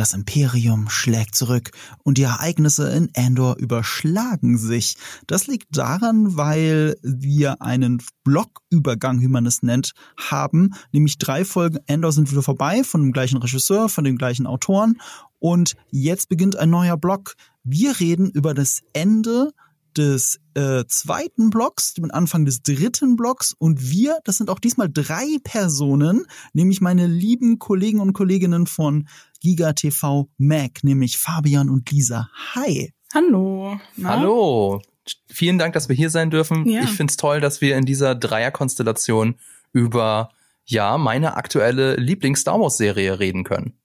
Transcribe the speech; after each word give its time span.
Das 0.00 0.14
Imperium 0.14 0.88
schlägt 0.88 1.34
zurück 1.34 1.72
und 2.04 2.16
die 2.16 2.22
Ereignisse 2.22 2.90
in 2.90 3.10
Andor 3.14 3.58
überschlagen 3.58 4.56
sich. 4.56 4.96
Das 5.26 5.46
liegt 5.46 5.76
daran, 5.76 6.38
weil 6.38 6.96
wir 7.02 7.60
einen 7.60 8.02
Blockübergang, 8.24 9.20
wie 9.20 9.28
man 9.28 9.44
es 9.44 9.62
nennt, 9.62 9.92
haben. 10.16 10.70
Nämlich 10.92 11.18
drei 11.18 11.44
Folgen 11.44 11.80
Andor 11.86 12.12
sind 12.12 12.30
wieder 12.30 12.42
vorbei, 12.42 12.82
von 12.82 13.02
dem 13.02 13.12
gleichen 13.12 13.36
Regisseur, 13.36 13.90
von 13.90 14.04
den 14.04 14.16
gleichen 14.16 14.46
Autoren. 14.46 14.98
Und 15.38 15.76
jetzt 15.90 16.30
beginnt 16.30 16.56
ein 16.56 16.70
neuer 16.70 16.96
Block. 16.96 17.34
Wir 17.62 18.00
reden 18.00 18.30
über 18.30 18.54
das 18.54 18.80
Ende 18.94 19.50
des 19.96 20.40
äh, 20.54 20.84
zweiten 20.86 21.50
Blocks, 21.50 21.94
dem 21.94 22.10
Anfang 22.10 22.44
des 22.44 22.62
dritten 22.62 23.16
Blocks 23.16 23.54
und 23.58 23.90
wir, 23.90 24.18
das 24.24 24.38
sind 24.38 24.50
auch 24.50 24.58
diesmal 24.58 24.88
drei 24.90 25.38
Personen, 25.44 26.26
nämlich 26.52 26.80
meine 26.80 27.06
lieben 27.06 27.58
Kollegen 27.58 28.00
und 28.00 28.12
Kolleginnen 28.12 28.66
von 28.66 29.08
Giga 29.40 29.72
TV 29.72 30.28
Mac, 30.38 30.84
nämlich 30.84 31.18
Fabian 31.18 31.70
und 31.70 31.90
Lisa. 31.90 32.28
Hi. 32.54 32.92
Hallo. 33.14 33.78
Na? 33.96 34.10
Hallo. 34.10 34.82
Vielen 35.28 35.58
Dank, 35.58 35.74
dass 35.74 35.88
wir 35.88 35.96
hier 35.96 36.10
sein 36.10 36.30
dürfen. 36.30 36.68
Ja. 36.68 36.82
Ich 36.82 36.90
find's 36.90 37.16
toll, 37.16 37.40
dass 37.40 37.60
wir 37.60 37.76
in 37.76 37.84
dieser 37.84 38.14
Dreierkonstellation 38.14 39.36
über 39.72 40.30
ja, 40.64 40.98
meine 40.98 41.36
aktuelle 41.36 41.96
Lieblings-Star 41.96 42.60
Wars-Serie 42.60 43.18
reden 43.18 43.44
können. 43.44 43.79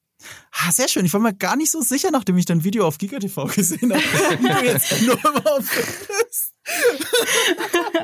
Ah, 0.52 0.72
sehr 0.72 0.88
schön. 0.88 1.06
Ich 1.06 1.14
war 1.14 1.20
mir 1.20 1.34
gar 1.34 1.56
nicht 1.56 1.72
so 1.72 1.82
sicher, 1.82 2.12
nachdem 2.12 2.38
ich 2.38 2.46
dein 2.46 2.64
Video 2.64 2.88
auf 2.88 2.98
GigaTV 2.98 3.46
gesehen 3.54 3.94
habe, 3.94 4.04
wie 4.42 4.48
du 4.48 4.66
jetzt 4.66 5.02
nur 5.02 5.18
mal 5.22 5.64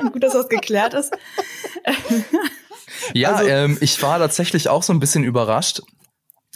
Gut, 0.12 0.22
dass 0.22 0.34
das 0.34 0.48
geklärt 0.48 0.94
ist. 0.94 1.12
ja, 3.14 3.32
also, 3.32 3.48
ähm, 3.48 3.78
ich 3.80 4.00
war 4.02 4.18
tatsächlich 4.18 4.68
auch 4.68 4.82
so 4.82 4.92
ein 4.92 5.00
bisschen 5.00 5.24
überrascht. 5.24 5.82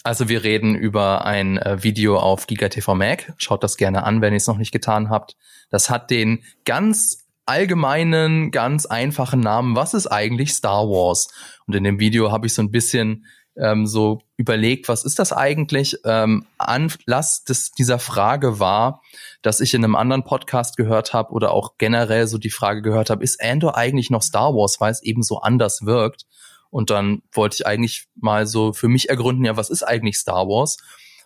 Also 0.04 0.28
wir 0.28 0.44
reden 0.44 0.76
über 0.76 1.24
ein 1.24 1.58
äh, 1.58 1.82
Video 1.82 2.18
auf 2.18 2.46
GigaTV 2.46 2.94
Mac. 2.94 3.32
Schaut 3.38 3.64
das 3.64 3.76
gerne 3.76 4.04
an, 4.04 4.20
wenn 4.20 4.32
ihr 4.32 4.36
es 4.36 4.46
noch 4.46 4.58
nicht 4.58 4.70
getan 4.70 5.10
habt. 5.10 5.36
Das 5.68 5.90
hat 5.90 6.10
den 6.10 6.44
ganz 6.64 7.26
allgemeinen, 7.44 8.50
ganz 8.50 8.86
einfachen 8.86 9.40
Namen. 9.40 9.74
Was 9.74 9.94
ist 9.94 10.06
eigentlich 10.06 10.52
Star 10.52 10.88
Wars? 10.88 11.28
Und 11.66 11.74
in 11.74 11.84
dem 11.84 11.98
Video 11.98 12.30
habe 12.30 12.46
ich 12.46 12.54
so 12.54 12.62
ein 12.62 12.70
bisschen 12.70 13.26
ähm, 13.58 13.86
so 13.86 14.20
überlegt, 14.36 14.88
was 14.88 15.04
ist 15.04 15.18
das 15.18 15.32
eigentlich? 15.32 15.98
Ähm, 16.04 16.46
Anlass 16.58 17.44
des, 17.44 17.72
dieser 17.72 17.98
Frage 17.98 18.60
war, 18.60 19.02
dass 19.42 19.60
ich 19.60 19.74
in 19.74 19.84
einem 19.84 19.96
anderen 19.96 20.24
Podcast 20.24 20.76
gehört 20.76 21.12
habe 21.12 21.32
oder 21.32 21.52
auch 21.52 21.78
generell 21.78 22.26
so 22.26 22.38
die 22.38 22.50
Frage 22.50 22.82
gehört 22.82 23.10
habe, 23.10 23.24
ist 23.24 23.42
Andor 23.42 23.76
eigentlich 23.76 24.10
noch 24.10 24.22
Star 24.22 24.54
Wars, 24.54 24.80
weil 24.80 24.92
es 24.92 25.02
eben 25.02 25.22
so 25.22 25.38
anders 25.38 25.84
wirkt? 25.84 26.26
Und 26.70 26.90
dann 26.90 27.22
wollte 27.32 27.56
ich 27.60 27.66
eigentlich 27.66 28.06
mal 28.16 28.46
so 28.46 28.72
für 28.72 28.88
mich 28.88 29.08
ergründen, 29.08 29.44
ja, 29.44 29.56
was 29.56 29.70
ist 29.70 29.82
eigentlich 29.82 30.18
Star 30.18 30.46
Wars? 30.48 30.76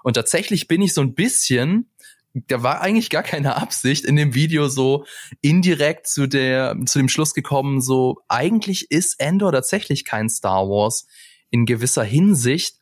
Und 0.02 0.14
tatsächlich 0.14 0.68
bin 0.68 0.82
ich 0.82 0.94
so 0.94 1.00
ein 1.00 1.14
bisschen, 1.14 1.90
da 2.34 2.62
war 2.62 2.80
eigentlich 2.80 3.10
gar 3.10 3.22
keine 3.22 3.56
Absicht 3.56 4.04
in 4.04 4.16
dem 4.16 4.34
Video 4.34 4.68
so 4.68 5.04
indirekt 5.40 6.06
zu 6.06 6.28
der, 6.28 6.76
zu 6.86 6.98
dem 6.98 7.08
Schluss 7.08 7.34
gekommen, 7.34 7.80
so 7.80 8.18
eigentlich 8.28 8.90
ist 8.90 9.18
Endor 9.18 9.50
tatsächlich 9.50 10.04
kein 10.04 10.28
Star 10.28 10.68
Wars 10.68 11.06
in 11.50 11.66
gewisser 11.66 12.04
Hinsicht, 12.04 12.76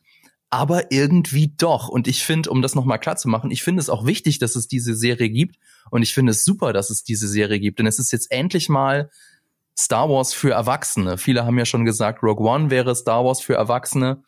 aber 0.49 0.91
irgendwie 0.91 1.53
doch. 1.55 1.89
Und 1.89 2.07
ich 2.07 2.23
finde, 2.23 2.49
um 2.49 2.61
das 2.61 2.75
nochmal 2.75 2.99
klar 2.99 3.17
zu 3.17 3.27
machen, 3.29 3.51
ich 3.51 3.63
finde 3.63 3.81
es 3.81 3.89
auch 3.89 4.05
wichtig, 4.05 4.39
dass 4.39 4.55
es 4.55 4.67
diese 4.67 4.95
Serie 4.95 5.29
gibt. 5.29 5.57
Und 5.91 6.01
ich 6.01 6.13
finde 6.13 6.31
es 6.31 6.43
super, 6.43 6.73
dass 6.73 6.89
es 6.89 7.03
diese 7.03 7.27
Serie 7.27 7.59
gibt. 7.59 7.79
Denn 7.79 7.87
es 7.87 7.99
ist 7.99 8.11
jetzt 8.11 8.31
endlich 8.31 8.69
mal 8.69 9.09
Star 9.77 10.09
Wars 10.09 10.33
für 10.33 10.51
Erwachsene. 10.51 11.17
Viele 11.17 11.45
haben 11.45 11.57
ja 11.57 11.65
schon 11.65 11.85
gesagt, 11.85 12.23
Rogue 12.23 12.45
One 12.45 12.69
wäre 12.69 12.95
Star 12.95 13.23
Wars 13.23 13.41
für 13.41 13.53
Erwachsene. 13.53 14.23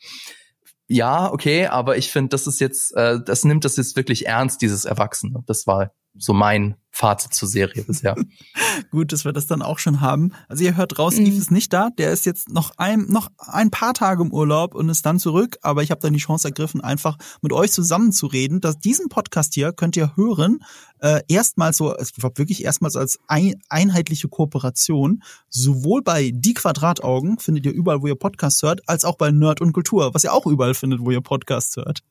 Ja, 0.88 1.32
okay, 1.32 1.68
aber 1.68 1.98
ich 1.98 2.12
finde, 2.12 2.30
das 2.30 2.48
ist 2.48 2.60
jetzt, 2.60 2.96
äh, 2.96 3.20
das 3.26 3.44
nimmt 3.44 3.66
das 3.66 3.78
jetzt 3.78 3.96
wirklich 3.96 4.28
ernst, 4.28 4.62
dieses 4.62 4.86
Erwachsene. 4.86 5.44
Das 5.48 5.66
war 5.66 5.92
so 6.18 6.34
mein 6.34 6.76
Fazit 6.94 7.34
zur 7.34 7.48
Serie 7.48 7.84
bisher. 7.84 8.16
Gut, 8.92 9.14
dass 9.14 9.24
wir 9.24 9.32
das 9.32 9.48
dann 9.48 9.62
auch 9.62 9.80
schon 9.80 10.02
haben. 10.02 10.34
Also 10.50 10.66
ihr 10.66 10.76
hört 10.76 11.00
raus, 11.00 11.16
mhm. 11.16 11.26
Eve 11.26 11.38
ist 11.38 11.50
nicht 11.50 11.72
da. 11.72 11.90
Der 11.90 12.12
ist 12.12 12.26
jetzt 12.26 12.50
noch 12.50 12.74
ein, 12.78 13.06
noch 13.08 13.30
ein 13.38 13.72
paar 13.72 13.94
Tage 13.94 14.22
im 14.22 14.34
Urlaub 14.34 14.76
und 14.76 14.90
ist 14.90 15.06
dann 15.06 15.18
zurück. 15.18 15.58
Aber 15.62 15.84
ich 15.84 15.92
habe 15.92 16.02
dann 16.02 16.12
die 16.12 16.20
Chance 16.20 16.50
ergriffen, 16.50 16.82
einfach 16.82 17.18
mit 17.42 17.54
euch 17.54 17.72
zusammen 17.72 18.12
zu 18.12 18.28
reden. 18.28 18.60
Dass 18.60 18.78
diesen 18.78 19.08
Podcast 19.08 19.54
hier 19.54 19.72
könnt 19.72 19.96
ihr 19.96 20.18
hören, 20.18 20.60
äh, 21.00 21.22
erstmals 21.30 21.78
so, 21.78 21.96
es 21.96 22.12
war 22.22 22.32
wirklich 22.36 22.66
erstmals 22.66 22.98
als 22.98 23.20
ein, 23.28 23.56
einheitliche 23.70 24.28
Kooperation, 24.28 25.24
sowohl 25.48 26.02
bei 26.02 26.32
Die 26.34 26.54
Quadrataugen, 26.54 27.40
findet 27.40 27.66
ihr 27.66 27.72
überall, 27.72 28.02
wo 28.02 28.08
ihr 28.08 28.16
Podcast 28.16 28.62
hört, 28.64 28.82
als 28.88 29.06
auch 29.06 29.16
bei 29.16 29.32
Nerd 29.32 29.62
und 29.62 29.72
Kultur, 29.72 30.14
was 30.14 30.26
ihr 30.26 30.34
auch 30.34 30.46
überall 30.46 30.74
findet, 30.74 31.00
wo 31.00 31.10
ihr 31.10 31.22
Podcast 31.22 31.78
hört. 31.78 32.04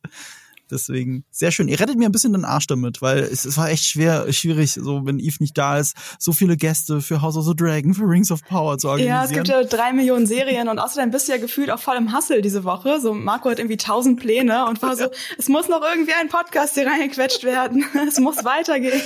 Deswegen 0.71 1.25
sehr 1.31 1.51
schön. 1.51 1.69
Ihr 1.69 1.81
rettet 1.81 1.97
mir 1.97 2.07
ein 2.07 2.13
bisschen 2.13 2.33
den 2.33 2.45
Arsch 2.45 2.67
damit, 2.67 3.03
weil 3.03 3.19
es, 3.19 3.45
es 3.45 3.57
war 3.57 3.71
echt 3.71 3.85
schwer, 3.85 4.33
schwierig, 4.33 4.73
so 4.73 5.05
wenn 5.05 5.19
Eve 5.19 5.37
nicht 5.41 5.57
da 5.59 5.79
ist, 5.79 5.97
so 6.19 6.33
viele 6.33 6.57
Gäste 6.57 7.01
für 7.01 7.21
House 7.23 7.37
of 7.37 7.47
the 7.47 7.55
Dragon, 7.55 7.95
für 7.95 8.05
Rings 8.05 8.31
of 8.31 8.45
Power 8.45 8.79
zu 8.79 8.89
organisieren. 8.89 9.17
Ja, 9.17 9.25
es 9.25 9.31
gibt 9.33 9.49
ja 9.49 9.63
drei 9.65 9.93
Millionen 9.93 10.27
Serien 10.27 10.69
und 10.69 10.79
außerdem 10.79 11.11
bist 11.11 11.29
du 11.29 11.33
ja 11.33 11.39
gefühlt 11.39 11.71
auch 11.71 11.81
voll 11.81 11.97
im 11.97 12.17
Hustle 12.17 12.43
diese 12.43 12.65
Woche. 12.65 13.01
So 13.01 13.13
Marco 13.15 13.51
hat 13.51 13.59
irgendwie 13.59 13.77
tausend 13.77 14.21
Pläne 14.21 14.67
und 14.67 14.81
war 14.83 14.97
so, 14.97 15.07
es 15.39 15.49
muss 15.49 15.69
noch 15.69 15.83
irgendwie 15.83 16.13
ein 16.13 16.29
Podcast 16.29 16.75
hier 16.75 16.87
reingequetscht 16.87 17.45
werden. 17.45 17.85
es 18.09 18.19
muss 18.19 18.45
weitergehen. 18.45 19.01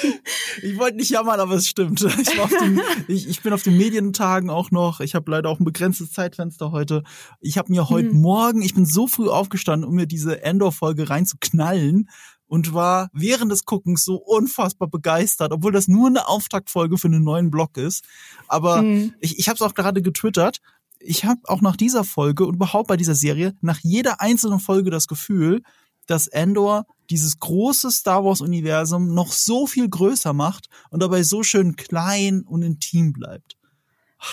Ich 0.62 0.78
wollte 0.78 0.98
nicht 0.98 1.10
jammern, 1.10 1.40
aber 1.40 1.54
es 1.54 1.66
stimmt. 1.66 2.02
Ich, 2.02 2.36
war 2.36 2.44
auf 2.44 2.50
den, 2.50 2.80
ich, 3.08 3.28
ich 3.28 3.42
bin 3.42 3.52
auf 3.52 3.62
den 3.62 3.76
Medientagen 3.76 4.50
auch 4.50 4.70
noch. 4.70 5.00
Ich 5.00 5.14
habe 5.14 5.30
leider 5.30 5.48
auch 5.48 5.60
ein 5.60 5.64
begrenztes 5.64 6.12
Zeitfenster 6.12 6.72
heute. 6.72 7.02
Ich 7.40 7.58
habe 7.58 7.72
mir 7.72 7.88
heute 7.88 8.08
mhm. 8.08 8.20
Morgen, 8.20 8.62
ich 8.62 8.74
bin 8.74 8.86
so 8.86 9.06
früh 9.06 9.28
aufgestanden, 9.28 9.88
um 9.88 9.94
mir 9.94 10.06
diese 10.06 10.42
Endor-Folge 10.42 11.10
reinzuknallen 11.10 11.53
knallen 11.54 12.08
und 12.46 12.74
war 12.74 13.10
während 13.12 13.50
des 13.50 13.64
Guckens 13.64 14.04
so 14.04 14.16
unfassbar 14.16 14.88
begeistert, 14.88 15.52
obwohl 15.52 15.72
das 15.72 15.88
nur 15.88 16.08
eine 16.08 16.28
Auftaktfolge 16.28 16.98
für 16.98 17.08
einen 17.08 17.24
neuen 17.24 17.50
Blog 17.50 17.76
ist. 17.76 18.04
Aber 18.48 18.82
mhm. 18.82 19.14
ich, 19.20 19.38
ich 19.38 19.48
habe 19.48 19.56
es 19.56 19.62
auch 19.62 19.74
gerade 19.74 20.02
getwittert. 20.02 20.60
Ich 20.98 21.24
habe 21.24 21.40
auch 21.44 21.60
nach 21.60 21.76
dieser 21.76 22.04
Folge 22.04 22.46
und 22.46 22.54
überhaupt 22.54 22.88
bei 22.88 22.96
dieser 22.96 23.14
Serie 23.14 23.56
nach 23.60 23.80
jeder 23.82 24.20
einzelnen 24.20 24.60
Folge 24.60 24.90
das 24.90 25.06
Gefühl, 25.06 25.62
dass 26.06 26.26
Endor 26.26 26.86
dieses 27.10 27.38
große 27.38 27.90
Star 27.90 28.24
Wars 28.24 28.40
Universum 28.40 29.14
noch 29.14 29.32
so 29.32 29.66
viel 29.66 29.88
größer 29.88 30.32
macht 30.32 30.68
und 30.90 31.02
dabei 31.02 31.22
so 31.22 31.42
schön 31.42 31.76
klein 31.76 32.42
und 32.42 32.62
intim 32.62 33.12
bleibt. 33.12 33.56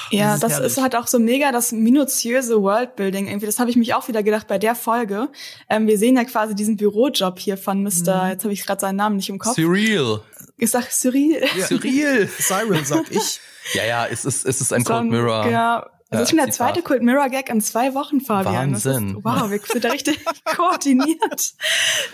Ja, 0.09 0.37
das, 0.37 0.57
das 0.57 0.59
ist 0.59 0.81
halt 0.81 0.95
auch 0.95 1.07
so 1.07 1.19
mega 1.19 1.51
das 1.51 1.71
minutiöse 1.71 2.61
Worldbuilding. 2.61 3.27
Irgendwie, 3.27 3.45
das 3.45 3.59
habe 3.59 3.69
ich 3.69 3.75
mich 3.75 3.93
auch 3.93 4.07
wieder 4.07 4.23
gedacht 4.23 4.47
bei 4.47 4.57
der 4.57 4.75
Folge. 4.75 5.29
Ähm, 5.69 5.87
wir 5.87 5.97
sehen 5.97 6.15
ja 6.15 6.23
quasi 6.23 6.55
diesen 6.55 6.77
Bürojob 6.77 7.39
hier 7.39 7.57
von 7.57 7.83
Mr. 7.83 8.23
Mhm. 8.23 8.29
Jetzt 8.31 8.43
habe 8.43 8.53
ich 8.53 8.65
gerade 8.65 8.81
seinen 8.81 8.97
Namen 8.97 9.17
nicht 9.17 9.29
im 9.29 9.39
Kopf. 9.39 9.55
Cyril. 9.55 10.19
Ich 10.57 10.71
sag 10.71 10.91
Cyril. 10.91 11.41
Ja. 11.57 11.65
Cyril. 11.65 12.27
Cyril 12.27 12.85
sag 12.85 13.11
ich. 13.11 13.39
Ja, 13.73 13.85
ja, 13.85 14.05
es 14.07 14.25
ist, 14.25 14.45
es 14.45 14.61
ist 14.61 14.73
ein 14.73 14.83
so 14.83 14.93
Cold 14.93 15.09
Mirror. 15.09 15.47
Ja, 15.47 15.89
das 16.11 16.23
ist 16.23 16.29
schon 16.29 16.39
der 16.39 16.51
zweite 16.51 16.81
Kult 16.81 17.01
Mirror 17.03 17.29
Gag 17.29 17.49
in 17.49 17.61
zwei 17.61 17.93
Wochen, 17.93 18.19
Fabian. 18.19 18.73
Wahnsinn. 18.73 19.15
Ist, 19.17 19.23
wow, 19.23 19.49
wir 19.49 19.59
sind 19.59 19.85
da 19.85 19.91
richtig 19.91 20.19
koordiniert. 20.45 21.53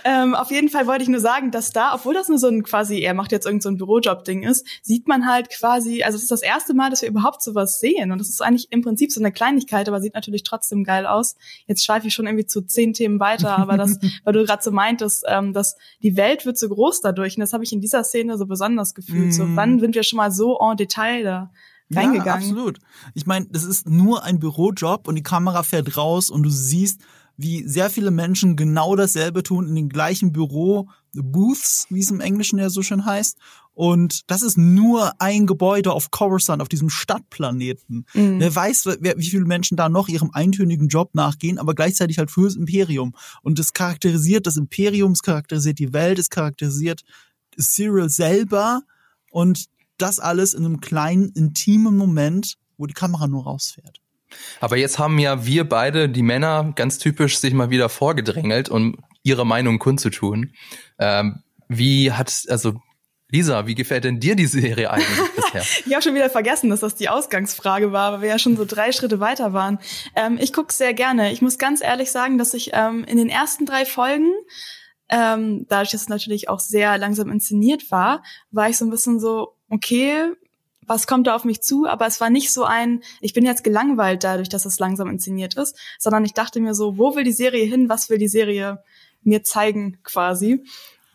Ähm, 0.03 0.35
auf 0.35 0.51
jeden 0.51 0.69
Fall 0.69 0.85
wollte 0.85 1.01
ich 1.01 1.09
nur 1.09 1.19
sagen, 1.19 1.49
dass 1.49 1.71
da, 1.71 1.95
obwohl 1.95 2.13
das 2.13 2.29
nur 2.29 2.37
so 2.37 2.47
ein 2.47 2.61
quasi, 2.61 2.99
er 2.99 3.15
macht 3.15 3.31
jetzt 3.31 3.47
irgend 3.47 3.63
so 3.63 3.69
ein 3.69 3.77
Bürojob-Ding 3.77 4.43
ist, 4.43 4.67
sieht 4.83 5.07
man 5.07 5.27
halt 5.27 5.49
quasi, 5.49 6.03
also 6.03 6.15
es 6.15 6.21
ist 6.21 6.31
das 6.31 6.43
erste 6.43 6.75
Mal, 6.75 6.91
dass 6.91 7.01
wir 7.01 7.09
überhaupt 7.09 7.41
sowas 7.41 7.79
sehen. 7.79 8.11
Und 8.11 8.19
das 8.19 8.29
ist 8.29 8.39
eigentlich 8.39 8.71
im 8.71 8.83
Prinzip 8.83 9.11
so 9.11 9.19
eine 9.19 9.31
Kleinigkeit, 9.31 9.87
aber 9.87 9.99
sieht 9.99 10.13
natürlich 10.13 10.43
trotzdem 10.43 10.83
geil 10.83 11.07
aus. 11.07 11.35
Jetzt 11.65 11.83
schweife 11.83 12.05
ich 12.05 12.13
schon 12.13 12.27
irgendwie 12.27 12.45
zu 12.45 12.61
zehn 12.61 12.93
Themen 12.93 13.19
weiter, 13.19 13.57
aber 13.57 13.77
das, 13.77 13.97
weil 14.23 14.33
du 14.33 14.45
gerade 14.45 14.61
so 14.61 14.71
meintest, 14.71 15.25
ähm, 15.27 15.53
dass 15.53 15.75
die 16.03 16.15
Welt 16.15 16.45
wird 16.45 16.59
so 16.59 16.69
groß 16.69 17.01
dadurch. 17.01 17.35
Und 17.35 17.41
das 17.41 17.53
habe 17.53 17.63
ich 17.63 17.73
in 17.73 17.81
dieser 17.81 18.03
Szene 18.03 18.37
so 18.37 18.45
besonders 18.45 18.93
gefühlt. 18.93 19.29
Mm. 19.29 19.31
So, 19.31 19.55
wann 19.55 19.79
sind 19.79 19.95
wir 19.95 20.03
schon 20.03 20.17
mal 20.17 20.31
so 20.31 20.59
en 20.59 20.77
Detail 20.77 21.23
da? 21.23 21.51
Reingegangen. 21.93 22.25
Ja, 22.25 22.35
absolut. 22.35 22.79
Ich 23.13 23.25
meine, 23.25 23.47
das 23.49 23.63
ist 23.63 23.87
nur 23.87 24.23
ein 24.23 24.39
Bürojob 24.39 25.07
und 25.07 25.15
die 25.15 25.23
Kamera 25.23 25.63
fährt 25.63 25.97
raus 25.97 26.29
und 26.29 26.43
du 26.43 26.49
siehst, 26.49 27.01
wie 27.37 27.67
sehr 27.67 27.89
viele 27.89 28.11
Menschen 28.11 28.55
genau 28.55 28.95
dasselbe 28.95 29.43
tun 29.43 29.67
in 29.67 29.75
den 29.75 29.89
gleichen 29.89 30.31
Büro 30.31 30.89
Booths, 31.13 31.85
wie 31.89 31.99
es 31.99 32.11
im 32.11 32.19
Englischen 32.19 32.59
ja 32.59 32.69
so 32.69 32.81
schön 32.81 33.05
heißt. 33.05 33.37
Und 33.73 34.29
das 34.31 34.41
ist 34.41 34.57
nur 34.57 35.21
ein 35.21 35.45
Gebäude 35.45 35.93
auf 35.93 36.09
Coruscant, 36.09 36.63
auf 36.63 36.67
diesem 36.67 36.89
Stadtplaneten. 36.89 38.05
Mhm. 38.15 38.39
Wer 38.39 38.55
weiß, 38.55 38.87
wie 38.87 39.29
viele 39.29 39.45
Menschen 39.45 39.77
da 39.77 39.87
noch 39.87 40.07
ihrem 40.07 40.31
eintönigen 40.33 40.87
Job 40.87 41.13
nachgehen, 41.13 41.59
aber 41.59 41.75
gleichzeitig 41.75 42.17
halt 42.17 42.31
fürs 42.31 42.55
Imperium. 42.55 43.13
Und 43.43 43.59
das 43.59 43.73
charakterisiert 43.73 44.47
das 44.47 44.57
Imperium, 44.57 45.11
es 45.11 45.21
charakterisiert 45.21 45.77
die 45.77 45.93
Welt, 45.93 46.17
es 46.17 46.31
charakterisiert 46.31 47.03
Cyril 47.55 48.09
selber. 48.09 48.81
Und 49.29 49.67
das 49.97 50.19
alles 50.19 50.53
in 50.53 50.65
einem 50.65 50.81
kleinen, 50.81 51.29
intimen 51.29 51.97
Moment, 51.97 52.55
wo 52.77 52.85
die 52.85 52.93
Kamera 52.93 53.27
nur 53.27 53.43
rausfährt. 53.43 54.01
Aber 54.59 54.77
jetzt 54.77 54.99
haben 54.99 55.19
ja 55.19 55.45
wir 55.45 55.67
beide, 55.67 56.09
die 56.09 56.21
Männer, 56.21 56.73
ganz 56.75 56.97
typisch 56.97 57.39
sich 57.39 57.53
mal 57.53 57.69
wieder 57.69 57.89
vorgedrängelt, 57.89 58.69
um 58.69 58.97
ihre 59.23 59.45
Meinung 59.45 59.79
kundzutun. 59.79 60.53
Ähm, 60.99 61.43
wie 61.67 62.11
hat, 62.11 62.43
also 62.49 62.75
Lisa, 63.29 63.67
wie 63.67 63.75
gefällt 63.75 64.05
denn 64.05 64.19
dir 64.19 64.35
die 64.35 64.45
Serie 64.45 64.89
eigentlich 64.89 65.29
bisher? 65.35 65.63
ich 65.85 65.93
habe 65.93 66.01
schon 66.01 66.15
wieder 66.15 66.29
vergessen, 66.29 66.69
dass 66.69 66.79
das 66.81 66.95
die 66.95 67.09
Ausgangsfrage 67.09 67.91
war, 67.91 68.13
weil 68.13 68.21
wir 68.21 68.29
ja 68.29 68.39
schon 68.39 68.57
so 68.57 68.65
drei 68.65 68.91
Schritte 68.91 69.19
weiter 69.19 69.53
waren. 69.53 69.79
Ähm, 70.15 70.37
ich 70.39 70.53
gucke 70.53 70.73
sehr 70.73 70.93
gerne. 70.93 71.31
Ich 71.31 71.41
muss 71.41 71.57
ganz 71.57 71.81
ehrlich 71.81 72.11
sagen, 72.11 72.37
dass 72.37 72.53
ich 72.53 72.71
ähm, 72.73 73.03
in 73.05 73.17
den 73.17 73.29
ersten 73.29 73.65
drei 73.65 73.85
Folgen 73.85 74.31
ähm, 75.09 75.65
dadurch, 75.69 75.91
dass 75.91 76.01
es 76.01 76.09
natürlich 76.09 76.49
auch 76.49 76.59
sehr 76.59 76.97
langsam 76.97 77.29
inszeniert 77.31 77.91
war, 77.91 78.23
war 78.51 78.69
ich 78.69 78.77
so 78.77 78.85
ein 78.85 78.91
bisschen 78.91 79.19
so, 79.19 79.56
okay, 79.69 80.33
was 80.87 81.05
kommt 81.05 81.27
da 81.27 81.35
auf 81.35 81.43
mich 81.43 81.61
zu? 81.61 81.85
Aber 81.85 82.07
es 82.07 82.21
war 82.21 82.29
nicht 82.29 82.51
so 82.51 82.63
ein, 82.63 83.03
ich 83.19 83.33
bin 83.33 83.45
jetzt 83.45 83.63
gelangweilt 83.63 84.23
dadurch, 84.23 84.49
dass 84.49 84.65
es 84.65 84.79
langsam 84.79 85.09
inszeniert 85.09 85.55
ist, 85.55 85.77
sondern 85.99 86.23
ich 86.25 86.33
dachte 86.33 86.59
mir 86.59 86.73
so, 86.73 86.97
wo 86.97 87.15
will 87.15 87.23
die 87.23 87.33
Serie 87.33 87.65
hin? 87.65 87.89
Was 87.89 88.09
will 88.09 88.17
die 88.17 88.29
Serie 88.29 88.81
mir 89.23 89.43
zeigen 89.43 89.99
quasi? 90.03 90.63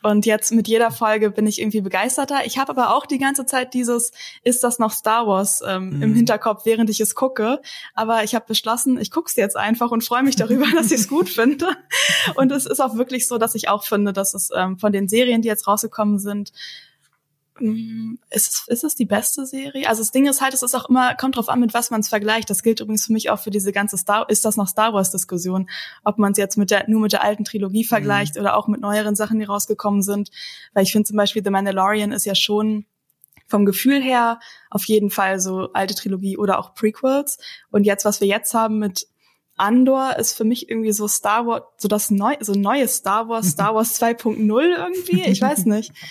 Und 0.02 0.26
jetzt 0.26 0.50
mit 0.50 0.66
jeder 0.66 0.90
Folge 0.90 1.30
bin 1.30 1.46
ich 1.46 1.60
irgendwie 1.60 1.80
begeisterter. 1.80 2.44
Ich 2.44 2.58
habe 2.58 2.70
aber 2.70 2.94
auch 2.94 3.06
die 3.06 3.18
ganze 3.18 3.46
Zeit 3.46 3.72
dieses, 3.72 4.10
ist 4.42 4.64
das 4.64 4.80
noch 4.80 4.90
Star 4.90 5.28
Wars 5.28 5.62
ähm, 5.66 5.96
mhm. 5.96 6.02
im 6.02 6.14
Hinterkopf, 6.14 6.66
während 6.66 6.90
ich 6.90 7.00
es 7.00 7.14
gucke. 7.14 7.60
Aber 7.94 8.24
ich 8.24 8.34
habe 8.34 8.44
beschlossen, 8.46 9.00
ich 9.00 9.12
gucke 9.12 9.28
es 9.28 9.36
jetzt 9.36 9.56
einfach 9.56 9.92
und 9.92 10.02
freue 10.02 10.24
mich 10.24 10.34
darüber, 10.34 10.66
dass 10.74 10.86
ich 10.86 11.02
es 11.02 11.08
gut 11.08 11.28
finde. 11.28 11.68
Und 12.34 12.50
es 12.50 12.66
ist 12.66 12.80
auch 12.80 12.96
wirklich 12.96 13.28
so, 13.28 13.38
dass 13.38 13.54
ich 13.54 13.68
auch 13.68 13.84
finde, 13.84 14.12
dass 14.12 14.34
es 14.34 14.50
ähm, 14.54 14.76
von 14.76 14.92
den 14.92 15.08
Serien, 15.08 15.40
die 15.40 15.48
jetzt 15.48 15.68
rausgekommen 15.68 16.18
sind, 16.18 16.52
ist 17.60 18.48
es, 18.48 18.64
ist 18.68 18.84
es 18.84 18.94
die 18.94 19.04
beste 19.04 19.44
Serie? 19.44 19.88
Also 19.88 20.00
das 20.00 20.10
Ding 20.10 20.26
ist 20.26 20.40
halt, 20.40 20.54
es 20.54 20.62
ist 20.62 20.74
auch 20.74 20.88
immer, 20.88 21.14
kommt 21.14 21.36
drauf 21.36 21.48
an, 21.48 21.60
mit 21.60 21.74
was 21.74 21.90
man 21.90 22.00
es 22.00 22.08
vergleicht. 22.08 22.48
Das 22.48 22.62
gilt 22.62 22.80
übrigens 22.80 23.06
für 23.06 23.12
mich 23.12 23.30
auch 23.30 23.38
für 23.38 23.50
diese 23.50 23.72
ganze 23.72 23.98
Star, 23.98 24.28
ist 24.28 24.44
das 24.44 24.56
noch 24.56 24.68
Star 24.68 24.94
Wars 24.94 25.10
Diskussion? 25.10 25.68
Ob 26.02 26.18
man 26.18 26.32
es 26.32 26.38
jetzt 26.38 26.56
mit 26.56 26.70
der, 26.70 26.88
nur 26.88 27.00
mit 27.00 27.12
der 27.12 27.22
alten 27.22 27.44
Trilogie 27.44 27.84
vergleicht 27.84 28.36
mhm. 28.36 28.40
oder 28.40 28.56
auch 28.56 28.68
mit 28.68 28.80
neueren 28.80 29.14
Sachen, 29.14 29.38
die 29.38 29.44
rausgekommen 29.44 30.02
sind. 30.02 30.30
Weil 30.72 30.84
ich 30.84 30.92
finde 30.92 31.06
zum 31.06 31.16
Beispiel 31.16 31.44
The 31.44 31.50
Mandalorian 31.50 32.12
ist 32.12 32.24
ja 32.24 32.34
schon 32.34 32.86
vom 33.46 33.66
Gefühl 33.66 34.02
her 34.02 34.40
auf 34.70 34.84
jeden 34.86 35.10
Fall 35.10 35.38
so 35.38 35.72
alte 35.74 35.94
Trilogie 35.94 36.38
oder 36.38 36.58
auch 36.58 36.74
Prequels. 36.74 37.38
Und 37.70 37.84
jetzt, 37.84 38.04
was 38.06 38.20
wir 38.20 38.28
jetzt 38.28 38.54
haben 38.54 38.78
mit 38.78 39.08
Andor 39.56 40.16
ist 40.16 40.32
für 40.32 40.44
mich 40.44 40.70
irgendwie 40.70 40.92
so 40.92 41.06
Star 41.06 41.46
Wars, 41.46 41.64
so 41.76 41.86
das 41.86 42.10
neu, 42.10 42.34
so 42.40 42.54
neues 42.54 42.96
Star 42.96 43.28
Wars, 43.28 43.48
Star 43.50 43.74
Wars 43.74 44.00
2.0 44.00 44.38
irgendwie. 44.76 45.22
Ich 45.24 45.42
weiß 45.42 45.66
nicht. 45.66 45.92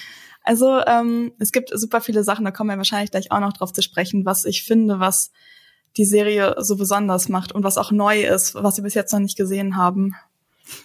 Also 0.43 0.81
ähm, 0.85 1.33
es 1.39 1.51
gibt 1.51 1.71
super 1.73 2.01
viele 2.01 2.23
Sachen, 2.23 2.45
da 2.45 2.51
kommen 2.51 2.69
wir 2.69 2.77
wahrscheinlich 2.77 3.11
gleich 3.11 3.31
auch 3.31 3.39
noch 3.39 3.53
drauf 3.53 3.73
zu 3.73 3.81
sprechen, 3.81 4.25
was 4.25 4.45
ich 4.45 4.63
finde, 4.63 4.99
was 4.99 5.31
die 5.97 6.05
Serie 6.05 6.55
so 6.59 6.75
besonders 6.75 7.29
macht 7.29 7.51
und 7.51 7.63
was 7.63 7.77
auch 7.77 7.91
neu 7.91 8.23
ist, 8.23 8.55
was 8.55 8.77
wir 8.77 8.83
bis 8.83 8.93
jetzt 8.93 9.11
noch 9.11 9.19
nicht 9.19 9.37
gesehen 9.37 9.75
haben. 9.75 10.15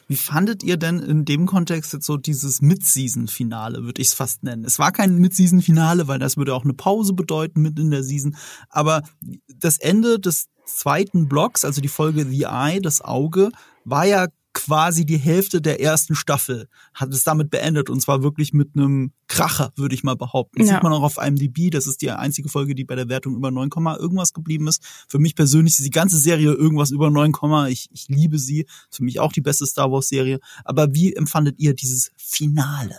Wie 0.08 0.16
fandet 0.16 0.62
ihr 0.62 0.76
denn 0.76 0.98
in 0.98 1.24
dem 1.24 1.46
Kontext 1.46 1.92
jetzt 1.92 2.06
so 2.06 2.16
dieses 2.16 2.60
Mid-Season-Finale, 2.60 3.84
würde 3.84 4.02
ich 4.02 4.08
es 4.08 4.14
fast 4.14 4.42
nennen? 4.42 4.64
Es 4.64 4.78
war 4.78 4.90
kein 4.90 5.16
Mid-Season-Finale, 5.18 6.08
weil 6.08 6.18
das 6.18 6.36
würde 6.36 6.54
auch 6.54 6.64
eine 6.64 6.74
Pause 6.74 7.12
bedeuten 7.12 7.62
mit 7.62 7.78
in 7.78 7.90
der 7.90 8.02
Season. 8.02 8.36
Aber 8.68 9.02
das 9.46 9.78
Ende 9.78 10.18
des 10.18 10.48
zweiten 10.64 11.28
Blocks, 11.28 11.64
also 11.64 11.80
die 11.80 11.88
Folge 11.88 12.26
The 12.26 12.44
Eye, 12.44 12.80
das 12.80 13.00
Auge, 13.00 13.50
war 13.84 14.04
ja 14.04 14.26
quasi 14.56 15.04
die 15.04 15.18
Hälfte 15.18 15.60
der 15.60 15.82
ersten 15.82 16.14
Staffel 16.14 16.68
hat 16.94 17.12
es 17.12 17.24
damit 17.24 17.50
beendet 17.50 17.90
und 17.90 18.00
zwar 18.00 18.22
wirklich 18.22 18.54
mit 18.54 18.70
einem 18.74 19.12
Kracher, 19.28 19.70
würde 19.76 19.94
ich 19.94 20.02
mal 20.02 20.16
behaupten. 20.16 20.60
Das 20.60 20.68
ja. 20.68 20.74
sieht 20.74 20.82
man 20.82 20.94
auch 20.94 21.02
auf 21.02 21.18
IMDb, 21.18 21.70
das 21.70 21.86
ist 21.86 22.00
die 22.00 22.10
einzige 22.10 22.48
Folge, 22.48 22.74
die 22.74 22.84
bei 22.84 22.94
der 22.94 23.10
Wertung 23.10 23.36
über 23.36 23.50
9, 23.50 23.68
irgendwas 23.98 24.32
geblieben 24.32 24.66
ist. 24.66 24.82
Für 25.08 25.18
mich 25.18 25.34
persönlich 25.34 25.74
ist 25.74 25.84
die 25.84 25.90
ganze 25.90 26.16
Serie 26.16 26.52
irgendwas 26.52 26.90
über 26.90 27.10
9, 27.10 27.32
ich, 27.68 27.90
ich 27.92 28.08
liebe 28.08 28.38
sie. 28.38 28.66
Für 28.90 29.04
mich 29.04 29.20
auch 29.20 29.32
die 29.32 29.42
beste 29.42 29.66
Star 29.66 29.92
Wars 29.92 30.08
Serie. 30.08 30.38
Aber 30.64 30.94
wie 30.94 31.12
empfandet 31.12 31.56
ihr 31.58 31.74
dieses 31.74 32.10
Finale? 32.16 32.96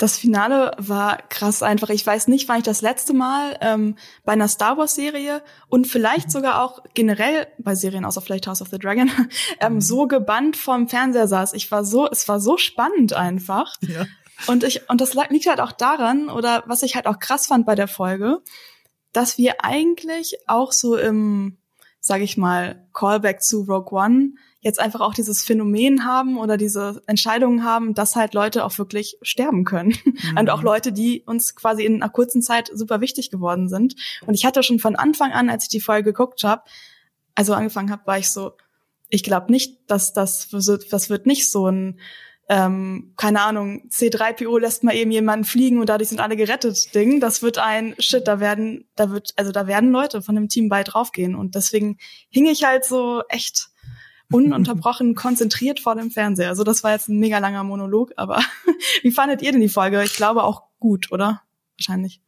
Das 0.00 0.16
Finale 0.16 0.70
war 0.78 1.18
krass 1.28 1.62
einfach. 1.62 1.90
Ich 1.90 2.06
weiß 2.06 2.28
nicht, 2.28 2.48
wann 2.48 2.56
ich 2.56 2.64
das 2.64 2.80
letzte 2.80 3.12
Mal 3.12 3.58
ähm, 3.60 3.96
bei 4.24 4.32
einer 4.32 4.48
Star 4.48 4.78
Wars 4.78 4.94
Serie 4.94 5.42
und 5.68 5.86
vielleicht 5.86 6.28
mhm. 6.28 6.30
sogar 6.30 6.62
auch 6.62 6.82
generell 6.94 7.48
bei 7.58 7.74
Serien 7.74 8.06
außer 8.06 8.22
vielleicht 8.22 8.46
House 8.46 8.62
of 8.62 8.68
the 8.68 8.78
Dragon 8.78 9.10
ähm, 9.60 9.74
mhm. 9.74 9.80
so 9.82 10.06
gebannt 10.06 10.56
vorm 10.56 10.88
Fernseher 10.88 11.28
saß. 11.28 11.52
Ich 11.52 11.70
war 11.70 11.84
so, 11.84 12.08
es 12.10 12.26
war 12.28 12.40
so 12.40 12.56
spannend 12.56 13.12
einfach. 13.12 13.76
Ja. 13.82 14.06
Und 14.46 14.64
ich 14.64 14.88
und 14.88 15.02
das 15.02 15.12
liegt 15.28 15.46
halt 15.46 15.60
auch 15.60 15.72
daran 15.72 16.30
oder 16.30 16.62
was 16.64 16.82
ich 16.82 16.94
halt 16.94 17.06
auch 17.06 17.18
krass 17.18 17.46
fand 17.46 17.66
bei 17.66 17.74
der 17.74 17.88
Folge, 17.88 18.38
dass 19.12 19.36
wir 19.36 19.62
eigentlich 19.66 20.38
auch 20.46 20.72
so 20.72 20.96
im, 20.96 21.58
sag 22.00 22.22
ich 22.22 22.38
mal, 22.38 22.88
Callback 22.94 23.42
zu 23.42 23.64
Rogue 23.64 23.92
One 23.92 24.30
jetzt 24.60 24.78
einfach 24.78 25.00
auch 25.00 25.14
dieses 25.14 25.44
Phänomen 25.44 26.04
haben 26.04 26.36
oder 26.36 26.56
diese 26.56 27.02
Entscheidungen 27.06 27.64
haben, 27.64 27.94
dass 27.94 28.14
halt 28.14 28.34
Leute 28.34 28.64
auch 28.64 28.76
wirklich 28.78 29.16
sterben 29.22 29.64
können. 29.64 29.94
Mhm. 30.04 30.36
Und 30.38 30.50
auch 30.50 30.62
Leute, 30.62 30.92
die 30.92 31.22
uns 31.26 31.56
quasi 31.56 31.84
in 31.84 32.02
einer 32.02 32.10
kurzen 32.10 32.42
Zeit 32.42 32.70
super 32.72 33.00
wichtig 33.00 33.30
geworden 33.30 33.68
sind. 33.68 33.96
Und 34.26 34.34
ich 34.34 34.44
hatte 34.44 34.62
schon 34.62 34.78
von 34.78 34.96
Anfang 34.96 35.32
an, 35.32 35.48
als 35.48 35.64
ich 35.64 35.70
die 35.70 35.80
Folge 35.80 36.12
geguckt 36.12 36.44
habe, 36.44 36.62
also 37.34 37.54
angefangen 37.54 37.90
habe, 37.90 38.06
war 38.06 38.18
ich 38.18 38.30
so, 38.30 38.52
ich 39.08 39.22
glaube 39.22 39.50
nicht, 39.50 39.78
dass 39.86 40.12
das, 40.12 40.48
das 40.50 41.10
wird 41.10 41.26
nicht 41.26 41.50
so 41.50 41.66
ein 41.68 41.98
ähm, 42.50 43.12
keine 43.16 43.42
Ahnung, 43.42 43.88
C3PO 43.90 44.58
lässt 44.58 44.82
mal 44.82 44.96
eben 44.96 45.12
jemanden 45.12 45.44
fliegen 45.44 45.78
und 45.78 45.88
dadurch 45.88 46.08
sind 46.08 46.18
alle 46.18 46.36
gerettet 46.36 46.92
Ding. 46.96 47.20
Das 47.20 47.42
wird 47.42 47.58
ein 47.58 47.94
Shit, 48.00 48.26
da 48.26 48.40
werden, 48.40 48.88
da 48.96 49.10
wird, 49.10 49.32
also 49.36 49.52
da 49.52 49.68
werden 49.68 49.92
Leute 49.92 50.20
von 50.20 50.34
dem 50.34 50.48
Team 50.48 50.68
bei 50.68 50.82
draufgehen. 50.82 51.36
Und 51.36 51.54
deswegen 51.54 51.98
hing 52.28 52.46
ich 52.46 52.64
halt 52.64 52.84
so 52.84 53.22
echt 53.28 53.69
ununterbrochen 54.32 55.14
konzentriert 55.14 55.80
vor 55.80 55.94
dem 55.94 56.10
Fernseher. 56.10 56.48
Also 56.48 56.64
das 56.64 56.84
war 56.84 56.92
jetzt 56.92 57.08
ein 57.08 57.18
mega 57.18 57.38
langer 57.38 57.64
Monolog, 57.64 58.12
aber 58.16 58.40
wie 59.02 59.10
fandet 59.10 59.42
ihr 59.42 59.52
denn 59.52 59.60
die 59.60 59.68
Folge? 59.68 60.02
Ich 60.04 60.14
glaube 60.14 60.44
auch 60.44 60.62
gut, 60.78 61.10
oder? 61.12 61.42
Wahrscheinlich. 61.78 62.20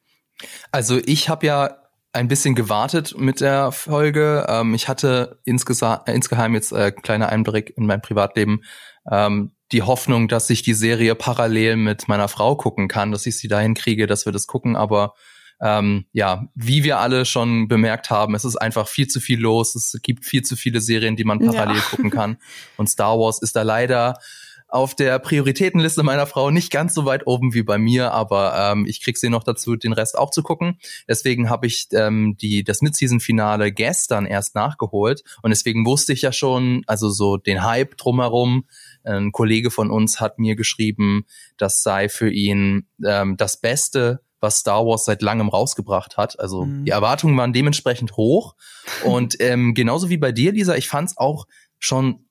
Also 0.70 0.98
ich 1.04 1.28
habe 1.28 1.46
ja 1.46 1.76
ein 2.12 2.28
bisschen 2.28 2.54
gewartet 2.54 3.16
mit 3.16 3.40
der 3.40 3.72
Folge. 3.72 4.46
Ähm, 4.48 4.74
ich 4.74 4.88
hatte 4.88 5.40
insgesa 5.44 6.02
insgeheim 6.06 6.54
jetzt 6.54 6.72
äh, 6.72 6.92
kleiner 6.92 7.30
Einblick 7.30 7.74
in 7.76 7.86
mein 7.86 8.02
Privatleben. 8.02 8.62
Ähm, 9.10 9.52
die 9.72 9.82
Hoffnung, 9.82 10.28
dass 10.28 10.50
ich 10.50 10.62
die 10.62 10.74
Serie 10.74 11.14
parallel 11.14 11.76
mit 11.76 12.08
meiner 12.08 12.28
Frau 12.28 12.56
gucken 12.56 12.88
kann, 12.88 13.12
dass 13.12 13.24
ich 13.24 13.38
sie 13.38 13.48
dahin 13.48 13.74
kriege, 13.74 14.06
dass 14.06 14.26
wir 14.26 14.32
das 14.32 14.46
gucken, 14.46 14.76
aber 14.76 15.14
ähm, 15.62 16.06
ja, 16.12 16.48
wie 16.54 16.82
wir 16.82 16.98
alle 16.98 17.24
schon 17.24 17.68
bemerkt 17.68 18.10
haben, 18.10 18.34
es 18.34 18.44
ist 18.44 18.56
einfach 18.56 18.88
viel 18.88 19.06
zu 19.06 19.20
viel 19.20 19.40
los. 19.40 19.76
Es 19.76 19.96
gibt 20.02 20.24
viel 20.24 20.42
zu 20.42 20.56
viele 20.56 20.80
Serien, 20.80 21.14
die 21.14 21.24
man 21.24 21.38
parallel 21.38 21.76
ja. 21.76 21.82
gucken 21.82 22.10
kann. 22.10 22.36
Und 22.76 22.88
Star 22.88 23.18
Wars 23.18 23.40
ist 23.40 23.54
da 23.54 23.62
leider 23.62 24.18
auf 24.66 24.94
der 24.94 25.18
Prioritätenliste 25.18 26.02
meiner 26.02 26.26
Frau 26.26 26.50
nicht 26.50 26.72
ganz 26.72 26.94
so 26.94 27.04
weit 27.04 27.26
oben 27.26 27.52
wie 27.52 27.62
bei 27.62 27.76
mir, 27.76 28.12
aber 28.12 28.72
ähm, 28.72 28.86
ich 28.86 29.02
krieg 29.02 29.18
sie 29.18 29.28
noch 29.28 29.44
dazu, 29.44 29.76
den 29.76 29.92
Rest 29.92 30.16
auch 30.18 30.30
zu 30.30 30.42
gucken. 30.42 30.78
Deswegen 31.06 31.50
habe 31.50 31.66
ich 31.66 31.88
ähm, 31.92 32.36
die 32.40 32.64
das 32.64 32.80
Mid-Season-Finale 32.80 33.70
gestern 33.70 34.24
erst 34.24 34.54
nachgeholt 34.54 35.24
und 35.42 35.50
deswegen 35.50 35.84
wusste 35.84 36.14
ich 36.14 36.22
ja 36.22 36.32
schon, 36.32 36.84
also 36.86 37.10
so 37.10 37.36
den 37.36 37.62
Hype 37.62 37.98
drumherum. 37.98 38.64
Ein 39.04 39.30
Kollege 39.30 39.70
von 39.70 39.90
uns 39.90 40.20
hat 40.20 40.38
mir 40.38 40.56
geschrieben, 40.56 41.26
das 41.58 41.82
sei 41.82 42.08
für 42.08 42.30
ihn 42.30 42.86
ähm, 43.04 43.36
das 43.36 43.58
Beste 43.58 44.22
was 44.42 44.58
Star 44.58 44.84
Wars 44.84 45.04
seit 45.04 45.22
langem 45.22 45.48
rausgebracht 45.48 46.16
hat. 46.16 46.38
Also 46.38 46.64
mhm. 46.64 46.84
die 46.84 46.90
Erwartungen 46.90 47.36
waren 47.36 47.52
dementsprechend 47.52 48.16
hoch. 48.16 48.54
Und 49.04 49.36
ähm, 49.40 49.74
genauso 49.74 50.08
wie 50.08 50.18
bei 50.18 50.32
dir, 50.32 50.52
Lisa, 50.52 50.74
ich 50.74 50.88
fand 50.88 51.10
es 51.10 51.18
auch 51.18 51.46
schon 51.78 52.26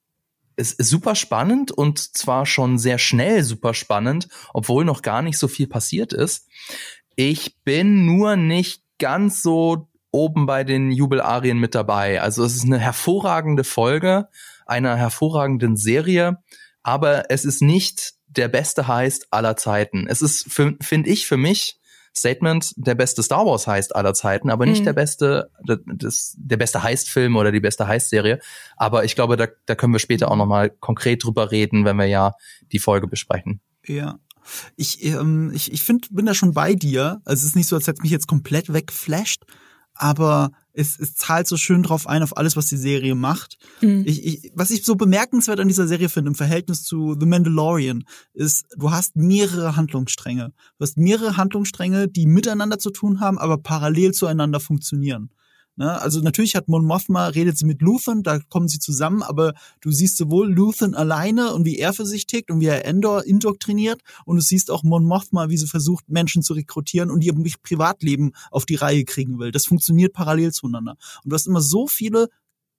es 0.58 0.74
ist 0.74 0.89
super 0.89 1.15
spannend 1.15 1.72
und 1.72 1.98
zwar 2.15 2.46
schon 2.46 2.77
sehr 2.77 3.00
schnell 3.00 3.44
super 3.44 3.74
spannend, 3.74 4.27
obwohl 4.53 4.84
noch 4.86 5.01
gar 5.01 5.22
nicht 5.22 5.39
so 5.39 5.48
viel 5.48 5.65
passiert 5.65 6.13
ist. 6.13 6.46
Ich 7.15 7.56
bin 7.63 8.06
nur 8.06 8.36
nicht 8.36 8.84
ganz 9.00 9.41
so 9.41 9.88
oben 10.12 10.46
bei 10.46 10.63
den 10.63 10.91
Jubelarien 10.91 11.58
mit 11.58 11.74
dabei. 11.74 12.22
Also 12.22 12.44
es 12.44 12.56
ist 12.56 12.65
eine 12.65 12.80
hervorragende 12.80 13.63
Folge 13.63 14.27
einer 14.72 14.96
hervorragenden 14.96 15.75
Serie, 15.75 16.38
aber 16.82 17.30
es 17.30 17.46
ist 17.46 17.62
nicht 17.62 18.13
der 18.27 18.48
beste 18.48 18.88
Heist 18.88 19.27
aller 19.32 19.58
Zeiten. 19.58 20.08
Es 20.08 20.22
ist, 20.22 20.51
finde 20.51 21.10
ich, 21.10 21.27
für 21.27 21.38
mich 21.38 21.77
Statement 22.15 22.74
der 22.75 22.96
beste 22.96 23.24
Star 23.24 23.46
Wars 23.46 23.68
heißt 23.68 23.96
aller 23.96 24.13
Zeiten, 24.13 24.50
aber 24.50 24.65
nicht 24.65 24.82
mhm. 24.82 24.86
der 24.86 24.94
beste, 24.94 25.50
das, 25.63 26.36
der 26.38 26.58
beste 26.58 26.84
Heist-Film 26.84 27.36
oder 27.36 27.51
die 27.51 27.60
beste 27.60 27.88
Heist-Serie. 27.88 28.39
Aber 28.75 29.06
ich 29.06 29.15
glaube, 29.15 29.38
da, 29.38 29.48
da 29.65 29.75
können 29.75 29.94
wir 29.94 30.00
später 30.00 30.30
auch 30.30 30.36
nochmal 30.36 30.70
konkret 30.70 31.24
drüber 31.24 31.51
reden, 31.51 31.86
wenn 31.86 31.96
wir 31.96 32.08
ja 32.08 32.34
die 32.72 32.80
Folge 32.80 33.08
besprechen. 33.08 33.62
Ja. 33.86 34.20
Ich, 34.75 35.06
ähm, 35.06 35.51
ich, 35.53 35.72
ich 35.72 35.84
finde, 35.84 36.08
bin 36.12 36.25
da 36.25 36.34
schon 36.34 36.53
bei 36.53 36.74
dir. 36.74 37.22
Also 37.25 37.41
es 37.41 37.50
ist 37.50 37.56
nicht 37.56 37.68
so, 37.68 37.75
als 37.75 37.88
hätte 37.88 38.01
mich 38.01 38.12
jetzt 38.12 38.27
komplett 38.27 38.74
weggeflasht, 38.74 39.44
aber 39.94 40.51
es, 40.74 41.00
es 41.00 41.16
zahlt 41.16 41.48
so 41.48 41.58
schön 41.58 41.84
drauf 41.84 42.08
ein, 42.08 42.24
auf 42.24 42.38
alles, 42.38 42.56
was 42.56 42.68
die 42.68 42.78
Serie 42.78 43.16
macht. 43.16 43.58
Mhm. 43.82 44.04
Ich, 44.06 44.25
ich, 44.25 44.51
was 44.56 44.72
ich 44.72 44.84
so 44.84 44.96
bemerkenswert 44.96 45.60
an 45.60 45.68
dieser 45.68 45.88
Serie 45.88 46.10
finde, 46.10 46.30
im 46.30 46.36
Verhältnis 46.36 46.84
zu 46.84 47.16
The 47.20 47.25
Mandalorian, 47.25 48.06
ist, 48.34 48.66
du 48.78 48.92
hast 48.92 49.16
mehrere 49.16 49.75
Handlungsstränge. 49.75 50.54
Du 50.78 50.84
hast 50.84 50.98
mehrere 50.98 51.38
Handlungsstränge, 51.38 52.08
die 52.08 52.25
miteinander 52.25 52.80
zu 52.80 52.92
tun 52.92 53.20
haben, 53.20 53.38
aber 53.38 53.58
parallel 53.58 54.13
zueinander 54.13 54.60
funktionieren. 54.60 55.30
Ne? 55.75 56.01
Also 56.01 56.22
natürlich 56.22 56.56
hat 56.56 56.68
Mon 56.68 56.86
Mothma, 56.86 57.28
redet 57.28 57.58
sie 57.58 57.66
mit 57.66 57.82
Luthen, 57.82 58.24
da 58.24 58.40
kommen 58.40 58.68
sie 58.68 58.80
zusammen, 58.80 59.24
aber 59.24 59.54
du 59.80 59.92
siehst 59.92 60.18
sowohl 60.18 60.51
Luthen 60.51 60.96
alleine 60.96 61.54
und 61.54 61.66
wie 61.66 61.78
er 61.78 61.94
für 61.94 62.06
sich 62.06 62.28
tickt 62.28 62.51
und 62.51 62.60
wie 62.60 62.66
er 62.68 62.86
Endor 62.86 63.25
indoktriniert 63.25 64.01
und 64.25 64.36
du 64.36 64.42
siehst 64.42 64.70
auch 64.70 64.84
Mon 64.84 65.06
Mothma, 65.06 65.50
wie 65.50 65.58
sie 65.58 65.68
versucht, 65.68 66.10
Menschen 66.10 66.44
zu 66.44 66.54
rekrutieren 66.54 67.10
und 67.10 67.22
ihr 67.22 67.34
Privatleben 67.63 68.34
auf 68.51 68.66
die 68.66 68.75
Reihe 68.75 69.06
kriegen 69.06 69.40
will. 69.40 69.51
Das 69.51 69.66
funktioniert 69.66 70.13
parallel 70.13 70.51
zueinander. 70.51 70.98
Und 71.24 71.32
du 71.32 71.36
hast 71.36 71.48
immer 71.48 71.62
so 71.62 71.88
viele 71.88 72.30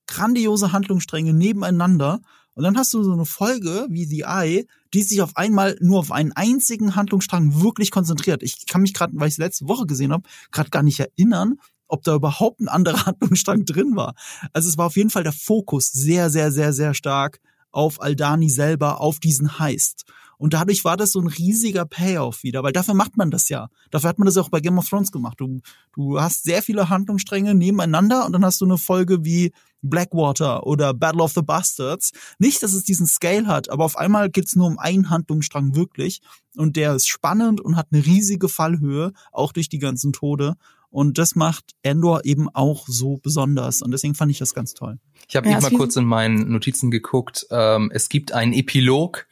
grandiose 0.07 0.73
Handlungsstränge 0.73 1.33
nebeneinander 1.33 2.21
Und 2.55 2.65
dann 2.65 2.77
hast 2.77 2.93
du 2.93 3.03
so 3.03 3.13
eine 3.13 3.25
Folge 3.25 3.87
wie 3.89 4.05
The 4.05 4.23
Eye, 4.23 4.67
die 4.93 5.03
sich 5.03 5.23
auf 5.23 5.37
einmal 5.37 5.79
nur 5.81 5.99
auf 5.99 6.13
einen 6.13 6.33
einzigen 6.33 6.95
Handlungsstrang 6.95 7.63
wirklich 7.63 7.91
konzentriert. 7.91 8.43
Ich 8.43 8.67
kann 8.67 8.83
mich 8.83 8.93
gerade, 8.93 9.15
weil 9.17 9.29
ich 9.29 9.35
es 9.35 9.39
letzte 9.39 9.69
Woche 9.69 9.87
gesehen 9.87 10.13
habe, 10.13 10.29
gerade 10.51 10.69
gar 10.69 10.83
nicht 10.83 11.01
erinnern, 11.01 11.59
ob 11.93 12.03
da 12.03 12.15
überhaupt 12.15 12.61
ein 12.61 12.69
anderer 12.69 13.07
Handlungsstrang 13.07 13.65
drin 13.65 13.95
war. 13.95 14.15
Also 14.53 14.69
es 14.69 14.79
war 14.79 14.87
auf 14.87 14.97
jeden 14.97 15.11
Fall 15.11 15.23
der 15.23 15.33
Fokus 15.33 15.93
sehr, 15.93 16.31
sehr, 16.31 16.51
sehr, 16.51 16.73
sehr 16.73 16.95
stark 16.95 17.41
auf 17.71 18.01
Aldani 18.01 18.51
selber, 18.51 19.01
auf 19.01 19.21
diesen 19.21 19.59
Heist. 19.59 20.05
Und 20.39 20.55
dadurch 20.55 20.85
war 20.85 20.97
das 20.97 21.13
so 21.13 21.21
ein 21.21 21.29
riesiger 21.29 21.85
Payoff 21.85 22.43
wieder, 22.43 22.65
weil 22.65 22.73
dafür 22.73 22.95
macht 22.95 23.17
man 23.17 23.31
das 23.31 23.49
ja. 23.49 23.69
Dafür 23.91 24.09
hat 24.09 24.19
man 24.19 24.27
das 24.27 24.37
auch 24.37 24.49
bei 24.49 24.61
Game 24.61 24.77
of 24.77 24.89
Thrones 24.89 25.13
gemacht. 25.13 25.39
Du, 25.39 25.61
du 25.95 26.21
hast 26.21 26.43
sehr 26.43 26.63
viele 26.63 26.89
Handlungsstränge 26.89 27.55
nebeneinander 27.55 28.27
und 28.27 28.33
dann 28.33 28.45
hast 28.45 28.61
du 28.61 28.65
eine 28.65 28.77
Folge 28.77 29.25
wie 29.25 29.53
Blackwater 29.83 30.67
oder 30.67 30.95
Battle 30.95 31.23
of 31.23 31.33
the 31.33 31.43
Bastards. 31.43 32.11
Nicht, 32.39 32.63
dass 32.63 32.73
es 32.73 32.83
diesen 32.83 33.07
Scale 33.07 33.47
hat, 33.47 33.69
aber 33.69 33.85
auf 33.85 33.97
einmal 33.97 34.31
geht's 34.31 34.57
nur 34.57 34.67
um 34.67 34.79
einen 34.79 35.11
Handlungsstrang 35.11 35.77
wirklich. 35.77 36.21
Und 36.57 36.77
der 36.77 36.95
ist 36.95 37.09
spannend 37.09 37.61
und 37.61 37.77
hat 37.77 37.89
eine 37.93 38.05
riesige 38.05 38.49
Fallhöhe, 38.49 39.13
auch 39.31 39.53
durch 39.53 39.69
die 39.69 39.79
ganzen 39.79 40.13
Tode. 40.13 40.57
Und 40.93 41.19
das 41.19 41.35
macht 41.35 41.73
Endor 41.83 42.25
eben 42.25 42.49
auch 42.51 42.87
so 42.87 43.17
besonders. 43.17 43.83
Und 43.83 43.91
deswegen 43.91 44.15
fand 44.15 44.31
ich 44.31 44.39
das 44.39 44.55
ganz 44.55 44.75
toll. 44.75 44.99
Ich 45.29 45.35
habe 45.35 45.49
ja, 45.49 45.59
mal 45.61 45.71
kurz 45.71 45.97
in 45.97 46.05
meinen 46.05 46.53
Notizen 46.53 46.91
geguckt. 46.91 47.47
Ähm, 47.51 47.91
es 47.93 48.09
gibt 48.09 48.33
einen 48.33 48.53
Epilog 48.53 49.27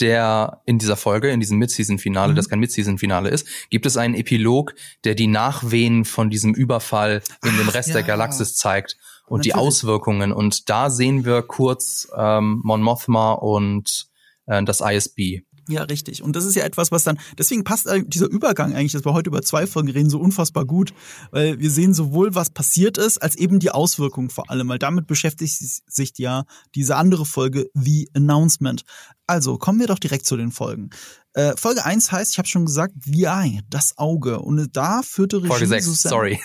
der 0.00 0.60
in 0.66 0.78
dieser 0.78 0.96
Folge, 0.96 1.30
in 1.30 1.40
diesem 1.40 1.58
Mid-Season-Finale, 1.58 2.32
mhm. 2.32 2.36
das 2.36 2.48
kein 2.48 2.58
Mid-Season-Finale 2.58 3.30
ist, 3.30 3.48
gibt 3.70 3.86
es 3.86 3.96
einen 3.96 4.14
Epilog, 4.14 4.74
der 5.04 5.14
die 5.14 5.26
Nachwehen 5.26 6.04
von 6.04 6.30
diesem 6.30 6.54
Überfall 6.54 7.22
in 7.42 7.52
Ach, 7.52 7.58
dem 7.58 7.68
Rest 7.68 7.88
ja. 7.88 7.94
der 7.94 8.02
Galaxis 8.02 8.56
zeigt 8.56 8.96
und 9.26 9.38
Natürlich. 9.38 9.54
die 9.54 9.58
Auswirkungen. 9.58 10.32
Und 10.32 10.68
da 10.68 10.90
sehen 10.90 11.24
wir 11.24 11.42
kurz 11.42 12.08
ähm, 12.16 12.60
Mon 12.62 12.82
Mothma 12.82 13.32
und 13.32 14.08
äh, 14.46 14.62
das 14.62 14.80
ISB. 14.80 15.42
Ja, 15.68 15.82
richtig. 15.82 16.22
Und 16.22 16.36
das 16.36 16.44
ist 16.44 16.54
ja 16.54 16.64
etwas, 16.64 16.92
was 16.92 17.04
dann, 17.04 17.18
deswegen 17.38 17.64
passt 17.64 17.88
dieser 18.06 18.28
Übergang 18.28 18.74
eigentlich, 18.74 18.92
dass 18.92 19.04
wir 19.04 19.12
heute 19.12 19.30
über 19.30 19.42
zwei 19.42 19.66
Folgen 19.66 19.90
reden, 19.90 20.10
so 20.10 20.20
unfassbar 20.20 20.64
gut, 20.64 20.94
weil 21.30 21.58
wir 21.58 21.70
sehen 21.70 21.92
sowohl, 21.92 22.34
was 22.34 22.50
passiert 22.50 22.98
ist, 22.98 23.18
als 23.18 23.36
eben 23.36 23.58
die 23.58 23.70
Auswirkungen 23.70 24.30
vor 24.30 24.50
allem, 24.50 24.68
weil 24.68 24.78
damit 24.78 25.06
beschäftigt 25.06 25.82
sich 25.86 26.12
ja 26.18 26.44
diese 26.74 26.96
andere 26.96 27.26
Folge, 27.26 27.68
The 27.74 28.08
Announcement. 28.14 28.84
Also, 29.26 29.58
kommen 29.58 29.80
wir 29.80 29.88
doch 29.88 29.98
direkt 29.98 30.26
zu 30.26 30.36
den 30.36 30.52
Folgen. 30.52 30.90
Äh, 31.32 31.56
Folge 31.56 31.84
1 31.84 32.12
heißt, 32.12 32.32
ich 32.32 32.38
habe 32.38 32.48
schon 32.48 32.64
gesagt, 32.64 32.94
The 33.04 33.24
Eye, 33.24 33.60
das 33.68 33.98
Auge. 33.98 34.38
Und 34.38 34.76
da 34.76 35.02
führte 35.02 35.38
Regie 35.38 35.48
Folge 35.48 35.66
6, 35.66 36.02
sorry. 36.02 36.40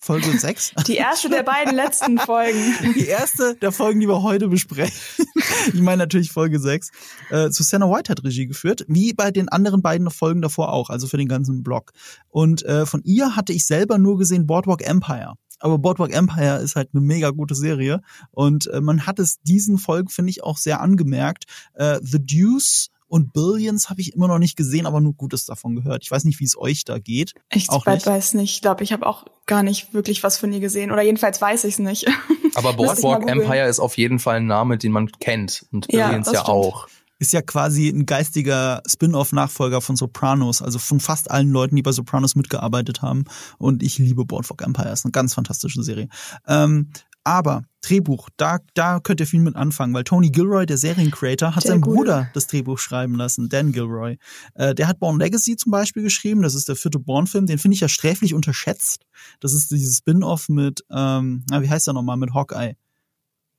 Folge 0.00 0.30
6. 0.38 0.72
Die 0.86 0.96
erste 0.96 1.28
der 1.28 1.42
beiden 1.42 1.74
letzten 1.74 2.18
Folgen. 2.18 2.58
Die 2.94 3.06
erste 3.06 3.54
der 3.56 3.70
Folgen, 3.70 4.00
die 4.00 4.08
wir 4.08 4.22
heute 4.22 4.48
besprechen. 4.48 4.96
Ich 5.74 5.80
meine 5.80 5.98
natürlich 5.98 6.32
Folge 6.32 6.58
6. 6.58 6.90
Äh, 7.30 7.50
Susanna 7.50 7.86
White 7.90 8.10
hat 8.10 8.24
Regie 8.24 8.46
geführt, 8.46 8.84
wie 8.88 9.12
bei 9.12 9.30
den 9.30 9.48
anderen 9.48 9.82
beiden 9.82 10.10
Folgen 10.10 10.40
davor 10.40 10.72
auch, 10.72 10.88
also 10.88 11.06
für 11.06 11.18
den 11.18 11.28
ganzen 11.28 11.62
Blog. 11.62 11.92
Und 12.28 12.64
äh, 12.64 12.86
von 12.86 13.02
ihr 13.04 13.36
hatte 13.36 13.52
ich 13.52 13.66
selber 13.66 13.98
nur 13.98 14.16
gesehen 14.16 14.46
Boardwalk 14.46 14.86
Empire. 14.86 15.34
Aber 15.58 15.78
Boardwalk 15.78 16.14
Empire 16.14 16.58
ist 16.58 16.76
halt 16.76 16.90
eine 16.94 17.02
mega 17.02 17.30
gute 17.30 17.54
Serie. 17.54 18.00
Und 18.30 18.68
äh, 18.68 18.80
man 18.80 19.06
hat 19.06 19.18
es 19.18 19.40
diesen 19.42 19.76
Folgen, 19.76 20.08
finde 20.08 20.30
ich, 20.30 20.42
auch 20.42 20.56
sehr 20.56 20.80
angemerkt. 20.80 21.44
Äh, 21.74 22.00
The 22.02 22.18
Deuce 22.24 22.88
und 23.10 23.32
Billions 23.32 23.90
habe 23.90 24.00
ich 24.00 24.14
immer 24.14 24.28
noch 24.28 24.38
nicht 24.38 24.56
gesehen, 24.56 24.86
aber 24.86 25.00
nur 25.00 25.14
Gutes 25.14 25.44
davon 25.44 25.74
gehört. 25.74 26.04
Ich 26.04 26.10
weiß 26.12 26.22
nicht, 26.22 26.38
wie 26.38 26.44
es 26.44 26.56
euch 26.56 26.84
da 26.84 27.00
geht. 27.00 27.34
Ich 27.52 27.68
auch 27.68 27.84
nicht. 27.84 28.06
weiß 28.06 28.34
nicht. 28.34 28.54
Ich 28.54 28.62
glaube, 28.62 28.84
ich 28.84 28.92
habe 28.92 29.04
auch 29.04 29.26
gar 29.46 29.64
nicht 29.64 29.92
wirklich 29.92 30.22
was 30.22 30.38
von 30.38 30.52
ihr 30.52 30.60
gesehen. 30.60 30.92
Oder 30.92 31.02
jedenfalls 31.02 31.42
weiß 31.42 31.64
ich 31.64 31.74
es 31.74 31.78
nicht. 31.80 32.06
Aber 32.54 32.72
Boardwalk 32.74 33.28
Empire 33.28 33.66
ist 33.66 33.80
auf 33.80 33.98
jeden 33.98 34.20
Fall 34.20 34.36
ein 34.36 34.46
Name, 34.46 34.78
den 34.78 34.92
man 34.92 35.10
kennt. 35.10 35.66
Und 35.72 35.88
Billions 35.88 36.28
ja, 36.28 36.34
ja 36.34 36.44
auch 36.44 36.86
ist 37.18 37.32
ja 37.32 37.42
quasi 37.42 37.88
ein 37.88 38.06
geistiger 38.06 38.80
Spin-off-Nachfolger 38.86 39.80
von 39.80 39.96
Sopranos, 39.96 40.62
also 40.62 40.78
von 40.78 41.00
fast 41.00 41.30
allen 41.32 41.50
Leuten, 41.50 41.76
die 41.76 41.82
bei 41.82 41.92
Sopranos 41.92 42.36
mitgearbeitet 42.36 43.02
haben. 43.02 43.24
Und 43.58 43.82
ich 43.82 43.98
liebe 43.98 44.24
Boardwalk 44.24 44.62
Empire, 44.62 44.90
ist 44.90 45.04
eine 45.04 45.12
ganz 45.12 45.34
fantastische 45.34 45.82
Serie. 45.82 46.08
Ähm, 46.46 46.92
aber 47.24 47.64
Drehbuch, 47.82 48.28
da, 48.36 48.58
da 48.74 49.00
könnt 49.00 49.20
ihr 49.20 49.26
viel 49.26 49.40
mit 49.40 49.56
anfangen, 49.56 49.94
weil 49.94 50.04
Tony 50.04 50.30
Gilroy, 50.30 50.66
der 50.66 50.76
Seriencreator, 50.76 51.56
hat 51.56 51.64
seinen 51.64 51.80
Bruder 51.80 52.30
das 52.34 52.46
Drehbuch 52.46 52.78
schreiben 52.78 53.14
lassen, 53.14 53.48
Dan 53.48 53.72
Gilroy. 53.72 54.18
Äh, 54.54 54.74
der 54.74 54.88
hat 54.88 54.98
Born 54.98 55.18
Legacy 55.18 55.56
zum 55.56 55.72
Beispiel 55.72 56.02
geschrieben, 56.02 56.42
das 56.42 56.54
ist 56.54 56.68
der 56.68 56.76
vierte 56.76 56.98
Born-Film, 56.98 57.46
den 57.46 57.58
finde 57.58 57.74
ich 57.74 57.80
ja 57.80 57.88
sträflich 57.88 58.34
unterschätzt. 58.34 59.06
Das 59.40 59.54
ist 59.54 59.70
dieses 59.70 59.98
Spin-off 59.98 60.48
mit, 60.48 60.84
ähm, 60.90 61.44
na, 61.50 61.62
wie 61.62 61.70
heißt 61.70 61.88
er 61.88 61.94
nochmal, 61.94 62.16
mit 62.16 62.34
Hawkeye. 62.34 62.76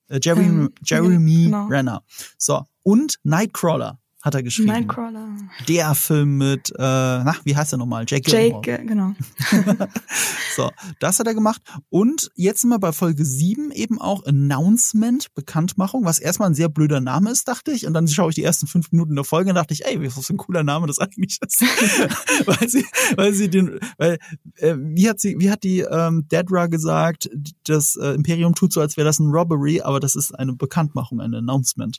Äh, 0.07 0.19
Jerry, 0.21 0.43
ähm, 0.43 0.73
Jeremy 0.83 1.45
genau. 1.45 1.67
Renner. 1.67 2.03
So, 2.37 2.65
und 2.83 3.17
Nightcrawler 3.23 4.00
hat 4.21 4.35
er 4.35 4.43
geschrieben. 4.43 4.69
Nightcrawler. 4.69 5.29
Der 5.67 5.95
Film 5.95 6.37
mit, 6.37 6.69
äh, 6.71 6.73
na, 6.77 7.35
wie 7.43 7.55
heißt 7.55 7.73
er 7.73 7.77
nochmal? 7.77 8.05
Jake 8.07 8.29
Gyllenhaal. 8.29 8.61
Jake, 8.63 8.85
genau. 8.85 9.13
so, 10.55 10.69
das 10.99 11.19
hat 11.19 11.27
er 11.27 11.33
gemacht. 11.33 11.61
Und 11.89 12.29
jetzt 12.35 12.61
sind 12.61 12.69
wir 12.69 12.79
bei 12.79 12.91
Folge 12.91 13.25
7 13.25 13.71
eben 13.71 13.99
auch 13.99 14.25
Announcement, 14.25 15.33
Bekanntmachung, 15.33 16.05
was 16.05 16.19
erstmal 16.19 16.49
ein 16.49 16.55
sehr 16.55 16.69
blöder 16.69 17.01
Name 17.01 17.31
ist, 17.31 17.47
dachte 17.47 17.71
ich. 17.71 17.87
Und 17.87 17.93
dann 17.93 18.07
schaue 18.07 18.29
ich 18.29 18.35
die 18.35 18.43
ersten 18.43 18.67
fünf 18.67 18.91
Minuten 18.91 19.15
der 19.15 19.23
Folge 19.23 19.49
und 19.49 19.55
dachte 19.55 19.73
ich, 19.73 19.85
ey, 19.85 19.99
was 20.15 20.25
für 20.25 20.33
ein 20.33 20.37
cooler 20.37 20.63
Name 20.63 20.85
das 20.87 20.99
eigentlich 20.99 21.39
ist. 21.41 21.61
weil 22.45 22.69
sie, 22.69 22.85
weil 23.15 23.33
sie 23.33 23.49
den, 23.49 23.79
weil, 23.97 24.19
äh, 24.57 24.75
wie 24.77 25.09
hat 25.09 25.19
sie, 25.19 25.39
wie 25.39 25.49
hat 25.49 25.63
die 25.63 25.79
ähm, 25.79 26.27
Dedra 26.27 26.67
gesagt, 26.67 27.29
das 27.65 27.95
äh, 27.95 28.13
Imperium 28.13 28.53
tut 28.53 28.71
so, 28.71 28.81
als 28.81 28.97
wäre 28.97 29.05
das 29.05 29.19
ein 29.19 29.31
Robbery, 29.31 29.81
aber 29.81 29.99
das 29.99 30.15
ist 30.15 30.37
eine 30.37 30.53
Bekanntmachung, 30.53 31.21
ein 31.21 31.33
Announcement. 31.33 31.97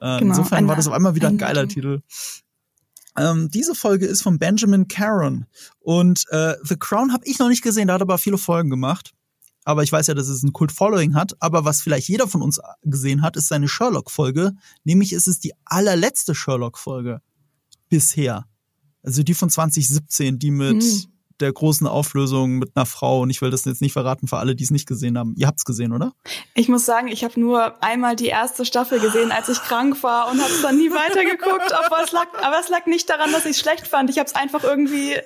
Äh, 0.00 0.18
genau, 0.18 0.34
insofern 0.34 0.68
war 0.68 0.76
das 0.76 0.86
auf 0.86 0.92
einmal 0.92 1.14
wieder 1.14 1.28
ein 1.28 1.38
geiler 1.46 1.68
Titel. 1.68 2.02
Ähm, 3.18 3.50
diese 3.50 3.74
Folge 3.74 4.06
ist 4.06 4.22
von 4.22 4.38
Benjamin 4.38 4.88
Caron 4.88 5.46
und 5.78 6.24
äh, 6.30 6.54
The 6.62 6.76
Crown 6.76 7.12
habe 7.12 7.24
ich 7.26 7.38
noch 7.38 7.48
nicht 7.48 7.62
gesehen, 7.62 7.88
da 7.88 7.94
hat 7.94 8.02
er 8.02 8.04
aber 8.04 8.18
viele 8.18 8.38
Folgen 8.38 8.70
gemacht. 8.70 9.12
Aber 9.64 9.82
ich 9.82 9.90
weiß 9.90 10.06
ja, 10.06 10.14
dass 10.14 10.28
es 10.28 10.44
ein 10.44 10.52
Kult-Following 10.52 11.16
hat. 11.16 11.32
Aber 11.40 11.64
was 11.64 11.82
vielleicht 11.82 12.08
jeder 12.08 12.28
von 12.28 12.40
uns 12.40 12.60
gesehen 12.84 13.22
hat, 13.22 13.34
ist 13.34 13.48
seine 13.48 13.66
Sherlock-Folge. 13.66 14.52
Nämlich 14.84 15.12
ist 15.12 15.26
es 15.26 15.40
die 15.40 15.54
allerletzte 15.64 16.36
Sherlock-Folge 16.36 17.20
bisher. 17.88 18.46
Also 19.02 19.24
die 19.24 19.34
von 19.34 19.50
2017, 19.50 20.38
die 20.38 20.52
mit 20.52 20.84
hm 20.84 21.15
der 21.40 21.52
großen 21.52 21.86
Auflösung 21.86 22.58
mit 22.58 22.72
einer 22.74 22.86
Frau 22.86 23.20
und 23.20 23.30
ich 23.30 23.42
will 23.42 23.50
das 23.50 23.64
jetzt 23.64 23.82
nicht 23.82 23.92
verraten 23.92 24.28
für 24.28 24.38
alle, 24.38 24.54
die 24.54 24.64
es 24.64 24.70
nicht 24.70 24.86
gesehen 24.86 25.18
haben. 25.18 25.34
Ihr 25.36 25.46
habt's 25.46 25.64
gesehen, 25.64 25.92
oder? 25.92 26.12
Ich 26.54 26.68
muss 26.68 26.84
sagen, 26.86 27.08
ich 27.08 27.24
habe 27.24 27.38
nur 27.38 27.82
einmal 27.82 28.16
die 28.16 28.26
erste 28.26 28.64
Staffel 28.64 29.00
gesehen, 29.00 29.32
als 29.32 29.48
ich 29.48 29.60
krank 29.60 30.02
war 30.02 30.30
und 30.30 30.40
habe 30.40 30.52
es 30.52 30.62
dann 30.62 30.76
nie 30.76 30.90
weitergeguckt. 30.90 31.72
aber, 31.86 32.02
es 32.02 32.12
lag, 32.12 32.26
aber 32.42 32.60
es 32.60 32.68
lag 32.68 32.86
nicht 32.86 33.08
daran, 33.08 33.32
dass 33.32 33.44
ich 33.44 33.52
es 33.52 33.60
schlecht 33.60 33.86
fand. 33.86 34.10
Ich 34.10 34.18
habe 34.18 34.26
es 34.26 34.34
einfach 34.34 34.64
irgendwie, 34.64 35.16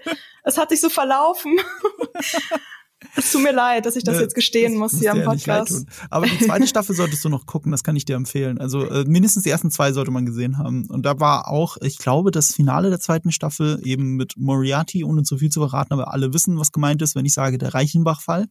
es 0.43 0.59
hat 0.59 0.71
sich 0.71 0.81
so 0.81 0.89
verlaufen. 0.89 1.59
Es 3.17 3.33
tut 3.33 3.43
mir 3.43 3.53
leid, 3.53 3.87
dass 3.87 3.97
ich 3.97 4.05
das 4.05 4.21
jetzt 4.21 4.35
gestehen 4.35 4.73
das 4.73 4.79
muss 4.79 5.01
hier 5.01 5.13
am 5.13 5.23
Podcast. 5.23 5.87
Aber 6.11 6.27
die 6.27 6.39
zweite 6.39 6.67
Staffel 6.67 6.95
solltest 6.95 7.25
du 7.25 7.29
noch 7.29 7.47
gucken, 7.47 7.73
das 7.73 7.83
kann 7.83 7.97
ich 7.97 8.05
dir 8.05 8.17
empfehlen. 8.17 8.59
Also 8.59 8.85
äh, 8.85 9.05
mindestens 9.07 9.45
die 9.45 9.51
ersten 9.51 9.71
zwei 9.71 9.93
sollte 9.93 10.11
man 10.11 10.27
gesehen 10.27 10.59
haben. 10.59 10.87
Und 10.89 11.05
da 11.07 11.19
war 11.19 11.49
auch, 11.49 11.77
ich 11.81 11.99
glaube, 11.99 12.31
das 12.31 12.55
Finale 12.55 12.91
der 12.91 13.01
zweiten 13.01 13.33
Staffel 13.33 13.81
eben 13.85 14.17
mit 14.17 14.35
Moriarty, 14.37 15.05
ohne 15.05 15.23
zu 15.23 15.39
viel 15.39 15.51
zu 15.51 15.61
verraten, 15.61 15.93
aber 15.93 16.13
alle 16.13 16.33
wissen, 16.35 16.59
was 16.59 16.73
gemeint 16.73 17.01
ist, 17.03 17.15
wenn 17.15 17.25
ich 17.25 17.35
sage, 17.35 17.59
der 17.59 17.75
Reichenbach-Fall. 17.75 18.47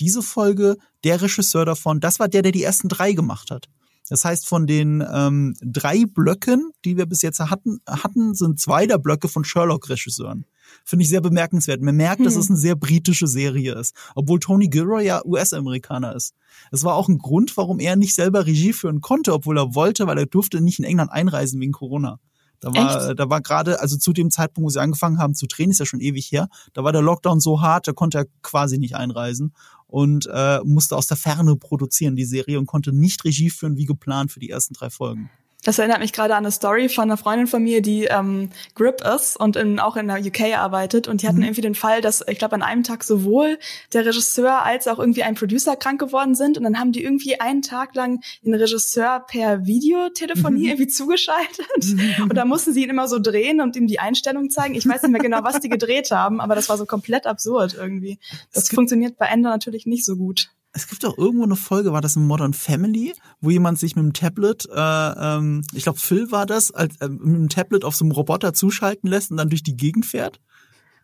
Diese 0.00 0.22
Folge, 0.22 0.76
der 1.02 1.20
Regisseur 1.20 1.64
davon, 1.64 2.00
das 2.00 2.20
war 2.20 2.28
der, 2.28 2.42
der 2.42 2.52
die 2.52 2.62
ersten 2.62 2.88
drei 2.88 3.12
gemacht 3.12 3.50
hat. 3.50 3.68
Das 4.08 4.24
heißt, 4.24 4.46
von 4.46 4.66
den 4.66 5.04
ähm, 5.12 5.54
drei 5.62 6.04
Blöcken, 6.06 6.70
die 6.84 6.96
wir 6.96 7.06
bis 7.06 7.22
jetzt 7.22 7.40
hatten, 7.40 7.80
hatten, 7.86 8.34
sind 8.34 8.60
zwei 8.60 8.86
der 8.86 8.98
Blöcke 8.98 9.28
von 9.28 9.44
Sherlock-Regisseuren. 9.44 10.44
Finde 10.84 11.02
ich 11.02 11.08
sehr 11.08 11.20
bemerkenswert. 11.20 11.80
Man 11.80 11.96
merkt, 11.96 12.18
hm. 12.18 12.24
dass 12.24 12.36
es 12.36 12.48
eine 12.48 12.58
sehr 12.58 12.76
britische 12.76 13.26
Serie 13.26 13.74
ist, 13.74 13.94
obwohl 14.14 14.38
Tony 14.38 14.68
Gilroy 14.68 15.04
ja 15.04 15.24
US-Amerikaner 15.24 16.14
ist. 16.14 16.34
Es 16.70 16.84
war 16.84 16.94
auch 16.94 17.08
ein 17.08 17.18
Grund, 17.18 17.56
warum 17.56 17.80
er 17.80 17.96
nicht 17.96 18.14
selber 18.14 18.46
Regie 18.46 18.72
führen 18.72 19.00
konnte, 19.00 19.32
obwohl 19.32 19.58
er 19.58 19.74
wollte, 19.74 20.06
weil 20.06 20.18
er 20.18 20.26
durfte 20.26 20.60
nicht 20.60 20.78
in 20.78 20.84
England 20.84 21.10
einreisen 21.10 21.60
wegen 21.60 21.72
Corona. 21.72 22.20
Da 22.60 22.74
war, 22.74 23.08
Echt? 23.08 23.18
da 23.18 23.30
war 23.30 23.40
gerade, 23.40 23.80
also 23.80 23.96
zu 23.96 24.12
dem 24.12 24.30
Zeitpunkt, 24.30 24.66
wo 24.66 24.70
sie 24.70 24.80
angefangen 24.80 25.18
haben 25.18 25.34
zu 25.34 25.46
drehen, 25.46 25.70
ist 25.70 25.78
ja 25.78 25.86
schon 25.86 26.00
ewig 26.00 26.30
her, 26.32 26.48
da 26.72 26.82
war 26.82 26.92
der 26.92 27.02
Lockdown 27.02 27.40
so 27.40 27.60
hart, 27.60 27.86
da 27.86 27.92
konnte 27.92 28.18
er 28.18 28.26
quasi 28.42 28.78
nicht 28.78 28.96
einreisen 28.96 29.52
und 29.86 30.28
äh, 30.32 30.60
musste 30.64 30.96
aus 30.96 31.06
der 31.06 31.16
Ferne 31.16 31.56
produzieren, 31.56 32.16
die 32.16 32.24
Serie, 32.24 32.58
und 32.58 32.66
konnte 32.66 32.92
nicht 32.92 33.24
Regie 33.24 33.50
führen 33.50 33.76
wie 33.76 33.86
geplant 33.86 34.32
für 34.32 34.40
die 34.40 34.50
ersten 34.50 34.74
drei 34.74 34.90
Folgen. 34.90 35.30
Das 35.64 35.78
erinnert 35.78 35.98
mich 35.98 36.12
gerade 36.12 36.36
an 36.36 36.44
eine 36.44 36.52
Story 36.52 36.88
von 36.88 37.04
einer 37.04 37.16
Freundin 37.16 37.48
von 37.48 37.62
mir, 37.62 37.82
die 37.82 38.04
ähm, 38.04 38.50
Grip 38.76 39.02
ist 39.02 39.38
und 39.38 39.56
in, 39.56 39.80
auch 39.80 39.96
in 39.96 40.06
der 40.06 40.20
UK 40.20 40.56
arbeitet. 40.56 41.08
Und 41.08 41.22
die 41.22 41.26
hatten 41.26 41.38
mhm. 41.38 41.44
irgendwie 41.44 41.62
den 41.62 41.74
Fall, 41.74 42.00
dass 42.00 42.24
ich 42.28 42.38
glaube 42.38 42.54
an 42.54 42.62
einem 42.62 42.84
Tag 42.84 43.02
sowohl 43.02 43.58
der 43.92 44.06
Regisseur 44.06 44.64
als 44.64 44.86
auch 44.86 45.00
irgendwie 45.00 45.24
ein 45.24 45.34
Producer 45.34 45.74
krank 45.74 45.98
geworden 45.98 46.36
sind. 46.36 46.58
Und 46.58 46.64
dann 46.64 46.78
haben 46.78 46.92
die 46.92 47.02
irgendwie 47.02 47.40
einen 47.40 47.62
Tag 47.62 47.96
lang 47.96 48.22
den 48.42 48.54
Regisseur 48.54 49.24
per 49.26 49.66
Videotelefonie 49.66 50.62
mhm. 50.62 50.68
irgendwie 50.68 50.86
zugeschaltet. 50.86 51.66
Mhm. 51.82 52.24
Und 52.30 52.36
da 52.36 52.44
mussten 52.44 52.72
sie 52.72 52.84
ihn 52.84 52.90
immer 52.90 53.08
so 53.08 53.18
drehen 53.18 53.60
und 53.60 53.74
ihm 53.74 53.88
die 53.88 53.98
Einstellung 53.98 54.50
zeigen. 54.50 54.76
Ich 54.76 54.86
weiß 54.86 55.02
nicht 55.02 55.10
mehr 55.10 55.20
genau, 55.20 55.42
was 55.42 55.58
die 55.58 55.68
gedreht 55.68 56.12
haben, 56.12 56.40
aber 56.40 56.54
das 56.54 56.68
war 56.68 56.78
so 56.78 56.86
komplett 56.86 57.26
absurd 57.26 57.74
irgendwie. 57.74 58.20
Das 58.52 58.68
funktioniert 58.68 59.18
bei 59.18 59.26
Ender 59.26 59.50
natürlich 59.50 59.86
nicht 59.86 60.04
so 60.04 60.16
gut 60.16 60.50
es 60.78 60.86
gibt 60.86 61.02
doch 61.02 61.18
irgendwo 61.18 61.42
eine 61.42 61.56
Folge, 61.56 61.92
war 61.92 62.00
das 62.00 62.14
in 62.14 62.24
Modern 62.24 62.54
Family, 62.54 63.12
wo 63.40 63.50
jemand 63.50 63.80
sich 63.80 63.96
mit 63.96 64.04
dem 64.04 64.12
Tablet, 64.12 64.68
äh, 64.72 64.76
ähm, 64.76 65.62
ich 65.74 65.82
glaube 65.82 65.98
Phil 65.98 66.30
war 66.30 66.46
das, 66.46 66.70
als, 66.70 66.96
äh, 67.00 67.08
mit 67.08 67.36
dem 67.36 67.48
Tablet 67.48 67.84
auf 67.84 67.96
so 67.96 68.04
einem 68.04 68.12
Roboter 68.12 68.54
zuschalten 68.54 69.10
lässt 69.10 69.32
und 69.32 69.38
dann 69.38 69.48
durch 69.48 69.64
die 69.64 69.76
Gegend 69.76 70.06
fährt. 70.06 70.40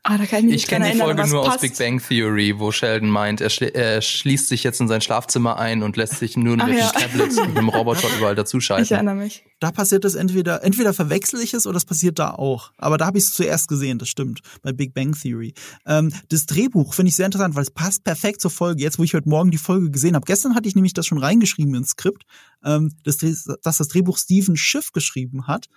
Ah, 0.07 0.19
da 0.19 0.27
kann 0.27 0.41
ich 0.41 0.45
mich 0.45 0.55
Ich 0.57 0.67
kenne 0.67 0.93
die 0.93 0.99
Folge 0.99 1.27
nur 1.27 1.45
passt. 1.45 1.57
aus 1.57 1.61
Big 1.63 1.79
Bang 1.79 1.99
Theory, 1.99 2.59
wo 2.59 2.71
Sheldon 2.71 3.09
meint, 3.09 3.41
er, 3.41 3.49
schli 3.49 3.69
er 3.69 4.03
schließt 4.03 4.49
sich 4.49 4.63
jetzt 4.63 4.79
in 4.83 4.87
sein 4.87 5.01
Schlafzimmer 5.01 5.59
ein 5.59 5.83
und 5.83 5.97
lässt 5.97 6.19
sich 6.19 6.37
nur 6.37 6.59
Ach 6.61 6.67
mit 6.67 6.77
ja. 6.79 6.91
dem 6.93 7.01
Tablet 7.01 7.49
mit 7.49 7.57
einem 7.57 7.69
Roboter 7.71 8.09
überall 8.19 8.35
Ich 8.35 8.37
dazuschalten. 8.37 8.95
erinnere 8.95 9.15
mich. 9.15 9.45
Da 9.61 9.71
passiert 9.73 10.05
das 10.05 10.15
entweder, 10.15 10.63
entweder 10.63 10.93
verwechsel 10.93 11.41
ich 11.41 11.55
es 11.55 11.67
oder 11.67 11.79
es 11.79 11.87
passiert 11.87 12.19
da 12.19 12.33
auch. 12.33 12.71
Aber 12.77 12.99
da 12.99 13.07
habe 13.07 13.17
ich 13.17 13.25
es 13.25 13.33
zuerst 13.33 13.67
gesehen, 13.67 13.99
das 13.99 14.11
stimmt, 14.11 14.41
bei 14.61 14.73
Big 14.73 14.93
Bang 14.93 15.13
Theory. 15.19 15.55
Ähm, 15.87 16.13
das 16.29 16.45
Drehbuch 16.45 16.93
finde 16.93 17.09
ich 17.09 17.17
sehr 17.17 17.25
interessant, 17.25 17.55
weil 17.55 17.63
es 17.63 17.71
passt 17.71 18.05
perfekt 18.05 18.43
zur 18.43 18.51
Folge. 18.51 18.83
Jetzt, 18.83 18.99
wo 18.99 19.05
ich 19.05 19.15
heute 19.15 19.29
Morgen 19.31 19.51
die 19.51 19.57
Folge 19.59 19.91
gesehen 19.91 20.17
habe. 20.17 20.27
Gestern 20.27 20.55
hatte 20.55 20.69
ich 20.69 20.75
nämlich 20.75 20.93
das 20.93 21.07
schon 21.07 21.17
reingeschrieben 21.17 21.75
ins 21.77 21.93
Skript, 21.93 22.25
ähm, 22.63 22.93
das, 23.05 23.17
Dreh- 23.17 23.35
dass 23.63 23.79
das 23.79 23.89
Drehbuch 23.89 24.19
Steven 24.19 24.55
Schiff 24.59 24.93
geschrieben 24.93 25.47
hat. 25.47 25.69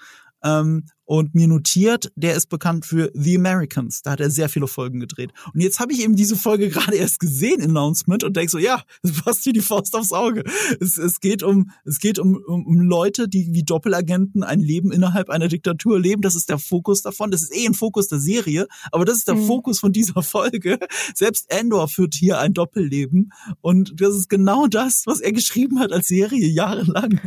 Ähm, 0.43 0.85
und 1.05 1.33
mir 1.33 1.47
notiert, 1.47 2.11
der 2.17 2.35
ist 2.35 2.49
bekannt 2.49 2.85
für 2.85 3.09
The 3.13 3.37
Americans. 3.37 4.01
Da 4.01 4.11
hat 4.11 4.19
er 4.19 4.29
sehr 4.29 4.49
viele 4.49 4.67
Folgen 4.67 4.99
gedreht. 4.99 5.31
Und 5.53 5.61
jetzt 5.61 5.79
habe 5.79 5.93
ich 5.93 6.01
eben 6.01 6.17
diese 6.17 6.35
Folge 6.35 6.67
gerade 6.69 6.97
erst 6.97 7.21
gesehen, 7.21 7.61
Announcement, 7.61 8.25
und 8.25 8.35
denk 8.35 8.49
so, 8.49 8.57
ja, 8.57 8.83
es 9.03 9.21
passt 9.21 9.45
wie 9.45 9.53
die 9.53 9.61
Faust 9.61 9.95
aufs 9.95 10.11
Auge. 10.11 10.43
Es, 10.81 10.97
es 10.97 11.21
geht 11.21 11.43
um, 11.43 11.71
es 11.85 11.99
geht 11.99 12.19
um, 12.19 12.35
um, 12.35 12.65
um 12.65 12.81
Leute, 12.81 13.29
die 13.29 13.53
wie 13.53 13.63
Doppelagenten 13.63 14.43
ein 14.43 14.59
Leben 14.59 14.91
innerhalb 14.91 15.29
einer 15.29 15.47
Diktatur 15.47 15.97
leben. 15.97 16.21
Das 16.21 16.35
ist 16.35 16.49
der 16.49 16.59
Fokus 16.59 17.01
davon. 17.03 17.31
Das 17.31 17.41
ist 17.41 17.55
eh 17.55 17.65
ein 17.65 17.73
Fokus 17.73 18.09
der 18.09 18.19
Serie, 18.19 18.67
aber 18.91 19.05
das 19.05 19.17
ist 19.17 19.29
der 19.29 19.35
Mhm. 19.35 19.47
Fokus 19.47 19.79
von 19.79 19.93
dieser 19.93 20.21
Folge. 20.23 20.77
Selbst 21.15 21.49
Endor 21.49 21.87
führt 21.87 22.15
hier 22.15 22.39
ein 22.39 22.53
Doppelleben. 22.53 23.31
Und 23.61 23.93
das 24.01 24.13
ist 24.15 24.29
genau 24.29 24.67
das, 24.67 25.03
was 25.05 25.21
er 25.21 25.31
geschrieben 25.31 25.79
hat 25.79 25.91
als 25.93 26.07
Serie 26.07 26.47
jahrelang. 26.47 27.21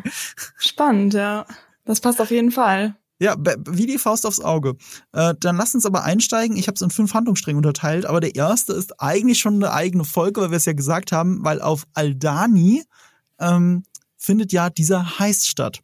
Spannend, 0.58 1.14
ja. 1.14 1.46
Das 1.84 2.00
passt 2.00 2.20
auf 2.20 2.30
jeden 2.30 2.50
Fall. 2.50 2.94
Ja, 3.20 3.36
wie 3.68 3.86
die 3.86 3.98
Faust 3.98 4.24
aufs 4.24 4.40
Auge. 4.40 4.76
Äh, 5.12 5.34
dann 5.38 5.56
lass 5.56 5.74
uns 5.74 5.84
aber 5.84 6.04
einsteigen. 6.04 6.56
Ich 6.56 6.68
habe 6.68 6.76
es 6.76 6.80
in 6.80 6.88
fünf 6.88 7.12
Handlungsstränge 7.12 7.58
unterteilt, 7.58 8.06
aber 8.06 8.20
der 8.20 8.34
erste 8.34 8.72
ist 8.72 8.98
eigentlich 8.98 9.38
schon 9.38 9.56
eine 9.56 9.72
eigene 9.72 10.04
Folge, 10.04 10.40
weil 10.40 10.50
wir 10.50 10.56
es 10.56 10.64
ja 10.64 10.72
gesagt 10.72 11.12
haben, 11.12 11.44
weil 11.44 11.60
auf 11.60 11.86
Aldani 11.92 12.82
ähm, 13.38 13.82
findet 14.16 14.52
ja 14.52 14.70
dieser 14.70 15.18
Heist 15.18 15.48
statt. 15.48 15.80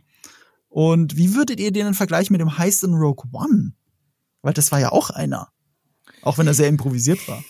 Und 0.69 1.19
wie 1.19 1.35
würdet 1.35 1.61
ihr 1.61 1.73
den 1.73 1.85
denn 1.85 1.95
vergleichen 1.95 2.33
mit 2.33 2.41
dem 2.41 2.57
Heist 2.57 2.83
in 2.85 2.95
Rogue 2.95 3.31
One? 3.33 3.75
Weil 4.41 4.55
das 4.55 4.73
war 4.73 4.81
ja 4.81 4.93
auch 4.93 5.11
einer. 5.11 5.49
Auch 6.23 6.39
wenn 6.39 6.47
er 6.47 6.55
sehr 6.55 6.69
improvisiert 6.69 7.29
war. 7.29 7.45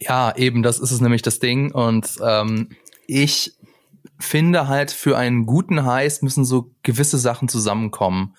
Ja, 0.00 0.34
eben, 0.36 0.62
das 0.62 0.78
ist 0.78 0.92
es 0.92 1.00
nämlich 1.00 1.22
das 1.22 1.40
Ding. 1.40 1.72
Und 1.72 2.18
ähm, 2.22 2.68
ich 3.08 3.58
finde 4.20 4.68
halt, 4.68 4.92
für 4.92 5.16
einen 5.18 5.44
guten 5.44 5.84
Heist 5.84 6.22
müssen 6.22 6.44
so 6.44 6.72
gewisse 6.82 7.18
Sachen 7.18 7.48
zusammenkommen. 7.48 8.36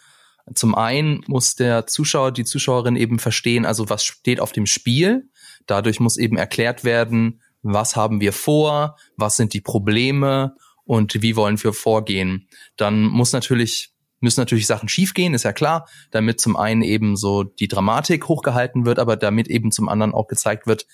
Zum 0.55 0.75
einen 0.75 1.23
muss 1.27 1.55
der 1.55 1.87
Zuschauer, 1.87 2.31
die 2.31 2.45
Zuschauerin 2.45 2.95
eben 2.95 3.19
verstehen, 3.19 3.65
also 3.65 3.89
was 3.89 4.03
steht 4.03 4.39
auf 4.39 4.51
dem 4.51 4.65
Spiel. 4.65 5.29
Dadurch 5.65 5.99
muss 5.99 6.17
eben 6.17 6.37
erklärt 6.37 6.83
werden, 6.83 7.41
was 7.61 7.95
haben 7.95 8.21
wir 8.21 8.33
vor, 8.33 8.97
was 9.17 9.37
sind 9.37 9.53
die 9.53 9.61
Probleme 9.61 10.55
und 10.85 11.21
wie 11.21 11.35
wollen 11.35 11.61
wir 11.61 11.73
vorgehen. 11.73 12.47
Dann 12.77 13.03
muss 13.03 13.33
natürlich 13.33 13.93
müssen 14.21 14.41
natürlich 14.41 14.67
Sachen 14.67 14.89
schiefgehen, 14.89 15.33
ist 15.33 15.43
ja 15.43 15.53
klar, 15.53 15.87
damit 16.11 16.41
zum 16.41 16.57
einen 16.57 16.81
eben 16.81 17.15
so 17.15 17.43
die 17.43 17.67
Dramatik 17.67 18.27
hochgehalten 18.27 18.85
wird, 18.85 18.99
aber 18.99 19.15
damit 19.15 19.47
eben 19.47 19.71
zum 19.71 19.87
anderen 19.87 20.13
auch 20.13 20.27
gezeigt 20.27 20.67
wird, 20.67 20.87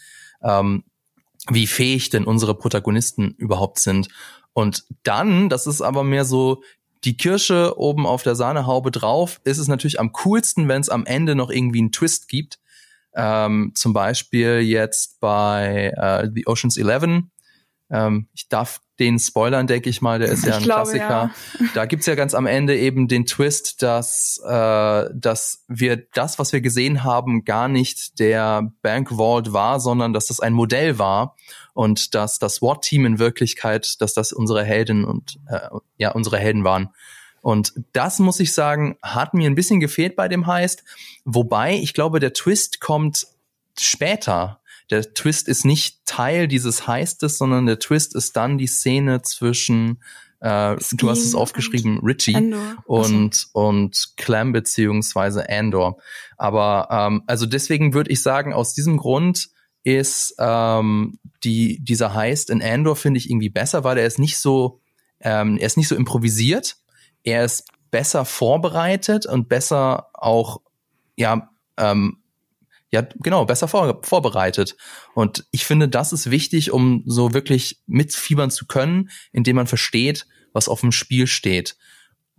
ähm, 0.44 0.84
wie 1.50 1.68
fähig 1.68 2.10
denn 2.10 2.26
unsere 2.26 2.56
Protagonisten 2.56 3.34
überhaupt 3.38 3.80
sind. 3.80 4.10
Und 4.54 4.86
dann, 5.04 5.50
das 5.50 5.68
ist 5.68 5.82
aber 5.82 6.04
mehr 6.04 6.26
so 6.26 6.62
die 7.06 7.18
Kirsche 7.18 7.78
oben 7.78 8.06
auf 8.06 8.24
der 8.24 8.36
Sahnehaube 8.36 8.92
drauf, 8.92 9.40
ist 9.44 9.60
es 9.60 9.68
natürlich 9.68 10.00
am 10.00 10.12
coolsten, 10.12 10.68
wenn 10.68 10.82
es 10.82 10.90
am 10.90 11.06
Ende 11.06 11.36
noch 11.36 11.50
irgendwie 11.50 11.80
einen 11.80 11.92
Twist 11.92 12.28
gibt. 12.28 12.60
Ähm, 13.16 13.72
zum 13.76 13.94
Beispiel 13.94 14.60
jetzt 14.60 15.20
bei 15.22 15.94
äh, 15.96 16.30
The 16.34 16.48
Ocean's 16.48 16.78
Eleven. 16.78 17.32
Ähm, 17.90 18.28
ich 18.34 18.50
darf 18.50 18.82
den 19.00 19.20
spoilern, 19.20 19.68
denke 19.68 19.90
ich 19.90 20.02
mal, 20.02 20.20
der 20.20 20.30
ist 20.30 20.46
ja 20.46 20.56
ein 20.56 20.64
glaube, 20.64 20.90
Klassiker. 20.90 21.32
Da 21.74 21.86
gibt's 21.86 22.06
ja 22.06 22.16
ganz 22.16 22.34
am 22.34 22.46
Ende 22.46 22.78
eben 22.78 23.08
den 23.08 23.26
Twist, 23.26 23.82
dass, 23.84 24.42
äh, 24.46 25.10
dass 25.14 25.64
wir 25.68 25.98
das, 26.14 26.40
was 26.40 26.54
wir 26.54 26.62
gesehen 26.62 27.04
haben, 27.04 27.44
gar 27.46 27.68
nicht 27.68 28.20
der 28.20 28.72
Bank 28.82 29.10
Vault 29.10 29.54
war, 29.54 29.80
sondern 29.80 30.14
dass 30.14 30.28
das 30.28 30.40
ein 30.40 30.54
Modell 30.54 30.98
war 30.98 31.36
und 31.76 32.16
dass 32.16 32.40
das 32.40 32.56
SWAT-Team 32.56 33.06
in 33.06 33.20
Wirklichkeit, 33.20 34.00
dass 34.00 34.14
das 34.14 34.32
unsere 34.32 34.64
Helden 34.64 35.04
und 35.04 35.38
äh, 35.48 35.60
ja 35.98 36.12
unsere 36.12 36.40
Helden 36.40 36.64
waren. 36.64 36.90
Und 37.42 37.74
das 37.92 38.18
muss 38.18 38.40
ich 38.40 38.54
sagen, 38.54 38.98
hat 39.04 39.34
mir 39.34 39.48
ein 39.48 39.56
bisschen 39.56 39.82
gefehlt 39.82 40.16
bei 40.16 40.30
dem 40.30 40.48
Heist. 40.48 40.84
Wobei 41.26 41.76
ich 41.76 41.94
glaube, 41.94 42.20
der 42.20 42.34
Twist 42.34 42.80
kommt 42.80 43.28
später. 43.78 44.62
Der 44.90 45.14
Twist 45.14 45.50
ist 45.50 45.66
nicht 45.66 46.06
Teil 46.06 46.48
dieses 46.48 46.88
Heistes, 46.88 47.38
sondern 47.38 47.66
der 47.66 47.78
Twist 47.78 48.16
ist 48.16 48.38
dann 48.38 48.58
die 48.58 48.68
Szene 48.68 49.22
zwischen, 49.22 50.02
äh, 50.40 50.78
du 50.94 51.10
hast 51.10 51.26
es 51.26 51.36
aufgeschrieben, 51.36 52.00
Richie 52.00 52.36
Endor. 52.36 52.78
Und 52.86 53.48
und 53.52 54.14
Clem 54.16 54.54
beziehungsweise 54.54 55.50
Andor. 55.50 55.98
Aber 56.38 56.88
ähm, 56.90 57.24
also 57.28 57.46
deswegen 57.46 57.94
würde 57.94 58.12
ich 58.12 58.22
sagen, 58.22 58.54
aus 58.54 58.74
diesem 58.74 58.96
Grund 58.96 59.50
ist 59.86 60.36
ähm, 60.40 61.20
die 61.44 61.80
dieser 61.82 62.14
Heist 62.14 62.50
in 62.50 62.62
Andor 62.62 62.98
finde 62.98 63.20
ich 63.20 63.30
irgendwie 63.30 63.50
besser, 63.50 63.86
weil 63.86 63.98
er 63.98 64.08
ist 64.08 64.20
nicht 64.20 64.38
so 64.38 64.82
ähm, 65.22 65.58
er 65.58 65.68
ist 65.68 65.78
nicht 65.78 65.88
so 65.88 65.96
improvisiert, 65.96 66.76
er 67.24 67.46
ist 67.46 67.66
besser 67.92 68.26
vorbereitet 68.26 69.26
und 69.26 69.48
besser 69.48 70.08
auch 70.14 70.60
ja 71.16 71.50
ähm, 71.78 72.18
ja, 72.92 73.02
genau, 73.02 73.46
besser 73.46 73.68
vor, 73.68 74.00
vorbereitet. 74.04 74.78
Und 75.16 75.46
ich 75.52 75.66
finde, 75.66 75.90
das 75.90 76.14
ist 76.14 76.32
wichtig, 76.32 76.72
um 76.72 77.04
so 77.06 77.34
wirklich 77.34 77.82
mitfiebern 77.88 78.52
zu 78.52 78.68
können, 78.68 79.10
indem 79.34 79.58
man 79.58 79.68
versteht, 79.68 80.28
was 80.54 80.70
auf 80.70 80.80
dem 80.80 80.94
Spiel 80.94 81.28
steht. 81.28 81.76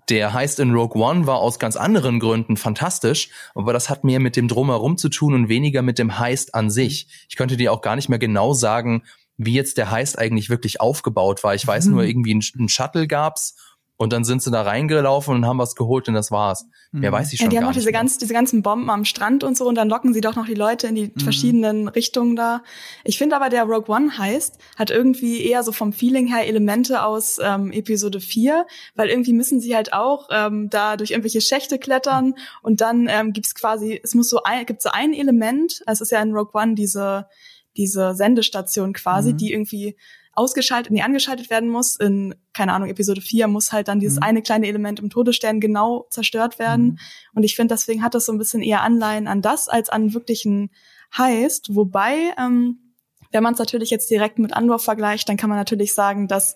Der 0.08 0.32
Heist 0.32 0.60
in 0.60 0.72
Rogue 0.72 1.02
One 1.02 1.26
war 1.26 1.38
aus 1.38 1.58
ganz 1.58 1.76
anderen 1.76 2.20
Gründen 2.20 2.56
fantastisch, 2.56 3.28
aber 3.54 3.72
das 3.72 3.90
hat 3.90 4.04
mehr 4.04 4.20
mit 4.20 4.36
dem 4.36 4.46
Drumherum 4.46 4.96
zu 4.98 5.08
tun 5.08 5.34
und 5.34 5.48
weniger 5.48 5.82
mit 5.82 5.98
dem 5.98 6.18
Heist 6.18 6.54
an 6.54 6.70
sich. 6.70 7.08
Ich 7.28 7.36
könnte 7.36 7.56
dir 7.56 7.72
auch 7.72 7.80
gar 7.80 7.96
nicht 7.96 8.08
mehr 8.08 8.20
genau 8.20 8.52
sagen, 8.52 9.02
wie 9.36 9.54
jetzt 9.54 9.78
der 9.78 9.90
Heist 9.90 10.18
eigentlich 10.18 10.48
wirklich 10.48 10.80
aufgebaut 10.80 11.42
war. 11.42 11.54
Ich 11.54 11.66
weiß 11.66 11.86
Mhm. 11.86 11.92
nur, 11.92 12.04
irgendwie 12.04 12.34
ein, 12.34 12.42
ein 12.58 12.68
Shuttle 12.68 13.06
gab's 13.08 13.56
und 13.98 14.12
dann 14.12 14.24
sind 14.24 14.42
sie 14.42 14.50
da 14.50 14.62
reingelaufen 14.62 15.35
und 15.35 15.46
haben 15.46 15.59
was 15.59 15.74
geholt 15.74 16.06
und 16.09 16.14
das 16.14 16.30
war's. 16.30 16.66
Mehr 16.92 17.11
Mhm. 17.11 17.14
weiß 17.14 17.32
ich 17.32 17.40
Ja, 17.40 17.44
schon 17.44 17.50
die 17.50 17.59
haben 17.59 17.64
auch 17.66 17.72
diese, 17.72 17.87
mehr. 17.87 17.92
ganz, 18.00 18.18
diese 18.18 18.35
ganzen 18.35 18.62
Bomben 18.62 18.90
am 18.90 19.04
Strand 19.06 19.42
und 19.42 19.56
so 19.56 19.66
und 19.66 19.74
dann 19.74 19.88
locken 19.88 20.12
sie 20.12 20.20
doch 20.20 20.37
noch 20.37 20.46
die 20.46 20.54
Leute 20.54 20.87
in 20.88 20.94
die 20.94 21.12
Mhm. 21.14 21.20
verschiedenen 21.20 21.88
Richtungen 21.88 22.37
da. 22.37 22.62
Ich 23.04 23.16
finde 23.16 23.37
aber, 23.37 23.48
der 23.48 23.64
Rogue 23.64 23.88
One 23.94 24.16
heißt, 24.18 24.59
hat 24.76 24.90
irgendwie 24.90 25.42
eher 25.44 25.62
so 25.62 25.72
vom 25.72 25.92
Feeling 25.94 26.26
her 26.26 26.46
Elemente 26.46 27.02
aus 27.04 27.38
ähm, 27.42 27.72
Episode 27.72 28.20
4, 28.20 28.66
weil 28.94 29.09
irgendwie 29.09 29.32
müssen 29.32 29.61
sie 29.61 29.74
halt 29.74 29.92
auch 29.94 30.28
ähm, 30.30 30.68
da 30.68 30.96
durch 30.98 31.12
irgendwelche 31.12 31.40
Schächte 31.40 31.78
klettern 31.78 32.35
und 32.62 32.80
dann 32.82 33.09
ähm, 33.09 33.32
gibt's 33.32 33.54
quasi, 33.54 33.98
es 34.04 34.14
muss 34.14 34.28
so 34.28 34.42
ein, 34.42 34.66
gibt 34.66 34.82
so 34.82 34.90
ein 34.90 35.14
Element, 35.14 35.82
es 35.87 36.00
ist 36.02 36.11
ja 36.12 36.20
in 36.20 36.32
Rogue 36.32 36.52
One 36.52 36.74
diese, 36.74 37.28
diese 37.76 38.14
Sendestation 38.14 38.92
quasi, 38.92 39.32
Mhm. 39.32 39.37
die 39.38 39.52
irgendwie 39.52 39.96
ausgeschaltet, 40.37 40.92
nee, 40.92 41.03
angeschaltet 41.03 41.51
werden 41.51 41.68
muss. 41.68 41.96
In, 41.96 42.35
keine 42.53 42.72
Ahnung, 42.75 42.88
Episode 42.88 43.20
4 43.20 43.49
muss 43.49 43.72
halt 43.72 43.88
dann 43.88 44.01
dieses 44.01 44.16
Mhm. 44.18 44.22
eine 44.22 44.42
kleine 44.42 44.66
Element 44.68 45.01
im 45.01 45.11
Todesstern 45.11 45.61
genau 45.61 46.07
zerstört 46.11 46.59
werden. 46.59 46.85
Mhm. 46.85 46.99
Und 47.35 47.42
ich 47.42 47.57
finde, 47.57 47.75
deswegen 47.75 48.03
hat 48.03 48.14
das 48.14 48.27
so 48.27 48.33
ein 48.33 48.38
bisschen 48.38 48.62
eher 48.62 48.83
Anleihen 48.83 49.27
an 49.27 49.42
das 49.42 49.68
als 49.68 49.88
an 49.88 50.14
wirklichen 50.14 50.70
Heist. 51.16 51.75
Wobei, 51.75 52.33
ähm, 52.38 52.92
wenn 53.33 53.42
man 53.42 53.55
es 53.55 53.59
natürlich 53.59 53.90
jetzt 53.90 54.11
direkt 54.11 54.38
mit 54.38 54.53
Andor 54.55 54.79
vergleicht, 54.79 55.29
dann 55.29 55.37
kann 55.37 55.49
man 55.51 55.59
natürlich 55.59 55.94
sagen, 55.94 56.29
dass 56.29 56.55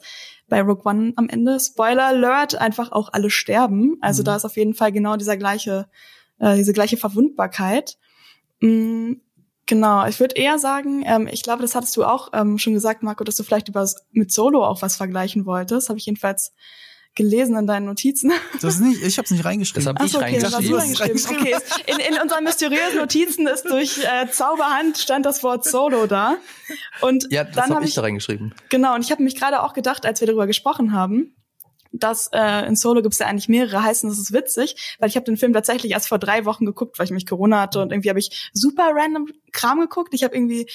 bei 0.48 0.60
Rogue 0.62 0.82
One 0.84 1.12
am 1.16 1.28
Ende, 1.28 1.58
Spoiler 1.60 2.06
Alert, 2.06 2.56
einfach 2.56 2.92
auch 2.92 3.12
alle 3.12 3.30
sterben. 3.30 3.96
Also 4.00 4.22
Mhm. 4.22 4.26
da 4.26 4.36
ist 4.36 4.44
auf 4.44 4.56
jeden 4.56 4.74
Fall 4.74 4.92
genau 4.92 5.16
dieser 5.16 5.36
gleiche, 5.36 5.88
äh, 6.38 6.56
diese 6.56 6.72
gleiche 6.72 6.96
Verwundbarkeit. 6.96 7.96
Mm, 8.60 9.14
Genau, 9.70 10.04
ich 10.04 10.18
würde 10.18 10.34
eher 10.34 10.58
sagen, 10.58 11.04
ähm, 11.06 11.28
ich 11.30 11.44
glaube, 11.44 11.62
das 11.62 11.76
hattest 11.76 11.96
du 11.96 12.02
auch 12.02 12.30
ähm, 12.32 12.58
schon 12.58 12.72
gesagt, 12.72 13.04
Marco, 13.04 13.22
dass 13.22 13.36
du 13.36 13.44
vielleicht 13.44 13.68
über, 13.68 13.88
mit 14.10 14.32
Solo 14.32 14.64
auch 14.64 14.82
was 14.82 14.96
vergleichen 14.96 15.46
wolltest. 15.46 15.88
Habe 15.88 15.96
ich 16.00 16.06
jedenfalls 16.06 16.52
gelesen 17.14 17.56
in 17.56 17.68
deinen 17.68 17.86
Notizen. 17.86 18.32
Das 18.60 18.74
ist 18.74 18.80
nicht, 18.80 19.00
ich 19.00 19.16
habe 19.16 19.26
es 19.26 19.30
nicht 19.30 19.44
reingeschrieben. 19.44 19.84
Das 19.84 19.94
hab 19.94 20.02
ich 20.04 20.08
Ach 20.08 20.12
so, 20.12 20.18
okay, 20.18 20.40
das 20.40 20.56
hast 20.56 20.68
du 20.68 20.74
reingeschrieben. 20.74 21.24
reingeschrieben. 21.24 21.58
Okay, 21.62 21.82
in, 21.86 22.14
in 22.14 22.20
unseren 22.20 22.42
mysteriösen 22.42 22.98
Notizen 22.98 23.46
ist 23.46 23.62
durch 23.70 23.98
äh, 23.98 24.28
Zauberhand 24.28 24.98
stand 24.98 25.24
das 25.24 25.44
Wort 25.44 25.64
Solo 25.64 26.08
da. 26.08 26.36
Und 27.00 27.28
Ja, 27.30 27.44
das 27.44 27.54
dann 27.54 27.64
habe 27.66 27.74
habe 27.76 27.84
ich 27.84 27.90
ich 27.90 27.94
da 27.94 28.00
reingeschrieben. 28.00 28.52
Genau, 28.70 28.96
und 28.96 29.04
ich 29.04 29.12
habe 29.12 29.22
mich 29.22 29.36
gerade 29.36 29.62
auch 29.62 29.72
gedacht, 29.72 30.04
als 30.04 30.18
wir 30.20 30.26
darüber 30.26 30.48
gesprochen 30.48 30.92
haben, 30.92 31.36
dass 31.92 32.28
äh, 32.32 32.66
in 32.66 32.76
Solo 32.76 33.02
gibt's 33.02 33.18
ja 33.18 33.26
eigentlich 33.26 33.48
mehrere 33.48 33.82
heißen, 33.82 34.08
das 34.08 34.18
ist 34.18 34.32
witzig, 34.32 34.96
weil 34.98 35.08
ich 35.08 35.16
habe 35.16 35.24
den 35.24 35.36
Film 35.36 35.52
tatsächlich 35.52 35.92
erst 35.92 36.08
vor 36.08 36.18
drei 36.18 36.44
Wochen 36.44 36.66
geguckt, 36.66 36.98
weil 36.98 37.06
ich 37.06 37.12
mich 37.12 37.26
Corona 37.26 37.62
hatte 37.62 37.80
und 37.80 37.92
irgendwie 37.92 38.10
habe 38.10 38.18
ich 38.18 38.50
super 38.52 38.90
random 38.94 39.28
Kram 39.52 39.80
geguckt. 39.80 40.14
Ich 40.14 40.22
habe 40.22 40.34
irgendwie 40.34 40.66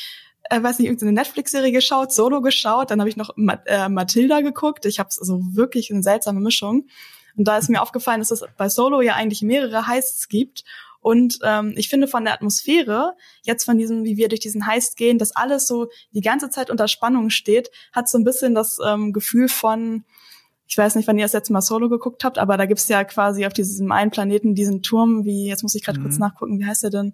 äh, 0.49 0.61
weiß 0.61 0.79
nicht, 0.79 0.87
irgendeine 0.87 1.13
Netflix-Serie 1.13 1.71
geschaut, 1.71 2.11
Solo 2.11 2.41
geschaut, 2.41 2.91
dann 2.91 2.99
habe 2.99 3.09
ich 3.09 3.17
noch 3.17 3.31
Ma 3.35 3.53
äh, 3.65 3.89
Matilda 3.89 4.41
geguckt. 4.41 4.85
Ich 4.85 4.99
habe 4.99 5.09
also 5.19 5.41
wirklich 5.51 5.91
eine 5.91 6.03
seltsame 6.03 6.39
Mischung. 6.39 6.87
Und 7.35 7.47
da 7.47 7.57
ist 7.57 7.69
mir 7.69 7.81
aufgefallen, 7.81 8.19
dass 8.19 8.31
es 8.31 8.43
bei 8.57 8.69
Solo 8.69 9.01
ja 9.01 9.15
eigentlich 9.15 9.41
mehrere 9.41 9.87
Heists 9.87 10.27
gibt. 10.27 10.63
Und 11.01 11.39
ähm, 11.43 11.73
ich 11.77 11.89
finde 11.89 12.07
von 12.07 12.23
der 12.23 12.33
Atmosphäre, 12.33 13.15
jetzt 13.43 13.65
von 13.65 13.77
diesem, 13.77 14.05
wie 14.05 14.17
wir 14.17 14.27
durch 14.27 14.39
diesen 14.39 14.65
Heist 14.65 14.97
gehen, 14.97 15.19
dass 15.19 15.35
alles 15.35 15.67
so 15.67 15.89
die 16.13 16.21
ganze 16.21 16.49
Zeit 16.49 16.71
unter 16.71 16.87
Spannung 16.87 17.29
steht, 17.29 17.69
hat 17.91 18.09
so 18.09 18.17
ein 18.17 18.23
bisschen 18.23 18.55
das 18.55 18.79
ähm, 18.83 19.13
Gefühl 19.13 19.47
von, 19.47 20.03
ich 20.67 20.77
weiß 20.77 20.95
nicht, 20.95 21.07
wann 21.07 21.17
ihr 21.17 21.25
das 21.25 21.33
letzte 21.33 21.53
Mal 21.53 21.61
Solo 21.61 21.89
geguckt 21.89 22.23
habt, 22.23 22.37
aber 22.37 22.57
da 22.57 22.65
gibt's 22.65 22.87
ja 22.87 23.03
quasi 23.03 23.45
auf 23.45 23.53
diesem 23.53 23.91
einen 23.91 24.11
Planeten 24.11 24.55
diesen 24.55 24.81
Turm, 24.81 25.25
wie, 25.25 25.47
jetzt 25.47 25.63
muss 25.63 25.75
ich 25.75 25.83
gerade 25.83 25.99
mhm. 25.99 26.03
kurz 26.03 26.17
nachgucken, 26.17 26.59
wie 26.59 26.65
heißt 26.65 26.83
der 26.83 26.89
denn? 26.89 27.13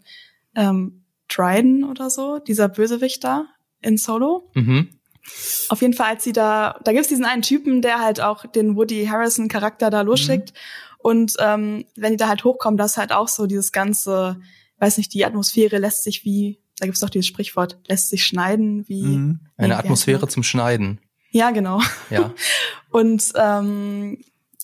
Ähm, 0.56 1.04
Dryden 1.28 1.84
oder 1.84 2.10
so, 2.10 2.40
dieser 2.40 2.70
Bösewicht 2.70 3.24
da 3.24 3.46
in 3.82 3.98
Solo. 3.98 4.50
Mhm. 4.54 4.90
Auf 5.70 5.82
jeden 5.82 5.94
Fall, 5.94 6.12
als 6.12 6.24
sie 6.24 6.34
da, 6.34 6.80
da 6.84 6.94
gibt's 6.94 7.08
diesen 7.08 7.26
einen 7.26 7.42
Typen, 7.42 7.82
der 7.82 8.00
halt 8.00 8.22
auch 8.22 8.46
den 8.46 8.76
Woody 8.76 9.06
Harrison 9.06 9.48
Charakter 9.48 9.90
da 9.90 10.02
losschickt. 10.02 10.52
Mhm. 10.52 10.58
Und 11.00 11.34
ähm, 11.40 11.86
wenn 11.96 12.12
die 12.12 12.18
da 12.18 12.28
halt 12.28 12.44
hochkommen, 12.44 12.78
das 12.78 12.92
ist 12.92 12.98
halt 12.98 13.12
auch 13.12 13.28
so 13.28 13.48
dieses 13.48 13.72
ganze, 13.72 14.40
weiß 14.80 14.98
nicht, 14.98 15.14
die 15.14 15.26
Atmosphäre 15.26 15.78
lässt 15.78 16.04
sich 16.04 16.26
wie, 16.26 16.60
da 16.80 16.86
gibt's 16.86 17.02
doch 17.02 17.10
dieses 17.10 17.28
Sprichwort, 17.28 17.80
lässt 17.88 18.10
sich 18.10 18.26
schneiden 18.26 18.88
wie. 18.88 19.04
Mhm. 19.04 19.40
Eine 19.58 19.78
Atmosphäre 19.78 20.28
zum 20.28 20.44
Schneiden. 20.44 21.00
Ja, 21.32 21.52
genau. 21.52 21.82
Ja. 22.10 22.34
Und 22.92 23.32
ähm, 23.36 24.18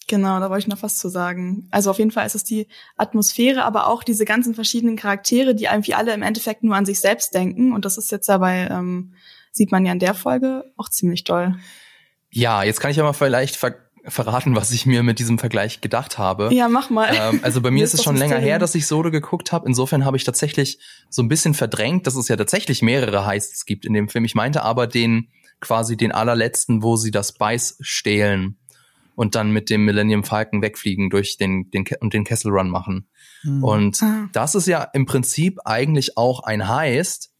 genau, 0.07 0.39
da 0.39 0.49
wollte 0.49 0.61
ich 0.61 0.67
noch 0.67 0.83
was 0.83 0.97
zu 0.97 1.09
sagen. 1.09 1.67
Also 1.71 1.89
auf 1.89 1.97
jeden 1.97 2.11
Fall 2.11 2.25
ist 2.25 2.35
es 2.35 2.43
die 2.43 2.67
Atmosphäre, 2.97 3.63
aber 3.63 3.87
auch 3.87 4.03
diese 4.03 4.25
ganzen 4.25 4.55
verschiedenen 4.55 4.95
Charaktere, 4.95 5.55
die 5.55 5.65
irgendwie 5.65 5.93
alle 5.93 6.13
im 6.13 6.23
Endeffekt 6.23 6.63
nur 6.63 6.75
an 6.75 6.85
sich 6.85 6.99
selbst 6.99 7.33
denken. 7.33 7.73
Und 7.73 7.85
das 7.85 7.97
ist 7.97 8.11
jetzt 8.11 8.29
dabei, 8.29 8.67
ähm, 8.71 9.13
sieht 9.51 9.71
man 9.71 9.85
ja 9.85 9.91
in 9.91 9.99
der 9.99 10.13
Folge 10.13 10.65
auch 10.77 10.89
ziemlich 10.89 11.23
doll. 11.23 11.55
Ja, 12.29 12.63
jetzt 12.63 12.79
kann 12.79 12.91
ich 12.91 12.97
ja 12.97 13.03
mal 13.03 13.13
vielleicht 13.13 13.55
ver 13.55 13.75
verraten, 14.09 14.55
was 14.55 14.71
ich 14.71 14.85
mir 14.85 15.03
mit 15.03 15.19
diesem 15.19 15.37
Vergleich 15.37 15.81
gedacht 15.81 16.17
habe. 16.17 16.47
Ja, 16.53 16.69
mach 16.69 16.89
mal. 16.89 17.13
Ähm, 17.13 17.41
also 17.43 17.59
bei 17.59 17.71
mir 17.71 17.83
ist 17.83 17.93
es 17.93 18.03
schon 18.03 18.15
länger 18.15 18.37
her, 18.37 18.57
dass 18.57 18.73
ich 18.73 18.87
Solo 18.87 19.11
geguckt 19.11 19.51
habe. 19.51 19.67
Insofern 19.67 20.05
habe 20.05 20.15
ich 20.15 20.23
tatsächlich 20.23 20.79
so 21.09 21.21
ein 21.21 21.27
bisschen 21.27 21.53
verdrängt, 21.53 22.07
dass 22.07 22.15
es 22.15 22.29
ja 22.29 22.37
tatsächlich 22.37 22.81
mehrere 22.81 23.25
Heists 23.25 23.65
gibt 23.65 23.85
in 23.85 23.91
dem 23.91 24.07
Film. 24.07 24.23
Ich 24.23 24.33
meinte 24.33 24.63
aber 24.63 24.87
den 24.87 25.27
quasi 25.59 25.97
den 25.97 26.11
allerletzten, 26.11 26.83
wo 26.83 26.95
sie 26.95 27.11
das 27.11 27.33
Beiß 27.33 27.77
stehlen 27.81 28.57
und 29.15 29.35
dann 29.35 29.51
mit 29.51 29.69
dem 29.69 29.83
Millennium 29.83 30.23
Falcon 30.23 30.61
wegfliegen 30.61 31.09
durch 31.09 31.37
den, 31.37 31.71
den 31.71 31.85
und 31.99 32.13
den 32.13 32.23
Kessel 32.23 32.51
Run 32.51 32.69
machen. 32.69 33.09
Mhm. 33.43 33.63
Und 33.63 34.03
ah. 34.03 34.29
das 34.31 34.53
ist 34.55 34.67
ja 34.67 34.83
im 34.93 35.05
Prinzip 35.05 35.59
eigentlich 35.65 36.17
auch 36.17 36.41
ein 36.43 36.67
Heist, 36.67 37.31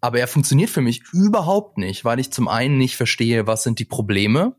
aber 0.00 0.20
er 0.20 0.28
funktioniert 0.28 0.70
für 0.70 0.82
mich 0.82 1.02
überhaupt 1.12 1.78
nicht, 1.78 2.04
weil 2.04 2.20
ich 2.20 2.30
zum 2.30 2.46
einen 2.46 2.78
nicht 2.78 2.96
verstehe, 2.96 3.48
was 3.48 3.64
sind 3.64 3.80
die 3.80 3.84
Probleme, 3.84 4.54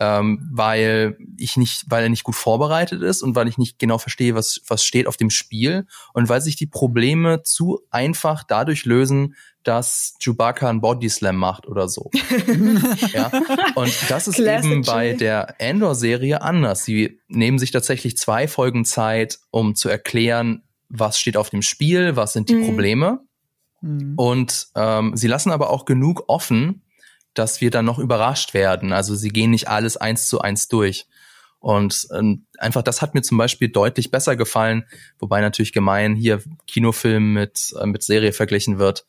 ähm, 0.00 0.48
weil 0.52 1.16
ich 1.36 1.56
nicht, 1.56 1.84
weil 1.88 2.02
er 2.02 2.08
nicht 2.08 2.24
gut 2.24 2.34
vorbereitet 2.34 3.02
ist 3.02 3.22
und 3.22 3.36
weil 3.36 3.48
ich 3.48 3.58
nicht 3.58 3.78
genau 3.78 3.98
verstehe, 3.98 4.34
was 4.34 4.60
was 4.66 4.84
steht 4.84 5.06
auf 5.06 5.16
dem 5.16 5.30
Spiel 5.30 5.86
und 6.12 6.28
weil 6.28 6.40
sich 6.40 6.56
die 6.56 6.66
Probleme 6.66 7.42
zu 7.42 7.80
einfach 7.90 8.42
dadurch 8.42 8.84
lösen, 8.84 9.34
dass 9.62 10.14
Chewbacca 10.20 10.68
einen 10.68 10.80
Bodyslam 10.80 11.36
macht 11.36 11.66
oder 11.66 11.88
so. 11.88 12.10
ja. 13.12 13.30
Und 13.74 13.92
das 14.08 14.28
ist 14.28 14.36
Classic 14.36 14.70
eben 14.70 14.82
bei 14.82 15.14
der 15.14 15.54
Endor-Serie 15.58 16.42
anders. 16.42 16.84
Sie 16.84 17.20
nehmen 17.28 17.58
sich 17.58 17.70
tatsächlich 17.70 18.16
zwei 18.16 18.46
Folgen 18.46 18.84
Zeit, 18.84 19.38
um 19.50 19.74
zu 19.74 19.88
erklären, 19.88 20.62
was 20.88 21.18
steht 21.18 21.36
auf 21.36 21.50
dem 21.50 21.62
Spiel, 21.62 22.14
was 22.14 22.34
sind 22.34 22.50
die 22.50 22.56
mhm. 22.56 22.66
Probleme. 22.66 23.20
Mhm. 23.80 24.14
Und 24.16 24.68
ähm, 24.76 25.16
sie 25.16 25.28
lassen 25.28 25.50
aber 25.50 25.70
auch 25.70 25.84
genug 25.86 26.24
offen, 26.28 26.82
dass 27.34 27.60
wir 27.60 27.70
dann 27.70 27.84
noch 27.84 27.98
überrascht 27.98 28.54
werden. 28.54 28.92
Also 28.92 29.14
sie 29.14 29.30
gehen 29.30 29.50
nicht 29.50 29.68
alles 29.68 29.96
eins 29.96 30.28
zu 30.28 30.40
eins 30.40 30.68
durch. 30.68 31.06
Und 31.58 32.06
ähm, 32.14 32.44
einfach 32.58 32.82
das 32.82 33.00
hat 33.00 33.14
mir 33.14 33.22
zum 33.22 33.38
Beispiel 33.38 33.68
deutlich 33.68 34.10
besser 34.10 34.36
gefallen, 34.36 34.84
wobei 35.18 35.40
natürlich 35.40 35.72
gemein 35.72 36.14
hier 36.14 36.42
Kinofilm 36.66 37.32
mit, 37.32 37.74
äh, 37.80 37.86
mit 37.86 38.02
Serie 38.02 38.32
verglichen 38.32 38.78
wird. 38.78 39.06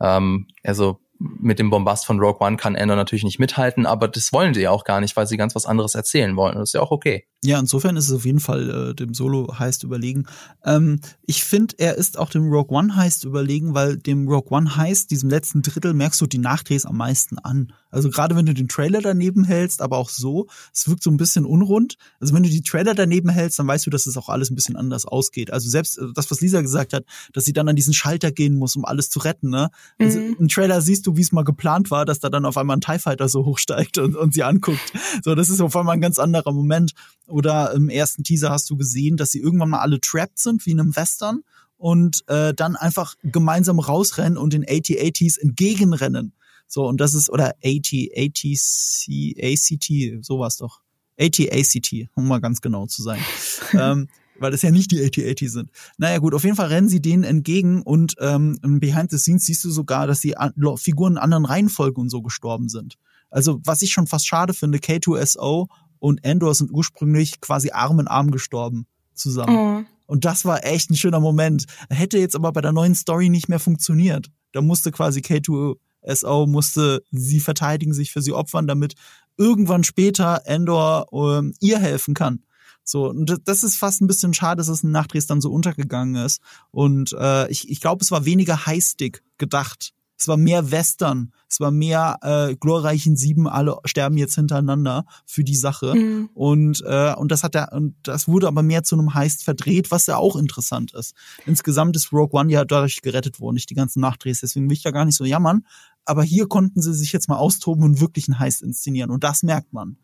Ähm, 0.00 0.48
also 0.64 1.00
mit 1.18 1.58
dem 1.58 1.70
Bombast 1.70 2.06
von 2.06 2.20
Rogue 2.20 2.46
One 2.46 2.56
kann 2.56 2.74
Ender 2.74 2.96
natürlich 2.96 3.24
nicht 3.24 3.38
mithalten, 3.38 3.86
aber 3.86 4.08
das 4.08 4.32
wollen 4.32 4.54
sie 4.54 4.62
ja 4.62 4.70
auch 4.70 4.84
gar 4.84 5.00
nicht, 5.00 5.16
weil 5.16 5.26
sie 5.26 5.36
ganz 5.36 5.54
was 5.54 5.66
anderes 5.66 5.94
erzählen 5.94 6.36
wollen. 6.36 6.54
Das 6.54 6.70
ist 6.70 6.74
ja 6.74 6.80
auch 6.80 6.92
okay. 6.92 7.26
Ja, 7.44 7.58
insofern 7.58 7.96
ist 7.96 8.08
es 8.08 8.12
auf 8.12 8.24
jeden 8.24 8.40
Fall 8.40 8.90
äh, 8.90 8.94
dem 8.94 9.14
Solo 9.14 9.58
Heist 9.58 9.84
überlegen. 9.84 10.26
Ähm, 10.64 11.00
ich 11.24 11.44
finde, 11.44 11.76
er 11.78 11.94
ist 11.96 12.18
auch 12.18 12.30
dem 12.30 12.48
Rogue 12.48 12.76
One 12.76 12.96
Heist 12.96 13.24
überlegen, 13.24 13.74
weil 13.74 13.96
dem 13.96 14.26
Rogue 14.28 14.50
One 14.50 14.76
Heist, 14.76 15.12
diesem 15.12 15.30
letzten 15.30 15.62
Drittel, 15.62 15.94
merkst 15.94 16.20
du 16.20 16.26
die 16.26 16.38
Nachdrehs 16.38 16.84
am 16.84 16.96
meisten 16.96 17.38
an. 17.38 17.72
Also 17.90 18.10
gerade 18.10 18.34
wenn 18.34 18.46
du 18.46 18.54
den 18.54 18.68
Trailer 18.68 19.00
daneben 19.00 19.44
hältst, 19.44 19.82
aber 19.82 19.98
auch 19.98 20.10
so, 20.10 20.48
es 20.74 20.88
wirkt 20.88 21.02
so 21.02 21.10
ein 21.10 21.16
bisschen 21.16 21.46
unrund. 21.46 21.96
Also 22.20 22.34
wenn 22.34 22.42
du 22.42 22.48
die 22.48 22.62
Trailer 22.62 22.94
daneben 22.94 23.28
hältst, 23.28 23.58
dann 23.58 23.68
weißt 23.68 23.86
du, 23.86 23.90
dass 23.90 24.06
es 24.06 24.16
auch 24.16 24.28
alles 24.28 24.50
ein 24.50 24.56
bisschen 24.56 24.76
anders 24.76 25.06
ausgeht. 25.06 25.52
Also 25.52 25.70
selbst 25.70 25.98
äh, 25.98 26.06
das, 26.14 26.30
was 26.30 26.40
Lisa 26.40 26.60
gesagt 26.60 26.92
hat, 26.92 27.04
dass 27.32 27.44
sie 27.44 27.52
dann 27.52 27.68
an 27.68 27.76
diesen 27.76 27.94
Schalter 27.94 28.32
gehen 28.32 28.56
muss, 28.56 28.74
um 28.74 28.84
alles 28.84 29.10
zu 29.10 29.20
retten. 29.20 29.50
Ne? 29.50 29.70
Also 29.98 30.18
mhm. 30.18 30.36
Im 30.40 30.48
Trailer 30.48 30.80
siehst 30.80 31.06
du, 31.06 31.07
wie 31.16 31.22
es 31.22 31.32
mal 31.32 31.44
geplant 31.44 31.90
war, 31.90 32.04
dass 32.04 32.20
da 32.20 32.28
dann 32.28 32.44
auf 32.44 32.56
einmal 32.56 32.76
ein 32.76 32.80
TIE 32.80 32.98
Fighter 32.98 33.28
so 33.28 33.44
hochsteigt 33.44 33.98
und, 33.98 34.16
und 34.16 34.34
sie 34.34 34.42
anguckt. 34.42 34.92
So, 35.24 35.34
das 35.34 35.48
ist 35.48 35.60
auf 35.60 35.76
einmal 35.76 35.94
ein 35.94 36.00
ganz 36.00 36.18
anderer 36.18 36.52
Moment. 36.52 36.92
Oder 37.26 37.72
im 37.72 37.88
ersten 37.88 38.24
Teaser 38.24 38.50
hast 38.50 38.68
du 38.70 38.76
gesehen, 38.76 39.16
dass 39.16 39.30
sie 39.30 39.40
irgendwann 39.40 39.70
mal 39.70 39.80
alle 39.80 40.00
trapped 40.00 40.38
sind, 40.38 40.64
wie 40.66 40.72
in 40.72 40.80
einem 40.80 40.96
Western 40.96 41.42
und 41.76 42.28
äh, 42.28 42.52
dann 42.54 42.76
einfach 42.76 43.14
gemeinsam 43.22 43.78
rausrennen 43.78 44.36
und 44.36 44.52
den 44.52 44.64
AT-ATs 44.68 45.38
entgegenrennen. 45.38 46.34
So, 46.66 46.86
und 46.86 47.00
das 47.00 47.14
ist, 47.14 47.30
oder 47.30 47.54
AT, 47.64 47.92
ATC, 47.92 49.36
ACT, 49.42 50.24
sowas 50.24 50.58
doch. 50.58 50.80
AT-ACT, 51.18 52.08
um 52.14 52.28
mal 52.28 52.40
ganz 52.40 52.60
genau 52.60 52.86
zu 52.86 53.02
sein. 53.02 53.20
ähm, 53.72 54.08
weil 54.38 54.50
das 54.50 54.62
ja 54.62 54.70
nicht 54.70 54.90
die 54.90 55.04
AT-AT 55.04 55.40
sind. 55.50 55.70
Naja 55.96 56.18
gut, 56.18 56.34
auf 56.34 56.44
jeden 56.44 56.56
Fall 56.56 56.68
rennen 56.68 56.88
sie 56.88 57.00
denen 57.00 57.24
entgegen 57.24 57.82
und 57.82 58.14
ähm, 58.20 58.58
Behind 58.62 59.10
the 59.10 59.18
Scenes 59.18 59.44
siehst 59.44 59.64
du 59.64 59.70
sogar, 59.70 60.06
dass 60.06 60.20
die 60.20 60.36
An 60.36 60.52
Figuren 60.76 61.14
in 61.14 61.18
anderen 61.18 61.44
Reihenfolgen 61.44 62.02
und 62.02 62.10
so 62.10 62.22
gestorben 62.22 62.68
sind. 62.68 62.96
Also 63.30 63.60
was 63.64 63.82
ich 63.82 63.92
schon 63.92 64.06
fast 64.06 64.26
schade 64.26 64.54
finde, 64.54 64.78
K2SO 64.78 65.68
und 65.98 66.24
Endor 66.24 66.54
sind 66.54 66.70
ursprünglich 66.70 67.40
quasi 67.40 67.70
Arm 67.70 68.00
in 68.00 68.08
Arm 68.08 68.30
gestorben 68.30 68.86
zusammen. 69.14 69.84
Oh. 69.84 69.84
Und 70.06 70.24
das 70.24 70.44
war 70.44 70.64
echt 70.64 70.90
ein 70.90 70.96
schöner 70.96 71.20
Moment. 71.20 71.66
Hätte 71.90 72.18
jetzt 72.18 72.34
aber 72.34 72.52
bei 72.52 72.62
der 72.62 72.72
neuen 72.72 72.94
Story 72.94 73.28
nicht 73.28 73.48
mehr 73.48 73.58
funktioniert. 73.58 74.30
Da 74.52 74.62
musste 74.62 74.90
quasi 74.90 75.20
K2 75.20 75.76
SO 76.06 76.46
musste 76.46 77.02
sie 77.10 77.40
verteidigen, 77.40 77.92
sich 77.92 78.12
für 78.12 78.22
sie 78.22 78.32
opfern, 78.32 78.66
damit 78.66 78.94
irgendwann 79.36 79.84
später 79.84 80.42
Endor 80.46 81.08
ähm, 81.12 81.54
ihr 81.60 81.78
helfen 81.78 82.14
kann. 82.14 82.42
So, 82.88 83.10
und 83.10 83.42
das 83.44 83.64
ist 83.64 83.76
fast 83.76 84.00
ein 84.00 84.06
bisschen 84.06 84.32
schade, 84.32 84.56
dass 84.56 84.68
es 84.68 84.82
in 84.82 84.92
Nachdrehs 84.92 85.26
dann 85.26 85.42
so 85.42 85.52
untergegangen 85.52 86.24
ist. 86.24 86.40
Und 86.70 87.12
äh, 87.12 87.46
ich, 87.50 87.68
ich 87.70 87.82
glaube, 87.82 88.02
es 88.02 88.10
war 88.10 88.24
weniger 88.24 88.64
Highstick 88.64 89.22
gedacht. 89.36 89.92
Es 90.18 90.26
war 90.26 90.36
mehr 90.36 90.70
Western. 90.72 91.32
Es 91.48 91.60
war 91.60 91.70
mehr 91.70 92.18
äh, 92.22 92.56
glorreichen 92.56 93.16
Sieben, 93.16 93.48
alle 93.48 93.76
sterben 93.84 94.16
jetzt 94.16 94.34
hintereinander 94.34 95.06
für 95.24 95.44
die 95.44 95.56
Sache. 95.56 95.94
Mhm. 95.94 96.30
Und, 96.34 96.82
äh, 96.84 97.14
und 97.14 97.30
das 97.30 97.44
hat 97.44 97.54
er, 97.54 97.72
und 97.72 97.94
das 98.02 98.26
wurde 98.26 98.48
aber 98.48 98.62
mehr 98.62 98.82
zu 98.82 98.96
einem 98.96 99.14
Heist 99.14 99.44
verdreht, 99.44 99.90
was 99.90 100.06
ja 100.06 100.16
auch 100.16 100.36
interessant 100.36 100.92
ist. 100.94 101.14
Insgesamt 101.46 101.96
ist 101.96 102.12
Rogue 102.12 102.38
One 102.38 102.52
ja 102.52 102.64
dadurch 102.64 103.00
gerettet 103.00 103.38
worden, 103.38 103.54
nicht 103.54 103.70
die 103.70 103.74
ganzen 103.74 104.00
Nachdrehs. 104.00 104.40
Deswegen 104.40 104.68
will 104.68 104.76
ich 104.76 104.82
da 104.82 104.90
gar 104.90 105.04
nicht 105.04 105.16
so 105.16 105.24
jammern 105.24 105.62
aber 106.08 106.22
hier 106.22 106.48
konnten 106.48 106.80
sie 106.80 106.94
sich 106.94 107.12
jetzt 107.12 107.28
mal 107.28 107.36
austoben 107.36 107.84
und 107.84 108.00
wirklich 108.00 108.28
einen 108.28 108.38
Heist 108.38 108.62
inszenieren 108.62 109.10
und 109.10 109.24
das 109.24 109.42
merkt 109.42 109.74
man. 109.74 109.98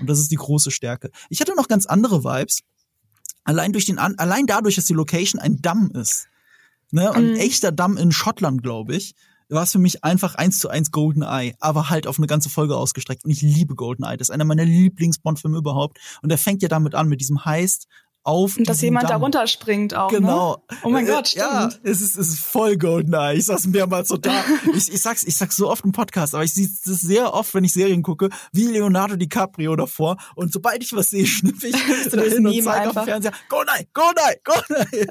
Und 0.00 0.10
das 0.10 0.18
ist 0.18 0.32
die 0.32 0.36
große 0.36 0.72
Stärke. 0.72 1.12
Ich 1.30 1.40
hatte 1.40 1.54
noch 1.54 1.68
ganz 1.68 1.86
andere 1.86 2.24
Vibes. 2.24 2.62
Allein 3.44 3.72
durch 3.72 3.86
den, 3.86 4.00
allein 4.00 4.46
dadurch, 4.46 4.74
dass 4.74 4.86
die 4.86 4.94
Location 4.94 5.40
ein 5.40 5.62
Damm 5.62 5.92
ist. 5.94 6.26
Ne, 6.90 7.08
ein 7.12 7.30
mhm. 7.30 7.36
echter 7.36 7.70
Damm 7.70 7.96
in 7.96 8.10
Schottland, 8.10 8.64
glaube 8.64 8.96
ich 8.96 9.14
war 9.48 9.62
es 9.62 9.72
für 9.72 9.78
mich 9.78 10.04
einfach 10.04 10.34
eins 10.34 10.58
zu 10.58 10.68
eins 10.68 10.90
Golden 10.90 11.22
Eye, 11.22 11.54
aber 11.60 11.90
halt 11.90 12.06
auf 12.06 12.18
eine 12.18 12.26
ganze 12.26 12.48
Folge 12.48 12.76
ausgestreckt. 12.76 13.24
Und 13.24 13.30
ich 13.30 13.42
liebe 13.42 13.74
Golden 13.74 14.04
Eye. 14.04 14.16
Das 14.16 14.28
ist 14.28 14.34
einer 14.34 14.44
meiner 14.44 14.64
Lieblings-Bond-Filme 14.64 15.58
überhaupt. 15.58 15.98
Und 16.22 16.30
er 16.30 16.38
fängt 16.38 16.62
ja 16.62 16.68
damit 16.68 16.94
an, 16.94 17.08
mit 17.08 17.20
diesem 17.20 17.44
Heist 17.44 17.86
auf. 18.24 18.56
Und 18.56 18.68
dass 18.68 18.80
jemand 18.80 19.04
Damm. 19.04 19.20
da 19.20 19.24
runterspringt 19.24 19.94
auch. 19.94 20.10
Ne? 20.10 20.18
Genau. 20.18 20.62
Ne? 20.70 20.78
Oh 20.82 20.88
mein 20.88 21.06
Gott, 21.06 21.28
stimmt. 21.28 21.44
Ja, 21.44 21.70
es 21.82 22.00
ist, 22.00 22.16
es 22.16 22.28
ist 22.28 22.38
voll 22.40 22.76
Goldeneye. 22.76 23.36
Ich 23.36 23.44
sag's 23.44 23.66
mehrmals 23.66 24.08
so 24.08 24.16
da. 24.16 24.32
ich, 24.74 24.92
ich 24.92 25.00
sag's, 25.00 25.24
ich 25.24 25.36
sag's 25.36 25.56
so 25.56 25.70
oft 25.70 25.84
im 25.84 25.92
Podcast, 25.92 26.34
aber 26.34 26.42
ich 26.42 26.54
sehe 26.54 26.66
es 26.66 26.82
sehr 26.82 27.32
oft, 27.34 27.54
wenn 27.54 27.64
ich 27.64 27.74
Serien 27.74 28.02
gucke, 28.02 28.30
wie 28.52 28.66
Leonardo 28.66 29.16
DiCaprio 29.16 29.76
davor. 29.76 30.16
Und 30.34 30.52
sobald 30.52 30.82
ich 30.82 30.92
was 30.94 31.10
sehe, 31.10 31.26
schnüffel 31.34 31.70
ich 31.70 31.76
hin 31.76 32.46
und 32.46 32.62
zeige 32.62 32.88
auf 32.88 32.94
dem 32.94 33.04
Fernseher, 33.04 33.32
Goldeneye, 33.48 33.86
Goldeneye, 33.92 34.40
Goldeneye. 34.42 35.06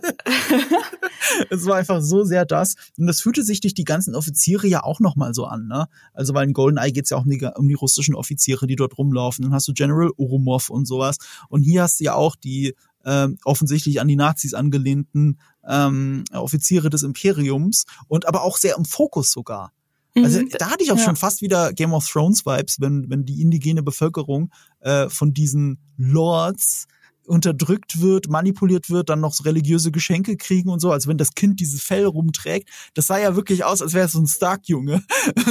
es 1.52 1.66
war 1.68 1.78
einfach 1.78 2.02
so 2.02 2.24
sehr 2.24 2.46
das. 2.46 2.76
Und 2.98 3.06
das 3.06 3.22
fühlte 3.22 3.44
sich 3.44 3.62
durch 3.62 3.76
die 3.76 3.86
ganzen 3.86 4.16
Offiziere 4.16 4.68
ja 4.68 4.84
auch 4.84 5.00
nochmal 5.00 5.36
so 5.36 5.46
an, 5.46 5.68
ne? 5.68 5.88
Also, 6.14 6.34
weil 6.34 6.48
in 6.48 6.54
Goldeneye 6.54 6.92
geht's 6.92 7.12
ja 7.12 7.18
auch 7.18 7.26
um 7.26 7.30
die, 7.30 7.48
um 7.56 7.68
die 7.68 7.74
russischen 7.76 8.16
Offiziere, 8.16 8.66
die 8.66 8.76
dort 8.76 8.98
rumlaufen. 8.98 9.44
Dann 9.44 9.54
hast 9.54 9.68
du 9.68 9.74
General 9.74 10.10
Urumov 10.18 10.72
und 10.72 10.88
sowas. 10.88 11.18
Und 11.50 11.62
hier 11.62 11.84
hast 11.84 12.00
du 12.00 12.06
ja 12.06 12.16
auch 12.16 12.36
die 12.36 12.74
äh, 13.04 13.28
offensichtlich 13.44 14.00
an 14.02 14.08
die 14.08 14.16
Nazis 14.16 14.54
angelehnten 14.54 15.40
ähm, 15.68 16.24
Offiziere 16.32 16.90
des 16.90 17.04
Imperiums 17.04 17.86
und 18.08 18.28
aber 18.28 18.44
auch 18.44 18.58
sehr 18.58 18.76
im 18.78 18.86
Fokus 18.86 19.32
sogar. 19.32 19.72
Also 20.16 20.40
Mhm. 20.42 20.50
da 20.60 20.70
hatte 20.70 20.84
ich 20.84 20.92
auch 20.92 20.98
Ja. 20.98 21.06
schon 21.06 21.16
fast 21.16 21.42
wieder 21.42 21.74
Game 21.74 21.94
of 21.94 22.08
Thrones 22.08 22.46
Vibes, 22.46 22.80
wenn 22.80 23.10
wenn 23.10 23.26
die 23.26 23.42
indigene 23.42 23.82
Bevölkerung 23.82 24.52
äh, 24.82 25.10
von 25.10 25.34
diesen 25.34 25.80
Lords 25.98 26.86
unterdrückt 27.28 28.02
wird, 28.02 28.30
manipuliert 28.30 28.90
wird, 28.90 29.10
dann 29.10 29.20
noch 29.20 29.34
religiöse 29.46 29.92
Geschenke 29.92 30.38
kriegen 30.38 30.70
und 30.70 30.80
so, 30.80 30.92
als 30.92 31.08
wenn 31.08 31.18
das 31.18 31.34
Kind 31.34 31.60
dieses 31.60 31.82
Fell 31.82 32.06
rumträgt. 32.06 32.70
Das 32.94 33.08
sah 33.08 33.18
ja 33.18 33.36
wirklich 33.36 33.64
aus, 33.64 33.82
als 33.82 33.94
wäre 33.94 34.06
es 34.06 34.12
so 34.14 34.20
ein 34.20 34.28
Stark-Junge 34.28 35.04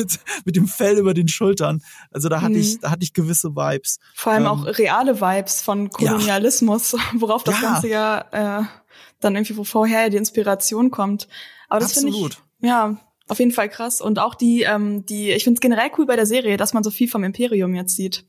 mit, 0.44 0.56
dem 0.56 0.66
Fell 0.68 0.98
über 0.98 1.14
den 1.14 1.28
Schultern. 1.28 1.82
Also 2.10 2.28
da 2.28 2.40
hatte 2.40 2.52
Mhm. 2.54 2.60
ich, 2.60 2.80
da 2.80 2.90
hatte 2.90 3.04
ich 3.04 3.12
gewisse 3.12 3.50
Vibes. 3.56 3.98
Vor 4.14 4.32
allem 4.32 4.42
Ähm, 4.44 4.48
auch 4.48 4.66
reale 4.66 5.20
Vibes 5.20 5.62
von 5.62 5.90
Kolonialismus, 5.90 6.94
worauf 7.14 7.44
das 7.44 7.60
Ja. 7.60 7.72
Ganze 7.72 7.88
ja 7.88 8.60
äh, 8.60 8.64
dann 9.20 9.34
irgendwie, 9.36 9.56
wo 9.56 9.64
vorher 9.64 10.10
die 10.10 10.16
Inspiration 10.16 10.90
kommt. 10.90 11.28
Aber 11.68 11.80
das 11.80 11.92
finde 11.94 12.10
ich, 12.10 12.36
ja, 12.60 12.96
auf 13.28 13.38
jeden 13.38 13.52
Fall 13.52 13.68
krass. 13.68 14.00
Und 14.00 14.18
auch 14.18 14.34
die, 14.34 14.62
ähm, 14.62 15.06
die, 15.06 15.30
ich 15.30 15.44
finde 15.44 15.56
es 15.58 15.60
generell 15.60 15.90
cool 15.96 16.06
bei 16.06 16.16
der 16.16 16.26
Serie, 16.26 16.56
dass 16.56 16.74
man 16.74 16.82
so 16.84 16.90
viel 16.90 17.08
vom 17.08 17.24
Imperium 17.24 17.74
jetzt 17.74 17.96
sieht. 17.96 18.26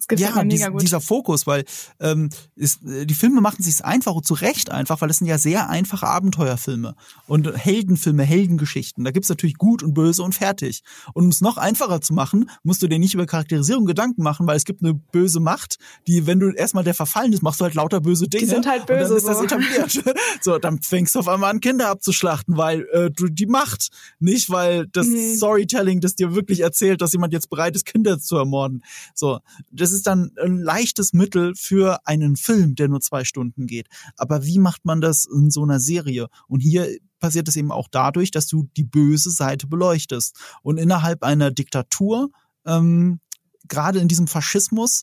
Das 0.00 0.08
gefällt 0.08 0.34
ja, 0.34 0.42
mir 0.42 0.48
dies, 0.48 0.60
mega 0.60 0.70
gut. 0.70 0.80
dieser 0.80 1.02
Fokus, 1.02 1.46
weil 1.46 1.64
ähm, 2.00 2.30
ist, 2.56 2.80
die 2.82 3.14
Filme 3.14 3.42
machen 3.42 3.62
sich 3.62 3.84
einfach 3.84 4.14
und 4.14 4.26
zu 4.26 4.32
Recht 4.32 4.70
einfach, 4.70 5.00
weil 5.02 5.10
es 5.10 5.18
sind 5.18 5.26
ja 5.26 5.36
sehr 5.36 5.68
einfache 5.68 6.06
Abenteuerfilme 6.06 6.94
und 7.26 7.54
Heldenfilme, 7.54 8.22
Heldengeschichten. 8.22 9.04
Da 9.04 9.10
gibt's 9.10 9.28
natürlich 9.28 9.56
gut 9.58 9.82
und 9.82 9.92
böse 9.92 10.22
und 10.22 10.34
fertig. 10.34 10.82
Und 11.12 11.24
um 11.24 11.28
es 11.28 11.42
noch 11.42 11.58
einfacher 11.58 12.00
zu 12.00 12.14
machen, 12.14 12.48
musst 12.62 12.82
du 12.82 12.88
dir 12.88 12.98
nicht 12.98 13.12
über 13.12 13.26
Charakterisierung 13.26 13.84
Gedanken 13.84 14.22
machen, 14.22 14.46
weil 14.46 14.56
es 14.56 14.64
gibt 14.64 14.82
eine 14.82 14.94
böse 14.94 15.38
Macht, 15.38 15.76
die, 16.06 16.26
wenn 16.26 16.40
du 16.40 16.50
erstmal 16.50 16.82
der 16.82 16.94
verfallen 16.94 17.34
ist, 17.34 17.42
machst 17.42 17.60
du 17.60 17.64
halt 17.64 17.74
lauter 17.74 18.00
böse 18.00 18.26
Dinge. 18.26 18.46
sind 18.46 18.66
halt 18.66 18.82
Und 18.82 18.90
dann 18.90 18.98
böse, 19.00 19.16
ist 19.16 19.28
das 19.28 19.36
so. 19.38 19.44
etabliert. 19.44 20.02
so, 20.40 20.58
dann 20.58 20.80
fängst 20.80 21.14
du 21.14 21.18
auf 21.18 21.28
einmal 21.28 21.50
an, 21.50 21.60
Kinder 21.60 21.88
abzuschlachten, 21.90 22.56
weil 22.56 22.86
äh, 22.92 23.10
du 23.10 23.28
die 23.28 23.46
Macht, 23.46 23.90
nicht 24.18 24.48
weil 24.48 24.86
das 24.86 25.10
Mhm. 25.10 25.36
Storytelling, 25.36 26.00
das 26.00 26.14
dir 26.14 26.34
wirklich 26.34 26.60
erzählt, 26.60 27.02
dass 27.02 27.12
jemand 27.12 27.32
jetzt 27.32 27.50
bereit 27.50 27.74
ist, 27.76 27.84
Kinder 27.84 28.18
zu 28.18 28.36
ermorden. 28.36 28.82
So, 29.14 29.40
das 29.70 29.89
ist 29.90 30.06
dann 30.06 30.32
ein 30.42 30.58
leichtes 30.58 31.12
Mittel 31.12 31.54
für 31.54 32.06
einen 32.06 32.36
Film, 32.36 32.74
der 32.74 32.88
nur 32.88 33.00
zwei 33.00 33.24
Stunden 33.24 33.66
geht. 33.66 33.88
Aber 34.16 34.44
wie 34.44 34.58
macht 34.58 34.84
man 34.84 35.00
das 35.00 35.24
in 35.24 35.50
so 35.50 35.62
einer 35.62 35.80
Serie? 35.80 36.28
Und 36.48 36.60
hier 36.60 36.88
passiert 37.18 37.48
es 37.48 37.56
eben 37.56 37.70
auch 37.70 37.88
dadurch, 37.90 38.30
dass 38.30 38.46
du 38.46 38.68
die 38.76 38.84
böse 38.84 39.30
Seite 39.30 39.66
beleuchtest. 39.66 40.36
Und 40.62 40.78
innerhalb 40.78 41.22
einer 41.22 41.50
Diktatur, 41.50 42.30
ähm, 42.64 43.20
gerade 43.68 44.00
in 44.00 44.08
diesem 44.08 44.26
Faschismus, 44.26 45.02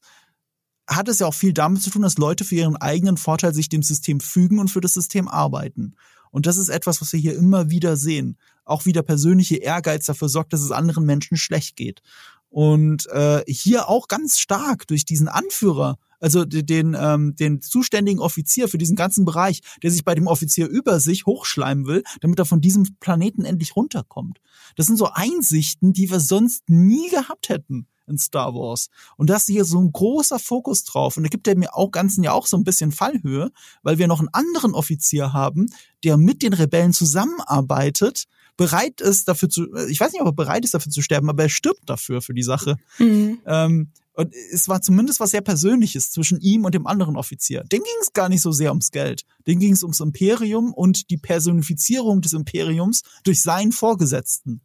hat 0.87 1.09
es 1.09 1.19
ja 1.19 1.27
auch 1.27 1.33
viel 1.33 1.53
damit 1.53 1.81
zu 1.81 1.89
tun, 1.89 2.01
dass 2.01 2.17
Leute 2.17 2.45
für 2.45 2.55
ihren 2.55 2.77
eigenen 2.77 3.17
Vorteil 3.17 3.53
sich 3.53 3.69
dem 3.69 3.83
System 3.83 4.19
fügen 4.19 4.59
und 4.59 4.69
für 4.69 4.81
das 4.81 4.93
System 4.93 5.27
arbeiten. 5.27 5.95
Und 6.31 6.45
das 6.45 6.57
ist 6.57 6.69
etwas, 6.69 7.01
was 7.01 7.13
wir 7.13 7.19
hier 7.19 7.35
immer 7.35 7.69
wieder 7.69 7.97
sehen. 7.97 8.37
Auch 8.63 8.85
wie 8.85 8.93
der 8.93 9.01
persönliche 9.01 9.57
Ehrgeiz 9.57 10.05
dafür 10.05 10.29
sorgt, 10.29 10.53
dass 10.53 10.61
es 10.61 10.71
anderen 10.71 11.05
Menschen 11.05 11.37
schlecht 11.37 11.75
geht. 11.75 12.01
Und 12.49 13.07
äh, 13.07 13.43
hier 13.47 13.89
auch 13.89 14.07
ganz 14.07 14.37
stark 14.39 14.87
durch 14.87 15.05
diesen 15.05 15.27
Anführer, 15.27 15.97
also 16.19 16.45
de- 16.45 16.63
den, 16.63 16.95
ähm, 16.99 17.35
den 17.35 17.61
zuständigen 17.61 18.19
Offizier 18.21 18.67
für 18.67 18.77
diesen 18.77 18.95
ganzen 18.95 19.25
Bereich, 19.25 19.61
der 19.83 19.91
sich 19.91 20.03
bei 20.03 20.15
dem 20.15 20.27
Offizier 20.27 20.67
über 20.67 20.99
sich 20.99 21.25
hochschleimen 21.25 21.85
will, 21.85 22.03
damit 22.21 22.39
er 22.39 22.45
von 22.45 22.61
diesem 22.61 22.87
Planeten 22.99 23.45
endlich 23.45 23.75
runterkommt. 23.75 24.39
Das 24.75 24.87
sind 24.87 24.97
so 24.97 25.09
Einsichten, 25.13 25.93
die 25.93 26.09
wir 26.09 26.19
sonst 26.19 26.69
nie 26.69 27.09
gehabt 27.09 27.49
hätten 27.49 27.87
in 28.07 28.17
Star 28.17 28.53
Wars. 28.53 28.87
Und 29.17 29.29
da 29.29 29.35
ist 29.35 29.47
hier 29.47 29.65
so 29.65 29.79
ein 29.79 29.91
großer 29.91 30.39
Fokus 30.39 30.85
drauf. 30.85 31.17
Und 31.17 31.23
da 31.23 31.29
gibt 31.29 31.47
er 31.47 31.57
mir 31.57 31.75
auch 31.75 31.91
ganzen 31.91 32.23
ja 32.23 32.31
auch 32.31 32.47
so 32.47 32.55
ein 32.55 32.63
bisschen 32.63 32.93
Fallhöhe, 32.93 33.51
weil 33.83 33.97
wir 33.97 34.07
noch 34.07 34.19
einen 34.19 34.29
anderen 34.31 34.73
Offizier 34.73 35.33
haben, 35.33 35.67
der 36.05 36.15
mit 36.15 36.41
den 36.41 36.53
Rebellen 36.53 36.93
zusammenarbeitet, 36.93 38.23
bereit 38.57 39.01
ist 39.01 39.27
dafür 39.27 39.49
zu, 39.49 39.73
ich 39.87 39.99
weiß 39.99 40.11
nicht, 40.11 40.21
ob 40.21 40.27
er 40.27 40.33
bereit 40.33 40.65
ist 40.65 40.73
dafür 40.73 40.91
zu 40.91 41.01
sterben, 41.01 41.29
aber 41.29 41.43
er 41.43 41.49
stirbt 41.49 41.89
dafür 41.89 42.21
für 42.21 42.33
die 42.33 42.43
Sache. 42.43 42.77
Mhm. 42.97 43.39
Ähm, 43.45 43.91
und 44.13 44.33
es 44.51 44.67
war 44.67 44.81
zumindest 44.81 45.19
was 45.19 45.29
sehr 45.29 45.41
Persönliches 45.41 46.09
zwischen 46.09 46.41
ihm 46.41 46.65
und 46.65 46.73
dem 46.73 46.87
anderen 46.87 47.15
Offizier. 47.15 47.63
Den 47.65 47.83
ging 47.83 47.93
es 48.01 48.13
gar 48.13 48.29
nicht 48.29 48.41
so 48.41 48.51
sehr 48.51 48.71
ums 48.71 48.89
Geld. 48.89 49.25
Den 49.45 49.59
ging 49.59 49.73
es 49.73 49.83
ums 49.83 49.99
Imperium 49.99 50.73
und 50.73 51.11
die 51.11 51.17
Personifizierung 51.17 52.21
des 52.21 52.33
Imperiums 52.33 53.03
durch 53.23 53.43
seinen 53.43 53.71
Vorgesetzten. 53.71 54.61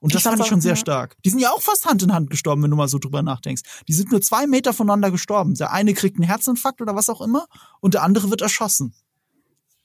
Und 0.00 0.10
Ich 0.10 0.14
das 0.14 0.24
fand 0.24 0.32
fand's 0.34 0.46
ich 0.46 0.50
schon 0.50 0.60
sehr 0.60 0.74
stark. 0.74 1.16
Die 1.24 1.30
sind 1.30 1.38
ja 1.38 1.52
auch 1.52 1.62
fast 1.62 1.86
Hand 1.86 2.02
in 2.02 2.12
Hand 2.12 2.28
gestorben, 2.28 2.64
wenn 2.64 2.72
du 2.72 2.76
mal 2.76 2.88
so 2.88 2.98
drüber 2.98 3.22
nachdenkst. 3.22 3.62
Die 3.86 3.92
sind 3.92 4.10
nur 4.10 4.20
zwei 4.20 4.48
Meter 4.48 4.72
voneinander 4.72 5.12
gestorben. 5.12 5.54
Der 5.54 5.70
eine 5.70 5.94
kriegt 5.94 6.16
einen 6.16 6.26
Herzinfarkt 6.26 6.80
oder 6.80 6.96
was 6.96 7.08
auch 7.08 7.20
immer 7.20 7.46
und 7.78 7.94
der 7.94 8.02
andere 8.02 8.30
wird 8.30 8.40
erschossen. 8.40 8.94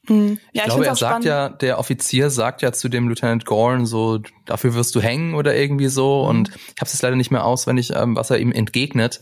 Mhm. 0.10 0.40
Ja, 0.54 0.64
Ich 0.64 0.64
glaube, 0.66 0.84
find's 0.84 0.88
er 0.88 0.96
sagt 0.96 1.24
spannend. 1.24 1.26
ja, 1.26 1.50
der 1.50 1.80
Offizier 1.80 2.30
sagt 2.30 2.62
ja 2.62 2.72
zu 2.72 2.90
dem 2.90 3.08
Lieutenant 3.10 3.46
Gorn 3.46 3.86
so, 3.86 4.20
dafür 4.46 4.74
wirst 4.76 4.96
du 4.96 5.02
hängen 5.02 5.34
oder 5.36 5.56
irgendwie 5.56 5.88
so. 5.88 6.24
Mhm. 6.24 6.30
Und 6.30 6.50
ich 6.50 6.80
habe 6.82 6.86
es 6.92 7.02
leider 7.02 7.16
nicht 7.16 7.32
mehr 7.32 7.46
auswendig, 7.46 7.92
ähm, 7.96 8.16
was 8.16 8.30
er 8.30 8.40
ihm 8.40 8.52
entgegnet. 8.52 9.22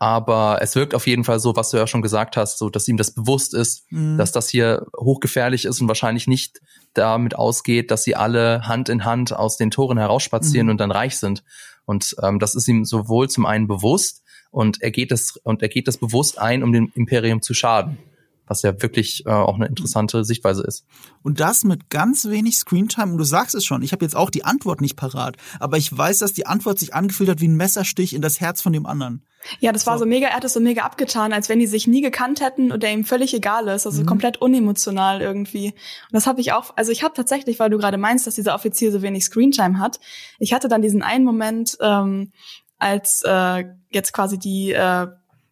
Aber 0.00 0.58
es 0.60 0.74
wirkt 0.74 0.94
auf 0.94 1.06
jeden 1.06 1.24
Fall 1.24 1.38
so, 1.38 1.54
was 1.56 1.70
du 1.70 1.76
ja 1.76 1.86
schon 1.86 2.02
gesagt 2.02 2.36
hast, 2.36 2.58
so, 2.58 2.68
dass 2.68 2.88
ihm 2.88 2.96
das 2.96 3.12
bewusst 3.14 3.54
ist, 3.54 3.90
Mhm. 3.90 4.18
dass 4.18 4.32
das 4.32 4.48
hier 4.48 4.86
hochgefährlich 4.98 5.64
ist 5.64 5.80
und 5.80 5.88
wahrscheinlich 5.88 6.26
nicht 6.26 6.60
damit 6.94 7.36
ausgeht, 7.36 7.90
dass 7.90 8.02
sie 8.02 8.16
alle 8.16 8.66
Hand 8.66 8.88
in 8.88 9.04
Hand 9.04 9.34
aus 9.34 9.56
den 9.56 9.70
Toren 9.70 9.98
herausspazieren 9.98 10.66
Mhm. 10.66 10.70
und 10.72 10.78
dann 10.78 10.90
reich 10.90 11.16
sind. 11.16 11.44
Und 11.86 12.16
ähm, 12.22 12.38
das 12.38 12.54
ist 12.54 12.66
ihm 12.68 12.84
sowohl 12.84 13.28
zum 13.30 13.46
einen 13.46 13.66
bewusst 13.68 14.22
und 14.50 14.82
er 14.82 14.90
geht 14.90 15.12
es 15.12 15.36
und 15.42 15.62
er 15.62 15.68
geht 15.68 15.86
das 15.88 15.98
bewusst 15.98 16.38
ein, 16.38 16.62
um 16.62 16.72
dem 16.72 16.90
Imperium 16.94 17.40
zu 17.42 17.54
schaden. 17.54 17.98
Was 18.46 18.62
ja 18.62 18.80
wirklich 18.82 19.24
äh, 19.26 19.30
auch 19.30 19.54
eine 19.54 19.66
interessante 19.66 20.24
Sichtweise 20.24 20.62
ist. 20.64 20.84
Und 21.22 21.40
das 21.40 21.64
mit 21.64 21.88
ganz 21.88 22.26
wenig 22.26 22.56
Screentime. 22.56 23.12
Und 23.12 23.18
du 23.18 23.24
sagst 23.24 23.54
es 23.54 23.64
schon, 23.64 23.82
ich 23.82 23.92
habe 23.92 24.04
jetzt 24.04 24.14
auch 24.14 24.28
die 24.28 24.44
Antwort 24.44 24.80
nicht 24.82 24.96
parat. 24.96 25.36
Aber 25.60 25.78
ich 25.78 25.96
weiß, 25.96 26.18
dass 26.18 26.32
die 26.34 26.46
Antwort 26.46 26.78
sich 26.78 26.92
angefühlt 26.94 27.30
hat 27.30 27.40
wie 27.40 27.48
ein 27.48 27.56
Messerstich 27.56 28.12
in 28.14 28.20
das 28.20 28.40
Herz 28.40 28.60
von 28.60 28.72
dem 28.74 28.84
anderen. 28.84 29.24
Ja, 29.60 29.72
das 29.72 29.86
war 29.86 29.96
So. 29.98 30.04
so 30.04 30.08
mega, 30.08 30.26
er 30.28 30.36
hat 30.36 30.44
es 30.44 30.52
so 30.54 30.60
mega 30.60 30.82
abgetan, 30.82 31.32
als 31.32 31.48
wenn 31.48 31.58
die 31.58 31.66
sich 31.66 31.86
nie 31.86 32.00
gekannt 32.02 32.40
hätten 32.42 32.70
und 32.72 32.82
der 32.82 32.92
ihm 32.92 33.04
völlig 33.04 33.32
egal 33.34 33.68
ist. 33.68 33.86
Also 33.86 34.02
Mhm. 34.02 34.06
komplett 34.06 34.36
unemotional 34.42 35.20
irgendwie. 35.22 35.68
Und 35.68 36.12
das 36.12 36.26
habe 36.26 36.40
ich 36.40 36.52
auch, 36.52 36.76
also 36.76 36.92
ich 36.92 37.02
habe 37.02 37.14
tatsächlich, 37.14 37.58
weil 37.58 37.70
du 37.70 37.78
gerade 37.78 37.96
meinst, 37.98 38.26
dass 38.26 38.34
dieser 38.34 38.54
Offizier 38.54 38.92
so 38.92 39.00
wenig 39.02 39.24
Screentime 39.24 39.78
hat, 39.78 40.00
ich 40.38 40.52
hatte 40.52 40.68
dann 40.68 40.82
diesen 40.82 41.02
einen 41.02 41.24
Moment, 41.24 41.76
ähm, 41.80 42.32
als 42.78 43.22
äh, 43.24 43.64
jetzt 43.90 44.12
quasi 44.12 44.38
die, 44.38 44.72
äh, 44.72 45.06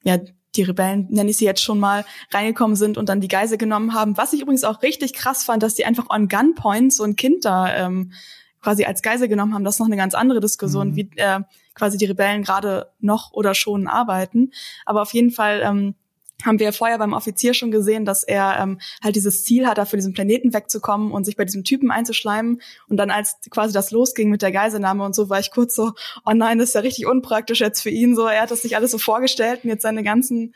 ja, 0.04 0.18
die 0.54 0.62
Rebellen, 0.62 1.06
nenne 1.10 1.30
ich 1.30 1.36
sie 1.36 1.44
jetzt 1.44 1.62
schon 1.62 1.78
mal, 1.78 2.04
reingekommen 2.30 2.76
sind 2.76 2.98
und 2.98 3.08
dann 3.08 3.20
die 3.20 3.28
Geisel 3.28 3.58
genommen 3.58 3.94
haben. 3.94 4.16
Was 4.16 4.32
ich 4.32 4.42
übrigens 4.42 4.64
auch 4.64 4.82
richtig 4.82 5.14
krass 5.14 5.44
fand, 5.44 5.62
dass 5.62 5.74
die 5.74 5.84
einfach 5.86 6.10
on 6.10 6.28
Gunpoint 6.28 6.92
so 6.92 7.04
ein 7.04 7.16
Kind 7.16 7.44
da 7.44 7.74
ähm, 7.74 8.12
quasi 8.60 8.84
als 8.84 9.02
Geisel 9.02 9.28
genommen 9.28 9.54
haben. 9.54 9.64
Das 9.64 9.76
ist 9.76 9.80
noch 9.80 9.86
eine 9.86 9.96
ganz 9.96 10.14
andere 10.14 10.40
Diskussion, 10.40 10.90
Mhm. 10.90 10.96
wie 10.96 11.10
äh, 11.16 11.40
quasi 11.74 11.96
die 11.98 12.04
Rebellen 12.04 12.42
gerade 12.42 12.92
noch 13.00 13.32
oder 13.32 13.54
schon 13.54 13.86
arbeiten. 13.88 14.52
Aber 14.84 15.02
auf 15.02 15.12
jeden 15.14 15.30
Fall 15.30 15.62
ähm, 15.64 15.94
haben 16.44 16.58
wir 16.58 16.72
vorher 16.72 16.98
beim 16.98 17.12
Offizier 17.12 17.54
schon 17.54 17.70
gesehen, 17.70 18.04
dass 18.04 18.22
er 18.22 18.58
ähm, 18.60 18.80
halt 19.02 19.16
dieses 19.16 19.44
Ziel 19.44 19.66
hat, 19.66 19.82
für 19.88 19.96
diesen 19.96 20.12
Planeten 20.12 20.52
wegzukommen 20.52 21.12
und 21.12 21.24
sich 21.24 21.36
bei 21.36 21.44
diesem 21.44 21.64
Typen 21.64 21.90
einzuschleimen. 21.90 22.60
Und 22.88 22.96
dann 22.96 23.10
als 23.10 23.36
quasi 23.50 23.72
das 23.72 23.90
losging 23.90 24.30
mit 24.30 24.42
der 24.42 24.52
Geiselnahme 24.52 25.04
und 25.04 25.14
so, 25.14 25.28
war 25.28 25.40
ich 25.40 25.50
kurz 25.50 25.74
so, 25.74 25.92
oh 26.24 26.32
nein, 26.32 26.58
das 26.58 26.68
ist 26.68 26.74
ja 26.74 26.80
richtig 26.80 27.06
unpraktisch 27.06 27.60
jetzt 27.60 27.82
für 27.82 27.90
ihn. 27.90 28.14
So, 28.14 28.26
er 28.26 28.42
hat 28.42 28.50
das 28.50 28.62
sich 28.62 28.76
alles 28.76 28.90
so 28.90 28.98
vorgestellt 28.98 29.60
und 29.64 29.70
jetzt 29.70 29.82
seine 29.82 30.02
ganzen 30.02 30.54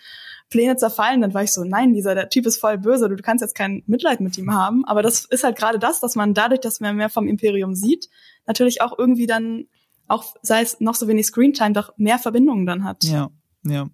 Pläne 0.49 0.77
zerfallen. 0.77 1.21
Dann 1.21 1.35
war 1.35 1.43
ich 1.43 1.53
so, 1.53 1.65
nein, 1.65 1.95
dieser 1.95 2.15
der 2.15 2.29
Typ 2.29 2.47
ist 2.47 2.59
voll 2.59 2.79
böse, 2.79 3.09
du 3.09 3.17
kannst 3.17 3.43
jetzt 3.43 3.55
kein 3.55 3.83
Mitleid 3.87 4.21
mit 4.21 4.39
ihm 4.39 4.53
haben. 4.53 4.85
Aber 4.85 5.03
das 5.03 5.25
ist 5.25 5.45
halt 5.45 5.57
gerade 5.57 5.79
das, 5.79 6.01
dass 6.01 6.15
man 6.15 6.35
dadurch, 6.35 6.61
dass 6.61 6.81
man 6.81 6.97
mehr 6.97 7.11
vom 7.11 7.29
Imperium 7.29 7.75
sieht, 7.75 8.09
natürlich 8.47 8.83
auch 8.83 8.99
irgendwie 8.99 9.27
dann, 9.27 9.67
auch 10.09 10.35
sei 10.43 10.63
es 10.63 10.81
noch 10.81 10.95
so 10.95 11.09
wenig 11.09 11.27
Screentime, 11.27 11.73
doch 11.73 11.93
mehr 11.97 12.19
Verbindungen 12.19 12.67
dann 12.67 12.85
hat. 12.85 13.05
Ja, 13.05 13.31
ja. 13.71 13.89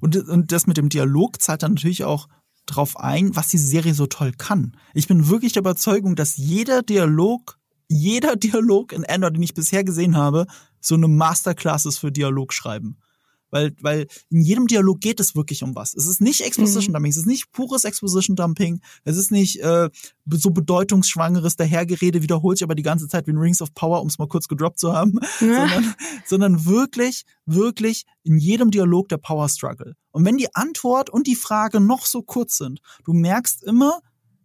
Und, 0.00 0.16
und 0.16 0.52
das 0.52 0.66
mit 0.66 0.76
dem 0.76 0.88
Dialog 0.88 1.40
zahlt 1.40 1.62
dann 1.62 1.74
natürlich 1.74 2.04
auch 2.04 2.28
drauf 2.66 2.98
ein, 2.98 3.34
was 3.36 3.48
diese 3.48 3.66
Serie 3.66 3.94
so 3.94 4.06
toll 4.06 4.32
kann. 4.36 4.76
Ich 4.94 5.06
bin 5.06 5.28
wirklich 5.28 5.52
der 5.52 5.60
Überzeugung, 5.60 6.16
dass 6.16 6.36
jeder 6.36 6.82
Dialog, 6.82 7.58
jeder 7.88 8.36
Dialog 8.36 8.92
in 8.92 9.04
Andor, 9.04 9.30
den 9.30 9.42
ich 9.42 9.54
bisher 9.54 9.84
gesehen 9.84 10.16
habe, 10.16 10.46
so 10.80 10.94
eine 10.94 11.08
Masterclass 11.08 11.86
ist 11.86 11.98
für 11.98 12.12
Dialogschreiben. 12.12 12.98
Weil, 13.50 13.72
weil 13.80 14.06
in 14.30 14.40
jedem 14.40 14.66
Dialog 14.66 15.00
geht 15.00 15.20
es 15.20 15.36
wirklich 15.36 15.62
um 15.62 15.74
was. 15.74 15.94
Es 15.94 16.06
ist 16.06 16.20
nicht 16.20 16.40
Exposition 16.40 16.92
Dumping, 16.92 17.10
es 17.10 17.16
ist 17.16 17.26
nicht 17.26 17.52
pures 17.52 17.84
Exposition 17.84 18.36
Dumping, 18.36 18.80
es 19.04 19.16
ist 19.16 19.30
nicht 19.30 19.60
äh, 19.60 19.88
so 20.30 20.50
bedeutungsschwangeres 20.50 21.56
Dahergerede, 21.56 22.22
wiederholt 22.22 22.58
sich 22.58 22.64
aber 22.64 22.74
die 22.74 22.82
ganze 22.82 23.08
Zeit 23.08 23.26
wie 23.26 23.30
in 23.30 23.38
Rings 23.38 23.62
of 23.62 23.74
Power, 23.74 24.00
um 24.02 24.08
es 24.08 24.18
mal 24.18 24.28
kurz 24.28 24.48
gedroppt 24.48 24.78
zu 24.78 24.92
haben, 24.92 25.20
sondern, 25.38 25.94
sondern 26.24 26.66
wirklich, 26.66 27.24
wirklich 27.44 28.04
in 28.24 28.38
jedem 28.38 28.70
Dialog 28.70 29.08
der 29.08 29.18
Power 29.18 29.48
Struggle. 29.48 29.94
Und 30.10 30.24
wenn 30.24 30.36
die 30.36 30.54
Antwort 30.54 31.10
und 31.10 31.26
die 31.26 31.36
Frage 31.36 31.80
noch 31.80 32.06
so 32.06 32.22
kurz 32.22 32.56
sind, 32.56 32.80
du 33.04 33.12
merkst 33.12 33.62
immer, 33.64 34.00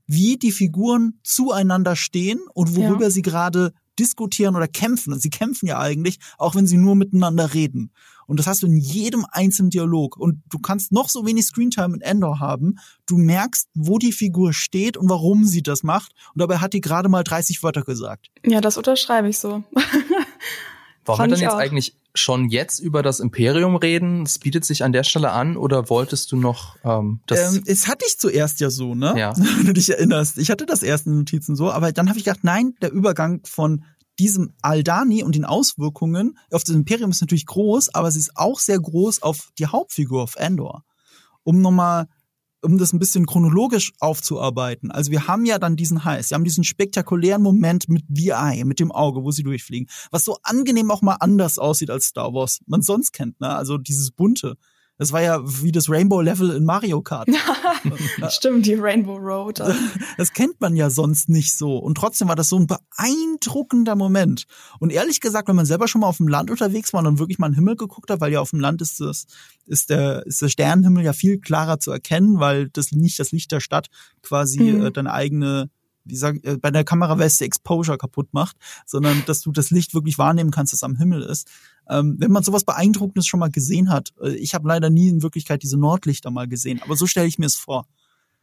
wie 0.06 0.38
die 0.38 0.52
Figuren 0.52 1.20
zueinander 1.24 1.96
stehen 1.96 2.42
und 2.54 2.76
worüber 2.76 3.06
Ja. 3.06 3.10
sie 3.10 3.22
gerade 3.22 3.74
diskutieren 4.02 4.56
oder 4.56 4.68
kämpfen. 4.68 5.14
Und 5.14 5.22
sie 5.22 5.30
kämpfen 5.30 5.68
ja 5.68 5.80
eigentlich, 5.80 6.20
auch 6.38 6.56
wenn 6.56 6.68
sie 6.68 6.78
nur 6.78 6.96
miteinander 6.96 7.54
reden. 7.54 7.92
Und 8.28 8.40
das 8.40 8.48
hast 8.48 8.64
du 8.64 8.68
in 8.68 8.78
jedem 8.78 9.26
einzelnen 9.32 9.70
Dialog. 9.70 10.18
Und 10.18 10.42
du 10.50 10.60
kannst 10.60 10.92
noch 10.92 11.10
so 11.10 11.26
wenig 11.26 11.46
Screentime 11.46 11.96
in 11.96 12.02
Endor 12.02 12.40
haben. 12.40 12.78
Du 13.06 13.18
merkst, 13.18 13.70
wo 13.74 13.98
die 13.98 14.12
Figur 14.12 14.54
steht 14.54 14.98
und 14.98 15.10
warum 15.10 15.46
sie 15.46 15.62
das 15.62 15.84
macht. 15.84 16.14
Und 16.34 16.42
dabei 16.42 16.58
hat 16.58 16.74
die 16.74 16.82
gerade 16.82 17.10
mal 17.10 17.24
30 17.24 17.62
Wörter 17.62 17.84
gesagt. 17.84 18.28
Ja, 18.46 18.62
das 18.62 18.78
unterschreibe 18.78 19.30
ich 19.30 19.38
so. 19.38 19.64
Wollen 21.06 21.20
wir 21.20 21.28
dann 21.28 21.40
jetzt 21.40 21.54
auch. 21.54 21.58
eigentlich 21.58 21.96
schon 22.14 22.50
jetzt 22.50 22.80
über 22.80 23.02
das 23.02 23.20
Imperium 23.20 23.76
reden? 23.76 24.24
Es 24.24 24.40
bietet 24.40 24.66
sich 24.66 24.84
an 24.84 24.92
der 24.92 25.04
Stelle 25.04 25.32
an 25.32 25.58
oder 25.58 25.90
wolltest 25.90 26.32
du 26.32 26.36
noch 26.36 26.76
ähm, 26.84 27.22
das? 27.28 27.56
Ähm, 27.56 27.64
es 27.66 27.88
hatte 27.88 28.06
ich 28.08 28.20
zuerst 28.20 28.60
ja 28.60 28.70
so, 28.70 28.96
ne? 28.96 29.14
Ja. 29.18 29.34
Wenn 29.58 29.66
du 29.66 29.74
dich 29.74 29.90
erinnerst. 29.90 30.38
Ich 30.38 30.52
hatte 30.52 30.66
das 30.66 30.84
erst 30.84 31.08
in 31.08 31.18
Notizen 31.18 31.56
so, 31.56 31.72
aber 31.72 31.92
dann 31.92 32.10
habe 32.10 32.20
ich 32.20 32.26
gedacht, 32.26 32.44
nein, 32.44 32.76
der 32.82 32.92
Übergang 32.92 33.42
von 33.46 33.84
diesem 34.20 34.54
Aldani 34.62 35.24
und 35.24 35.36
den 35.36 35.46
Auswirkungen 35.46 36.38
auf 36.52 36.64
das 36.64 36.76
Imperium 36.76 37.12
ist 37.12 37.22
natürlich 37.22 37.46
groß, 37.46 37.96
aber 37.96 38.08
es 38.08 38.16
ist 38.16 38.32
auch 38.36 38.60
sehr 38.60 38.80
groß 38.80 39.24
auf 39.24 39.50
die 39.58 39.68
Hauptfigur, 39.68 40.22
auf 40.22 40.36
Endor. 40.36 40.84
Um 41.44 41.62
nochmal 41.62 42.08
um 42.62 42.78
das 42.78 42.94
ein 42.94 43.00
bisschen 43.00 43.26
chronologisch 43.26 43.94
aufzuarbeiten. 44.00 44.92
Also 44.92 45.12
wir 45.12 45.28
haben 45.28 45.46
ja 45.46 45.60
dann 45.60 45.76
diesen 45.76 46.06
Heiß, 46.06 46.30
wir 46.30 46.36
haben 46.36 46.44
diesen 46.44 46.64
spektakulären 46.64 47.42
Moment 47.42 47.90
mit 47.90 48.04
The 48.10 48.30
Eye, 48.30 48.66
mit 48.66 48.80
dem 48.80 48.92
Auge, 48.92 49.24
wo 49.24 49.32
sie 49.32 49.44
durchfliegen, 49.44 49.88
was 50.12 50.24
so 50.24 50.38
angenehm 50.44 50.92
auch 50.92 51.02
mal 51.02 51.18
anders 51.20 51.58
aussieht 51.60 51.90
als 51.90 52.06
Star 52.06 52.34
Wars, 52.34 52.60
man 52.68 52.82
sonst 52.82 53.14
kennt, 53.14 53.40
ne? 53.42 53.50
Also 53.50 53.78
dieses 53.78 54.12
bunte. 54.12 54.58
Das 55.02 55.12
war 55.12 55.24
ja 55.24 55.42
wie 55.64 55.72
das 55.72 55.90
Rainbow 55.90 56.22
Level 56.22 56.52
in 56.52 56.64
Mario 56.64 57.02
Kart. 57.02 57.28
Stimmt, 58.30 58.68
die 58.68 58.76
Rainbow 58.76 59.16
Road. 59.16 59.60
Das 60.18 60.32
kennt 60.32 60.62
man 60.62 60.76
ja 60.76 60.92
sonst 60.92 61.28
nicht 61.28 61.58
so. 61.58 61.80
Und 61.80 61.96
trotzdem 61.96 62.28
war 62.28 62.36
das 62.36 62.50
so 62.50 62.60
ein 62.60 62.68
beeindruckender 62.68 63.96
Moment. 63.96 64.46
Und 64.78 64.92
ehrlich 64.92 65.20
gesagt, 65.20 65.48
wenn 65.48 65.56
man 65.56 65.66
selber 65.66 65.88
schon 65.88 66.02
mal 66.02 66.08
auf 66.08 66.18
dem 66.18 66.28
Land 66.28 66.52
unterwegs 66.52 66.94
war 66.94 67.00
und 67.00 67.06
dann 67.06 67.18
wirklich 67.18 67.40
mal 67.40 67.48
in 67.48 67.54
den 67.54 67.56
Himmel 67.56 67.78
geguckt 67.78 68.12
hat, 68.12 68.22
weil 68.22 68.32
ja 68.32 68.42
auf 68.42 68.52
dem 68.52 68.60
Land 68.60 68.80
ist 68.84 69.00
das, 69.00 69.26
ist 69.66 69.90
der, 69.90 70.24
ist 70.28 70.40
der 70.44 70.50
Sternenhimmel 70.50 71.04
ja 71.04 71.14
viel 71.14 71.40
klarer 71.40 71.80
zu 71.80 71.90
erkennen, 71.90 72.40
weil 72.40 72.70
das 72.70 72.92
nicht 72.92 73.18
das 73.18 73.32
Licht 73.32 73.52
der 73.52 73.60
Stadt 73.60 73.88
quasi 74.22 74.62
mhm. 74.62 74.86
äh, 74.86 74.92
deine 74.92 75.14
eigene 75.14 75.72
wie 76.06 76.16
sag, 76.16 76.44
äh, 76.44 76.58
bei 76.58 76.72
der 76.72 76.84
Kameraweste 76.84 77.46
Exposure 77.46 77.98
kaputt 77.98 78.30
macht, 78.34 78.58
sondern 78.86 79.24
dass 79.26 79.42
du 79.42 79.52
das 79.52 79.72
Licht 79.72 79.94
wirklich 79.94 80.18
wahrnehmen 80.18 80.52
kannst, 80.52 80.74
das 80.74 80.84
am 80.84 80.98
Himmel 80.98 81.22
ist. 81.24 81.48
Ähm, 81.90 82.16
wenn 82.20 82.32
man 82.32 82.44
sowas 82.44 82.64
Beeindruckendes 82.64 83.28
schon 83.28 83.40
mal 83.40 83.52
gesehen 83.52 83.90
hat, 83.90 84.14
äh, 84.22 84.36
ich 84.36 84.54
habe 84.54 84.68
leider 84.68 84.90
nie 84.90 85.10
in 85.10 85.24
Wirklichkeit 85.24 85.64
diese 85.64 85.78
Nordlichter 85.78 86.32
mal 86.32 86.48
gesehen, 86.48 86.82
aber 86.84 86.96
so 86.96 87.08
stelle 87.08 87.28
ich 87.28 87.40
mir 87.40 87.48
es 87.48 87.56
vor. 87.56 87.88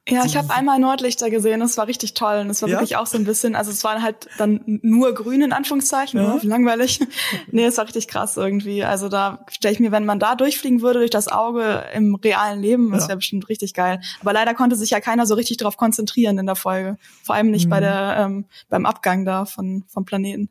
Ja, 0.09 0.25
ich 0.25 0.37
habe 0.37 0.51
einmal 0.51 0.79
Nordlichter 0.79 1.31
gesehen, 1.31 1.61
das 1.61 1.77
war 1.77 1.87
richtig 1.87 2.14
toll 2.14 2.38
und 2.38 2.51
es 2.51 2.62
war 2.62 2.68
ja? 2.68 2.77
wirklich 2.77 2.97
auch 2.97 3.07
so 3.07 3.18
ein 3.18 3.25
bisschen, 3.25 3.55
also 3.55 3.71
es 3.71 3.85
war 3.85 4.01
halt 4.01 4.29
dann 4.38 4.61
nur 4.64 5.14
grün 5.14 5.42
in 5.42 5.53
Anführungszeichen, 5.53 6.21
ja. 6.21 6.35
oh, 6.35 6.40
langweilig. 6.42 7.01
nee, 7.51 7.64
es 7.64 7.77
war 7.77 7.85
richtig 7.85 8.09
krass 8.09 8.37
irgendwie. 8.37 8.85
Also 8.85 9.09
da 9.09 9.44
stelle 9.51 9.75
ich 9.75 9.81
mir, 9.81 9.92
wenn 9.92 10.07
man 10.07 10.18
da 10.18 10.35
durchfliegen 10.35 10.81
würde 10.81 11.01
durch 11.01 11.11
das 11.11 11.29
Auge 11.29 11.85
im 11.94 12.14
realen 12.14 12.61
Leben, 12.61 12.90
das 12.90 13.09
wäre 13.09 13.18
bestimmt 13.18 13.49
richtig 13.49 13.75
geil. 13.75 14.01
Aber 14.21 14.33
leider 14.33 14.55
konnte 14.55 14.77
sich 14.77 14.90
ja 14.90 15.01
keiner 15.01 15.27
so 15.27 15.35
richtig 15.35 15.59
darauf 15.59 15.77
konzentrieren 15.77 16.38
in 16.38 16.47
der 16.47 16.57
Folge, 16.57 16.97
vor 17.23 17.35
allem 17.35 17.51
nicht 17.51 17.66
mhm. 17.66 17.71
bei 17.71 17.81
der 17.81 18.16
ähm, 18.18 18.47
beim 18.68 18.87
Abgang 18.87 19.25
da 19.25 19.44
von 19.44 19.85
vom 19.88 20.05
Planeten. 20.05 20.49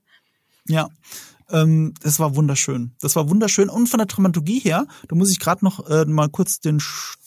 Ja, 0.68 0.90
ähm, 1.50 1.94
das 2.02 2.20
war 2.20 2.36
wunderschön. 2.36 2.94
Das 3.00 3.16
war 3.16 3.30
wunderschön. 3.30 3.70
Und 3.70 3.88
von 3.88 4.00
der 4.00 4.08
Dramaturgie 4.08 4.60
her, 4.60 4.86
da 5.08 5.16
muss 5.16 5.32
ich 5.32 5.40
gerade 5.40 5.64
noch 5.64 5.90
äh, 5.90 6.06
mal 6.06 6.30
kurz 6.30 6.60
den 6.60 6.82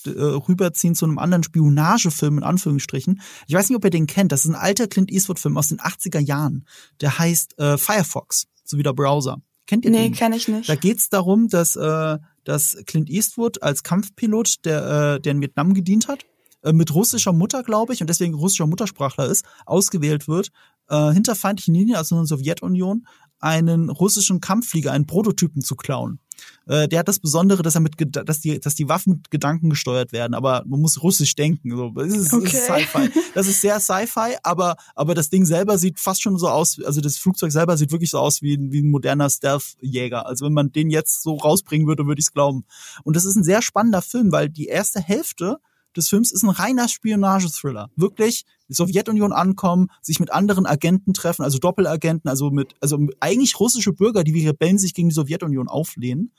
äh, 0.05 0.11
rüberziehen 0.11 0.95
zu 0.95 1.07
einem 1.07 1.19
anderen 1.19 1.43
Spionagefilm 1.43 2.39
in 2.39 2.45
Anführungsstrichen. 2.45 3.21
Ich 3.47 3.55
weiß 3.55 3.69
nicht, 3.69 3.77
ob 3.77 3.85
ihr 3.85 3.91
den 3.91 4.07
kennt. 4.07 4.33
Das 4.33 4.45
ist 4.45 4.51
ein 4.51 4.57
alter 4.57 4.89
Clint 4.89 5.11
Eastwood-Film 5.11 5.57
aus 5.57 5.69
den 5.69 5.79
80er 5.79 6.21
Jahren. 6.21 6.67
Der 7.01 7.19
heißt 7.19 7.59
äh, 7.59 7.79
Firefox, 7.79 8.47
so 8.65 8.77
wie 8.77 8.83
der 8.83 8.93
Browser. 8.93 9.39
Kennt 9.67 9.85
ihr 9.85 9.91
nee, 9.91 9.99
den? 9.99 10.11
Nee, 10.13 10.19
kenn 10.19 10.33
ich 10.33 10.49
nicht. 10.49 10.69
Da 10.69 10.75
geht's 10.75 11.09
darum, 11.09 11.49
dass, 11.49 11.77
äh, 11.77 12.19
dass 12.45 12.77
Clint 12.87 13.09
Eastwood 13.09 13.63
als 13.63 13.83
Kampfpilot, 13.83 14.65
der, 14.65 15.15
äh, 15.15 15.21
der 15.21 15.33
in 15.33 15.41
Vietnam 15.41 15.75
gedient 15.75 16.09
hat, 16.09 16.27
äh, 16.63 16.73
mit 16.73 16.95
russischer 16.95 17.33
Mutter, 17.33 17.63
glaube 17.63 17.95
ich, 17.95 18.01
und 18.01 18.11
deswegen 18.11 18.35
russischer 18.35 18.67
Muttersprachler 18.67 19.27
ist, 19.27 19.45
ausgewählt 19.65 20.29
wird, 20.29 20.51
äh, 20.89 21.13
hinter 21.13 21.35
feindlichen 21.35 21.75
Linien, 21.75 21.97
also 21.97 22.17
in 22.17 22.23
der 22.23 22.27
Sowjetunion, 22.27 23.07
einen 23.41 23.91
russischen 23.91 24.41
Kampfflieger, 24.41 24.93
einen 24.93 25.07
Prototypen 25.07 25.63
zu 25.63 25.77
klauen. 25.77 26.21
Äh, 26.67 26.89
der 26.89 27.01
hat 27.01 27.09
das 27.09 27.19
Besondere, 27.19 27.63
dass 27.63 27.75
er 27.75 27.81
mit, 27.81 27.95
dass 27.99 28.41
die, 28.41 28.61
dass 28.61 28.75
die 28.75 28.89
Waffen 28.89 29.15
mit 29.15 29.31
Gedanken 29.31 29.71
gesteuert 29.71 30.13
werden, 30.13 30.35
aber 30.35 30.63
man 30.67 30.81
muss 30.81 31.03
russisch 31.03 31.35
denken. 31.35 31.77
So, 31.77 31.91
das 31.91 32.15
ist, 32.15 32.33
okay. 32.33 32.45
ist 32.45 32.65
Sci-Fi. 32.65 33.11
Das 33.35 33.47
ist 33.47 33.61
sehr 33.61 33.81
Sci-Fi, 33.81 34.37
aber, 34.43 34.77
aber 34.95 35.15
das 35.15 35.31
Ding 35.31 35.45
selber 35.45 35.79
sieht 35.79 35.99
fast 35.99 36.23
schon 36.23 36.39
so 36.39 36.49
aus, 36.49 36.81
also 36.85 37.01
das 37.01 37.17
Flugzeug 37.17 37.53
selber 37.53 37.77
sieht 37.77 37.93
wirklich 37.93 38.11
so 38.11 38.19
aus 38.19 38.43
wie, 38.43 38.59
wie 38.71 38.81
ein 38.81 38.91
moderner 38.91 39.31
Stealth-Jäger. 39.31 40.27
Also 40.27 40.47
wenn 40.47 40.53
man 40.53 40.73
den 40.73 40.91
jetzt 40.91 41.23
so 41.23 41.35
rausbringen 41.35 41.87
würde, 41.87 42.07
würde 42.07 42.21
ich 42.21 42.27
es 42.27 42.33
glauben. 42.33 42.65
Und 43.05 43.17
das 43.17 43.25
ist 43.25 43.37
ein 43.37 43.45
sehr 43.45 43.63
spannender 43.63 44.03
Film, 44.03 44.33
weil 44.33 44.49
die 44.49 44.67
erste 44.67 45.01
Hälfte 45.01 45.59
des 45.97 46.09
Films 46.09 46.31
ist 46.33 46.43
ein 46.43 46.51
reiner 46.51 46.89
Spionagethriller. 46.89 47.91
Wirklich 47.97 48.45
die 48.71 48.75
Sowjetunion 48.75 49.33
ankommen, 49.33 49.89
sich 50.01 50.21
mit 50.21 50.33
anderen 50.33 50.65
Agenten 50.65 51.13
treffen, 51.13 51.43
also 51.43 51.59
Doppelagenten, 51.59 52.31
also 52.31 52.51
mit, 52.51 52.75
also 52.81 52.99
eigentlich 53.21 53.61
russische 53.61 53.93
Bürger, 53.93 54.25
die 54.25 54.33
wie 54.33 54.47
Rebellen 54.47 54.79
sich 54.79 54.95
gegen 54.95 55.11
die 55.11 55.15
Sowjetunion 55.15 55.69
auflehnen 55.69 56.33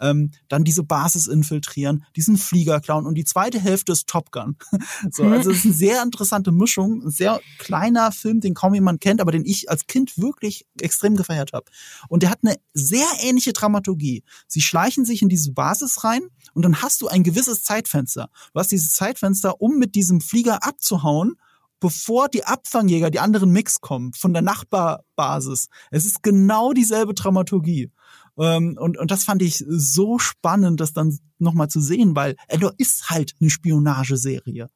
ähm, 0.00 0.30
dann 0.48 0.64
diese 0.64 0.82
Basis 0.82 1.26
infiltrieren, 1.26 2.04
diesen 2.16 2.36
Flieger 2.36 2.80
klauen 2.80 3.06
und 3.06 3.14
die 3.14 3.24
zweite 3.24 3.58
Hälfte 3.58 3.92
ist 3.92 4.06
Top 4.06 4.30
Gun. 4.30 4.56
so, 5.10 5.24
also 5.24 5.50
es 5.50 5.58
ist 5.58 5.64
eine 5.64 5.74
sehr 5.74 6.02
interessante 6.02 6.52
Mischung, 6.52 7.02
ein 7.04 7.10
sehr 7.10 7.40
kleiner 7.58 8.12
Film, 8.12 8.40
den 8.40 8.54
kaum 8.54 8.74
jemand 8.74 9.00
kennt, 9.00 9.20
aber 9.20 9.32
den 9.32 9.44
ich 9.44 9.70
als 9.70 9.86
Kind 9.86 10.18
wirklich 10.18 10.66
extrem 10.80 11.16
gefeiert 11.16 11.52
habe. 11.52 11.66
Und 12.08 12.22
der 12.22 12.30
hat 12.30 12.40
eine 12.42 12.56
sehr 12.74 13.06
ähnliche 13.22 13.52
Dramaturgie. 13.52 14.24
Sie 14.46 14.60
schleichen 14.60 15.04
sich 15.04 15.22
in 15.22 15.28
diese 15.28 15.52
Basis 15.52 16.04
rein 16.04 16.22
und 16.54 16.64
dann 16.64 16.82
hast 16.82 17.00
du 17.00 17.08
ein 17.08 17.22
gewisses 17.22 17.62
Zeitfenster. 17.62 18.30
Du 18.52 18.60
hast 18.60 18.72
dieses 18.72 18.94
Zeitfenster, 18.94 19.60
um 19.60 19.78
mit 19.78 19.94
diesem 19.94 20.20
Flieger 20.20 20.64
abzuhauen 20.64 21.36
bevor 21.80 22.28
die 22.28 22.44
Abfangjäger, 22.44 23.10
die 23.10 23.20
anderen 23.20 23.50
Mix 23.50 23.80
kommen, 23.80 24.12
von 24.12 24.32
der 24.32 24.42
Nachbarbasis. 24.42 25.68
Es 25.90 26.04
ist 26.04 26.22
genau 26.22 26.72
dieselbe 26.72 27.14
Dramaturgie. 27.14 27.90
Ähm, 28.38 28.76
und, 28.78 28.98
und 28.98 29.10
das 29.10 29.24
fand 29.24 29.42
ich 29.42 29.64
so 29.68 30.18
spannend, 30.18 30.80
das 30.80 30.92
dann 30.92 31.18
nochmal 31.38 31.68
zu 31.68 31.80
sehen, 31.80 32.14
weil 32.16 32.36
Endor 32.48 32.72
ist 32.78 33.10
halt 33.10 33.34
eine 33.40 33.50
Spionageserie. 33.50 34.68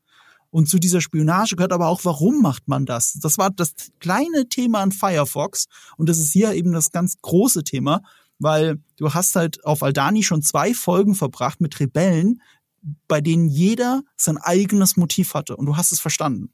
Und 0.50 0.68
zu 0.68 0.78
dieser 0.78 1.00
Spionage 1.00 1.56
gehört 1.56 1.72
aber 1.72 1.88
auch, 1.88 2.04
warum 2.04 2.42
macht 2.42 2.68
man 2.68 2.84
das? 2.84 3.14
Das 3.14 3.38
war 3.38 3.50
das 3.50 3.72
kleine 4.00 4.48
Thema 4.48 4.80
an 4.80 4.92
Firefox 4.92 5.66
und 5.96 6.10
das 6.10 6.18
ist 6.18 6.32
hier 6.32 6.52
eben 6.52 6.72
das 6.72 6.90
ganz 6.90 7.16
große 7.22 7.64
Thema, 7.64 8.02
weil 8.38 8.78
du 8.96 9.14
hast 9.14 9.34
halt 9.34 9.64
auf 9.64 9.82
Aldani 9.82 10.22
schon 10.22 10.42
zwei 10.42 10.74
Folgen 10.74 11.14
verbracht 11.14 11.62
mit 11.62 11.80
Rebellen, 11.80 12.42
bei 13.08 13.20
denen 13.20 13.48
jeder 13.48 14.02
sein 14.16 14.38
eigenes 14.38 14.96
Motiv 14.96 15.34
hatte 15.34 15.56
und 15.56 15.66
du 15.66 15.76
hast 15.76 15.92
es 15.92 16.00
verstanden. 16.00 16.52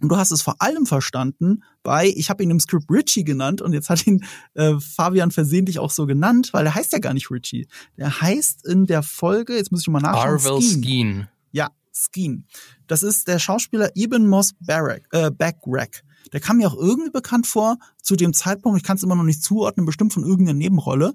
Und 0.00 0.08
du 0.08 0.16
hast 0.16 0.32
es 0.32 0.42
vor 0.42 0.56
allem 0.58 0.86
verstanden 0.86 1.62
bei, 1.82 2.12
ich 2.14 2.28
habe 2.28 2.42
ihn 2.42 2.50
im 2.50 2.60
Script 2.60 2.90
Richie 2.90 3.24
genannt 3.24 3.62
und 3.62 3.72
jetzt 3.72 3.88
hat 3.88 4.06
ihn 4.06 4.24
äh, 4.54 4.74
Fabian 4.78 5.30
versehentlich 5.30 5.78
auch 5.78 5.90
so 5.90 6.06
genannt, 6.06 6.50
weil 6.52 6.66
er 6.66 6.74
heißt 6.74 6.92
ja 6.92 6.98
gar 6.98 7.14
nicht 7.14 7.30
Richie. 7.30 7.68
Der 7.96 8.20
heißt 8.20 8.66
in 8.66 8.86
der 8.86 9.02
Folge, 9.02 9.54
jetzt 9.54 9.70
muss 9.72 9.82
ich 9.82 9.88
mal 9.88 10.00
nachschauen. 10.00 10.34
Arvel 10.34 10.60
Skeen. 10.60 10.82
Skeen. 10.82 11.28
Ja, 11.52 11.68
Skeen. 11.94 12.46
Das 12.86 13.02
ist 13.02 13.28
der 13.28 13.38
Schauspieler 13.38 13.90
Eben 13.94 14.28
Moss 14.28 14.52
Barrack, 14.60 15.06
äh, 15.12 15.30
Backrack. 15.30 16.02
Der 16.32 16.40
kam 16.40 16.56
mir 16.56 16.68
auch 16.68 16.76
irgendwie 16.76 17.10
bekannt 17.10 17.46
vor 17.46 17.76
zu 18.02 18.16
dem 18.16 18.32
Zeitpunkt, 18.32 18.78
ich 18.78 18.84
kann 18.84 18.96
es 18.96 19.02
immer 19.02 19.14
noch 19.14 19.24
nicht 19.24 19.42
zuordnen, 19.42 19.86
bestimmt 19.86 20.12
von 20.12 20.24
irgendeiner 20.24 20.58
Nebenrolle. 20.58 21.14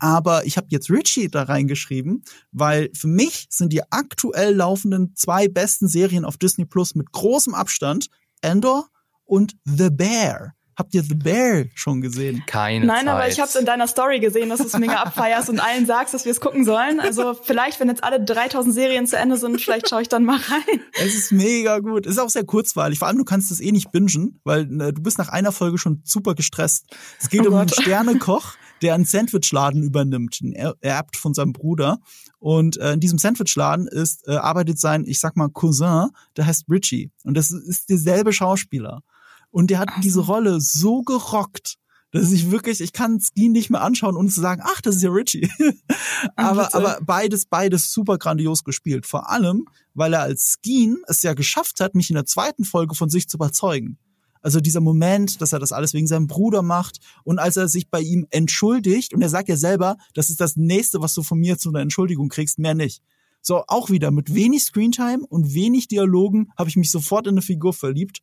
Aber 0.00 0.46
ich 0.46 0.56
habe 0.56 0.66
jetzt 0.70 0.90
Richie 0.90 1.28
da 1.28 1.44
reingeschrieben, 1.44 2.24
weil 2.50 2.90
für 2.94 3.06
mich 3.06 3.46
sind 3.50 3.72
die 3.72 3.82
aktuell 3.90 4.54
laufenden 4.54 5.14
zwei 5.14 5.46
besten 5.46 5.88
Serien 5.88 6.24
auf 6.24 6.36
Disney 6.36 6.64
Plus 6.64 6.94
mit 6.94 7.12
großem 7.12 7.54
Abstand 7.54 8.08
Endor 8.40 8.88
und 9.24 9.56
The 9.64 9.90
Bear. 9.90 10.54
Habt 10.80 10.94
ihr 10.94 11.02
The 11.02 11.14
Bear 11.14 11.66
schon 11.74 12.00
gesehen? 12.00 12.42
Keine 12.46 12.86
Nein, 12.86 13.04
Zeit. 13.04 13.08
aber 13.08 13.28
ich 13.28 13.38
habe 13.38 13.50
in 13.58 13.66
deiner 13.66 13.86
Story 13.86 14.18
gesehen, 14.18 14.48
dass 14.48 14.60
du 14.60 14.66
es 14.66 14.78
mega 14.78 14.94
abfeierst 15.02 15.50
und 15.50 15.60
allen 15.60 15.84
sagst, 15.84 16.14
dass 16.14 16.24
wir 16.24 16.32
es 16.32 16.40
gucken 16.40 16.64
sollen. 16.64 17.00
Also 17.00 17.34
vielleicht, 17.34 17.80
wenn 17.80 17.88
jetzt 17.88 18.02
alle 18.02 18.24
3000 18.24 18.74
Serien 18.74 19.06
zu 19.06 19.18
Ende 19.18 19.36
sind, 19.36 19.60
vielleicht 19.60 19.90
schaue 19.90 20.00
ich 20.00 20.08
dann 20.08 20.24
mal 20.24 20.38
rein. 20.38 20.80
Es 20.94 21.14
ist 21.14 21.32
mega 21.32 21.80
gut. 21.80 22.06
Es 22.06 22.12
ist 22.12 22.18
auch 22.18 22.30
sehr 22.30 22.44
kurzweilig. 22.44 22.98
Vor 22.98 23.08
allem, 23.08 23.18
du 23.18 23.24
kannst 23.24 23.50
es 23.50 23.60
eh 23.60 23.72
nicht 23.72 23.92
bingen, 23.92 24.40
weil 24.44 24.64
ne, 24.68 24.94
du 24.94 25.02
bist 25.02 25.18
nach 25.18 25.28
einer 25.28 25.52
Folge 25.52 25.76
schon 25.76 26.00
super 26.02 26.34
gestresst. 26.34 26.86
Es 27.20 27.28
geht 27.28 27.42
oh 27.42 27.48
um 27.48 27.50
Gott. 27.50 27.60
einen 27.60 27.82
Sternekoch, 27.82 28.54
der 28.82 28.94
einen 28.94 29.04
Sandwichladen 29.04 29.82
übernimmt, 29.82 30.40
er 30.54 30.74
erbt 30.80 31.16
von 31.16 31.34
seinem 31.34 31.52
Bruder. 31.52 31.98
Und 32.38 32.78
äh, 32.78 32.92
in 32.92 33.00
diesem 33.00 33.18
Sandwichladen 33.18 33.86
ist 33.86 34.26
äh, 34.26 34.36
arbeitet 34.36 34.78
sein, 34.78 35.04
ich 35.06 35.20
sag 35.20 35.36
mal, 35.36 35.48
Cousin, 35.48 36.08
der 36.36 36.46
heißt 36.46 36.64
Richie. 36.68 37.10
Und 37.24 37.36
das 37.36 37.50
ist 37.50 37.90
derselbe 37.90 38.32
Schauspieler. 38.32 39.02
Und 39.50 39.70
der 39.70 39.78
hat 39.78 39.90
ach. 39.92 40.00
diese 40.00 40.20
Rolle 40.20 40.60
so 40.60 41.02
gerockt, 41.02 41.76
dass 42.12 42.32
ich 42.32 42.50
wirklich, 42.50 42.80
ich 42.80 42.92
kann 42.92 43.20
Skeen 43.20 43.52
nicht 43.52 43.70
mehr 43.70 43.82
anschauen, 43.82 44.16
ohne 44.16 44.28
zu 44.28 44.40
sagen, 44.40 44.62
ach, 44.64 44.80
das 44.80 44.96
ist 44.96 45.02
ja 45.02 45.10
Richie. 45.10 45.48
aber, 46.36 46.74
aber 46.74 46.98
beides, 47.02 47.46
beides 47.46 47.92
super 47.92 48.18
grandios 48.18 48.64
gespielt. 48.64 49.06
Vor 49.06 49.30
allem, 49.30 49.66
weil 49.94 50.14
er 50.14 50.22
als 50.22 50.56
Skeen 50.58 51.02
es 51.06 51.22
ja 51.22 51.34
geschafft 51.34 51.80
hat, 51.80 51.94
mich 51.94 52.10
in 52.10 52.14
der 52.14 52.26
zweiten 52.26 52.64
Folge 52.64 52.94
von 52.94 53.10
sich 53.10 53.28
zu 53.28 53.36
überzeugen. 53.36 53.98
Also 54.42 54.60
dieser 54.60 54.80
Moment, 54.80 55.40
dass 55.40 55.52
er 55.52 55.58
das 55.58 55.72
alles 55.72 55.92
wegen 55.92 56.06
seinem 56.06 56.26
Bruder 56.26 56.62
macht 56.62 56.98
und 57.24 57.38
als 57.38 57.56
er 57.56 57.68
sich 57.68 57.90
bei 57.90 58.00
ihm 58.00 58.26
entschuldigt 58.30 59.12
und 59.12 59.20
er 59.20 59.28
sagt 59.28 59.48
ja 59.48 59.56
selber, 59.56 59.96
das 60.14 60.30
ist 60.30 60.40
das 60.40 60.56
nächste, 60.56 61.00
was 61.00 61.14
du 61.14 61.22
von 61.22 61.38
mir 61.38 61.58
zu 61.58 61.68
einer 61.68 61.80
Entschuldigung 61.80 62.28
kriegst, 62.28 62.58
mehr 62.58 62.74
nicht. 62.74 63.02
So, 63.42 63.64
auch 63.66 63.90
wieder 63.90 64.10
mit 64.10 64.34
wenig 64.34 64.64
Screentime 64.64 65.26
und 65.28 65.54
wenig 65.54 65.88
Dialogen 65.88 66.50
habe 66.56 66.68
ich 66.68 66.76
mich 66.76 66.90
sofort 66.90 67.26
in 67.26 67.34
eine 67.34 67.42
Figur 67.42 67.72
verliebt 67.72 68.20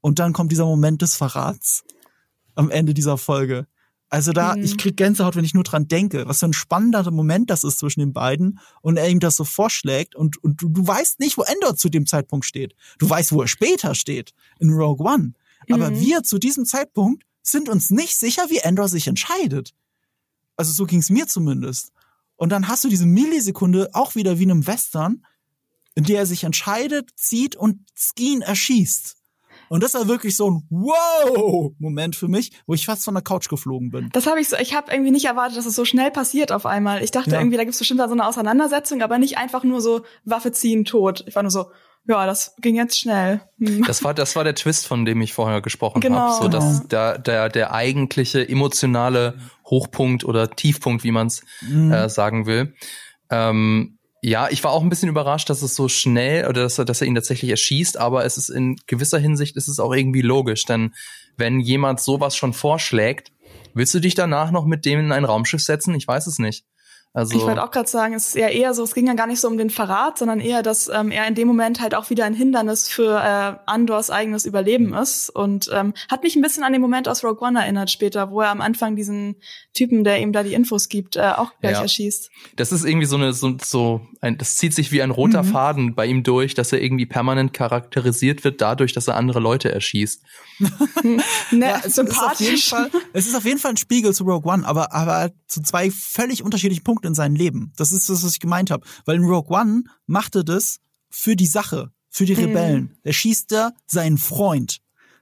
und 0.00 0.18
dann 0.18 0.32
kommt 0.32 0.52
dieser 0.52 0.66
Moment 0.66 1.02
des 1.02 1.16
Verrats 1.16 1.84
am 2.54 2.70
Ende 2.70 2.94
dieser 2.94 3.18
Folge. 3.18 3.66
Also 4.10 4.32
da, 4.32 4.54
mhm. 4.54 4.62
ich 4.62 4.78
krieg 4.78 4.96
Gänsehaut, 4.96 5.34
wenn 5.34 5.44
ich 5.44 5.54
nur 5.54 5.64
dran 5.64 5.88
denke, 5.88 6.28
was 6.28 6.40
für 6.40 6.46
ein 6.46 6.52
spannender 6.52 7.10
Moment 7.10 7.50
das 7.50 7.64
ist 7.64 7.78
zwischen 7.78 8.00
den 8.00 8.12
beiden 8.12 8.60
und 8.80 8.96
er 8.96 9.08
ihm 9.08 9.18
das 9.18 9.36
so 9.36 9.44
vorschlägt 9.44 10.14
und, 10.14 10.42
und 10.42 10.62
du, 10.62 10.68
du 10.68 10.86
weißt 10.86 11.20
nicht, 11.20 11.36
wo 11.36 11.42
Endor 11.42 11.74
zu 11.74 11.88
dem 11.88 12.06
Zeitpunkt 12.06 12.46
steht. 12.46 12.74
Du 12.98 13.08
weißt, 13.10 13.32
wo 13.32 13.42
er 13.42 13.48
später 13.48 13.94
steht, 13.94 14.32
in 14.60 14.70
Rogue 14.70 15.04
One. 15.04 15.32
Aber 15.70 15.90
mhm. 15.90 16.00
wir 16.00 16.22
zu 16.22 16.38
diesem 16.38 16.64
Zeitpunkt 16.64 17.24
sind 17.42 17.68
uns 17.68 17.90
nicht 17.90 18.18
sicher, 18.18 18.44
wie 18.48 18.58
Endor 18.58 18.88
sich 18.88 19.06
entscheidet. 19.06 19.74
Also 20.56 20.72
so 20.72 20.86
ging's 20.86 21.10
mir 21.10 21.26
zumindest. 21.26 21.92
Und 22.36 22.50
dann 22.50 22.68
hast 22.68 22.84
du 22.84 22.88
diese 22.88 23.06
Millisekunde 23.06 23.90
auch 23.92 24.14
wieder 24.14 24.38
wie 24.38 24.44
in 24.44 24.50
einem 24.50 24.66
Western, 24.66 25.24
in 25.94 26.04
der 26.04 26.20
er 26.20 26.26
sich 26.26 26.44
entscheidet, 26.44 27.10
zieht 27.16 27.54
und 27.54 27.80
Skeen 27.96 28.42
erschießt. 28.42 29.16
Und 29.68 29.82
das 29.82 29.94
war 29.94 30.08
wirklich 30.08 30.36
so 30.36 30.50
ein 30.50 30.66
Wow-Moment 30.68 32.16
für 32.16 32.28
mich, 32.28 32.52
wo 32.66 32.74
ich 32.74 32.84
fast 32.84 33.04
von 33.04 33.14
der 33.14 33.22
Couch 33.22 33.48
geflogen 33.48 33.90
bin. 33.90 34.10
Das 34.12 34.26
habe 34.26 34.40
ich 34.40 34.48
so, 34.48 34.56
ich 34.56 34.74
habe 34.74 34.92
irgendwie 34.92 35.10
nicht 35.10 35.24
erwartet, 35.24 35.56
dass 35.56 35.66
es 35.66 35.74
so 35.74 35.84
schnell 35.84 36.10
passiert 36.10 36.52
auf 36.52 36.66
einmal. 36.66 37.02
Ich 37.02 37.10
dachte 37.10 37.30
ja. 37.30 37.38
irgendwie, 37.38 37.56
da 37.56 37.64
gibt 37.64 37.74
es 37.74 37.78
bestimmt 37.78 38.00
da 38.00 38.08
so 38.08 38.14
eine 38.14 38.26
Auseinandersetzung, 38.26 39.02
aber 39.02 39.18
nicht 39.18 39.38
einfach 39.38 39.64
nur 39.64 39.80
so 39.80 40.04
Waffe 40.24 40.52
ziehen, 40.52 40.84
tot. 40.84 41.24
Ich 41.26 41.34
war 41.34 41.42
nur 41.42 41.50
so, 41.50 41.70
ja, 42.06 42.26
das 42.26 42.54
ging 42.60 42.76
jetzt 42.76 42.98
schnell. 42.98 43.40
Hm. 43.58 43.84
Das 43.84 44.04
war, 44.04 44.12
das 44.12 44.36
war 44.36 44.44
der 44.44 44.54
Twist, 44.54 44.86
von 44.86 45.04
dem 45.04 45.22
ich 45.22 45.32
vorher 45.32 45.60
gesprochen 45.62 46.00
genau. 46.00 46.18
habe. 46.18 46.42
So, 46.42 46.48
dass 46.48 46.64
genau. 46.64 46.88
der, 46.88 47.18
der, 47.18 47.48
der 47.48 47.72
eigentliche 47.72 48.46
emotionale 48.46 49.38
Hochpunkt 49.66 50.24
oder 50.24 50.50
Tiefpunkt, 50.50 51.04
wie 51.04 51.10
man 51.10 51.28
es 51.28 51.42
mhm. 51.62 51.92
äh, 51.92 52.08
sagen 52.08 52.46
will. 52.46 52.74
Ähm, 53.30 53.98
ja, 54.20 54.48
ich 54.50 54.64
war 54.64 54.72
auch 54.72 54.82
ein 54.82 54.88
bisschen 54.88 55.08
überrascht, 55.08 55.50
dass 55.50 55.62
es 55.62 55.74
so 55.74 55.88
schnell 55.88 56.46
oder 56.46 56.62
dass 56.62 56.78
er, 56.78 56.84
dass 56.84 57.00
er 57.00 57.06
ihn 57.06 57.14
tatsächlich 57.14 57.50
erschießt, 57.50 57.98
aber 57.98 58.24
es 58.24 58.38
ist 58.38 58.48
in 58.48 58.76
gewisser 58.86 59.18
Hinsicht 59.18 59.56
ist 59.56 59.68
es 59.68 59.78
auch 59.78 59.92
irgendwie 59.92 60.22
logisch, 60.22 60.64
denn 60.64 60.94
wenn 61.36 61.60
jemand 61.60 62.00
sowas 62.00 62.34
schon 62.34 62.54
vorschlägt, 62.54 63.32
willst 63.74 63.92
du 63.92 64.00
dich 64.00 64.14
danach 64.14 64.50
noch 64.50 64.64
mit 64.64 64.86
dem 64.86 65.00
in 65.00 65.12
ein 65.12 65.26
Raumschiff 65.26 65.62
setzen? 65.62 65.94
Ich 65.94 66.08
weiß 66.08 66.26
es 66.26 66.38
nicht. 66.38 66.64
Also 67.16 67.36
ich 67.36 67.44
wollte 67.44 67.62
auch 67.62 67.70
gerade 67.70 67.88
sagen, 67.88 68.12
es 68.14 68.26
ist 68.26 68.34
ja 68.34 68.48
eher 68.48 68.74
so, 68.74 68.82
es 68.82 68.92
ging 68.92 69.06
ja 69.06 69.14
gar 69.14 69.28
nicht 69.28 69.40
so 69.40 69.46
um 69.46 69.56
den 69.56 69.70
Verrat, 69.70 70.18
sondern 70.18 70.40
eher, 70.40 70.64
dass 70.64 70.88
ähm, 70.88 71.12
er 71.12 71.28
in 71.28 71.36
dem 71.36 71.46
Moment 71.46 71.80
halt 71.80 71.94
auch 71.94 72.10
wieder 72.10 72.24
ein 72.24 72.34
Hindernis 72.34 72.88
für 72.88 73.20
äh, 73.20 73.56
Andors 73.70 74.10
eigenes 74.10 74.44
Überleben 74.44 74.88
mhm. 74.88 74.94
ist 74.94 75.30
und 75.30 75.70
ähm, 75.72 75.94
hat 76.10 76.24
mich 76.24 76.34
ein 76.34 76.42
bisschen 76.42 76.64
an 76.64 76.72
den 76.72 76.82
Moment 76.82 77.06
aus 77.06 77.22
Rogue 77.22 77.46
One 77.46 77.60
erinnert 77.60 77.92
später, 77.92 78.32
wo 78.32 78.40
er 78.40 78.50
am 78.50 78.60
Anfang 78.60 78.96
diesen 78.96 79.36
Typen, 79.74 80.02
der 80.02 80.20
ihm 80.20 80.32
da 80.32 80.42
die 80.42 80.54
Infos 80.54 80.88
gibt, 80.88 81.14
äh, 81.14 81.30
auch 81.36 81.52
gleich 81.60 81.76
ja. 81.76 81.82
erschießt. 81.82 82.30
Das 82.56 82.72
ist 82.72 82.84
irgendwie 82.84 83.06
so 83.06 83.14
eine 83.14 83.32
so, 83.32 83.56
so 83.62 84.00
ein, 84.20 84.36
das 84.36 84.56
zieht 84.56 84.74
sich 84.74 84.90
wie 84.90 85.00
ein 85.00 85.12
roter 85.12 85.44
mhm. 85.44 85.48
Faden 85.52 85.94
bei 85.94 86.06
ihm 86.06 86.24
durch, 86.24 86.54
dass 86.54 86.72
er 86.72 86.82
irgendwie 86.82 87.06
permanent 87.06 87.52
charakterisiert 87.52 88.42
wird 88.42 88.60
dadurch, 88.60 88.92
dass 88.92 89.06
er 89.06 89.14
andere 89.14 89.38
Leute 89.38 89.70
erschießt. 89.70 90.20
ne, 91.02 91.20
ja, 91.52 91.80
es 91.84 91.94
sympathisch. 91.94 92.54
Ist 92.54 92.68
Fall, 92.70 92.90
es 93.12 93.26
ist 93.28 93.36
auf 93.36 93.44
jeden 93.44 93.58
Fall 93.60 93.72
ein 93.72 93.76
Spiegel 93.76 94.12
zu 94.14 94.24
Rogue 94.24 94.52
One, 94.52 94.66
aber 94.66 94.92
aber 94.92 95.30
zu 95.46 95.62
zwei 95.62 95.90
völlig 95.90 96.42
unterschiedlichen 96.42 96.82
Punkten 96.82 97.03
Punkt 97.04 97.06
in 97.06 97.14
sein 97.14 97.34
Leben. 97.34 97.72
Das 97.76 97.92
ist 97.92 98.08
das, 98.08 98.24
was 98.24 98.32
ich 98.32 98.40
gemeint 98.40 98.70
habe. 98.70 98.86
Weil 99.04 99.16
in 99.16 99.24
Rogue 99.24 99.56
One 99.56 99.84
machte 100.06 100.44
das 100.44 100.80
für 101.10 101.36
die 101.36 101.46
Sache, 101.46 101.90
für 102.10 102.24
die 102.24 102.34
mhm. 102.34 102.44
Rebellen. 102.44 102.82
Mhm. 102.82 102.96
Er 103.02 103.12
schießt 103.12 103.52
da 103.52 103.72
seinen 103.86 104.18
Freund. 104.18 104.80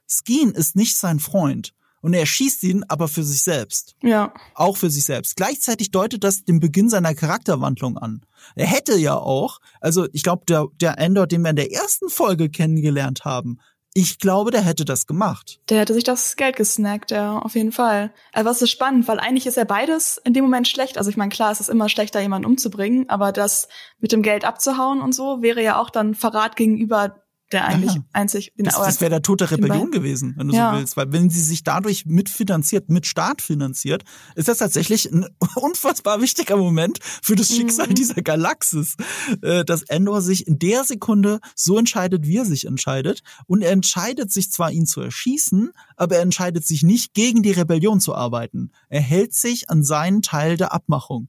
Skeen 0.08 0.52
ist 0.52 0.76
nicht 0.76 0.96
sein 0.96 1.18
Freund. 1.18 1.74
Und 2.00 2.14
er 2.14 2.26
schießt 2.26 2.64
ihn 2.64 2.84
aber 2.88 3.06
für 3.06 3.22
sich 3.22 3.44
selbst. 3.44 3.94
Ja. 4.02 4.34
Auch 4.54 4.76
für 4.76 4.90
sich 4.90 5.04
selbst. 5.04 5.36
Gleichzeitig 5.36 5.92
deutet 5.92 6.24
das 6.24 6.44
den 6.44 6.58
Beginn 6.58 6.88
seiner 6.88 7.14
Charakterwandlung 7.14 7.96
an. 7.96 8.26
Er 8.56 8.66
hätte 8.66 8.96
ja 8.96 9.14
auch, 9.14 9.60
also 9.80 10.08
ich 10.12 10.24
glaube, 10.24 10.44
der, 10.46 10.66
der 10.80 10.98
Endor, 10.98 11.28
den 11.28 11.42
wir 11.42 11.50
in 11.50 11.56
der 11.56 11.70
ersten 11.70 12.08
Folge 12.08 12.50
kennengelernt 12.50 13.24
haben, 13.24 13.60
ich 13.94 14.18
glaube, 14.18 14.50
der 14.50 14.62
hätte 14.62 14.84
das 14.84 15.06
gemacht. 15.06 15.60
Der 15.68 15.80
hätte 15.80 15.92
sich 15.94 16.04
das 16.04 16.36
Geld 16.36 16.56
gesnackt, 16.56 17.10
ja, 17.10 17.38
auf 17.38 17.54
jeden 17.54 17.72
Fall. 17.72 18.12
Aber 18.32 18.50
es 18.50 18.62
ist 18.62 18.70
spannend, 18.70 19.06
weil 19.06 19.20
eigentlich 19.20 19.46
ist 19.46 19.56
ja 19.56 19.64
beides 19.64 20.18
in 20.24 20.32
dem 20.32 20.44
Moment 20.44 20.66
schlecht. 20.66 20.96
Also 20.96 21.10
ich 21.10 21.16
meine, 21.16 21.30
klar, 21.30 21.52
es 21.52 21.60
ist 21.60 21.68
immer 21.68 21.88
schlechter, 21.88 22.20
jemanden 22.20 22.46
umzubringen, 22.46 23.08
aber 23.10 23.32
das 23.32 23.68
mit 23.98 24.12
dem 24.12 24.22
Geld 24.22 24.44
abzuhauen 24.44 25.00
und 25.02 25.14
so 25.14 25.42
wäre 25.42 25.62
ja 25.62 25.78
auch 25.78 25.90
dann 25.90 26.14
Verrat 26.14 26.56
gegenüber 26.56 27.22
der 27.52 27.66
eigentlich 27.66 27.94
ja. 27.94 28.04
einzig 28.12 28.52
den 28.56 28.64
Das, 28.64 28.74
das 28.74 29.00
wäre 29.00 29.10
der 29.10 29.22
Tod 29.22 29.40
der 29.40 29.50
Rebellion 29.50 29.90
gewesen, 29.90 30.34
wenn 30.36 30.48
du 30.48 30.54
ja. 30.54 30.72
so 30.72 30.78
willst. 30.78 30.96
Weil 30.96 31.12
wenn 31.12 31.30
sie 31.30 31.42
sich 31.42 31.64
dadurch 31.64 32.06
mitfinanziert, 32.06 32.88
mit 32.88 33.06
Staat 33.06 33.42
finanziert, 33.42 34.04
ist 34.34 34.48
das 34.48 34.58
tatsächlich 34.58 35.10
ein 35.10 35.26
unfassbar 35.56 36.20
wichtiger 36.20 36.56
Moment 36.56 36.98
für 37.02 37.36
das 37.36 37.48
Schicksal 37.48 37.88
mhm. 37.88 37.94
dieser 37.94 38.22
Galaxis. 38.22 38.96
Äh, 39.42 39.64
dass 39.64 39.82
Endor 39.82 40.22
sich 40.22 40.46
in 40.46 40.58
der 40.58 40.84
Sekunde 40.84 41.40
so 41.54 41.78
entscheidet, 41.78 42.26
wie 42.26 42.38
er 42.38 42.44
sich 42.44 42.66
entscheidet. 42.66 43.22
Und 43.46 43.62
er 43.62 43.72
entscheidet 43.72 44.32
sich 44.32 44.50
zwar, 44.50 44.70
ihn 44.70 44.86
zu 44.86 45.00
erschießen, 45.00 45.70
aber 45.96 46.16
er 46.16 46.22
entscheidet 46.22 46.66
sich 46.66 46.82
nicht, 46.82 47.14
gegen 47.14 47.42
die 47.42 47.52
Rebellion 47.52 48.00
zu 48.00 48.14
arbeiten. 48.14 48.70
Er 48.88 49.00
hält 49.00 49.34
sich 49.34 49.70
an 49.70 49.82
seinen 49.82 50.22
Teil 50.22 50.56
der 50.56 50.72
Abmachung 50.72 51.28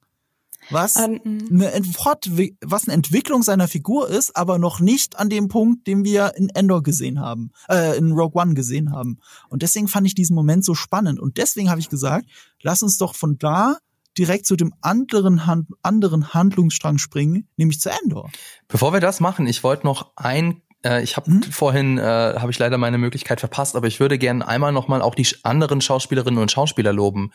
was, 0.70 0.95
um, 0.95 1.20
eine, 1.24 1.72
was 2.61 2.88
eine 2.88 2.93
Entwicklung 2.93 3.43
seiner 3.43 3.68
Figur 3.68 4.09
ist, 4.09 4.36
aber 4.36 4.57
noch 4.57 4.80
nicht 4.80 5.18
an 5.20 5.30
dem 5.30 5.47
Punkt, 5.47 5.88
den 5.88 6.03
wir 6.03 6.34
in 6.36 6.49
Endor 6.49 6.84
gesehen 6.84 7.20
haben, 7.20 7.51
äh, 7.70 7.97
in 7.97 8.11
Rogue 8.11 8.41
One 8.41 8.53
gesehen 8.53 8.91
haben. 8.91 9.20
Und 9.49 9.61
deswegen 9.61 9.88
fand 9.88 10.07
ich 10.07 10.16
diesen 10.16 10.36
Moment 10.36 10.66
so 10.66 10.76
spannend. 10.76 11.20
Und 11.20 11.38
deswegen 11.38 11.70
habe 11.70 11.80
ich 11.80 11.89
gesagt, 11.89 12.26
lass 12.61 12.84
uns 12.84 12.97
doch 12.97 13.16
von 13.16 13.38
da 13.38 13.78
direkt 14.18 14.45
zu 14.45 14.55
dem 14.55 14.74
anderen, 14.82 15.45
Hand, 15.47 15.70
anderen 15.82 16.34
Handlungsstrang 16.34 16.97
springen, 16.97 17.47
nämlich 17.57 17.80
zu 17.80 17.89
Endor. 17.89 18.32
Bevor 18.68 18.93
wir 18.93 18.99
das 18.99 19.20
machen, 19.20 19.47
ich 19.47 19.64
wollte 19.64 19.86
noch 19.86 20.11
ein 20.16 20.61
äh, 20.86 21.01
ich 21.01 21.18
habe 21.18 21.32
hm? 21.32 21.43
vorhin 21.43 21.97
äh, 21.97 22.01
habe 22.01 22.51
ich 22.51 22.59
leider 22.59 22.78
meine 22.78 22.97
Möglichkeit 22.97 23.39
verpasst, 23.39 23.76
aber 23.76 23.88
ich 23.88 23.99
würde 23.99 24.18
gerne 24.18 24.47
einmal 24.47 24.72
noch 24.72 24.88
mal 24.88 25.01
auch 25.01 25.16
die 25.16 25.28
anderen 25.43 25.82
Schauspielerinnen 25.82 26.39
und 26.39 26.51
Schauspieler 26.51 26.93
loben, 26.93 27.32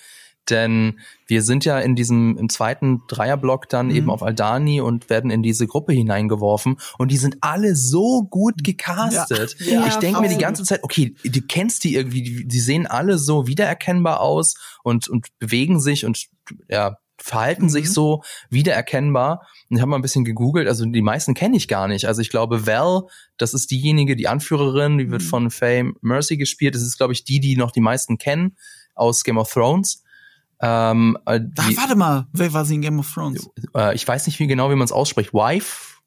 denn 0.50 0.98
wir 1.26 1.42
sind 1.42 1.64
ja 1.64 1.78
in 1.78 1.94
diesem, 1.94 2.36
im 2.38 2.48
zweiten 2.48 3.02
Dreierblock 3.08 3.68
dann 3.68 3.88
mhm. 3.88 3.96
eben 3.96 4.10
auf 4.10 4.22
Aldani 4.22 4.80
und 4.80 5.10
werden 5.10 5.30
in 5.30 5.42
diese 5.42 5.66
Gruppe 5.66 5.92
hineingeworfen 5.92 6.76
und 6.98 7.10
die 7.10 7.16
sind 7.16 7.38
alle 7.40 7.76
so 7.76 8.24
gut 8.24 8.64
gecastet. 8.64 9.56
Ja. 9.60 9.80
Ja, 9.80 9.86
ich 9.86 9.96
denke 9.96 10.20
mir 10.20 10.28
die 10.28 10.38
ganze 10.38 10.64
Zeit, 10.64 10.82
okay, 10.82 11.14
du 11.24 11.40
kennst 11.42 11.84
die 11.84 11.94
irgendwie, 11.94 12.22
die, 12.22 12.48
die 12.48 12.60
sehen 12.60 12.86
alle 12.86 13.18
so 13.18 13.46
wiedererkennbar 13.46 14.20
aus 14.20 14.54
und, 14.82 15.08
und 15.08 15.26
bewegen 15.38 15.80
sich 15.80 16.04
und 16.04 16.26
ja, 16.68 16.98
verhalten 17.20 17.64
mhm. 17.64 17.70
sich 17.70 17.92
so 17.92 18.22
wiedererkennbar. 18.50 19.46
Und 19.68 19.76
ich 19.76 19.82
habe 19.82 19.90
mal 19.90 19.96
ein 19.96 20.02
bisschen 20.02 20.24
gegoogelt, 20.24 20.68
also 20.68 20.84
die 20.86 21.02
meisten 21.02 21.34
kenne 21.34 21.56
ich 21.56 21.68
gar 21.68 21.88
nicht. 21.88 22.06
Also 22.06 22.22
ich 22.22 22.30
glaube, 22.30 22.66
Val, 22.66 23.02
das 23.36 23.54
ist 23.54 23.70
diejenige, 23.70 24.16
die 24.16 24.28
Anführerin, 24.28 24.98
die 24.98 25.10
wird 25.10 25.22
mhm. 25.22 25.26
von 25.26 25.50
Faye 25.50 25.92
Mercy 26.00 26.36
gespielt. 26.36 26.74
Das 26.74 26.82
ist, 26.82 26.96
glaube 26.96 27.12
ich, 27.12 27.24
die, 27.24 27.40
die 27.40 27.56
noch 27.56 27.72
die 27.72 27.80
meisten 27.80 28.18
kennen 28.18 28.56
aus 28.94 29.24
Game 29.24 29.38
of 29.38 29.52
Thrones. 29.52 30.02
Ähm, 30.60 31.16
äh, 31.26 31.40
die, 31.40 31.76
Ach, 31.76 31.82
warte 31.82 31.96
mal, 31.96 32.26
wer 32.32 32.52
war 32.52 32.64
sie 32.64 32.74
in 32.74 32.82
Game 32.82 32.98
of 32.98 33.12
Thrones? 33.12 33.48
Äh, 33.76 33.94
ich 33.94 34.06
weiß 34.06 34.26
nicht 34.26 34.38
wie 34.38 34.46
genau, 34.46 34.70
wie 34.70 34.74
man 34.74 34.84
es 34.84 34.92
ausspricht. 34.92 35.32
Wife? 35.32 35.98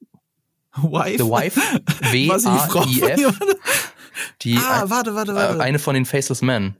Wife? 0.75 1.17
The 1.17 1.29
Wife? 1.29 1.59
W-A-I-F. 2.11 3.39
Die, 4.41 4.57
ah, 4.57 4.89
warte, 4.89 5.15
warte, 5.15 5.35
warte. 5.35 5.57
Äh, 5.59 5.61
eine 5.61 5.79
von 5.79 5.93
den 5.93 6.05
Faceless 6.05 6.41
Men. 6.41 6.75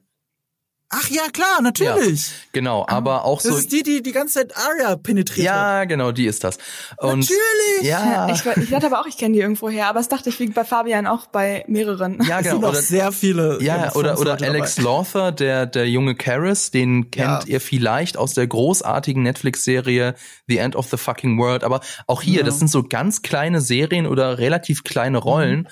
Ach 0.94 1.10
ja, 1.10 1.24
klar, 1.32 1.62
natürlich. 1.62 2.28
Ja, 2.28 2.36
genau, 2.52 2.82
ah, 2.82 2.96
aber 2.98 3.24
auch 3.24 3.38
das 3.38 3.44
so. 3.44 3.50
Das 3.52 3.60
ist 3.62 3.72
die, 3.72 3.82
die 3.82 4.04
die 4.04 4.12
ganze 4.12 4.40
Zeit 4.40 4.58
Arya 4.58 4.98
penetriert. 4.98 5.46
Ja, 5.46 5.86
genau, 5.86 6.12
die 6.12 6.26
ist 6.26 6.44
das. 6.44 6.58
Und 6.98 7.20
natürlich. 7.20 7.90
Ja. 7.90 8.28
Ich, 8.30 8.46
ich 8.46 8.70
dachte 8.70 8.88
aber 8.88 9.00
auch, 9.00 9.06
ich 9.06 9.18
kenne 9.18 9.34
die 9.34 9.40
irgendwo 9.40 9.70
her, 9.70 9.88
aber 9.88 10.00
das 10.00 10.10
dachte 10.10 10.28
ich 10.28 10.40
wie 10.42 10.48
bei 10.48 10.66
Fabian 10.66 11.08
auch 11.08 11.28
bei 11.28 11.64
mehreren. 11.68 12.20
Ja, 12.28 12.42
genau. 12.42 12.56
Es 12.56 12.60
sind 12.60 12.64
oder, 12.66 12.82
sehr 12.82 13.12
viele. 13.14 13.64
Ja, 13.64 13.94
oder 13.94 14.20
oder 14.20 14.34
Alex 14.42 14.76
dabei. 14.76 14.90
Lothar, 14.90 15.32
der 15.32 15.66
der 15.66 15.90
junge 15.90 16.16
Karis, 16.16 16.72
den 16.72 17.10
kennt 17.10 17.44
ja. 17.46 17.48
ihr 17.48 17.62
vielleicht 17.62 18.18
aus 18.18 18.34
der 18.34 18.48
großartigen 18.48 19.24
Netflix-Serie 19.24 20.16
The 20.48 20.58
End 20.58 20.76
of 20.76 20.90
the 20.90 20.98
Fucking 20.98 21.40
World. 21.40 21.64
Aber 21.64 21.80
auch 22.08 22.22
hier, 22.22 22.40
ja. 22.40 22.44
das 22.44 22.60
sind 22.60 22.68
so 22.68 22.84
ganz 22.84 23.22
kleine 23.22 23.62
Serien 23.62 24.08
oder 24.08 24.40
relativ 24.40 24.84
kleine 24.84 25.20
Rollen. 25.20 25.62
Mhm 25.62 25.68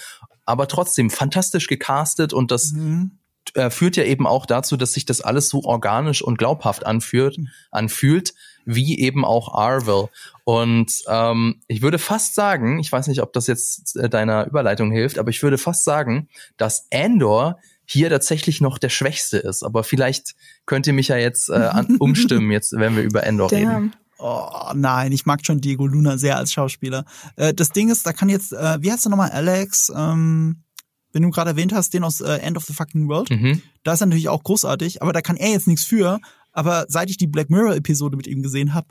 aber 0.46 0.68
trotzdem 0.68 1.12
fantastisch 1.12 1.68
gecastet 1.68 2.34
und 2.34 2.50
das 2.50 2.72
mhm 2.72 3.19
äh, 3.56 3.70
führt 3.70 3.98
ja 3.98 4.04
eben 4.04 4.28
auch 4.28 4.46
dazu, 4.46 4.78
dass 4.78 4.94
sich 4.94 5.06
das 5.06 5.22
alles 5.22 5.50
so 5.50 5.64
organisch 5.64 6.22
und 6.22 6.38
glaubhaft 6.38 6.86
anfühlt, 6.86 7.38
anfühlt, 7.72 8.34
wie 8.66 9.00
eben 9.00 9.26
auch 9.26 9.54
Arvel. 9.54 10.10
Und 10.44 10.92
ähm, 11.08 11.62
ich 11.68 11.82
würde 11.82 12.00
fast 12.00 12.36
sagen, 12.36 12.80
ich 12.80 12.92
weiß 12.92 13.08
nicht, 13.08 13.22
ob 13.22 13.34
das 13.34 13.48
jetzt 13.48 13.96
äh, 13.98 14.10
deiner 14.10 14.48
Überleitung 14.48 14.92
hilft, 14.92 15.18
aber 15.18 15.30
ich 15.30 15.42
würde 15.42 15.58
fast 15.58 15.84
sagen, 15.84 16.30
dass 16.58 16.88
Andor 16.94 17.60
hier 17.86 18.10
tatsächlich 18.10 18.62
noch 18.62 18.78
der 18.78 18.90
Schwächste 18.90 19.38
ist. 19.38 19.64
Aber 19.64 19.84
vielleicht 19.84 20.36
könnt 20.68 20.86
ihr 20.86 20.94
mich 20.94 21.08
ja 21.08 21.18
jetzt 21.18 21.50
äh, 21.50 21.72
umstimmen, 22.00 22.52
jetzt 22.52 22.74
wenn 22.74 22.96
wir 22.96 23.04
über 23.04 23.24
Endor 23.24 23.50
Damn. 23.50 23.60
reden. 23.68 23.96
Oh 24.20 24.72
nein, 24.76 25.14
ich 25.14 25.26
mag 25.26 25.46
schon 25.46 25.62
Diego 25.62 25.88
Luna 25.88 26.18
sehr 26.18 26.38
als 26.38 26.52
Schauspieler. 26.52 27.06
Äh, 27.38 27.54
das 27.54 27.70
Ding 27.72 27.90
ist, 27.90 28.06
da 28.06 28.14
kann 28.14 28.30
jetzt, 28.30 28.52
äh, 28.52 28.78
wie 28.82 28.92
heißt 28.92 29.06
du 29.06 29.10
nochmal, 29.10 29.32
Alex? 29.32 29.92
Ähm 29.96 30.64
wenn 31.12 31.24
du 31.24 31.30
gerade 31.32 31.51
erwähnt 31.51 31.74
hast, 31.74 31.93
den 31.93 32.03
aus 32.03 32.22
äh, 32.22 32.38
End 32.38 32.57
of 32.57 32.66
the 32.66 32.74
Fucking 32.74 33.07
World, 33.07 33.30
Mhm. 33.32 33.62
da 33.84 33.93
ist 33.93 34.01
er 34.01 34.07
natürlich 34.07 34.30
auch 34.30 34.43
großartig, 34.43 35.01
aber 35.01 35.14
da 35.14 35.22
kann 35.22 35.38
er 35.38 35.51
jetzt 35.51 35.68
nichts 35.68 35.84
für. 35.86 36.20
Aber 36.51 36.86
seit 36.89 37.10
ich 37.10 37.18
die 37.18 37.28
Black 37.28 37.49
Mirror-Episode 37.49 38.18
mit 38.18 38.28
ihm 38.28 38.41
gesehen 38.41 38.74
habe, 38.74 38.88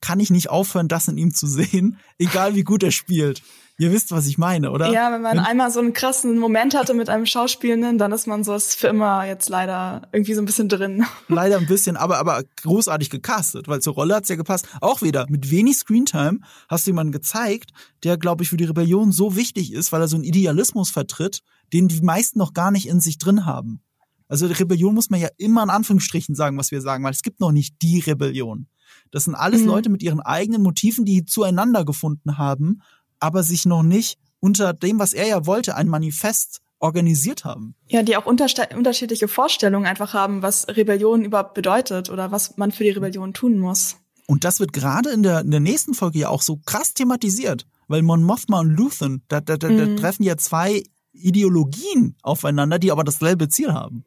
kann 0.00 0.20
ich 0.20 0.30
nicht 0.30 0.48
aufhören, 0.50 0.88
das 0.88 1.08
in 1.08 1.18
ihm 1.18 1.34
zu 1.34 1.46
sehen, 1.46 1.98
egal 2.18 2.54
wie 2.54 2.62
gut 2.64 2.82
er 2.82 2.92
spielt. 2.92 3.42
Ihr 3.80 3.92
wisst, 3.92 4.10
was 4.10 4.26
ich 4.26 4.38
meine, 4.38 4.72
oder? 4.72 4.90
Ja, 4.92 5.12
wenn 5.12 5.22
man 5.22 5.36
Wenn- 5.36 5.44
einmal 5.44 5.70
so 5.70 5.78
einen 5.78 5.92
krassen 5.92 6.36
Moment 6.38 6.74
hatte 6.74 6.94
mit 6.94 7.08
einem 7.08 7.26
Schauspielenden, 7.26 7.96
dann 7.96 8.10
ist 8.10 8.26
man 8.26 8.42
so 8.42 8.52
ist 8.54 8.74
für 8.74 8.88
immer 8.88 9.24
jetzt 9.24 9.48
leider 9.48 10.08
irgendwie 10.12 10.34
so 10.34 10.42
ein 10.42 10.46
bisschen 10.46 10.68
drin. 10.68 11.04
Leider 11.28 11.58
ein 11.58 11.66
bisschen, 11.66 11.96
aber, 11.96 12.18
aber 12.18 12.42
großartig 12.62 13.08
gecastet, 13.08 13.68
weil 13.68 13.80
zur 13.80 13.94
Rolle 13.94 14.16
hat's 14.16 14.28
ja 14.28 14.34
gepasst. 14.36 14.66
Auch 14.80 15.00
wieder, 15.02 15.26
mit 15.28 15.50
wenig 15.52 15.76
Screentime 15.76 16.40
hast 16.68 16.86
du 16.86 16.90
jemanden 16.90 17.12
gezeigt, 17.12 17.70
der, 18.02 18.16
glaube 18.18 18.42
ich, 18.42 18.50
für 18.50 18.56
die 18.56 18.64
Rebellion 18.64 19.12
so 19.12 19.36
wichtig 19.36 19.72
ist, 19.72 19.92
weil 19.92 20.00
er 20.00 20.08
so 20.08 20.16
einen 20.16 20.24
Idealismus 20.24 20.90
vertritt, 20.90 21.42
den 21.72 21.86
die 21.86 22.00
meisten 22.02 22.40
noch 22.40 22.54
gar 22.54 22.72
nicht 22.72 22.88
in 22.88 23.00
sich 23.00 23.18
drin 23.18 23.46
haben. 23.46 23.80
Also 24.26 24.48
die 24.48 24.54
Rebellion 24.54 24.94
muss 24.94 25.08
man 25.08 25.20
ja 25.20 25.28
immer 25.38 25.62
in 25.62 25.70
Anführungsstrichen 25.70 26.34
sagen, 26.34 26.58
was 26.58 26.70
wir 26.72 26.80
sagen, 26.80 27.04
weil 27.04 27.12
es 27.12 27.22
gibt 27.22 27.38
noch 27.40 27.52
nicht 27.52 27.80
die 27.80 28.00
Rebellion. 28.00 28.66
Das 29.10 29.24
sind 29.24 29.34
alles 29.34 29.60
Mhm. 29.62 29.66
Leute 29.68 29.88
mit 29.90 30.02
ihren 30.02 30.20
eigenen 30.20 30.62
Motiven, 30.62 31.04
die 31.04 31.24
zueinander 31.24 31.84
gefunden 31.84 32.38
haben, 32.38 32.82
aber 33.20 33.42
sich 33.42 33.66
noch 33.66 33.82
nicht 33.82 34.18
unter 34.40 34.72
dem, 34.72 34.98
was 34.98 35.12
er 35.12 35.26
ja 35.26 35.46
wollte, 35.46 35.74
ein 35.76 35.88
Manifest 35.88 36.60
organisiert 36.80 37.44
haben. 37.44 37.74
Ja, 37.88 38.02
die 38.04 38.16
auch 38.16 38.26
unterschiedliche 38.26 39.26
Vorstellungen 39.26 39.86
einfach 39.86 40.14
haben, 40.14 40.42
was 40.42 40.68
Rebellion 40.68 41.24
überhaupt 41.24 41.54
bedeutet 41.54 42.08
oder 42.08 42.30
was 42.30 42.56
man 42.56 42.70
für 42.70 42.84
die 42.84 42.90
Rebellion 42.90 43.34
tun 43.34 43.58
muss. 43.58 43.96
Und 44.28 44.44
das 44.44 44.60
wird 44.60 44.72
gerade 44.72 45.10
in 45.10 45.22
der, 45.22 45.40
in 45.40 45.50
der 45.50 45.58
nächsten 45.60 45.94
Folge 45.94 46.20
ja 46.20 46.28
auch 46.28 46.42
so 46.42 46.58
krass 46.64 46.94
thematisiert, 46.94 47.66
weil 47.88 48.02
Mon 48.02 48.22
Mothma 48.22 48.60
und 48.60 48.70
Luthen, 48.70 49.22
da, 49.28 49.40
da, 49.40 49.56
da, 49.56 49.68
da 49.70 49.86
Mhm. 49.86 49.96
treffen 49.96 50.22
ja 50.22 50.36
zwei 50.36 50.84
Ideologien 51.12 52.14
aufeinander, 52.22 52.78
die 52.78 52.92
aber 52.92 53.04
dasselbe 53.04 53.48
Ziel 53.48 53.72
haben. 53.72 54.04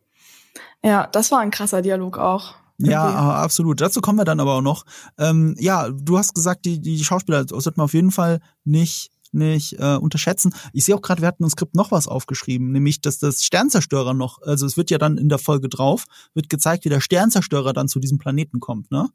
Ja, 0.83 1.07
das 1.07 1.31
war 1.31 1.39
ein 1.39 1.51
krasser 1.51 1.81
Dialog 1.81 2.17
auch. 2.17 2.55
Ja, 2.85 3.05
Irgendwie. 3.05 3.19
ah, 3.19 3.43
absolut. 3.43 3.81
Dazu 3.81 4.01
kommen 4.01 4.17
wir 4.17 4.25
dann 4.25 4.39
aber 4.39 4.55
auch 4.55 4.61
noch. 4.61 4.85
Ähm, 5.17 5.55
ja, 5.59 5.89
du 5.89 6.17
hast 6.17 6.33
gesagt, 6.33 6.65
die, 6.65 6.79
die 6.81 7.03
Schauspieler 7.03 7.45
sollten 7.47 7.77
wir 7.77 7.83
auf 7.83 7.93
jeden 7.93 8.11
Fall 8.11 8.39
nicht 8.63 9.11
nicht 9.33 9.79
äh, 9.79 9.95
unterschätzen. 9.95 10.53
Ich 10.73 10.83
sehe 10.83 10.93
auch 10.93 11.01
gerade, 11.01 11.21
wir 11.21 11.27
hatten 11.29 11.43
im 11.43 11.49
Skript 11.49 11.73
noch 11.73 11.91
was 11.91 12.07
aufgeschrieben, 12.07 12.71
nämlich, 12.71 12.99
dass 12.99 13.17
das 13.17 13.45
Sternzerstörer 13.45 14.13
noch, 14.13 14.41
also 14.41 14.65
es 14.65 14.75
wird 14.75 14.89
ja 14.89 14.97
dann 14.97 15.17
in 15.17 15.29
der 15.29 15.37
Folge 15.37 15.69
drauf, 15.69 16.03
wird 16.33 16.49
gezeigt, 16.49 16.83
wie 16.83 16.89
der 16.89 16.99
Sternzerstörer 16.99 17.71
dann 17.71 17.87
zu 17.87 17.99
diesem 17.99 18.17
Planeten 18.17 18.59
kommt, 18.59 18.91
ne? 18.91 19.09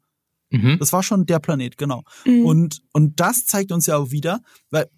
Mhm. 0.49 0.77
Das 0.79 0.93
war 0.93 1.03
schon 1.03 1.25
der 1.25 1.39
Planet, 1.39 1.77
genau. 1.77 2.03
Mhm. 2.25 2.45
Und, 2.45 2.81
und 2.93 3.19
das 3.19 3.45
zeigt 3.45 3.71
uns 3.71 3.85
ja 3.85 3.97
auch 3.97 4.11
wieder, 4.11 4.41
weil 4.71 4.89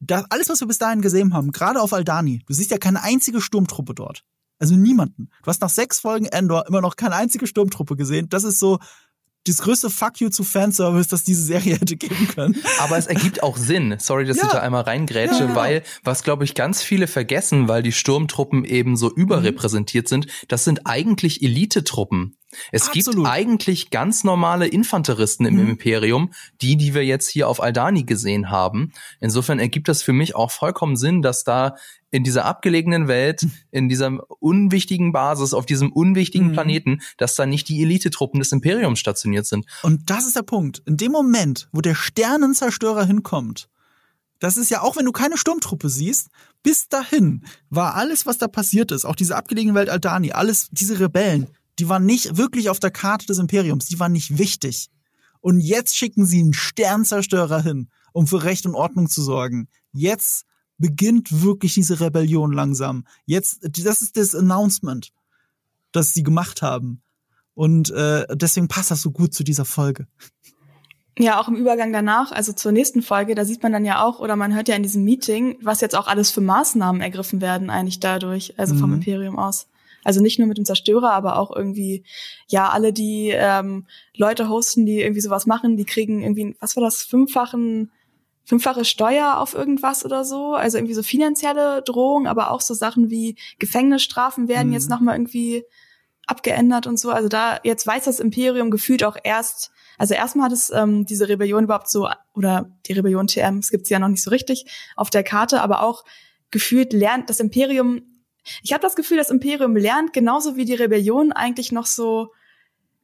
das, 0.00 0.24
alles, 0.30 0.48
was 0.48 0.60
wir 0.60 0.68
bis 0.68 0.78
dahin 0.78 1.02
gesehen 1.02 1.32
haben, 1.34 1.52
gerade 1.52 1.80
auf 1.80 1.92
Aldani, 1.92 2.42
du 2.46 2.52
siehst 2.52 2.70
ja 2.70 2.78
keine 2.78 3.02
einzige 3.02 3.40
Sturmtruppe 3.40 3.94
dort. 3.94 4.24
Also 4.60 4.76
niemanden. 4.76 5.30
Du 5.42 5.46
hast 5.48 5.60
nach 5.62 5.70
sechs 5.70 5.98
Folgen 5.98 6.26
Endor 6.26 6.66
immer 6.68 6.80
noch 6.80 6.94
keine 6.96 7.16
einzige 7.16 7.46
Sturmtruppe 7.48 7.96
gesehen. 7.96 8.28
Das 8.28 8.44
ist 8.44 8.60
so 8.60 8.78
das 9.46 9.56
größte 9.58 9.88
Fuck 9.88 10.20
you 10.20 10.28
zu 10.28 10.44
Fanservice, 10.44 11.08
das 11.08 11.24
diese 11.24 11.42
Serie 11.42 11.74
hätte 11.80 11.96
geben 11.96 12.28
können. 12.28 12.56
Aber 12.78 12.98
es 12.98 13.06
ergibt 13.06 13.42
auch 13.42 13.56
Sinn. 13.56 13.96
Sorry, 13.98 14.26
dass 14.26 14.36
Ja. 14.36 14.44
ich 14.44 14.52
da 14.52 14.60
einmal 14.60 14.82
reingrätsche, 14.82 15.34
Ja, 15.34 15.40
genau. 15.46 15.54
weil 15.56 15.82
was 16.04 16.22
glaube 16.22 16.44
ich 16.44 16.54
ganz 16.54 16.82
viele 16.82 17.06
vergessen, 17.06 17.66
weil 17.66 17.82
die 17.82 17.92
Sturmtruppen 17.92 18.64
eben 18.66 18.96
so 18.96 19.10
überrepräsentiert 19.10 20.08
sind, 20.08 20.26
das 20.48 20.64
sind 20.64 20.86
eigentlich 20.86 21.42
Elitetruppen. 21.42 22.36
Es 22.72 22.88
Absolut. 22.88 23.24
gibt 23.24 23.26
eigentlich 23.28 23.90
ganz 23.90 24.24
normale 24.24 24.66
Infanteristen 24.66 25.46
im 25.46 25.54
Mhm. 25.54 25.70
Imperium, 25.70 26.32
die, 26.60 26.76
die 26.76 26.94
wir 26.94 27.04
jetzt 27.04 27.28
hier 27.28 27.48
auf 27.48 27.62
Aldani 27.62 28.02
gesehen 28.04 28.50
haben. 28.50 28.92
Insofern 29.20 29.58
ergibt 29.58 29.88
das 29.88 30.02
für 30.02 30.12
mich 30.12 30.34
auch 30.34 30.50
vollkommen 30.50 30.96
Sinn, 30.96 31.22
dass 31.22 31.44
da 31.44 31.76
in 32.10 32.24
dieser 32.24 32.44
abgelegenen 32.44 33.06
Welt, 33.06 33.46
in 33.70 33.88
dieser 33.88 34.18
unwichtigen 34.40 35.12
Basis, 35.12 35.54
auf 35.54 35.64
diesem 35.64 35.92
unwichtigen 35.92 36.48
Mhm. 36.48 36.52
Planeten, 36.52 37.00
dass 37.18 37.36
da 37.36 37.46
nicht 37.46 37.68
die 37.68 37.82
Elitetruppen 37.82 38.40
des 38.40 38.50
Imperiums 38.50 38.98
stationiert 38.98 39.46
sind. 39.46 39.64
Und 39.82 40.10
das 40.10 40.26
ist 40.26 40.34
der 40.34 40.42
Punkt. 40.42 40.82
In 40.86 40.96
dem 40.96 41.12
Moment, 41.12 41.68
wo 41.72 41.80
der 41.80 41.94
Sternenzerstörer 41.94 43.04
hinkommt, 43.04 43.68
das 44.40 44.56
ist 44.56 44.70
ja 44.70 44.80
auch, 44.80 44.96
wenn 44.96 45.04
du 45.04 45.12
keine 45.12 45.36
Sturmtruppe 45.36 45.88
siehst, 45.88 46.28
bis 46.62 46.88
dahin 46.88 47.44
war 47.68 47.94
alles, 47.94 48.26
was 48.26 48.38
da 48.38 48.48
passiert 48.48 48.90
ist, 48.90 49.04
auch 49.04 49.14
diese 49.14 49.36
abgelegene 49.36 49.74
Welt 49.74 49.90
Aldani, 49.90 50.32
alles, 50.32 50.68
diese 50.72 50.98
Rebellen, 50.98 51.48
die 51.80 51.88
waren 51.88 52.04
nicht 52.04 52.36
wirklich 52.36 52.68
auf 52.68 52.78
der 52.78 52.90
Karte 52.90 53.26
des 53.26 53.38
Imperiums, 53.38 53.86
die 53.86 53.98
waren 53.98 54.12
nicht 54.12 54.38
wichtig. 54.38 54.90
Und 55.40 55.60
jetzt 55.60 55.96
schicken 55.96 56.26
sie 56.26 56.40
einen 56.40 56.52
Sternzerstörer 56.52 57.62
hin, 57.62 57.88
um 58.12 58.26
für 58.26 58.44
Recht 58.44 58.66
und 58.66 58.74
Ordnung 58.74 59.08
zu 59.08 59.22
sorgen. 59.22 59.68
Jetzt 59.92 60.44
beginnt 60.76 61.42
wirklich 61.42 61.74
diese 61.74 61.98
Rebellion 62.00 62.52
langsam. 62.52 63.06
Jetzt, 63.24 63.60
das 63.62 64.02
ist 64.02 64.18
das 64.18 64.34
Announcement, 64.34 65.10
das 65.92 66.12
sie 66.12 66.22
gemacht 66.22 66.60
haben. 66.60 67.02
Und 67.54 67.90
äh, 67.90 68.26
deswegen 68.36 68.68
passt 68.68 68.90
das 68.90 69.00
so 69.00 69.10
gut 69.10 69.32
zu 69.32 69.42
dieser 69.42 69.64
Folge. 69.64 70.06
Ja, 71.18 71.40
auch 71.40 71.48
im 71.48 71.56
Übergang 71.56 71.92
danach, 71.92 72.30
also 72.32 72.52
zur 72.52 72.72
nächsten 72.72 73.00
Folge, 73.02 73.34
da 73.34 73.44
sieht 73.46 73.62
man 73.62 73.72
dann 73.72 73.84
ja 73.86 74.02
auch, 74.02 74.20
oder 74.20 74.36
man 74.36 74.54
hört 74.54 74.68
ja 74.68 74.76
in 74.76 74.82
diesem 74.82 75.04
Meeting, 75.04 75.56
was 75.62 75.80
jetzt 75.80 75.96
auch 75.96 76.06
alles 76.06 76.30
für 76.30 76.40
Maßnahmen 76.42 77.00
ergriffen 77.00 77.40
werden 77.40 77.70
eigentlich 77.70 78.00
dadurch, 78.00 78.58
also 78.58 78.74
vom 78.74 78.90
Mhm. 78.90 78.96
Imperium 78.96 79.38
aus. 79.38 79.69
Also 80.04 80.22
nicht 80.22 80.38
nur 80.38 80.48
mit 80.48 80.58
dem 80.58 80.64
Zerstörer, 80.64 81.12
aber 81.12 81.38
auch 81.38 81.54
irgendwie, 81.54 82.04
ja, 82.48 82.68
alle, 82.68 82.92
die 82.92 83.32
ähm, 83.34 83.86
Leute 84.16 84.48
hosten, 84.48 84.86
die 84.86 85.00
irgendwie 85.00 85.20
sowas 85.20 85.46
machen, 85.46 85.76
die 85.76 85.84
kriegen 85.84 86.22
irgendwie, 86.22 86.56
was 86.60 86.76
war 86.76 86.82
das, 86.82 87.02
fünffachen, 87.02 87.90
fünffache 88.44 88.84
Steuer 88.84 89.38
auf 89.38 89.54
irgendwas 89.54 90.04
oder 90.04 90.24
so. 90.24 90.54
Also 90.54 90.78
irgendwie 90.78 90.94
so 90.94 91.02
finanzielle 91.02 91.82
Drohungen, 91.82 92.26
aber 92.26 92.50
auch 92.50 92.60
so 92.60 92.74
Sachen 92.74 93.10
wie 93.10 93.36
Gefängnisstrafen 93.58 94.48
werden 94.48 94.68
Mhm. 94.68 94.74
jetzt 94.74 94.90
nochmal 94.90 95.14
irgendwie 95.16 95.64
abgeändert 96.26 96.86
und 96.86 96.98
so. 96.98 97.10
Also 97.10 97.28
da 97.28 97.58
jetzt 97.64 97.86
weiß 97.86 98.04
das 98.04 98.20
Imperium 98.20 98.70
gefühlt 98.70 99.04
auch 99.04 99.16
erst, 99.22 99.70
also 99.98 100.14
erstmal 100.14 100.46
hat 100.46 100.52
es 100.52 100.70
ähm, 100.70 101.04
diese 101.04 101.28
Rebellion 101.28 101.64
überhaupt 101.64 101.90
so, 101.90 102.08
oder 102.34 102.70
die 102.86 102.92
Rebellion 102.92 103.26
TM, 103.26 103.58
es 103.58 103.70
gibt 103.70 103.86
sie 103.86 103.94
ja 103.94 103.98
noch 103.98 104.08
nicht 104.08 104.22
so 104.22 104.30
richtig 104.30 104.64
auf 104.96 105.10
der 105.10 105.24
Karte, 105.24 105.60
aber 105.60 105.82
auch 105.82 106.04
gefühlt 106.50 106.92
lernt 106.92 107.30
das 107.30 107.40
Imperium, 107.40 108.02
ich 108.62 108.72
habe 108.72 108.82
das 108.82 108.96
Gefühl, 108.96 109.16
das 109.18 109.30
Imperium 109.30 109.76
lernt 109.76 110.12
genauso 110.12 110.56
wie 110.56 110.64
die 110.64 110.74
Rebellion 110.74 111.32
eigentlich 111.32 111.72
noch 111.72 111.86
so, 111.86 112.32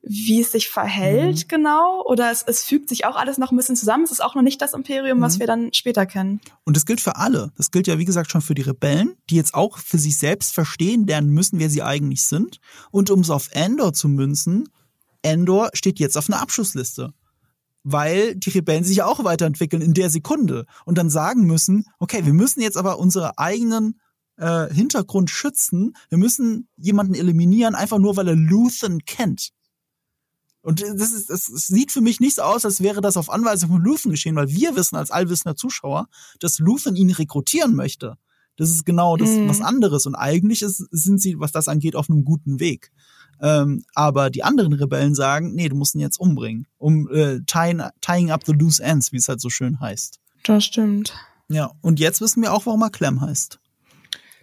wie 0.08 0.40
es 0.40 0.52
sich 0.52 0.68
verhält 0.68 1.44
Mhm. 1.44 1.48
genau, 1.48 2.04
oder 2.06 2.30
es, 2.30 2.44
es 2.46 2.62
fügt 2.64 2.88
sich 2.88 3.04
auch 3.06 3.16
alles 3.16 3.38
noch 3.38 3.50
ein 3.50 3.56
bisschen 3.56 3.74
zusammen. 3.74 4.04
Es 4.04 4.12
ist 4.12 4.22
auch 4.22 4.36
noch 4.36 4.42
nicht 4.42 4.62
das 4.62 4.72
Imperium, 4.72 5.20
was 5.20 5.34
Mhm. 5.36 5.40
wir 5.40 5.46
dann 5.48 5.72
später 5.74 6.06
kennen. 6.06 6.40
Und 6.64 6.76
das 6.76 6.86
gilt 6.86 7.00
für 7.00 7.16
alle. 7.16 7.50
Das 7.56 7.72
gilt 7.72 7.88
ja, 7.88 7.98
wie 7.98 8.04
gesagt, 8.04 8.30
schon 8.30 8.40
für 8.40 8.54
die 8.54 8.62
Rebellen, 8.62 9.16
die 9.30 9.34
jetzt 9.34 9.54
auch 9.54 9.78
für 9.78 9.98
sich 9.98 10.16
selbst 10.16 10.54
verstehen 10.54 11.06
lernen 11.08 11.30
müssen, 11.30 11.58
wer 11.58 11.70
sie 11.70 11.82
eigentlich 11.82 12.22
sind. 12.24 12.60
Und 12.92 13.10
um 13.10 13.20
es 13.20 13.30
auf 13.30 13.48
Endor 13.52 13.94
zu 13.94 14.08
münzen, 14.08 14.68
Endor 15.22 15.70
steht 15.74 15.98
jetzt 15.98 16.16
auf 16.16 16.28
einer 16.30 16.40
Abschussliste. 16.40 17.12
Weil 17.82 18.36
die 18.36 18.50
Rebellen 18.50 18.84
sich 18.84 18.98
ja 18.98 19.06
auch 19.06 19.22
weiterentwickeln 19.24 19.82
in 19.82 19.94
der 19.94 20.10
Sekunde 20.10 20.66
und 20.84 20.98
dann 20.98 21.10
sagen 21.10 21.42
müssen, 21.42 21.84
okay, 21.98 22.24
wir 22.24 22.32
müssen 22.32 22.60
jetzt 22.60 22.76
aber 22.76 22.98
unsere 23.00 23.38
eigenen 23.38 24.00
äh, 24.36 24.72
Hintergrund 24.72 25.30
schützen. 25.30 25.96
Wir 26.08 26.18
müssen 26.18 26.68
jemanden 26.76 27.14
eliminieren, 27.14 27.74
einfach 27.74 27.98
nur, 27.98 28.16
weil 28.16 28.28
er 28.28 28.36
Luthen 28.36 29.04
kennt. 29.04 29.50
Und 30.62 30.82
das, 30.82 31.12
ist, 31.12 31.30
das 31.30 31.46
sieht 31.46 31.92
für 31.92 32.00
mich 32.00 32.18
nicht 32.18 32.34
so 32.36 32.42
aus, 32.42 32.64
als 32.64 32.80
wäre 32.80 33.00
das 33.00 33.16
auf 33.16 33.30
Anweisung 33.30 33.70
von 33.70 33.82
Luthen 33.82 34.10
geschehen, 34.10 34.34
weil 34.34 34.50
wir 34.50 34.74
wissen 34.74 34.96
als 34.96 35.12
allwissender 35.12 35.54
Zuschauer, 35.54 36.08
dass 36.40 36.58
Luthen 36.58 36.96
ihn 36.96 37.10
rekrutieren 37.10 37.74
möchte. 37.76 38.16
Das 38.56 38.70
ist 38.70 38.84
genau 38.84 39.16
das 39.16 39.30
Mhm. 39.30 39.48
was 39.48 39.60
anderes. 39.60 40.06
Und 40.06 40.16
eigentlich 40.16 40.62
ist, 40.62 40.78
sind 40.90 41.20
sie, 41.20 41.38
was 41.38 41.52
das 41.52 41.68
angeht, 41.68 41.94
auf 41.94 42.10
einem 42.10 42.24
guten 42.24 42.58
Weg. 42.58 42.90
Ähm, 43.40 43.84
aber 43.94 44.30
die 44.30 44.42
anderen 44.42 44.72
Rebellen 44.72 45.14
sagen, 45.14 45.54
nee, 45.54 45.68
du 45.68 45.76
musst 45.76 45.94
ihn 45.94 46.00
jetzt 46.00 46.18
umbringen, 46.18 46.66
um 46.78 47.08
äh, 47.12 47.40
tying, 47.46 47.82
tying 48.00 48.30
up 48.30 48.44
the 48.46 48.52
loose 48.52 48.82
ends, 48.82 49.12
wie 49.12 49.18
es 49.18 49.28
halt 49.28 49.40
so 49.40 49.50
schön 49.50 49.78
heißt. 49.78 50.18
Das 50.42 50.64
stimmt. 50.64 51.14
Ja, 51.48 51.70
und 51.80 52.00
jetzt 52.00 52.20
wissen 52.20 52.42
wir 52.42 52.52
auch, 52.52 52.66
warum 52.66 52.82
er 52.82 52.90
Clem 52.90 53.20
heißt. 53.20 53.60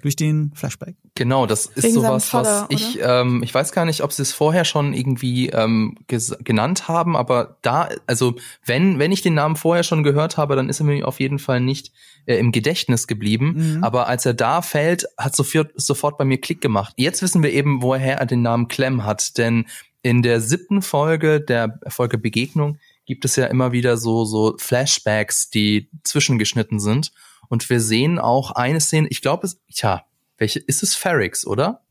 Durch 0.04 0.18
den 0.18 0.52
Flashback. 0.54 0.96
Genau, 1.16 1.46
das 1.46 1.66
ist 1.66 1.84
Wegen 1.84 1.94
sowas, 1.94 2.30
Vater, 2.30 2.68
was 2.70 2.82
ich, 2.82 3.00
ähm, 3.02 3.42
ich 3.42 3.54
weiß 3.54 3.72
gar 3.72 3.86
nicht, 3.86 4.02
ob 4.02 4.12
sie 4.12 4.22
es 4.22 4.34
vorher 4.34 4.66
schon 4.66 4.94
irgendwie 4.94 5.48
ähm, 5.48 5.96
genannt 6.08 6.90
haben, 6.90 7.16
aber 7.16 7.58
da, 7.62 7.88
also 8.06 8.36
wenn, 8.66 9.00
wenn 9.00 9.14
ich 9.14 9.22
den 9.22 9.34
Namen 9.34 9.56
vorher 9.56 9.84
schon 9.84 10.04
gehört 10.04 10.36
habe, 10.36 10.58
dann 10.58 10.68
ist 10.68 10.82
er 10.82 10.86
mir 10.86 11.08
auf 11.08 11.22
jeden 11.22 11.40
Fall 11.40 11.62
nicht 11.62 11.94
äh, 12.26 12.36
im 12.36 12.52
Gedächtnis 12.52 13.08
geblieben. 13.08 13.76
Mhm. 13.78 13.84
Aber 13.84 14.08
als 14.08 14.26
er 14.26 14.34
da 14.34 14.62
fällt, 14.62 15.06
hat 15.18 15.38
sofort, 15.38 15.72
sofort 15.76 16.18
bei 16.18 16.26
mir 16.26 16.38
Klick 16.38 16.60
gemacht. 16.60 16.94
Jetzt 16.98 17.22
wissen 17.22 17.42
wir 17.42 17.54
eben, 17.54 17.82
woher 17.82 18.18
er 18.18 18.26
den 18.26 18.42
Namen 18.42 18.68
Clem 18.68 19.06
hat, 19.06 19.38
denn 19.38 19.66
in 20.02 20.22
der 20.22 20.42
siebten 20.42 20.82
Folge, 20.82 21.40
der 21.40 21.80
Folge 21.88 22.18
Begegnung, 22.18 22.78
gibt 23.06 23.26
es 23.26 23.36
ja 23.36 23.46
immer 23.46 23.72
wieder 23.72 23.98
so, 23.98 24.26
so 24.26 24.56
Flashbacks, 24.58 25.50
die 25.50 25.90
zwischengeschnitten 26.04 26.80
sind. 26.80 27.12
Und 27.50 27.70
wir 27.70 27.80
sehen 27.80 28.20
auch 28.20 28.52
eine 28.52 28.80
Szene, 28.80 29.08
ich 29.10 29.22
glaube, 29.22 29.48
es, 29.48 29.60
tja, 29.74 30.06
welche, 30.38 30.60
ist 30.60 30.84
es 30.84 30.96
Ferrix, 30.96 31.46
oder? 31.46 31.82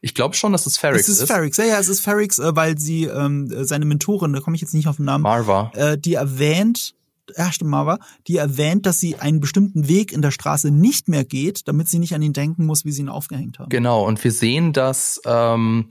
Ich 0.00 0.14
glaube 0.14 0.34
schon, 0.34 0.52
dass 0.52 0.66
es 0.66 0.76
Ferrix 0.76 1.02
es 1.02 1.16
ist 1.16 1.22
ist. 1.22 1.28
Ferrix, 1.28 1.56
ja, 1.56 1.64
ja, 1.64 1.78
es 1.78 1.88
ist 1.88 2.00
Ferrix, 2.00 2.38
äh, 2.38 2.54
weil 2.54 2.78
sie 2.78 3.04
ähm, 3.04 3.50
äh, 3.50 3.64
seine 3.64 3.84
Mentorin, 3.84 4.32
da 4.32 4.40
komme 4.40 4.54
ich 4.54 4.62
jetzt 4.62 4.74
nicht 4.74 4.86
auf 4.86 4.96
den 4.96 5.06
Namen, 5.06 5.22
Marva. 5.22 5.72
äh, 5.74 5.98
die 5.98 6.14
erwähnt, 6.14 6.94
ja, 7.36 7.50
stimmt, 7.50 7.70
Marva, 7.70 7.98
die 8.28 8.36
erwähnt, 8.36 8.86
dass 8.86 9.00
sie 9.00 9.16
einen 9.16 9.40
bestimmten 9.40 9.88
Weg 9.88 10.12
in 10.12 10.22
der 10.22 10.30
Straße 10.30 10.70
nicht 10.70 11.08
mehr 11.08 11.24
geht, 11.24 11.66
damit 11.66 11.88
sie 11.88 11.98
nicht 11.98 12.14
an 12.14 12.22
ihn 12.22 12.32
denken 12.32 12.64
muss, 12.64 12.84
wie 12.84 12.92
sie 12.92 13.02
ihn 13.02 13.08
aufgehängt 13.08 13.58
haben. 13.58 13.70
Genau, 13.70 14.06
und 14.06 14.22
wir 14.22 14.30
sehen, 14.30 14.72
dass 14.72 15.20
ähm, 15.26 15.88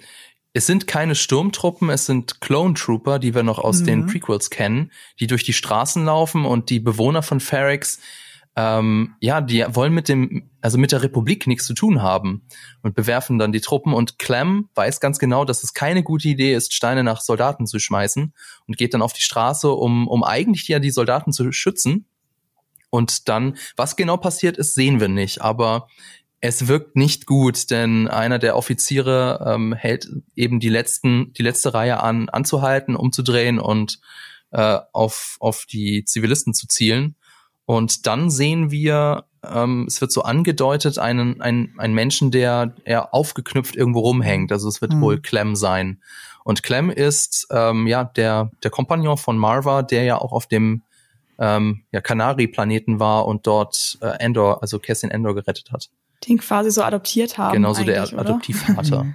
es 0.54 0.66
sind 0.66 0.88
keine 0.88 1.14
Sturmtruppen, 1.14 1.90
es 1.90 2.06
sind 2.06 2.42
Clone 2.42 2.74
Trooper, 2.74 3.20
die 3.20 3.36
wir 3.36 3.44
noch 3.44 3.60
aus 3.60 3.82
mhm. 3.82 3.86
den 3.86 4.06
Prequels 4.08 4.50
kennen, 4.50 4.92
die 5.20 5.28
durch 5.28 5.44
die 5.44 5.54
Straßen 5.54 6.06
laufen 6.06 6.46
und 6.46 6.70
die 6.70 6.80
Bewohner 6.80 7.24
von 7.24 7.40
Ferrix 7.40 8.00
ähm, 8.58 9.14
ja, 9.20 9.40
die 9.40 9.64
wollen 9.70 9.94
mit 9.94 10.10
dem, 10.10 10.50
also 10.62 10.80
mit 10.80 10.92
der 10.92 11.04
Republik 11.04 11.46
nichts 11.46 11.68
zu 11.68 11.76
tun 11.76 12.02
haben 12.02 12.42
und 12.82 12.96
bewerfen 12.96 13.38
dann 13.38 13.52
die 13.52 13.62
Truppen 13.62 13.94
und 13.94 14.18
Clem 14.18 14.68
weiß 14.74 15.00
ganz 15.00 15.20
genau, 15.20 15.46
dass 15.46 15.64
es 15.64 15.76
keine 15.76 16.02
gute 16.02 16.28
Idee 16.28 16.56
ist, 16.56 16.74
Steine 16.74 17.04
nach 17.04 17.22
Soldaten 17.22 17.68
zu 17.68 17.78
schmeißen 17.78 18.34
und 18.66 18.78
geht 18.78 18.96
dann 18.96 19.04
auf 19.04 19.14
die 19.14 19.22
Straße, 19.22 19.70
um, 19.70 20.08
um 20.08 20.24
eigentlich 20.24 20.68
ja 20.68 20.80
die 20.80 20.90
Soldaten 20.90 21.32
zu 21.32 21.52
schützen. 21.52 22.08
Und 22.90 23.30
dann, 23.30 23.58
was 23.76 23.96
genau 23.96 24.18
passiert 24.18 24.58
ist, 24.58 24.74
sehen 24.74 25.00
wir 25.00 25.08
nicht, 25.08 25.42
aber 25.42 25.88
es 26.42 26.68
wirkt 26.68 26.96
nicht 26.96 27.28
gut, 27.28 27.70
denn 27.70 28.08
einer 28.08 28.40
der 28.40 28.56
Offiziere 28.56 29.54
ähm, 29.54 29.74
hält 29.74 30.08
eben 30.36 30.60
die 30.60 30.70
letzten, 30.70 31.32
die 31.34 31.44
letzte 31.44 31.76
Reihe 31.76 32.02
an, 32.02 32.30
anzuhalten, 32.30 32.96
umzudrehen 32.96 33.60
und 33.60 34.00
äh, 34.50 34.80
auf, 34.94 35.38
auf 35.40 35.68
die 35.68 36.06
Zivilisten 36.06 36.56
zu 36.56 36.68
zielen. 36.68 37.17
Und 37.68 38.08
dann 38.08 38.30
sehen 38.30 38.72
wir, 38.72 39.26
ähm, 39.46 39.84
es 39.90 40.00
wird 40.00 40.14
so 40.14 40.22
angedeutet, 40.22 41.00
einen, 41.00 41.42
einen, 41.42 41.78
einen 41.78 41.94
Menschen, 41.94 42.32
der 42.32 42.74
eher 42.86 43.14
aufgeknüpft 43.14 43.76
irgendwo 43.76 44.00
rumhängt. 44.00 44.54
Also 44.54 44.70
es 44.70 44.82
wird 44.82 44.94
mhm. 44.94 45.02
wohl 45.02 45.20
Clem 45.20 45.54
sein. 45.58 46.02
Und 46.46 46.64
Clem 46.64 46.90
ist 46.90 47.46
ähm, 47.52 47.86
ja 47.86 48.06
der, 48.06 48.52
der 48.64 48.72
Kompagnon 48.72 49.18
von 49.18 49.38
Marva, 49.38 49.82
der 49.82 50.06
ja 50.06 50.18
auch 50.18 50.32
auf 50.32 50.48
dem 50.48 50.84
ähm, 51.40 51.84
ja, 51.92 52.00
Kanari-Planeten 52.00 53.02
war 53.02 53.26
und 53.26 53.46
dort 53.46 53.98
äh, 54.02 54.18
Endor, 54.20 54.62
also 54.62 54.80
Cassian 54.80 55.12
Endor 55.12 55.36
gerettet 55.36 55.70
hat. 55.74 55.90
Den 56.26 56.38
quasi 56.38 56.72
so 56.72 56.84
adoptiert 56.84 57.38
haben. 57.38 57.52
Genau, 57.52 57.74
so 57.74 57.84
der 57.84 58.04
Adoptivvater. 58.04 59.08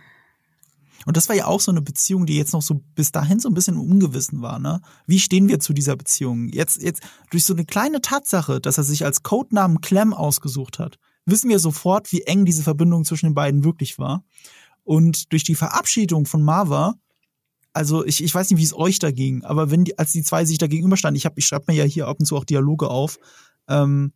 Und 1.06 1.16
das 1.16 1.28
war 1.28 1.36
ja 1.36 1.46
auch 1.46 1.60
so 1.60 1.70
eine 1.70 1.82
Beziehung, 1.82 2.26
die 2.26 2.36
jetzt 2.36 2.52
noch 2.52 2.62
so 2.62 2.82
bis 2.94 3.12
dahin 3.12 3.40
so 3.40 3.48
ein 3.48 3.54
bisschen 3.54 3.76
ungewissen 3.76 4.42
war, 4.42 4.58
ne? 4.58 4.80
Wie 5.06 5.18
stehen 5.18 5.48
wir 5.48 5.60
zu 5.60 5.72
dieser 5.72 5.96
Beziehung? 5.96 6.48
Jetzt, 6.48 6.82
jetzt, 6.82 7.02
durch 7.30 7.44
so 7.44 7.54
eine 7.54 7.64
kleine 7.64 8.00
Tatsache, 8.00 8.60
dass 8.60 8.78
er 8.78 8.84
sich 8.84 9.04
als 9.04 9.22
Codenamen 9.22 9.80
Clem 9.80 10.12
ausgesucht 10.12 10.78
hat, 10.78 10.98
wissen 11.26 11.48
wir 11.50 11.58
sofort, 11.58 12.12
wie 12.12 12.22
eng 12.22 12.44
diese 12.44 12.62
Verbindung 12.62 13.04
zwischen 13.04 13.26
den 13.26 13.34
beiden 13.34 13.64
wirklich 13.64 13.98
war. 13.98 14.24
Und 14.84 15.32
durch 15.32 15.44
die 15.44 15.54
Verabschiedung 15.54 16.26
von 16.26 16.42
Marva, 16.42 16.94
also 17.72 18.04
ich, 18.04 18.22
ich 18.22 18.34
weiß 18.34 18.50
nicht, 18.50 18.58
wie 18.58 18.64
es 18.64 18.74
euch 18.74 18.98
da 18.98 19.10
ging, 19.10 19.44
aber 19.44 19.70
wenn 19.70 19.84
die, 19.84 19.98
als 19.98 20.12
die 20.12 20.22
zwei 20.22 20.44
sich 20.44 20.58
da 20.58 20.66
gegenüberstanden, 20.66 21.16
ich 21.16 21.24
hab, 21.24 21.38
ich 21.38 21.46
schreibe 21.46 21.66
mir 21.68 21.78
ja 21.78 21.84
hier 21.84 22.08
ab 22.08 22.18
und 22.18 22.26
zu 22.26 22.36
auch 22.36 22.44
Dialoge 22.44 22.88
auf, 22.88 23.18
ähm, 23.68 24.12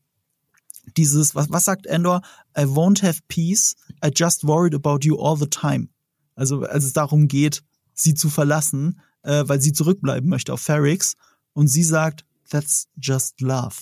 dieses, 0.96 1.34
was, 1.34 1.50
was 1.50 1.64
sagt 1.64 1.86
Endor? 1.86 2.20
I 2.56 2.62
won't 2.62 3.02
have 3.02 3.20
peace, 3.28 3.74
I 4.04 4.10
just 4.14 4.46
worried 4.46 4.74
about 4.74 5.00
you 5.02 5.18
all 5.18 5.36
the 5.36 5.48
time. 5.48 5.88
Also 6.36 6.62
als 6.62 6.84
es 6.84 6.92
darum 6.92 7.26
geht, 7.26 7.64
sie 7.94 8.14
zu 8.14 8.30
verlassen, 8.30 9.00
äh, 9.22 9.44
weil 9.46 9.60
sie 9.60 9.72
zurückbleiben 9.72 10.28
möchte 10.28 10.52
auf 10.52 10.60
Ferrix. 10.60 11.16
Und 11.52 11.68
sie 11.68 11.82
sagt, 11.82 12.24
that's 12.48 12.86
just 13.00 13.40
love. 13.40 13.74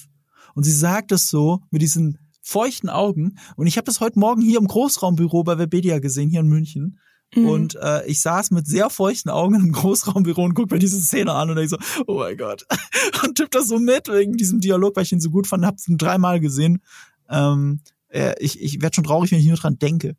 Und 0.55 0.63
sie 0.63 0.73
sagt 0.73 1.13
es 1.13 1.29
so 1.29 1.61
mit 1.71 1.83
diesen 1.83 2.19
feuchten 2.41 2.89
Augen. 2.89 3.37
Und 3.57 3.67
ich 3.67 3.77
habe 3.77 3.85
das 3.85 4.01
heute 4.01 4.19
Morgen 4.19 4.41
hier 4.41 4.59
im 4.59 4.69
Großraumbüro 4.69 5.43
bei 5.45 5.59
Webedia 5.59 5.99
gesehen, 5.99 6.31
hier 6.31 6.41
in 6.41 6.49
München. 6.49 7.01
Mhm. 7.35 7.47
Und 7.47 7.75
äh, 7.77 8.07
ich 8.07 8.21
saß 8.21 8.53
mit 8.53 8.67
sehr 8.67 8.91
feuchten 8.91 9.31
Augen 9.31 9.57
im 9.57 9.73
Großraumbüro 9.73 10.45
und 10.45 10.55
guck 10.55 10.71
mir 10.71 10.79
diese 10.79 11.01
Szene 11.01 11.33
an 11.33 11.51
und 11.51 11.57
denk 11.57 11.71
so, 11.71 11.79
oh 12.07 12.19
mein 12.19 12.37
Gott. 12.37 12.67
Und 13.25 13.37
tipp 13.37 13.51
das 13.51 13.69
so 13.69 13.79
mit 13.79 14.09
wegen 14.09 14.37
diesem 14.37 14.61
Dialog, 14.61 14.97
weil 14.97 15.05
ich 15.05 15.13
ihn 15.13 15.21
so 15.21 15.31
gut 15.31 15.47
fand, 15.47 15.65
hab's 15.65 15.87
dreimal 15.89 16.41
gesehen. 16.41 16.83
Ähm, 17.29 17.81
äh, 18.09 18.35
ich 18.39 18.61
ich 18.61 18.83
werde 18.83 18.95
schon 18.95 19.05
traurig, 19.05 19.33
wenn 19.33 19.39
ich 19.39 19.47
nur 19.47 19.57
dran 19.57 19.79
denke 19.79 20.17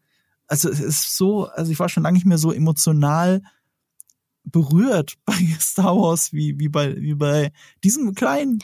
also 0.48 0.70
es 0.70 0.80
ist 0.80 1.18
so, 1.18 1.46
also 1.48 1.72
ich 1.72 1.80
war 1.80 1.90
schon 1.90 2.04
lange 2.04 2.16
nicht 2.16 2.26
mehr 2.26 2.38
so 2.38 2.52
emotional 2.52 3.42
berührt 4.44 5.16
bei 5.26 5.34
Star 5.60 5.96
Wars 5.96 6.34
wie, 6.34 6.60
wie 6.60 6.70
bei, 6.70 6.96
wie 6.98 7.16
bei 7.16 7.52
diesem 7.84 8.14
kleinen 8.16 8.60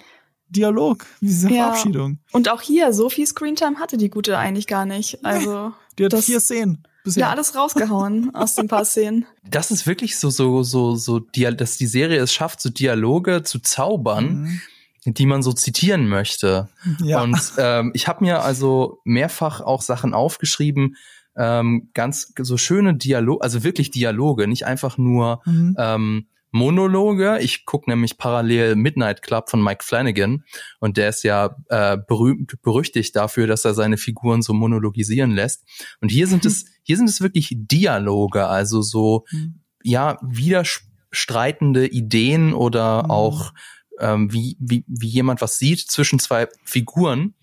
Dialog, 0.50 1.06
dieser 1.22 1.50
ja. 1.50 1.64
Verabschiedung. 1.68 2.20
Und 2.32 2.50
auch 2.50 2.62
hier, 2.62 2.92
so 2.92 3.10
viel 3.10 3.26
Screentime 3.26 3.78
hatte 3.80 3.98
die 3.98 4.10
Gute 4.10 4.38
eigentlich 4.38 4.68
gar 4.68 4.86
nicht. 4.86 5.24
Also. 5.24 5.72
Die 5.98 6.06
hat 6.06 6.14
das, 6.14 6.26
vier 6.26 6.40
Szenen. 6.40 6.88
Bisher. 7.04 7.22
Ja, 7.22 7.30
alles 7.32 7.56
rausgehauen 7.56 8.34
aus 8.34 8.56
den 8.56 8.68
paar 8.68 8.86
Szenen. 8.86 9.26
Das 9.44 9.72
ist 9.72 9.86
wirklich 9.86 10.18
so, 10.18 10.30
so, 10.30 10.64
so, 10.64 10.96
so, 10.96 11.20
dass 11.20 11.78
die 11.78 11.88
Serie 11.88 12.20
es 12.20 12.32
schafft, 12.32 12.62
so 12.62 12.70
Dialoge 12.70 13.44
zu 13.44 13.60
zaubern, 13.60 14.42
mhm 14.42 14.62
die 15.06 15.26
man 15.26 15.42
so 15.42 15.52
zitieren 15.52 16.08
möchte. 16.08 16.70
Ja. 17.04 17.24
Und 17.24 17.40
ähm, 17.58 17.92
ich 17.96 18.08
habe 18.08 18.24
mir 18.24 18.44
also 18.44 19.00
mehrfach 19.04 19.62
auch 19.62 19.82
Sachen 19.82 20.14
aufgeschrieben, 20.14 20.96
ähm, 21.38 21.90
ganz 21.94 22.34
so 22.38 22.58
schöne 22.58 22.96
Dialoge, 22.96 23.44
also 23.44 23.64
wirklich 23.64 23.92
Dialoge, 23.92 24.48
nicht 24.48 24.66
einfach 24.66 24.98
nur 24.98 25.42
mhm. 25.46 25.76
ähm, 25.78 26.28
Monologe. 26.52 27.40
Ich 27.42 27.66
gucke 27.66 27.90
nämlich 27.90 28.18
parallel 28.18 28.76
Midnight 28.76 29.22
Club 29.22 29.50
von 29.50 29.64
Mike 29.64 29.84
Flanagan 29.84 30.44
und 30.80 30.98
der 30.98 31.10
ist 31.10 31.24
ja 31.24 31.56
äh, 31.70 31.98
berühmt, 31.98 32.62
berüchtigt 32.62 33.16
dafür, 33.16 33.48
dass 33.48 33.64
er 33.66 33.74
seine 33.74 33.98
Figuren 33.98 34.42
so 34.42 34.54
monologisieren 34.54 35.32
lässt. 35.32 35.64
Und 36.02 36.10
hier 36.10 36.28
sind 36.28 36.46
es, 36.46 36.66
hier 36.84 36.98
sind 36.98 37.10
es 37.10 37.22
wirklich 37.22 37.54
Dialoge, 37.56 38.48
also 38.48 38.82
so 38.82 39.26
mhm. 39.32 39.62
ja 39.84 40.18
widerstreitende 40.22 41.88
Ideen 41.88 42.54
oder 42.54 43.04
mhm. 43.04 43.12
auch 43.12 43.54
ähm, 44.00 44.34
wie, 44.34 44.58
wie, 44.60 44.84
wie 44.88 45.08
jemand 45.08 45.42
was 45.42 45.58
sieht 45.58 45.80
zwischen 45.80 46.20
zwei 46.20 46.48
Figuren. 46.66 47.36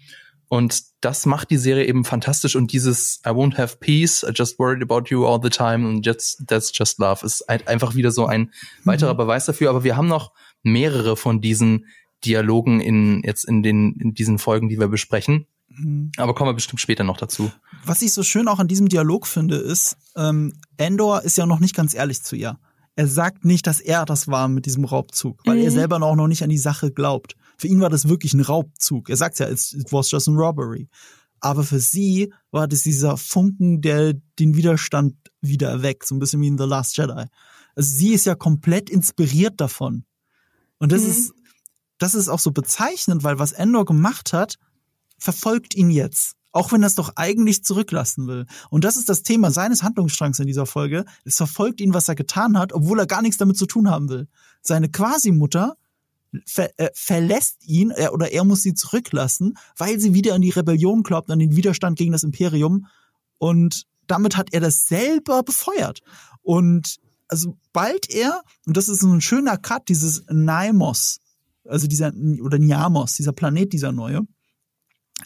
Und 0.48 0.82
das 1.02 1.26
macht 1.26 1.50
die 1.50 1.58
Serie 1.58 1.86
eben 1.86 2.04
fantastisch 2.04 2.56
und 2.56 2.72
dieses 2.72 3.20
I 3.26 3.30
won't 3.30 3.58
have 3.58 3.76
peace, 3.78 4.24
I 4.26 4.32
just 4.34 4.58
worried 4.58 4.82
about 4.82 5.10
you 5.10 5.26
all 5.26 5.38
the 5.42 5.50
time 5.50 5.86
and 5.86 6.04
just, 6.04 6.46
that's 6.46 6.72
just 6.74 6.98
love 6.98 7.24
ist 7.24 7.44
halt 7.48 7.68
einfach 7.68 7.94
wieder 7.94 8.10
so 8.10 8.26
ein 8.26 8.50
weiterer 8.84 9.12
mhm. 9.12 9.18
Beweis 9.18 9.46
dafür. 9.46 9.68
Aber 9.70 9.84
wir 9.84 9.96
haben 9.96 10.08
noch 10.08 10.32
mehrere 10.62 11.16
von 11.16 11.40
diesen 11.40 11.86
Dialogen 12.24 12.80
in, 12.80 13.22
jetzt 13.24 13.44
in 13.44 13.62
den, 13.62 13.94
in 14.00 14.14
diesen 14.14 14.38
Folgen, 14.38 14.68
die 14.68 14.78
wir 14.78 14.88
besprechen. 14.88 15.46
Mhm. 15.68 16.12
Aber 16.16 16.34
kommen 16.34 16.48
wir 16.48 16.54
bestimmt 16.54 16.80
später 16.80 17.04
noch 17.04 17.18
dazu. 17.18 17.52
Was 17.84 18.02
ich 18.02 18.12
so 18.12 18.22
schön 18.22 18.48
auch 18.48 18.58
an 18.58 18.68
diesem 18.68 18.88
Dialog 18.88 19.26
finde, 19.26 19.56
ist, 19.56 19.96
ähm, 20.16 20.54
Endor 20.78 21.22
ist 21.22 21.36
ja 21.36 21.46
noch 21.46 21.60
nicht 21.60 21.76
ganz 21.76 21.94
ehrlich 21.94 22.22
zu 22.22 22.36
ihr. 22.36 22.58
Er 22.96 23.06
sagt 23.06 23.44
nicht, 23.44 23.66
dass 23.66 23.80
er 23.80 24.04
das 24.04 24.26
war 24.26 24.48
mit 24.48 24.66
diesem 24.66 24.84
Raubzug, 24.84 25.40
weil 25.44 25.58
mhm. 25.58 25.64
er 25.64 25.70
selber 25.70 26.02
auch 26.02 26.16
noch 26.16 26.26
nicht 26.26 26.42
an 26.42 26.50
die 26.50 26.58
Sache 26.58 26.90
glaubt. 26.90 27.36
Für 27.58 27.66
ihn 27.66 27.80
war 27.80 27.90
das 27.90 28.08
wirklich 28.08 28.34
ein 28.34 28.40
Raubzug. 28.40 29.10
Er 29.10 29.16
sagt 29.16 29.38
ja, 29.40 29.48
it 29.48 29.86
was 29.90 30.10
just 30.10 30.28
a 30.28 30.32
robbery. 30.32 30.88
Aber 31.40 31.64
für 31.64 31.80
sie 31.80 32.32
war 32.50 32.66
das 32.66 32.82
dieser 32.82 33.16
Funken, 33.16 33.80
der 33.80 34.14
den 34.38 34.56
Widerstand 34.56 35.14
wieder 35.40 35.68
erweckt, 35.68 36.06
so 36.06 36.14
ein 36.14 36.18
bisschen 36.18 36.40
wie 36.40 36.48
in 36.48 36.58
The 36.58 36.64
Last 36.64 36.96
Jedi. 36.96 37.26
Also 37.76 37.96
sie 37.96 38.12
ist 38.12 38.26
ja 38.26 38.34
komplett 38.34 38.90
inspiriert 38.90 39.60
davon. 39.60 40.04
Und 40.78 40.92
das 40.92 41.02
mhm. 41.02 41.10
ist, 41.10 41.32
das 41.98 42.14
ist 42.14 42.28
auch 42.28 42.40
so 42.40 42.50
bezeichnend, 42.50 43.24
weil 43.24 43.38
was 43.38 43.52
Endor 43.52 43.84
gemacht 43.84 44.32
hat, 44.32 44.58
verfolgt 45.18 45.74
ihn 45.74 45.90
jetzt. 45.90 46.34
Auch 46.50 46.72
wenn 46.72 46.82
er 46.82 46.86
es 46.86 46.94
doch 46.94 47.12
eigentlich 47.16 47.62
zurücklassen 47.62 48.26
will. 48.26 48.46
Und 48.70 48.84
das 48.84 48.96
ist 48.96 49.08
das 49.08 49.22
Thema 49.22 49.50
seines 49.50 49.82
Handlungsstrangs 49.82 50.38
in 50.38 50.46
dieser 50.46 50.66
Folge. 50.66 51.04
Es 51.24 51.36
verfolgt 51.36 51.80
ihn, 51.80 51.94
was 51.94 52.08
er 52.08 52.14
getan 52.14 52.58
hat, 52.58 52.72
obwohl 52.72 52.98
er 52.98 53.06
gar 53.06 53.22
nichts 53.22 53.36
damit 53.36 53.56
zu 53.56 53.66
tun 53.66 53.90
haben 53.90 54.08
will. 54.08 54.28
Seine 54.62 54.88
Quasi-Mutter 54.88 55.76
ver 56.46 56.70
äh, 56.78 56.90
verlässt 56.94 57.66
ihn 57.66 57.90
er, 57.90 58.12
oder 58.12 58.32
er 58.32 58.44
muss 58.44 58.62
sie 58.62 58.74
zurücklassen, 58.74 59.54
weil 59.76 59.98
sie 59.98 60.14
wieder 60.14 60.34
an 60.34 60.42
die 60.42 60.50
Rebellion 60.50 61.02
glaubt, 61.02 61.30
an 61.30 61.38
den 61.38 61.56
Widerstand 61.56 61.98
gegen 61.98 62.12
das 62.12 62.22
Imperium. 62.22 62.86
Und 63.38 63.84
damit 64.06 64.36
hat 64.36 64.52
er 64.52 64.60
das 64.60 64.86
selber 64.86 65.42
befeuert. 65.42 66.00
Und 66.42 66.96
also 67.28 67.56
bald 67.72 68.10
er, 68.10 68.42
und 68.66 68.76
das 68.76 68.88
ist 68.88 69.02
ein 69.02 69.20
schöner 69.20 69.58
Cut, 69.58 69.88
dieses 69.88 70.24
Naimos, 70.30 71.18
also 71.64 71.86
dieser, 71.86 72.12
oder 72.42 72.58
Niamos, 72.58 73.14
dieser 73.14 73.32
Planet, 73.32 73.72
dieser 73.72 73.92
neue, 73.92 74.22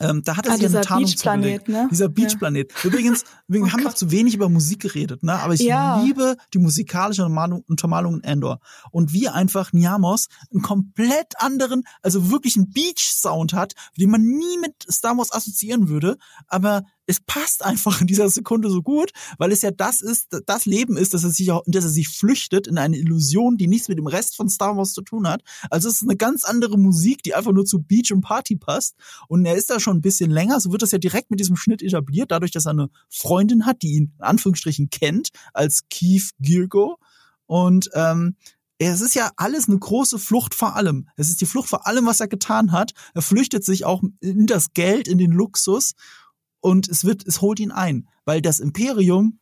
ähm, 0.02 0.22
da 0.24 0.36
hat 0.36 0.46
er 0.46 0.52
ah, 0.52 0.56
sich 0.56 0.66
eine 0.66 0.80
Tarnung 0.80 1.04
Beachplanet, 1.08 1.68
ne? 1.68 1.88
Dieser 1.90 2.08
Beachplanet. 2.08 2.72
Ja. 2.72 2.90
Übrigens, 2.90 3.24
wir 3.48 3.62
oh 3.62 3.68
haben 3.68 3.82
noch 3.82 3.94
zu 3.94 4.10
wenig 4.10 4.34
über 4.34 4.48
Musik 4.48 4.80
geredet, 4.80 5.22
ne? 5.22 5.34
Aber 5.34 5.54
ich 5.54 5.60
ja. 5.60 6.02
liebe 6.02 6.36
die 6.52 6.58
musikalische 6.58 7.24
Untermalung 7.24 8.16
in 8.16 8.24
Endor. 8.24 8.60
Und 8.90 9.12
wie 9.12 9.28
einfach 9.28 9.72
Niamos 9.72 10.28
einen 10.50 10.62
komplett 10.62 11.34
anderen, 11.38 11.84
also 12.02 12.30
wirklich 12.30 12.56
einen 12.56 12.70
Beach-Sound 12.70 13.52
hat, 13.52 13.74
den 13.98 14.10
man 14.10 14.22
nie 14.22 14.58
mit 14.60 14.74
Star 14.90 15.16
Wars 15.16 15.32
assoziieren 15.32 15.88
würde, 15.88 16.16
aber 16.48 16.82
es 17.12 17.20
passt 17.20 17.62
einfach 17.62 18.00
in 18.00 18.06
dieser 18.06 18.30
Sekunde 18.30 18.70
so 18.70 18.82
gut, 18.82 19.12
weil 19.36 19.52
es 19.52 19.60
ja 19.60 19.70
das 19.70 20.00
ist, 20.00 20.28
das 20.46 20.64
Leben 20.64 20.96
ist, 20.96 21.12
dass 21.12 21.24
er 21.24 21.30
sich 21.30 21.50
auch, 21.50 21.62
dass 21.66 21.84
er 21.84 21.90
sich 21.90 22.08
flüchtet 22.08 22.66
in 22.66 22.78
eine 22.78 22.96
Illusion, 22.96 23.58
die 23.58 23.68
nichts 23.68 23.88
mit 23.88 23.98
dem 23.98 24.06
Rest 24.06 24.34
von 24.34 24.48
Star 24.48 24.78
Wars 24.78 24.94
zu 24.94 25.02
tun 25.02 25.28
hat. 25.28 25.42
Also 25.68 25.90
es 25.90 25.96
ist 25.96 26.08
eine 26.08 26.16
ganz 26.16 26.44
andere 26.44 26.78
Musik, 26.78 27.22
die 27.22 27.34
einfach 27.34 27.52
nur 27.52 27.66
zu 27.66 27.82
Beach 27.82 28.12
und 28.12 28.22
Party 28.22 28.56
passt. 28.56 28.96
Und 29.28 29.44
er 29.44 29.56
ist 29.56 29.68
da 29.68 29.78
schon 29.78 29.98
ein 29.98 30.00
bisschen 30.00 30.30
länger, 30.30 30.58
so 30.58 30.72
wird 30.72 30.80
das 30.80 30.92
ja 30.92 30.98
direkt 30.98 31.30
mit 31.30 31.38
diesem 31.38 31.56
Schnitt 31.56 31.82
etabliert, 31.82 32.30
dadurch, 32.30 32.50
dass 32.50 32.66
er 32.66 32.70
eine 32.70 32.88
Freundin 33.10 33.66
hat, 33.66 33.82
die 33.82 33.92
ihn 33.92 34.14
in 34.18 34.24
Anführungsstrichen 34.24 34.88
kennt, 34.88 35.28
als 35.52 35.82
Keith 35.90 36.30
Girgo. 36.40 36.96
Und 37.44 37.90
ähm, 37.92 38.36
es 38.78 39.00
ist 39.00 39.14
ja 39.14 39.30
alles 39.36 39.68
eine 39.68 39.78
große 39.78 40.18
Flucht 40.18 40.54
vor 40.54 40.76
allem. 40.76 41.08
Es 41.16 41.28
ist 41.28 41.40
die 41.40 41.46
Flucht 41.46 41.68
vor 41.68 41.86
allem, 41.86 42.06
was 42.06 42.20
er 42.20 42.28
getan 42.28 42.72
hat. 42.72 42.92
Er 43.14 43.22
flüchtet 43.22 43.64
sich 43.64 43.84
auch 43.84 44.02
in 44.20 44.46
das 44.46 44.72
Geld, 44.72 45.08
in 45.08 45.18
den 45.18 45.30
Luxus 45.30 45.92
und 46.62 46.88
es 46.88 47.04
wird, 47.04 47.26
es 47.26 47.42
holt 47.42 47.60
ihn 47.60 47.70
ein, 47.70 48.08
weil 48.24 48.40
das 48.40 48.58
Imperium 48.58 49.38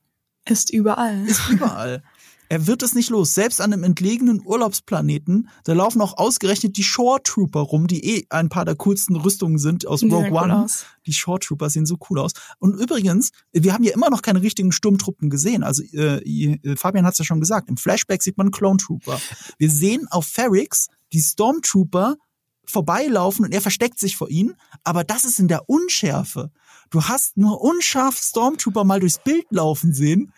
ist 0.48 0.72
überall. 0.72 1.24
Ist 1.26 1.48
überall. 1.48 2.02
Er 2.48 2.66
wird 2.66 2.82
es 2.82 2.96
nicht 2.96 3.10
los. 3.10 3.32
Selbst 3.32 3.60
an 3.60 3.72
einem 3.72 3.84
entlegenen 3.84 4.42
Urlaubsplaneten, 4.44 5.48
da 5.62 5.72
laufen 5.72 6.00
auch 6.00 6.18
ausgerechnet 6.18 6.76
die 6.76 6.82
Shore 6.82 7.22
Trooper 7.22 7.60
rum, 7.60 7.86
die 7.86 8.04
eh 8.04 8.26
ein 8.28 8.48
paar 8.48 8.64
der 8.64 8.74
coolsten 8.74 9.14
Rüstungen 9.14 9.58
sind 9.58 9.86
aus 9.86 10.02
Rogue 10.02 10.32
One. 10.32 10.64
Aus. 10.64 10.84
Die 11.06 11.12
Shore 11.12 11.38
Trooper 11.38 11.70
sehen 11.70 11.86
so 11.86 11.96
cool 12.08 12.18
aus. 12.18 12.32
Und 12.58 12.74
übrigens, 12.74 13.30
wir 13.52 13.72
haben 13.72 13.84
ja 13.84 13.92
immer 13.92 14.10
noch 14.10 14.22
keine 14.22 14.42
richtigen 14.42 14.72
Sturmtruppen 14.72 15.30
gesehen. 15.30 15.62
Also 15.62 15.84
äh, 15.92 16.58
Fabian 16.74 17.06
hat 17.06 17.12
es 17.12 17.18
ja 17.18 17.24
schon 17.24 17.38
gesagt, 17.38 17.68
im 17.68 17.76
Flashback 17.76 18.20
sieht 18.20 18.36
man 18.36 18.50
Clone 18.50 18.78
Trooper. 18.78 19.20
Wir 19.58 19.70
sehen 19.70 20.08
auf 20.10 20.26
Ferrix 20.26 20.88
die 21.12 21.20
Stormtrooper 21.20 22.16
vorbeilaufen 22.64 23.44
und 23.44 23.52
er 23.52 23.60
versteckt 23.60 24.00
sich 24.00 24.16
vor 24.16 24.28
ihnen, 24.28 24.54
aber 24.82 25.04
das 25.04 25.24
ist 25.24 25.38
in 25.38 25.46
der 25.46 25.68
Unschärfe. 25.68 26.50
Du 26.90 27.04
hast 27.04 27.36
nur 27.36 27.60
unscharf 27.60 28.16
Stormtrooper 28.16 28.84
mal 28.84 29.00
durchs 29.00 29.18
Bild 29.18 29.46
laufen 29.50 29.92
sehen. 29.92 30.32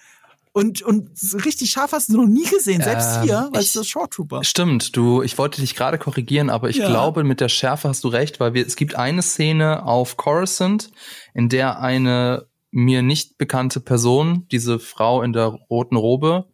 Und, 0.55 0.83
und 0.83 1.09
richtig 1.47 1.71
scharf 1.71 1.93
hast 1.93 2.11
du 2.11 2.19
noch 2.19 2.29
nie 2.29 2.45
gesehen, 2.45 2.83
selbst 2.83 3.17
ähm, 3.17 3.23
hier, 3.23 3.49
weil 3.53 3.63
es 3.63 3.73
das 3.73 3.87
Short 3.87 4.13
Trooper. 4.13 4.45
Stimmt, 4.45 4.95
du, 4.95 5.23
ich 5.23 5.39
wollte 5.39 5.63
dich 5.63 5.75
gerade 5.75 5.97
korrigieren, 5.97 6.51
aber 6.51 6.69
ich 6.69 6.77
ja. 6.77 6.89
glaube, 6.89 7.25
mit 7.25 7.41
der 7.41 7.49
Schärfe 7.49 7.89
hast 7.89 8.05
du 8.05 8.09
recht, 8.09 8.39
weil 8.39 8.53
wir, 8.53 8.67
es 8.67 8.77
gibt 8.77 8.95
eine 8.95 9.23
Szene 9.23 9.87
auf 9.87 10.19
Coruscant, 10.19 10.91
in 11.33 11.49
der 11.49 11.81
eine 11.81 12.49
mir 12.71 13.01
nicht 13.01 13.39
bekannte 13.39 13.81
Person, 13.81 14.47
diese 14.51 14.79
Frau 14.79 15.23
in 15.23 15.33
der 15.33 15.59
roten 15.71 15.97
Robe, 15.97 16.47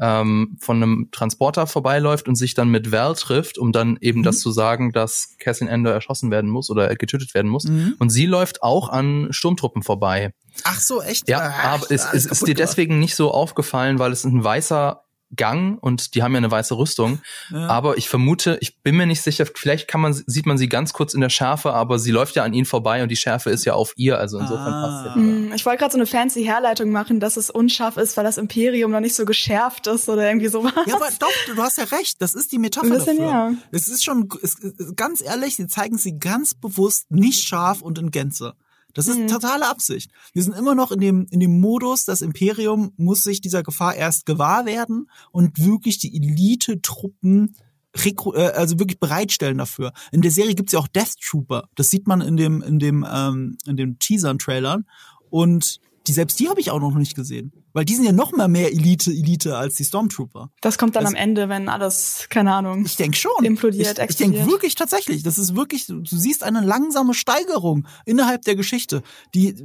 ähm, 0.00 0.56
von 0.60 0.82
einem 0.82 1.08
Transporter 1.12 1.66
vorbeiläuft 1.66 2.28
und 2.28 2.34
sich 2.34 2.54
dann 2.54 2.68
mit 2.68 2.90
Val 2.92 3.14
trifft, 3.14 3.58
um 3.58 3.72
dann 3.72 3.96
eben 4.00 4.20
mhm. 4.20 4.24
das 4.24 4.40
zu 4.40 4.50
sagen, 4.50 4.92
dass 4.92 5.36
Cassian 5.38 5.68
Ender 5.68 5.92
erschossen 5.92 6.30
werden 6.30 6.50
muss 6.50 6.70
oder 6.70 6.94
getötet 6.96 7.34
werden 7.34 7.50
muss. 7.50 7.64
Mhm. 7.64 7.94
Und 7.98 8.10
sie 8.10 8.26
läuft 8.26 8.62
auch 8.62 8.88
an 8.88 9.28
Sturmtruppen 9.30 9.82
vorbei. 9.82 10.32
Ach 10.64 10.80
so, 10.80 11.02
echt? 11.02 11.28
Ja, 11.28 11.52
Ach, 11.54 11.64
aber 11.64 11.86
es, 11.90 12.06
es 12.12 12.26
ist 12.26 12.46
dir 12.46 12.54
deswegen 12.54 12.98
nicht 12.98 13.16
so 13.16 13.30
aufgefallen, 13.30 13.98
weil 13.98 14.12
es 14.12 14.24
ein 14.24 14.42
weißer 14.42 15.03
Gang 15.36 15.78
und 15.82 16.14
die 16.14 16.22
haben 16.22 16.32
ja 16.32 16.38
eine 16.38 16.50
weiße 16.50 16.76
Rüstung. 16.76 17.20
Ja. 17.50 17.66
Aber 17.68 17.96
ich 17.96 18.08
vermute, 18.08 18.58
ich 18.60 18.82
bin 18.82 18.96
mir 18.96 19.06
nicht 19.06 19.22
sicher, 19.22 19.46
vielleicht 19.54 19.88
kann 19.88 20.00
man, 20.00 20.12
sieht 20.12 20.46
man 20.46 20.58
sie 20.58 20.68
ganz 20.68 20.92
kurz 20.92 21.14
in 21.14 21.20
der 21.20 21.28
Schärfe, 21.28 21.72
aber 21.72 21.98
sie 21.98 22.10
läuft 22.10 22.36
ja 22.36 22.44
an 22.44 22.52
ihnen 22.52 22.66
vorbei 22.66 23.02
und 23.02 23.08
die 23.08 23.16
Schärfe 23.16 23.50
ist 23.50 23.64
ja 23.64 23.74
auf 23.74 23.92
ihr, 23.96 24.18
also 24.18 24.38
insofern 24.38 24.72
ah. 24.72 24.86
passt 24.86 25.06
ja. 25.06 25.14
Hm, 25.14 25.52
ich 25.54 25.64
wollte 25.66 25.78
gerade 25.78 25.92
so 25.92 25.98
eine 25.98 26.06
fancy 26.06 26.44
Herleitung 26.44 26.90
machen, 26.90 27.20
dass 27.20 27.36
es 27.36 27.50
unscharf 27.50 27.96
ist, 27.96 28.16
weil 28.16 28.24
das 28.24 28.38
Imperium 28.38 28.90
noch 28.90 29.00
nicht 29.00 29.14
so 29.14 29.24
geschärft 29.24 29.86
ist 29.86 30.08
oder 30.08 30.26
irgendwie 30.26 30.48
sowas. 30.48 30.72
Ja, 30.86 30.96
aber 30.96 31.08
doch, 31.18 31.54
du 31.54 31.62
hast 31.62 31.78
ja 31.78 31.84
recht, 31.84 32.20
das 32.20 32.34
ist 32.34 32.52
die 32.52 32.58
Metapher 32.58 32.88
bisschen, 32.88 33.18
dafür. 33.18 33.30
Ja. 33.30 33.52
Es 33.70 33.88
ist 33.88 34.04
schon, 34.04 34.28
es, 34.42 34.56
ganz 34.96 35.22
ehrlich, 35.22 35.56
sie 35.56 35.66
zeigen 35.66 35.98
sie 35.98 36.18
ganz 36.18 36.54
bewusst 36.54 37.10
nicht 37.10 37.44
scharf 37.44 37.82
und 37.82 37.98
in 37.98 38.10
Gänze. 38.10 38.54
Das 38.94 39.08
ist 39.08 39.18
mhm. 39.18 39.28
totale 39.28 39.68
Absicht. 39.68 40.10
Wir 40.32 40.42
sind 40.42 40.56
immer 40.56 40.74
noch 40.74 40.92
in 40.92 41.00
dem, 41.00 41.26
in 41.30 41.40
dem 41.40 41.60
Modus, 41.60 42.04
das 42.04 42.22
Imperium 42.22 42.92
muss 42.96 43.22
sich 43.22 43.40
dieser 43.40 43.62
Gefahr 43.62 43.94
erst 43.94 44.24
gewahr 44.24 44.66
werden 44.66 45.10
und 45.32 45.58
wirklich 45.58 45.98
die 45.98 46.16
Elite-Truppen 46.16 47.56
äh, 47.94 48.40
also 48.54 48.78
wirklich 48.78 48.98
bereitstellen 48.98 49.58
dafür. 49.58 49.92
In 50.12 50.22
der 50.22 50.30
Serie 50.30 50.54
gibt's 50.54 50.72
ja 50.72 50.78
auch 50.78 50.88
Death 50.88 51.16
Trooper. 51.20 51.68
Das 51.74 51.90
sieht 51.90 52.06
man 52.06 52.20
in 52.20 52.36
dem, 52.36 52.62
in 52.62 52.78
dem, 52.78 53.06
ähm, 53.08 53.56
in 53.66 53.76
dem 53.76 53.98
Teasern-Trailern. 53.98 54.86
Und 55.30 55.80
die 56.06 56.12
selbst 56.12 56.38
die 56.40 56.48
habe 56.48 56.60
ich 56.60 56.70
auch 56.70 56.80
noch 56.80 56.94
nicht 56.94 57.14
gesehen. 57.14 57.52
Weil 57.74 57.84
die 57.84 57.96
sind 57.96 58.04
ja 58.04 58.12
noch 58.12 58.30
mal 58.30 58.46
mehr 58.46 58.70
Elite, 58.70 59.10
Elite 59.10 59.56
als 59.56 59.74
die 59.74 59.84
Stormtrooper. 59.84 60.50
Das 60.60 60.78
kommt 60.78 60.94
dann 60.94 61.06
also, 61.06 61.16
am 61.16 61.20
Ende, 61.20 61.48
wenn 61.48 61.68
alles, 61.68 62.28
keine 62.30 62.54
Ahnung. 62.54 62.86
Ich 62.86 62.94
denke 62.94 63.16
schon. 63.16 63.44
Implodiert, 63.44 63.98
Ich, 63.98 64.10
ich 64.10 64.16
denke 64.16 64.46
wirklich 64.46 64.76
tatsächlich. 64.76 65.24
Das 65.24 65.38
ist 65.38 65.56
wirklich, 65.56 65.86
du 65.86 66.04
siehst 66.04 66.44
eine 66.44 66.60
langsame 66.60 67.14
Steigerung 67.14 67.88
innerhalb 68.06 68.42
der 68.42 68.54
Geschichte. 68.54 69.02
Die, 69.34 69.56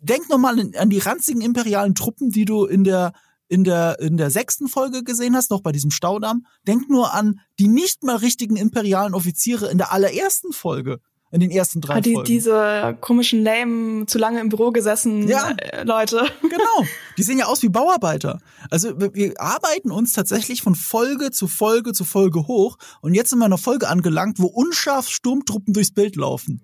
denk 0.00 0.28
noch 0.30 0.38
mal 0.38 0.58
an 0.76 0.90
die 0.90 0.98
ranzigen 0.98 1.40
imperialen 1.40 1.96
Truppen, 1.96 2.30
die 2.30 2.44
du 2.44 2.66
in 2.66 2.84
der, 2.84 3.12
in 3.48 3.64
der, 3.64 3.98
in 3.98 4.16
der 4.16 4.30
sechsten 4.30 4.68
Folge 4.68 5.02
gesehen 5.02 5.34
hast, 5.34 5.50
noch 5.50 5.60
bei 5.60 5.72
diesem 5.72 5.90
Staudamm. 5.90 6.46
Denk 6.68 6.88
nur 6.88 7.14
an 7.14 7.40
die 7.58 7.68
nicht 7.68 8.04
mal 8.04 8.16
richtigen 8.16 8.54
imperialen 8.54 9.12
Offiziere 9.12 9.68
in 9.72 9.78
der 9.78 9.92
allerersten 9.92 10.52
Folge 10.52 11.00
in 11.30 11.40
den 11.40 11.50
ersten 11.50 11.80
drei 11.80 12.00
die, 12.00 12.12
Folgen. 12.12 12.26
Diese 12.26 12.96
komischen 13.00 13.42
Lame, 13.42 14.06
zu 14.06 14.18
lange 14.18 14.40
im 14.40 14.48
Büro 14.48 14.70
gesessen 14.70 15.28
ja, 15.28 15.50
äh, 15.50 15.84
Leute. 15.84 16.26
Genau. 16.42 16.88
Die 17.18 17.22
sehen 17.22 17.38
ja 17.38 17.46
aus 17.46 17.62
wie 17.62 17.68
Bauarbeiter. 17.68 18.40
Also 18.70 18.98
wir, 19.00 19.14
wir 19.14 19.40
arbeiten 19.40 19.90
uns 19.90 20.12
tatsächlich 20.12 20.62
von 20.62 20.74
Folge 20.74 21.30
zu 21.30 21.48
Folge 21.48 21.92
zu 21.92 22.04
Folge 22.04 22.46
hoch 22.46 22.78
und 23.00 23.14
jetzt 23.14 23.30
sind 23.30 23.38
wir 23.40 23.46
in 23.46 23.52
einer 23.52 23.58
Folge 23.58 23.88
angelangt, 23.88 24.38
wo 24.38 24.46
unscharf 24.46 25.08
Sturmtruppen 25.08 25.74
durchs 25.74 25.92
Bild 25.92 26.16
laufen. 26.16 26.62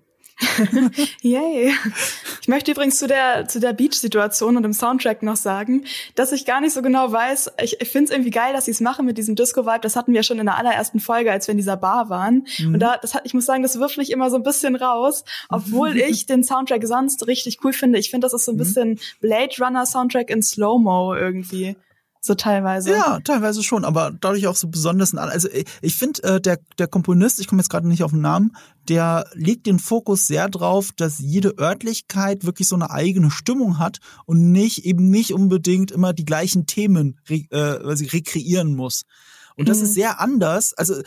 Yay. 1.21 1.73
Ich 2.41 2.47
möchte 2.47 2.71
übrigens 2.71 2.97
zu 2.97 3.07
der, 3.07 3.47
zu 3.47 3.59
der 3.59 3.73
Beach-Situation 3.73 4.57
und 4.57 4.63
dem 4.63 4.73
Soundtrack 4.73 5.23
noch 5.23 5.35
sagen, 5.35 5.85
dass 6.15 6.31
ich 6.31 6.45
gar 6.45 6.61
nicht 6.61 6.73
so 6.73 6.81
genau 6.81 7.11
weiß. 7.11 7.53
Ich, 7.61 7.79
ich 7.81 7.89
finde 7.89 8.05
es 8.05 8.11
irgendwie 8.11 8.31
geil, 8.31 8.53
dass 8.53 8.65
sie 8.65 8.71
es 8.71 8.81
machen 8.81 9.05
mit 9.05 9.17
diesem 9.17 9.35
Disco-Vibe. 9.35 9.81
Das 9.81 9.95
hatten 9.95 10.13
wir 10.13 10.23
schon 10.23 10.39
in 10.39 10.45
der 10.45 10.57
allerersten 10.57 10.99
Folge, 10.99 11.31
als 11.31 11.47
wir 11.47 11.53
in 11.53 11.57
dieser 11.57 11.77
Bar 11.77 12.09
waren. 12.09 12.45
Mhm. 12.59 12.73
Und 12.73 12.79
da, 12.79 12.97
das 12.97 13.13
hat, 13.13 13.21
ich 13.25 13.33
muss 13.33 13.45
sagen, 13.45 13.63
das 13.63 13.79
wirft 13.79 13.97
mich 13.97 14.11
immer 14.11 14.29
so 14.29 14.37
ein 14.37 14.43
bisschen 14.43 14.75
raus, 14.75 15.23
obwohl 15.49 15.97
ich 15.97 16.25
den 16.25 16.43
Soundtrack 16.43 16.85
sonst 16.85 17.27
richtig 17.27 17.59
cool 17.63 17.73
finde. 17.73 17.99
Ich 17.99 18.09
finde, 18.09 18.25
das 18.25 18.33
ist 18.33 18.45
so 18.45 18.51
ein 18.51 18.55
mhm. 18.55 18.59
bisschen 18.59 18.99
Blade 19.21 19.53
Runner 19.59 19.85
Soundtrack 19.85 20.29
in 20.29 20.41
Slow-Mo 20.41 21.15
irgendwie 21.15 21.75
so 22.25 22.35
teilweise. 22.35 22.91
Ja, 22.91 23.19
teilweise 23.19 23.63
schon, 23.63 23.83
aber 23.83 24.11
dadurch 24.11 24.47
auch 24.47 24.55
so 24.55 24.69
besonders. 24.69 25.13
Also 25.13 25.49
ich 25.81 25.95
finde, 25.97 26.23
äh, 26.23 26.39
der, 26.39 26.57
der 26.77 26.87
Komponist, 26.87 27.41
ich 27.41 27.47
komme 27.47 27.61
jetzt 27.61 27.67
gerade 27.67 27.85
nicht 27.85 28.01
auf 28.01 28.11
den 28.11 28.21
Namen, 28.21 28.55
der 28.87 29.25
legt 29.33 29.65
den 29.65 29.77
Fokus 29.77 30.25
sehr 30.25 30.47
drauf, 30.47 30.91
dass 30.95 31.19
jede 31.19 31.57
Örtlichkeit 31.59 32.45
wirklich 32.45 32.69
so 32.69 32.75
eine 32.75 32.91
eigene 32.91 33.29
Stimmung 33.29 33.77
hat 33.77 33.97
und 34.25 34.53
nicht 34.53 34.85
eben 34.85 35.09
nicht 35.09 35.33
unbedingt 35.33 35.91
immer 35.91 36.13
die 36.13 36.23
gleichen 36.23 36.65
Themen 36.65 37.19
re, 37.29 37.43
äh, 37.49 37.95
sie 37.97 38.07
rekreieren 38.07 38.73
muss. 38.73 39.03
Und 39.57 39.67
das 39.67 39.79
mhm. 39.79 39.83
ist 39.83 39.93
sehr 39.95 40.21
anders. 40.21 40.73
Also 40.73 41.01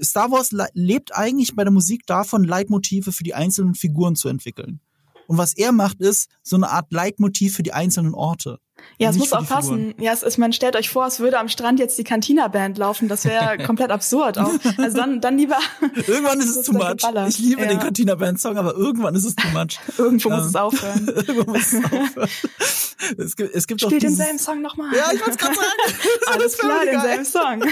Star 0.00 0.30
Wars 0.30 0.50
lebt 0.74 1.16
eigentlich 1.16 1.56
bei 1.56 1.64
der 1.64 1.72
Musik 1.72 2.06
davon, 2.06 2.44
Leitmotive 2.44 3.10
für 3.10 3.24
die 3.24 3.34
einzelnen 3.34 3.74
Figuren 3.74 4.14
zu 4.14 4.28
entwickeln. 4.28 4.78
Und 5.26 5.38
was 5.38 5.54
er 5.54 5.72
macht, 5.72 6.00
ist 6.00 6.28
so 6.44 6.54
eine 6.54 6.70
Art 6.70 6.92
Leitmotiv 6.92 7.56
für 7.56 7.64
die 7.64 7.72
einzelnen 7.72 8.14
Orte. 8.14 8.60
Ja, 8.98 9.10
es 9.10 9.16
muss 9.16 9.32
auch 9.32 9.46
passen. 9.46 9.94
Ja, 9.98 10.12
es 10.12 10.22
ist, 10.22 10.38
man 10.38 10.52
stellt 10.52 10.74
euch 10.74 10.88
vor, 10.88 11.06
es 11.06 11.20
würde 11.20 11.38
am 11.38 11.48
Strand 11.48 11.78
jetzt 11.78 11.98
die 11.98 12.04
Cantina-Band 12.04 12.78
laufen. 12.78 13.08
Das 13.08 13.24
wäre 13.26 13.58
komplett 13.66 13.90
absurd 13.90 14.38
auch. 14.38 14.52
Also 14.78 14.96
dann, 14.96 15.20
dann 15.20 15.36
lieber. 15.36 15.58
irgendwann 16.06 16.40
ist 16.40 16.56
es 16.56 16.66
too 16.66 16.72
much. 16.72 16.96
Geballert. 16.96 17.28
Ich 17.28 17.38
liebe 17.38 17.62
ja. 17.62 17.68
den 17.68 17.78
Cantina-Band-Song, 17.78 18.56
aber 18.56 18.74
irgendwann 18.74 19.14
ist 19.14 19.24
es 19.24 19.36
too 19.36 19.48
much. 19.48 19.78
Irgendwo 19.98 20.30
muss 20.30 20.46
es 20.46 20.56
aufhören. 20.56 21.08
Irgendwo 21.08 21.52
muss 21.52 21.72
es 21.72 21.84
aufhören. 21.84 22.28
Es 23.18 23.36
gibt, 23.36 23.54
es 23.54 23.66
gibt 23.66 23.82
Spiel 23.82 23.98
dieses... 23.98 24.16
denselben 24.16 24.38
Song 24.38 24.62
nochmal. 24.62 24.94
Ja, 24.96 25.12
ich 25.12 25.20
wollte 25.20 25.36
gerade 25.36 25.54
sagen. 25.54 25.68
Alles 26.32 26.56
klar, 26.56 26.84
denselben 26.84 27.24
Song. 27.24 27.62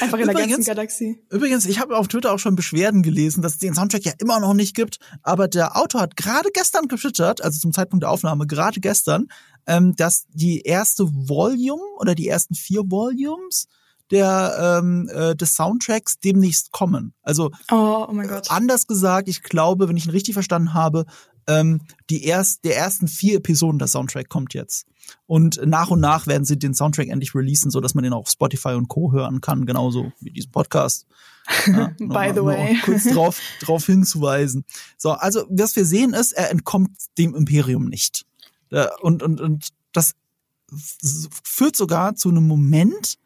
Einfach 0.00 0.18
in 0.18 0.24
übrigens, 0.24 0.26
der 0.26 0.34
ganzen 0.34 0.64
Galaxie. 0.64 1.18
Übrigens, 1.30 1.64
ich 1.64 1.80
habe 1.80 1.96
auf 1.96 2.08
Twitter 2.08 2.32
auch 2.32 2.38
schon 2.38 2.54
Beschwerden 2.54 3.02
gelesen, 3.02 3.42
dass 3.42 3.54
es 3.54 3.58
den 3.58 3.74
Soundtrack 3.74 4.04
ja 4.04 4.12
immer 4.18 4.40
noch 4.40 4.52
nicht 4.52 4.76
gibt. 4.76 4.98
Aber 5.22 5.48
der 5.48 5.76
Autor 5.76 6.02
hat 6.02 6.16
gerade 6.16 6.50
gestern 6.52 6.86
getwittert, 6.88 7.42
also 7.42 7.58
zum 7.58 7.72
Zeitpunkt 7.72 8.02
der 8.02 8.10
Aufnahme, 8.10 8.46
gerade 8.46 8.78
gestern, 8.80 9.09
ähm, 9.66 9.94
dass 9.96 10.26
die 10.32 10.62
erste 10.62 11.04
Volume 11.06 11.82
oder 11.98 12.14
die 12.14 12.28
ersten 12.28 12.54
vier 12.54 12.82
Volumes 12.90 13.68
der 14.10 14.80
ähm, 14.80 15.08
äh, 15.12 15.36
des 15.36 15.54
Soundtracks 15.54 16.18
demnächst 16.18 16.72
kommen. 16.72 17.14
Also 17.22 17.50
oh, 17.70 18.06
oh 18.08 18.12
mein 18.12 18.28
Gott. 18.28 18.50
anders 18.50 18.86
gesagt, 18.86 19.28
ich 19.28 19.42
glaube, 19.42 19.88
wenn 19.88 19.96
ich 19.96 20.06
ihn 20.06 20.10
richtig 20.10 20.34
verstanden 20.34 20.74
habe, 20.74 21.06
ähm, 21.46 21.82
die 22.10 22.24
erst 22.24 22.64
der 22.64 22.76
ersten 22.76 23.08
vier 23.08 23.36
Episoden 23.36 23.78
der 23.78 23.88
Soundtrack 23.88 24.28
kommt 24.28 24.54
jetzt. 24.54 24.86
Und 25.26 25.60
nach 25.64 25.90
und 25.90 26.00
nach 26.00 26.26
werden 26.26 26.44
sie 26.44 26.58
den 26.58 26.74
Soundtrack 26.74 27.08
endlich 27.08 27.34
releasen, 27.34 27.70
so 27.70 27.80
dass 27.80 27.94
man 27.94 28.04
den 28.04 28.12
auch 28.12 28.20
auf 28.20 28.30
Spotify 28.30 28.70
und 28.70 28.88
Co. 28.88 29.12
hören 29.12 29.40
kann, 29.40 29.66
genauso 29.66 30.12
wie 30.20 30.30
diesen 30.30 30.50
Podcast. 30.50 31.06
Ja, 31.66 31.92
By 31.98 32.04
mal, 32.06 32.34
the 32.34 32.44
way. 32.44 32.78
kurz 32.84 33.04
drauf, 33.04 33.40
drauf 33.60 33.86
hinzuweisen. 33.86 34.64
So, 34.96 35.12
also 35.12 35.44
was 35.48 35.74
wir 35.76 35.84
sehen 35.84 36.14
ist, 36.14 36.32
er 36.32 36.50
entkommt 36.50 36.90
dem 37.18 37.34
Imperium 37.34 37.86
nicht. 37.86 38.26
Äh, 38.70 38.86
und, 39.00 39.22
und, 39.22 39.40
und 39.40 39.68
das 39.92 40.14
führt 41.44 41.76
sogar 41.76 42.14
zu 42.14 42.28
einem 42.28 42.46
Moment 42.46 43.16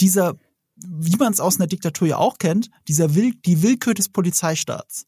dieser, 0.00 0.36
wie 0.76 1.16
man 1.16 1.32
es 1.32 1.40
aus 1.40 1.56
einer 1.56 1.66
Diktatur 1.66 2.08
ja 2.08 2.16
auch 2.18 2.38
kennt, 2.38 2.70
dieser 2.88 3.14
Will, 3.14 3.34
die 3.44 3.62
Willkür 3.62 3.94
des 3.94 4.08
Polizeistaats. 4.08 5.06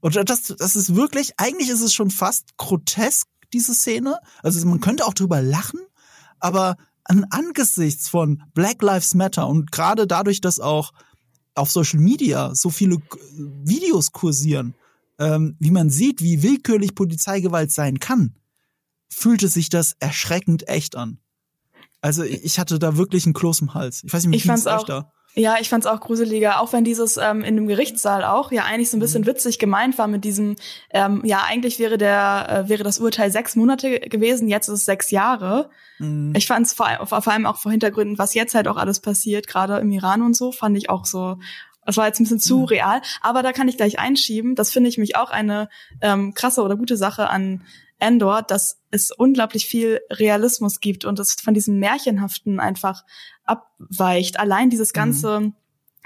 Und 0.00 0.14
das, 0.28 0.42
das 0.44 0.76
ist 0.76 0.94
wirklich, 0.94 1.32
eigentlich 1.38 1.68
ist 1.68 1.80
es 1.80 1.92
schon 1.92 2.10
fast 2.10 2.56
grotesk, 2.56 3.26
diese 3.52 3.74
Szene. 3.74 4.18
Also 4.42 4.64
man 4.66 4.80
könnte 4.80 5.06
auch 5.06 5.14
drüber 5.14 5.42
lachen, 5.42 5.80
aber 6.38 6.76
an, 7.04 7.26
angesichts 7.30 8.08
von 8.08 8.42
Black 8.54 8.82
Lives 8.82 9.14
Matter 9.14 9.48
und 9.48 9.72
gerade 9.72 10.06
dadurch, 10.06 10.40
dass 10.40 10.60
auch 10.60 10.92
auf 11.54 11.70
Social 11.70 12.00
Media 12.00 12.54
so 12.54 12.70
viele 12.70 12.98
Videos 13.32 14.12
kursieren, 14.12 14.74
ähm, 15.18 15.56
wie 15.58 15.70
man 15.70 15.88
sieht, 15.88 16.20
wie 16.20 16.42
willkürlich 16.42 16.94
Polizeigewalt 16.94 17.72
sein 17.72 17.98
kann, 17.98 18.34
fühlte 19.08 19.48
sich 19.48 19.68
das 19.68 19.96
erschreckend 19.98 20.68
echt 20.68 20.96
an. 20.96 21.18
Also 22.00 22.22
ich 22.22 22.58
hatte 22.58 22.78
da 22.78 22.96
wirklich 22.96 23.24
einen 23.24 23.34
Kloß 23.34 23.60
im 23.62 23.74
Hals. 23.74 24.04
Ich 24.04 24.12
weiß 24.12 24.24
nicht, 24.24 24.32
wie 24.32 24.36
ich 24.36 24.44
fand's 24.44 24.66
auch, 24.66 24.84
da? 24.84 25.12
Ja, 25.34 25.56
ich 25.60 25.68
fand's 25.68 25.86
auch 25.86 26.00
gruseliger, 26.00 26.60
auch 26.60 26.72
wenn 26.72 26.82
dieses 26.82 27.18
ähm, 27.18 27.42
in 27.42 27.56
dem 27.56 27.66
Gerichtssaal 27.66 28.24
auch 28.24 28.52
ja 28.52 28.64
eigentlich 28.64 28.90
so 28.90 28.96
ein 28.96 29.00
bisschen 29.00 29.22
mhm. 29.22 29.26
witzig 29.26 29.58
gemeint 29.58 29.98
war 29.98 30.06
mit 30.06 30.24
diesem, 30.24 30.56
ähm, 30.90 31.20
ja 31.24 31.42
eigentlich 31.46 31.78
wäre 31.78 31.98
der 31.98 32.64
äh, 32.64 32.68
wäre 32.70 32.84
das 32.84 33.00
Urteil 33.00 33.30
sechs 33.30 33.54
Monate 33.54 34.00
gewesen, 34.00 34.48
jetzt 34.48 34.68
ist 34.68 34.80
es 34.80 34.84
sechs 34.86 35.10
Jahre. 35.10 35.68
Mhm. 35.98 36.32
Ich 36.36 36.46
fand's 36.46 36.72
vor, 36.72 36.88
vor 37.06 37.28
allem 37.28 37.44
auch 37.44 37.58
vor 37.58 37.70
Hintergründen, 37.70 38.18
was 38.18 38.32
jetzt 38.32 38.54
halt 38.54 38.66
auch 38.66 38.76
alles 38.76 39.00
passiert, 39.00 39.46
gerade 39.46 39.76
im 39.78 39.90
Iran 39.90 40.22
und 40.22 40.34
so, 40.34 40.52
fand 40.52 40.76
ich 40.76 40.88
auch 40.88 41.04
so. 41.04 41.36
Das 41.84 41.96
war 41.96 42.06
jetzt 42.06 42.18
ein 42.18 42.24
bisschen 42.24 42.40
zu 42.40 42.60
mhm. 42.60 42.64
real, 42.64 43.02
aber 43.20 43.42
da 43.42 43.52
kann 43.52 43.68
ich 43.68 43.76
gleich 43.76 43.98
einschieben. 43.98 44.54
Das 44.54 44.72
finde 44.72 44.88
ich 44.88 44.96
mich 44.96 45.16
auch 45.16 45.30
eine 45.30 45.68
ähm, 46.00 46.34
krasse 46.34 46.62
oder 46.62 46.76
gute 46.76 46.96
Sache 46.96 47.28
an 47.28 47.62
Endor, 47.98 48.42
dass 48.42 48.78
es 48.90 49.10
unglaublich 49.10 49.66
viel 49.66 50.00
Realismus 50.10 50.80
gibt 50.80 51.04
und 51.04 51.18
es 51.18 51.34
von 51.34 51.54
diesem 51.54 51.78
Märchenhaften 51.78 52.60
einfach 52.60 53.04
abweicht. 53.44 54.38
Allein 54.38 54.70
dieses 54.70 54.90
mhm. 54.90 54.94
ganze, 54.94 55.40
mhm. 55.40 55.54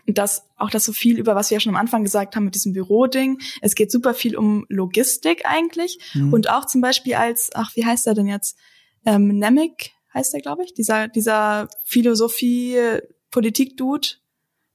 das, 0.07 0.47
auch 0.57 0.70
das 0.70 0.84
so 0.84 0.93
viel 0.93 1.18
über, 1.18 1.34
was 1.34 1.51
wir 1.51 1.57
ja 1.57 1.61
schon 1.61 1.74
am 1.74 1.80
Anfang 1.80 2.05
gesagt 2.05 2.36
haben 2.36 2.45
mit 2.45 2.55
diesem 2.55 2.72
Büroding. 2.72 3.41
Es 3.61 3.74
geht 3.74 3.91
super 3.91 4.14
viel 4.14 4.36
um 4.36 4.66
Logistik 4.68 5.43
eigentlich 5.45 5.99
mhm. 6.14 6.32
und 6.32 6.49
auch 6.49 6.66
zum 6.66 6.80
Beispiel 6.80 7.14
als, 7.14 7.51
ach, 7.55 7.74
wie 7.74 7.84
heißt 7.84 8.07
er 8.07 8.14
denn 8.14 8.26
jetzt? 8.26 8.57
Ähm, 9.05 9.38
Nemec 9.38 9.93
heißt 10.14 10.34
er, 10.34 10.41
glaube 10.41 10.64
ich, 10.64 10.74
dieser, 10.74 11.09
dieser 11.09 11.68
Philosophie, 11.84 12.76
Politik-Dude, 13.30 14.09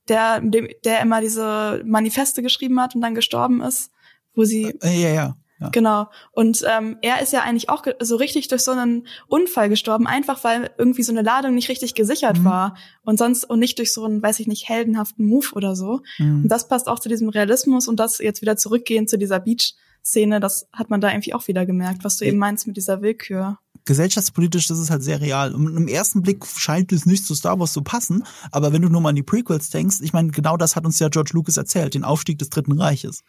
der, 0.08 0.42
der 0.42 1.02
immer 1.02 1.22
diese 1.22 1.82
Manifeste 1.86 2.42
geschrieben 2.42 2.80
hat 2.80 2.96
und 2.96 3.02
dann 3.02 3.16
gestorben 3.16 3.62
ist, 3.62 3.92
wo 4.34 4.44
sie. 4.44 4.76
Äh, 4.82 5.02
ja, 5.02 5.10
ja. 5.10 5.38
Ja. 5.60 5.70
Genau. 5.70 6.08
Und 6.32 6.64
ähm, 6.70 6.98
er 7.02 7.22
ist 7.22 7.32
ja 7.32 7.42
eigentlich 7.42 7.70
auch 7.70 7.86
so 8.02 8.18
richtig 8.18 8.50
durch 8.50 8.64
so 8.64 8.72
einen 8.72 9.08
Unfall 9.28 9.70
gestorben, 9.70 10.06
einfach 10.06 10.44
weil 10.44 10.72
irgendwie 10.78 11.04
so 11.04 11.14
eine 11.14 11.22
Ladung 11.22 11.56
nicht 11.56 11.70
richtig 11.70 11.96
gesichert 11.96 12.40
mhm. 12.40 12.46
war 12.46 12.78
und 13.04 13.18
sonst 13.18 13.46
und 13.46 13.60
nicht 13.60 13.80
durch 13.80 13.94
so 13.94 14.04
einen, 14.04 14.22
weiß 14.22 14.40
ich 14.40 14.48
nicht, 14.48 14.68
heldenhaften 14.68 15.26
Move 15.26 15.48
oder 15.54 15.76
so. 15.76 16.02
Mhm. 16.18 16.44
Und 16.44 16.50
das 16.50 16.68
passt 16.68 16.88
auch 16.88 17.00
zu 17.00 17.08
diesem 17.08 17.30
Realismus 17.30 17.88
und 17.88 18.00
das 18.00 18.20
jetzt 18.20 18.42
wieder 18.42 18.58
zurückgehen 18.58 19.08
zu 19.08 19.18
dieser 19.18 19.40
Beach-Szene, 19.40 20.42
das 20.42 20.68
hat 20.74 20.90
man 20.90 21.00
da 21.00 21.10
irgendwie 21.10 21.34
auch 21.34 21.48
wieder 21.48 21.66
gemerkt, 21.66 22.04
was 22.04 22.18
du 22.18 22.26
eben 22.26 22.38
meinst 22.38 22.68
mit 22.68 22.76
dieser 22.76 23.02
Willkür 23.02 23.58
gesellschaftspolitisch 23.86 24.68
das 24.68 24.80
ist 24.80 24.90
halt 24.90 25.04
sehr 25.04 25.22
real. 25.22 25.54
Und 25.54 25.78
im 25.78 25.88
ersten 25.88 26.24
Blick 26.24 26.44
scheint 26.46 26.92
es 26.92 27.06
nicht 27.06 27.24
zu 27.24 27.36
Star 27.36 27.60
Wars 27.60 27.72
zu 27.72 27.84
passen, 27.84 28.24
aber 28.52 28.74
wenn 28.74 28.82
du 28.82 28.90
nur 28.90 29.00
mal 29.00 29.10
an 29.10 29.16
die 29.16 29.24
Prequels 29.24 29.70
denkst, 29.70 29.98
ich 30.02 30.12
meine, 30.12 30.32
genau 30.32 30.58
das 30.58 30.76
hat 30.76 30.86
uns 30.86 31.00
ja 31.00 31.10
George 31.10 31.32
Lucas 31.34 31.58
erzählt, 31.58 31.94
den 31.94 32.04
Aufstieg 32.04 32.40
des 32.40 32.50
Dritten 32.50 32.72
Reiches. 32.74 33.24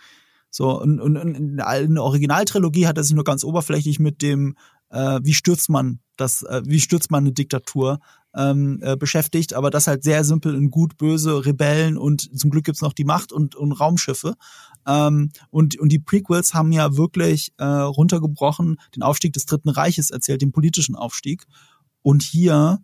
So, 0.56 0.80
und, 0.80 1.00
und, 1.00 1.18
und 1.18 1.34
in 1.34 1.56
der 1.58 1.66
Originaltrilogie 2.02 2.86
hat 2.86 2.96
er 2.96 3.04
sich 3.04 3.14
nur 3.14 3.24
ganz 3.24 3.44
oberflächlich 3.44 3.98
mit 3.98 4.22
dem, 4.22 4.56
äh, 4.88 5.20
wie 5.22 5.34
stürzt 5.34 5.68
man 5.68 6.00
das, 6.16 6.44
äh, 6.44 6.62
wie 6.64 6.80
stürzt 6.80 7.10
man 7.10 7.24
eine 7.24 7.32
Diktatur 7.32 7.98
ähm, 8.34 8.78
äh, 8.80 8.96
beschäftigt, 8.96 9.52
aber 9.52 9.68
das 9.68 9.86
halt 9.86 10.02
sehr 10.02 10.24
simpel 10.24 10.54
in 10.54 10.70
gut, 10.70 10.96
böse, 10.96 11.44
Rebellen 11.44 11.98
und 11.98 12.30
zum 12.40 12.48
Glück 12.48 12.64
gibt's 12.64 12.80
noch 12.80 12.94
die 12.94 13.04
Macht 13.04 13.32
und, 13.32 13.54
und 13.54 13.72
Raumschiffe. 13.72 14.32
Ähm, 14.86 15.30
und, 15.50 15.78
und 15.78 15.92
die 15.92 15.98
Prequels 15.98 16.54
haben 16.54 16.72
ja 16.72 16.96
wirklich 16.96 17.52
äh, 17.58 17.64
runtergebrochen, 17.66 18.78
den 18.94 19.02
Aufstieg 19.02 19.34
des 19.34 19.44
Dritten 19.44 19.68
Reiches 19.68 20.10
erzählt, 20.10 20.40
den 20.40 20.52
politischen 20.52 20.96
Aufstieg. 20.96 21.44
Und 22.00 22.22
hier 22.22 22.78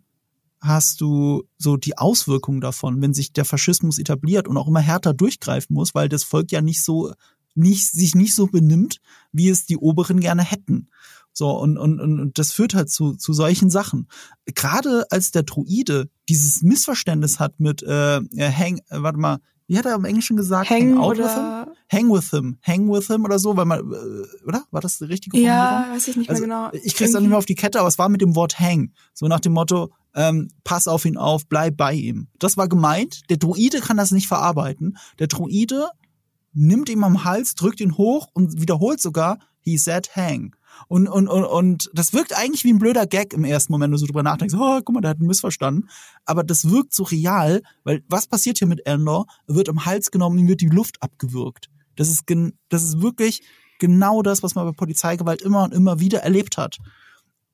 hast 0.61 1.01
du 1.01 1.41
so 1.57 1.77
die 1.77 1.97
Auswirkungen 1.97 2.61
davon, 2.61 3.01
wenn 3.01 3.15
sich 3.15 3.33
der 3.33 3.45
Faschismus 3.45 3.97
etabliert 3.97 4.47
und 4.47 4.57
auch 4.57 4.67
immer 4.67 4.79
härter 4.79 5.15
durchgreifen 5.15 5.73
muss, 5.73 5.95
weil 5.95 6.07
das 6.07 6.23
Volk 6.23 6.51
ja 6.51 6.61
nicht 6.61 6.83
so 6.83 7.11
nicht, 7.55 7.91
sich 7.91 8.15
nicht 8.15 8.35
so 8.35 8.47
benimmt, 8.47 8.99
wie 9.31 9.49
es 9.49 9.65
die 9.65 9.77
Oberen 9.77 10.19
gerne 10.19 10.43
hätten. 10.43 10.89
So, 11.33 11.49
und, 11.49 11.77
und, 11.77 11.99
und 11.99 12.37
das 12.37 12.51
führt 12.51 12.75
halt 12.75 12.89
zu, 12.89 13.15
zu 13.15 13.33
solchen 13.33 13.71
Sachen. 13.71 14.07
Gerade 14.45 15.05
als 15.09 15.31
der 15.31 15.43
Druide 15.43 16.09
dieses 16.29 16.61
Missverständnis 16.61 17.39
hat 17.39 17.59
mit 17.59 17.81
äh, 17.81 18.21
Hang, 18.37 18.77
äh, 18.89 19.01
warte 19.01 19.17
mal, 19.17 19.39
wie 19.67 19.77
hat 19.77 19.85
er 19.85 19.95
im 19.95 20.05
Englischen 20.05 20.37
gesagt? 20.37 20.69
Hang, 20.69 20.91
hang 20.91 20.97
out 20.97 21.17
with 21.17 21.33
him? 21.33 21.65
Hang 21.91 22.11
with 22.11 22.29
him. 22.29 22.57
Hang 22.61 22.91
with 22.91 23.07
him 23.07 23.23
oder 23.25 23.39
so, 23.39 23.57
weil 23.57 23.65
man, 23.65 23.79
äh, 23.79 24.45
oder? 24.47 24.63
War 24.69 24.81
das 24.81 24.99
die 24.99 25.05
richtige 25.05 25.37
Formulierung? 25.37 25.57
Ja, 25.57 25.87
weiß 25.91 26.07
ich 26.09 26.17
nicht 26.17 26.29
also, 26.29 26.45
mehr 26.45 26.69
genau. 26.69 26.83
Ich 26.83 26.95
krieg's 26.95 27.11
dann 27.11 27.23
nicht 27.23 27.29
mehr 27.29 27.39
auf 27.39 27.45
die 27.45 27.55
Kette, 27.55 27.79
aber 27.79 27.87
es 27.87 27.97
war 27.97 28.09
mit 28.09 28.21
dem 28.21 28.35
Wort 28.35 28.59
hang. 28.59 28.91
So 29.13 29.27
nach 29.27 29.39
dem 29.39 29.53
Motto, 29.53 29.91
ähm, 30.15 30.49
pass 30.63 30.87
auf 30.87 31.05
ihn 31.05 31.17
auf, 31.17 31.47
bleib 31.47 31.77
bei 31.77 31.93
ihm. 31.93 32.27
Das 32.37 32.57
war 32.57 32.67
gemeint. 32.67 33.21
Der 33.29 33.37
Druide 33.37 33.79
kann 33.79 33.97
das 33.97 34.11
nicht 34.11 34.27
verarbeiten. 34.27 34.97
Der 35.17 35.27
Druide 35.27 35.89
nimmt 36.53 36.89
ihm 36.89 37.03
am 37.03 37.23
Hals, 37.23 37.55
drückt 37.55 37.79
ihn 37.81 37.97
hoch 37.97 38.27
und 38.33 38.61
wiederholt 38.61 39.01
sogar, 39.01 39.39
he 39.59 39.77
said 39.77 40.15
hang. 40.15 40.55
Und, 40.87 41.07
und, 41.07 41.27
und, 41.27 41.45
und 41.45 41.89
das 41.93 42.13
wirkt 42.13 42.35
eigentlich 42.35 42.63
wie 42.63 42.73
ein 42.73 42.79
blöder 42.79 43.05
Gag 43.05 43.33
im 43.33 43.43
ersten 43.43 43.71
Moment, 43.71 43.91
wenn 43.91 43.93
du 43.93 43.97
so 43.97 44.05
drüber 44.05 44.23
nachdenkst, 44.23 44.55
oh, 44.55 44.79
guck 44.83 44.93
mal, 44.93 45.01
der 45.01 45.11
hat 45.11 45.19
einen 45.19 45.27
missverstanden. 45.27 45.89
Aber 46.25 46.43
das 46.43 46.69
wirkt 46.69 46.93
so 46.93 47.03
real, 47.03 47.61
weil 47.83 48.03
was 48.07 48.27
passiert 48.27 48.57
hier 48.57 48.67
mit 48.67 48.85
Endor? 48.85 49.25
Er 49.47 49.55
wird 49.55 49.69
am 49.69 49.85
Hals 49.85 50.11
genommen, 50.11 50.39
ihm 50.39 50.47
wird 50.47 50.61
die 50.61 50.67
Luft 50.67 51.01
abgewürgt. 51.01 51.69
Das 51.95 52.09
ist, 52.09 52.23
das 52.69 52.83
ist 52.83 53.01
wirklich 53.01 53.43
genau 53.79 54.21
das, 54.21 54.43
was 54.43 54.55
man 54.55 54.65
bei 54.65 54.71
Polizeigewalt 54.71 55.41
immer 55.41 55.63
und 55.63 55.73
immer 55.73 55.99
wieder 55.99 56.19
erlebt 56.19 56.57
hat. 56.57 56.77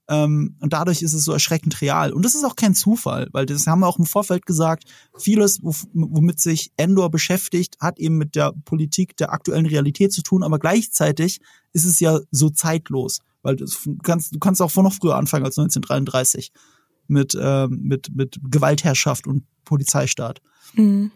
Ähm, 0.09 0.55
und 0.59 0.73
dadurch 0.73 1.03
ist 1.03 1.13
es 1.13 1.23
so 1.23 1.31
erschreckend 1.31 1.81
real. 1.81 2.11
Und 2.11 2.25
das 2.25 2.33
ist 2.33 2.43
auch 2.43 2.55
kein 2.55 2.73
Zufall, 2.73 3.29
weil 3.31 3.45
das 3.45 3.67
haben 3.67 3.81
wir 3.81 3.87
auch 3.87 3.99
im 3.99 4.07
Vorfeld 4.07 4.47
gesagt, 4.47 4.85
vieles, 5.15 5.59
womit 5.61 6.39
sich 6.39 6.71
Endor 6.77 7.11
beschäftigt, 7.11 7.77
hat 7.79 7.99
eben 7.99 8.17
mit 8.17 8.35
der 8.35 8.53
Politik 8.65 9.15
der 9.17 9.31
aktuellen 9.31 9.67
Realität 9.67 10.11
zu 10.11 10.23
tun, 10.23 10.41
aber 10.41 10.57
gleichzeitig 10.57 11.39
ist 11.73 11.85
es 11.85 11.99
ja 11.99 12.19
so 12.31 12.49
zeitlos, 12.49 13.19
weil 13.43 13.55
du 13.55 13.67
kannst, 14.01 14.33
du 14.33 14.39
kannst 14.39 14.63
auch 14.63 14.73
noch 14.77 14.93
früher 14.93 15.15
anfangen 15.15 15.45
als 15.45 15.59
1933 15.59 16.51
mit, 17.07 17.35
äh, 17.35 17.67
mit, 17.67 18.09
mit 18.15 18.39
Gewaltherrschaft 18.49 19.27
und 19.27 19.43
Polizeistaat. 19.63 20.41
Mhm. 20.73 21.11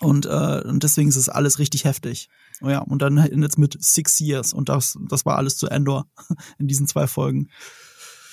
Und, 0.00 0.26
äh, 0.26 0.62
und 0.66 0.82
deswegen 0.82 1.08
ist 1.08 1.16
es 1.16 1.28
alles 1.28 1.60
richtig 1.60 1.84
heftig. 1.84 2.28
Ja, 2.60 2.80
und 2.80 3.02
dann 3.02 3.16
jetzt 3.40 3.58
mit 3.58 3.76
Six 3.80 4.18
Years 4.18 4.52
und 4.52 4.68
das, 4.68 4.98
das 5.08 5.24
war 5.24 5.36
alles 5.36 5.56
zu 5.56 5.68
Endor 5.68 6.06
in 6.58 6.66
diesen 6.66 6.88
zwei 6.88 7.06
Folgen. 7.06 7.48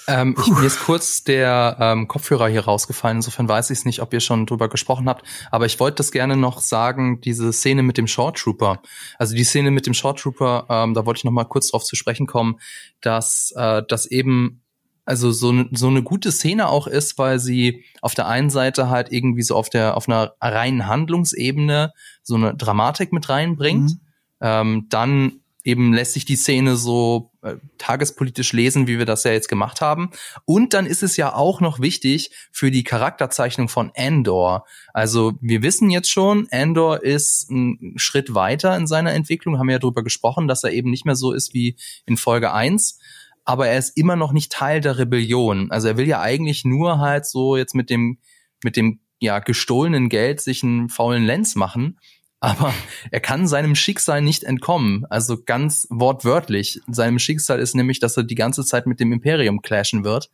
Ähm, 0.07 0.35
ich, 0.39 0.47
mir 0.47 0.65
ist 0.65 0.79
kurz 0.79 1.23
der 1.23 1.77
ähm, 1.79 2.07
Kopfhörer 2.07 2.47
hier 2.47 2.65
rausgefallen. 2.65 3.17
Insofern 3.17 3.47
weiß 3.47 3.69
ich 3.69 3.79
es 3.79 3.85
nicht, 3.85 4.01
ob 4.01 4.13
ihr 4.13 4.19
schon 4.19 4.45
drüber 4.45 4.69
gesprochen 4.69 5.07
habt. 5.07 5.25
Aber 5.51 5.65
ich 5.65 5.79
wollte 5.79 5.97
das 5.97 6.11
gerne 6.11 6.35
noch 6.35 6.61
sagen, 6.61 7.21
diese 7.21 7.53
Szene 7.53 7.83
mit 7.83 7.97
dem 7.97 8.07
Short 8.07 8.37
Trooper. 8.37 8.81
Also 9.17 9.35
die 9.35 9.43
Szene 9.43 9.71
mit 9.71 9.85
dem 9.85 9.93
Short 9.93 10.19
Trooper, 10.19 10.65
ähm, 10.69 10.93
da 10.93 11.05
wollte 11.05 11.19
ich 11.19 11.23
noch 11.23 11.31
mal 11.31 11.45
kurz 11.45 11.69
drauf 11.69 11.83
zu 11.83 11.95
sprechen 11.95 12.27
kommen, 12.27 12.59
dass 13.01 13.53
äh, 13.55 13.83
das 13.87 14.05
eben 14.05 14.61
also 15.09 15.31
so, 15.31 15.65
so 15.71 15.87
eine 15.87 16.03
gute 16.03 16.31
Szene 16.31 16.69
auch 16.69 16.85
ist, 16.85 17.17
weil 17.17 17.39
sie 17.39 17.83
auf 18.01 18.13
der 18.13 18.27
einen 18.27 18.51
Seite 18.51 18.91
halt 18.91 19.11
irgendwie 19.11 19.41
so 19.41 19.55
auf 19.55 19.69
der 19.69 19.97
auf 19.97 20.07
einer 20.07 20.33
reinen 20.39 20.85
Handlungsebene 20.85 21.93
so 22.21 22.35
eine 22.35 22.55
Dramatik 22.55 23.11
mit 23.11 23.27
reinbringt. 23.27 23.89
Mhm. 23.89 23.99
Ähm, 24.39 24.85
dann 24.89 25.39
eben 25.63 25.93
lässt 25.93 26.13
sich 26.13 26.25
die 26.25 26.35
Szene 26.35 26.75
so 26.75 27.28
tagespolitisch 27.77 28.53
lesen, 28.53 28.87
wie 28.87 28.97
wir 28.97 29.05
das 29.05 29.23
ja 29.23 29.31
jetzt 29.31 29.47
gemacht 29.47 29.81
haben. 29.81 30.09
Und 30.45 30.73
dann 30.73 30.85
ist 30.85 31.03
es 31.03 31.15
ja 31.17 31.33
auch 31.33 31.61
noch 31.61 31.79
wichtig 31.79 32.31
für 32.51 32.71
die 32.71 32.83
Charakterzeichnung 32.83 33.69
von 33.69 33.91
Andor. 33.95 34.65
Also 34.93 35.33
wir 35.41 35.61
wissen 35.61 35.89
jetzt 35.89 36.11
schon, 36.11 36.47
Andor 36.51 37.03
ist 37.03 37.49
ein 37.49 37.93
Schritt 37.95 38.33
weiter 38.35 38.75
in 38.75 38.87
seiner 38.87 39.13
Entwicklung, 39.13 39.57
haben 39.57 39.69
ja 39.69 39.79
darüber 39.79 40.03
gesprochen, 40.03 40.47
dass 40.47 40.63
er 40.63 40.71
eben 40.71 40.89
nicht 40.89 41.05
mehr 41.05 41.15
so 41.15 41.31
ist 41.31 41.53
wie 41.53 41.77
in 42.05 42.17
Folge 42.17 42.53
1 42.53 42.99
aber 43.45 43.67
er 43.67 43.79
ist 43.79 43.97
immer 43.97 44.15
noch 44.15 44.31
nicht 44.31 44.51
Teil 44.51 44.79
der 44.79 44.99
Rebellion. 44.99 45.71
Also 45.71 45.87
er 45.87 45.97
will 45.97 46.07
ja 46.07 46.21
eigentlich 46.21 46.65
nur 46.65 46.99
halt 46.99 47.25
so 47.25 47.57
jetzt 47.57 47.73
mit 47.73 47.89
dem, 47.89 48.19
mit 48.63 48.75
dem, 48.75 48.99
ja, 49.17 49.39
gestohlenen 49.39 50.07
Geld 50.07 50.39
sich 50.39 50.61
einen 50.61 50.87
faulen 50.87 51.25
Lenz 51.25 51.55
machen 51.55 51.97
aber 52.39 52.73
er 53.11 53.19
kann 53.19 53.47
seinem 53.47 53.75
Schicksal 53.75 54.21
nicht 54.21 54.43
entkommen. 54.43 55.05
Also 55.09 55.41
ganz 55.43 55.87
wortwörtlich. 55.89 56.79
Seinem 56.87 57.19
Schicksal 57.19 57.59
ist 57.59 57.75
nämlich, 57.75 57.99
dass 57.99 58.15
er 58.17 58.23
die 58.23 58.35
ganze 58.35 58.63
Zeit 58.63 58.87
mit 58.87 58.99
dem 58.99 59.11
Imperium 59.11 59.61
clashen 59.61 60.03
wird. 60.03 60.29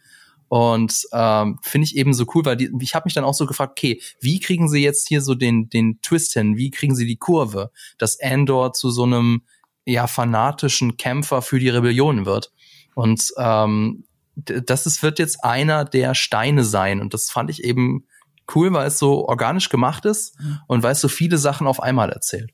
Und 0.47 1.08
ähm, 1.12 1.58
finde 1.64 1.86
ich 1.86 1.97
eben 1.97 2.14
so 2.14 2.26
cool, 2.36 2.45
weil 2.45 2.58
die, 2.58 2.70
ich 2.80 2.93
habe 2.93 3.06
mich 3.06 3.16
dann 3.16 3.24
auch 3.24 3.34
so 3.34 3.47
gefragt, 3.47 3.72
okay, 3.72 3.99
wie 4.22 4.39
kriegen 4.39 4.70
sie 4.70 4.84
jetzt 4.84 5.08
hier 5.08 5.22
so 5.22 5.34
den, 5.34 5.70
den 5.70 5.99
Twist 6.01 6.34
hin? 6.34 6.56
Wie 6.56 6.70
kriegen 6.70 6.95
sie 6.95 7.08
die 7.08 7.18
Kurve, 7.18 7.72
dass 7.97 8.20
Andor 8.22 8.74
zu 8.74 8.91
so 8.91 9.03
einem 9.03 9.41
ja 9.86 10.06
fanatischen 10.06 10.97
Kämpfer 10.97 11.41
für 11.41 11.60
die 11.60 11.70
Rebellion 11.70 12.28
wird? 12.28 12.51
Und 12.93 13.32
ähm, 13.38 14.06
das 14.36 14.86
ist, 14.86 15.01
wird 15.01 15.18
jetzt 15.18 15.43
einer 15.43 15.86
der 15.86 16.14
Steine 16.14 16.64
sein. 16.64 17.01
Und 17.01 17.14
das 17.16 17.32
fand 17.32 17.49
ich 17.49 17.64
eben 17.64 18.06
cool, 18.54 18.72
weil 18.74 18.88
es 18.88 19.00
so 19.00 19.28
organisch 19.28 19.70
gemacht 19.70 20.06
ist 20.06 20.39
mhm. 20.39 20.60
und 20.68 20.84
weil 20.84 20.91
es 20.91 21.02
so 21.02 21.08
viele 21.08 21.38
Sachen 21.38 21.68
auf 21.68 21.82
einmal 21.82 22.10
erzählt. 22.10 22.52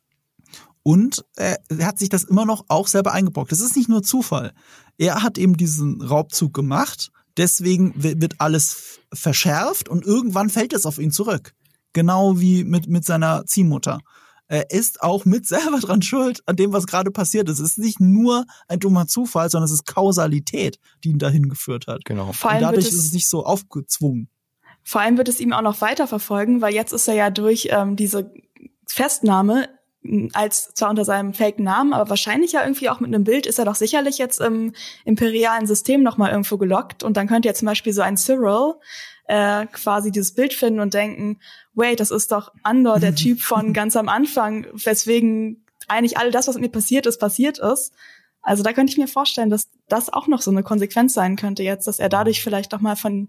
Und 0.84 1.24
er 1.36 1.60
hat 1.82 2.00
sich 2.00 2.10
das 2.10 2.24
immer 2.24 2.46
noch 2.46 2.66
auch 2.68 2.88
selber 2.88 3.12
eingebrockt. 3.14 3.52
Das 3.52 3.60
ist 3.62 3.76
nicht 3.76 3.90
nur 3.90 4.02
Zufall. 4.02 4.54
Er 4.98 5.22
hat 5.22 5.38
eben 5.38 5.56
diesen 5.56 6.02
Raubzug 6.02 6.54
gemacht, 6.54 7.12
deswegen 7.38 7.94
wird 7.96 8.36
alles 8.40 9.00
verschärft 9.14 9.90
und 9.90 10.06
irgendwann 10.06 10.50
fällt 10.50 10.74
es 10.74 10.86
auf 10.86 10.98
ihn 10.98 11.12
zurück. 11.12 11.54
Genau 11.94 12.40
wie 12.40 12.64
mit, 12.64 12.88
mit 12.88 13.06
seiner 13.06 13.46
Ziehmutter. 13.46 14.00
Er 14.48 14.70
ist 14.70 15.02
auch 15.02 15.24
mit 15.26 15.48
selber 15.48 15.80
dran 15.80 16.02
schuld 16.02 16.42
an 16.46 16.56
dem, 16.56 16.74
was 16.74 16.88
gerade 16.88 17.12
passiert 17.12 17.48
ist. 17.48 17.60
Es 17.60 17.72
ist 17.72 17.78
nicht 17.78 18.00
nur 18.00 18.46
ein 18.68 18.80
dummer 18.80 19.08
Zufall, 19.08 19.50
sondern 19.50 19.66
es 19.66 19.72
ist 19.72 19.86
Kausalität, 19.86 20.78
die 21.04 21.10
ihn 21.10 21.20
dahin 21.20 21.48
geführt 21.48 21.88
hat. 21.88 22.06
Genau. 22.06 22.30
und 22.30 22.38
dadurch 22.44 22.88
ist 22.88 22.96
es 22.96 23.14
nicht 23.14 23.30
so 23.30 23.46
aufgezwungen. 23.46 24.30
Vor 24.84 25.02
allem 25.02 25.18
wird 25.18 25.30
es 25.30 25.40
ihm 25.40 25.54
auch 25.54 25.62
noch 25.62 25.82
weiter 25.82 26.08
verfolgen, 26.08 26.62
weil 26.62 26.74
jetzt 26.74 26.92
ist 26.92 27.08
er 27.08 27.14
ja 27.14 27.30
durch 27.30 27.70
ähm, 27.72 27.96
diese 27.96 28.34
Festnahme 28.88 29.70
als 30.34 30.74
zwar 30.74 30.90
unter 30.90 31.06
seinem 31.06 31.34
Fake-Namen, 31.34 31.94
aber 31.94 32.10
wahrscheinlich 32.10 32.54
ja 32.54 32.64
irgendwie 32.64 32.90
auch 32.90 33.00
mit 33.00 33.14
einem 33.14 33.24
Bild 33.24 33.46
ist 33.46 33.60
er 33.60 33.66
doch 33.66 33.76
sicherlich 33.76 34.18
jetzt 34.18 34.42
im 34.42 34.74
imperialen 35.06 35.68
System 35.68 36.02
nochmal 36.02 36.32
irgendwo 36.32 36.58
gelockt 36.58 37.04
und 37.04 37.18
dann 37.18 37.28
könnte 37.28 37.48
ja 37.48 37.54
zum 37.54 37.68
Beispiel 37.68 37.94
so 37.94 38.02
ein 38.02 38.18
Cyril 38.18 38.76
äh, 39.28 39.68
quasi 39.68 40.12
dieses 40.12 40.34
Bild 40.34 40.54
finden 40.54 40.80
und 40.80 40.96
denken, 40.96 41.40
wait, 41.76 42.00
das 42.00 42.10
ist 42.10 42.32
doch 42.32 42.52
Andor, 42.64 43.00
der 43.00 43.14
Typ 43.14 43.42
von 43.44 43.74
ganz 43.74 43.96
am 43.96 44.10
Anfang, 44.10 44.66
weswegen 44.74 45.66
eigentlich 45.88 46.18
all 46.18 46.32
das, 46.32 46.48
was 46.48 46.56
mit 46.56 46.64
mir 46.64 46.70
passiert 46.70 47.06
ist, 47.06 47.20
passiert 47.20 47.60
ist. 47.60 47.94
Also 48.42 48.64
da 48.64 48.74
könnte 48.74 48.92
ich 48.92 48.98
mir 48.98 49.08
vorstellen, 49.08 49.52
dass 49.52 49.70
das 49.88 50.12
auch 50.12 50.28
noch 50.28 50.42
so 50.42 50.50
eine 50.50 50.64
Konsequenz 50.64 51.14
sein 51.14 51.36
könnte 51.36 51.62
jetzt, 51.62 51.86
dass 51.86 52.00
er 52.00 52.10
dadurch 52.10 52.42
vielleicht 52.42 52.74
doch 52.74 52.82
mal 52.82 52.96
von, 52.96 53.28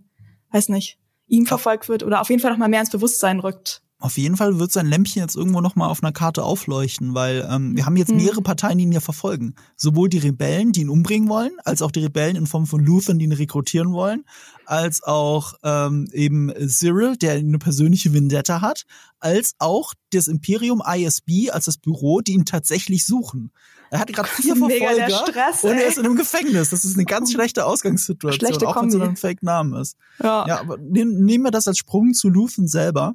weiß 0.52 0.70
nicht, 0.70 0.98
ihm 1.32 1.46
verfolgt 1.46 1.88
wird 1.88 2.02
oder 2.02 2.20
auf 2.20 2.28
jeden 2.28 2.42
Fall 2.42 2.50
noch 2.50 2.58
mal 2.58 2.68
mehr 2.68 2.80
ins 2.80 2.90
Bewusstsein 2.90 3.40
rückt. 3.40 3.82
Auf 3.98 4.18
jeden 4.18 4.36
Fall 4.36 4.58
wird 4.58 4.72
sein 4.72 4.88
Lämpchen 4.88 5.22
jetzt 5.22 5.36
irgendwo 5.36 5.60
noch 5.60 5.76
mal 5.76 5.86
auf 5.86 6.02
einer 6.02 6.12
Karte 6.12 6.42
aufleuchten, 6.42 7.14
weil 7.14 7.48
ähm, 7.48 7.76
wir 7.76 7.86
haben 7.86 7.96
jetzt 7.96 8.10
hm. 8.10 8.16
mehrere 8.16 8.42
Parteien, 8.42 8.76
die 8.76 8.84
ihn 8.84 8.92
ja 8.92 9.00
verfolgen. 9.00 9.54
Sowohl 9.76 10.08
die 10.08 10.18
Rebellen, 10.18 10.72
die 10.72 10.80
ihn 10.80 10.88
umbringen 10.88 11.28
wollen, 11.28 11.52
als 11.64 11.82
auch 11.82 11.92
die 11.92 12.02
Rebellen 12.02 12.34
in 12.34 12.46
Form 12.48 12.66
von 12.66 12.84
Luthen, 12.84 13.20
die 13.20 13.26
ihn 13.26 13.32
rekrutieren 13.32 13.92
wollen, 13.92 14.24
als 14.66 15.04
auch 15.04 15.54
ähm, 15.62 16.08
eben 16.12 16.52
Cyril, 16.66 17.16
der 17.16 17.34
eine 17.34 17.58
persönliche 17.58 18.12
Vendetta 18.12 18.60
hat, 18.60 18.86
als 19.20 19.54
auch 19.60 19.94
das 20.10 20.26
Imperium 20.26 20.82
ISB 20.84 21.50
als 21.50 21.66
das 21.66 21.78
Büro, 21.78 22.20
die 22.20 22.32
ihn 22.32 22.44
tatsächlich 22.44 23.06
suchen. 23.06 23.52
Er 23.92 24.00
hat 24.00 24.10
gerade 24.10 24.28
vier 24.28 24.56
Verfolger 24.56 25.10
Stress, 25.10 25.64
und 25.64 25.76
er 25.76 25.86
ist 25.86 25.98
in 25.98 26.06
einem 26.06 26.16
Gefängnis. 26.16 26.70
Das 26.70 26.82
ist 26.82 26.96
eine 26.96 27.04
ganz 27.04 27.30
schlechte 27.32 27.66
Ausgangssituation, 27.66 28.38
Schlechte 28.38 28.66
auch 28.66 28.80
wenn 28.80 28.88
es 28.88 28.94
ein 28.98 29.16
Fake-Name 29.16 29.78
ist. 29.82 29.98
Ja. 30.22 30.46
ja, 30.48 30.60
aber 30.60 30.78
nehmen 30.78 31.44
wir 31.44 31.50
das 31.50 31.68
als 31.68 31.76
Sprung 31.76 32.14
zu 32.14 32.30
Luthen 32.30 32.68
selber 32.68 33.14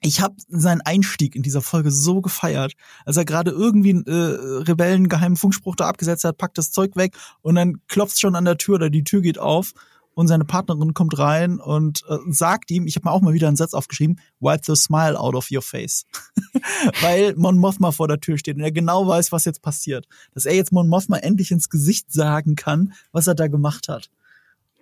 ich 0.00 0.20
habe 0.20 0.36
seinen 0.48 0.80
Einstieg 0.80 1.34
in 1.34 1.42
dieser 1.42 1.60
Folge 1.60 1.90
so 1.90 2.20
gefeiert, 2.20 2.74
als 3.04 3.16
er 3.16 3.24
gerade 3.24 3.50
irgendwie 3.50 3.90
einen 3.90 4.06
äh, 4.06 4.62
Rebellen 4.62 5.08
geheimen 5.08 5.36
Funkspruch 5.36 5.74
da 5.74 5.88
abgesetzt 5.88 6.22
hat, 6.22 6.38
packt 6.38 6.56
das 6.56 6.70
Zeug 6.70 6.94
weg 6.94 7.16
und 7.40 7.56
dann 7.56 7.80
klopft 7.88 8.20
schon 8.20 8.36
an 8.36 8.44
der 8.44 8.58
Tür 8.58 8.76
oder 8.76 8.90
die 8.90 9.02
Tür 9.02 9.22
geht 9.22 9.38
auf 9.38 9.72
und 10.18 10.26
seine 10.26 10.44
Partnerin 10.44 10.94
kommt 10.94 11.16
rein 11.16 11.60
und 11.60 12.02
äh, 12.08 12.16
sagt 12.30 12.72
ihm, 12.72 12.88
ich 12.88 12.96
habe 12.96 13.06
mir 13.06 13.12
auch 13.12 13.20
mal 13.20 13.34
wieder 13.34 13.46
einen 13.46 13.56
Satz 13.56 13.72
aufgeschrieben, 13.72 14.18
wipe 14.40 14.62
the 14.66 14.74
smile 14.74 15.16
out 15.16 15.36
of 15.36 15.48
your 15.52 15.62
face. 15.62 16.06
Weil 17.00 17.36
Mon 17.36 17.56
Mothma 17.56 17.92
vor 17.92 18.08
der 18.08 18.18
Tür 18.18 18.36
steht 18.36 18.56
und 18.56 18.64
er 18.64 18.72
genau 18.72 19.06
weiß, 19.06 19.30
was 19.30 19.44
jetzt 19.44 19.62
passiert. 19.62 20.08
Dass 20.34 20.44
er 20.44 20.56
jetzt 20.56 20.72
Mon 20.72 20.88
Mothma 20.88 21.18
endlich 21.18 21.52
ins 21.52 21.70
Gesicht 21.70 22.12
sagen 22.12 22.56
kann, 22.56 22.94
was 23.12 23.28
er 23.28 23.36
da 23.36 23.46
gemacht 23.46 23.86
hat. 23.86 24.10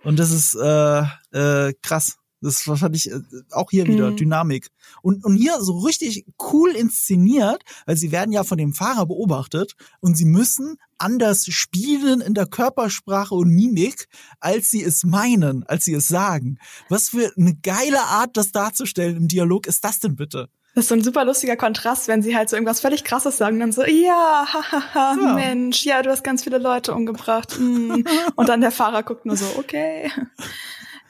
Und 0.05 0.19
das 0.19 0.31
ist 0.31 0.55
äh, 0.55 1.03
äh, 1.33 1.75
krass. 1.83 2.17
Das 2.47 2.63
fand 2.63 2.97
ich 2.97 3.11
äh, 3.11 3.21
auch 3.51 3.71
hier 3.71 3.87
wieder 3.87 4.11
mhm. 4.11 4.17
Dynamik. 4.17 4.69
Und, 5.03 5.25
und 5.25 5.37
hier 5.37 5.61
so 5.61 5.79
richtig 5.79 6.27
cool 6.53 6.71
inszeniert, 6.71 7.63
weil 7.85 7.97
sie 7.97 8.13
werden 8.13 8.33
ja 8.33 8.45
von 8.45 8.59
dem 8.59 8.73
Fahrer 8.73 9.07
beobachtet 9.07 9.75
und 10.01 10.17
sie 10.17 10.25
müssen 10.25 10.79
anders 10.99 11.45
spielen 11.47 12.21
in 12.21 12.35
der 12.35 12.47
Körpersprache 12.47 13.35
und 13.35 13.51
Mimik, 13.51 14.09
als 14.41 14.71
sie 14.71 14.83
es 14.83 15.05
meinen, 15.05 15.65
als 15.65 15.85
sie 15.85 15.95
es 15.95 16.09
sagen. 16.09 16.59
Was 16.89 17.11
für 17.11 17.33
eine 17.37 17.55
geile 17.55 18.01
Art, 18.01 18.37
das 18.37 18.53
darzustellen 18.53 19.17
im 19.17 19.29
Dialog 19.29 19.67
ist 19.67 19.85
das 19.85 19.99
denn 19.99 20.17
bitte? 20.17 20.49
Das 20.75 20.85
ist 20.85 20.89
so 20.91 20.95
ein 20.95 21.03
super 21.03 21.25
lustiger 21.25 21.57
Kontrast, 21.57 22.07
wenn 22.07 22.23
sie 22.23 22.37
halt 22.37 22.51
so 22.51 22.57
irgendwas 22.57 22.81
völlig 22.81 23.03
krasses 23.03 23.39
sagen, 23.39 23.59
dann 23.59 23.73
so, 23.73 23.83
ja, 23.83 24.47
hahaha, 24.47 25.17
ja. 25.19 25.33
Mensch, 25.33 25.87
ja, 25.87 26.03
du 26.03 26.11
hast 26.11 26.23
ganz 26.23 26.45
viele 26.45 26.59
Leute 26.59 26.93
umgebracht. 26.93 27.59
Mm. 27.59 28.05
Und 28.37 28.49
dann 28.51 28.61
der 28.61 28.71
Fahrer 28.71 29.03
guckt 29.03 29.25
nur 29.25 29.37
so, 29.37 29.47
okay. 29.57 30.13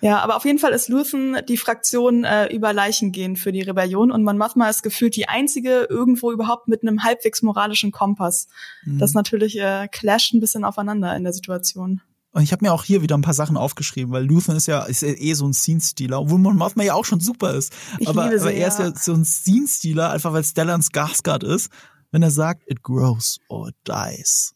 Ja, 0.01 0.19
aber 0.19 0.37
auf 0.37 0.45
jeden 0.45 0.59
Fall 0.59 0.73
ist 0.73 0.89
Luthen 0.89 1.39
die 1.49 1.57
Fraktion 1.57 2.25
äh, 2.25 2.53
über 2.55 2.73
Leichen 2.73 3.13
gehen 3.13 3.37
für 3.37 3.53
die 3.53 3.63
Rebellion 3.63 4.11
und 4.11 4.23
man 4.23 4.37
Mothma 4.37 4.69
ist 4.69 4.83
gefühlt 4.83 5.17
die 5.17 5.29
einzige 5.29 5.87
irgendwo 5.89 6.33
überhaupt 6.33 6.69
mit 6.69 6.83
einem 6.83 7.03
halbwegs 7.03 7.43
moralischen 7.43 7.93
Kompass. 7.93 8.49
Mhm. 8.85 8.99
Das 8.99 9.15
natürlich 9.15 9.59
äh, 9.59 9.89
clasht 9.91 10.35
ein 10.35 10.41
bisschen 10.41 10.65
aufeinander 10.65 11.17
in 11.17 11.25
der 11.25 11.33
Situation. 11.33 12.03
Und 12.33 12.43
ich 12.43 12.53
habe 12.53 12.67
mir 12.67 12.75
auch 12.75 12.85
hier 12.85 13.01
wieder 13.01 13.17
ein 13.17 13.23
paar 13.23 13.33
Sachen 13.33 13.57
aufgeschrieben, 13.57 14.13
weil 14.13 14.27
Luthen 14.27 14.55
ist 14.57 14.67
ja, 14.67 14.83
ist 14.83 15.01
ja 15.01 15.09
eh 15.09 15.33
so 15.33 15.47
ein 15.47 15.55
Scene-Stealer, 15.55 16.21
obwohl 16.21 16.39
man 16.39 16.57
Mothma 16.57 16.83
ja 16.83 16.93
auch 16.93 17.07
schon 17.07 17.21
super 17.21 17.55
ist. 17.55 17.73
Ich 17.99 18.09
aber, 18.09 18.25
aber 18.25 18.53
er 18.53 18.69
ist 18.69 18.79
ja 18.79 18.95
so 18.95 19.15
ein 19.15 19.25
Scene-Stealer, 19.25 20.11
einfach 20.11 20.35
weil 20.35 20.45
Stellan 20.45 20.83
Skarsgård 20.83 21.45
ist, 21.45 21.71
wenn 22.11 22.23
er 22.23 22.31
sagt, 22.31 22.63
it 22.67 22.83
grows 22.83 23.39
or 23.49 23.69
it 23.69 23.77
dies. 23.89 24.55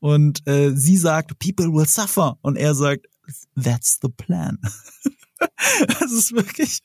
Und 0.00 0.44
äh, 0.48 0.72
sie 0.74 0.96
sagt, 0.96 1.38
people 1.38 1.72
will 1.72 1.86
suffer. 1.86 2.38
Und 2.42 2.56
er 2.56 2.74
sagt, 2.74 3.06
that's 3.56 3.98
the 4.02 4.08
plan. 4.08 4.58
Es 6.00 6.12
ist 6.12 6.32
wirklich, 6.32 6.80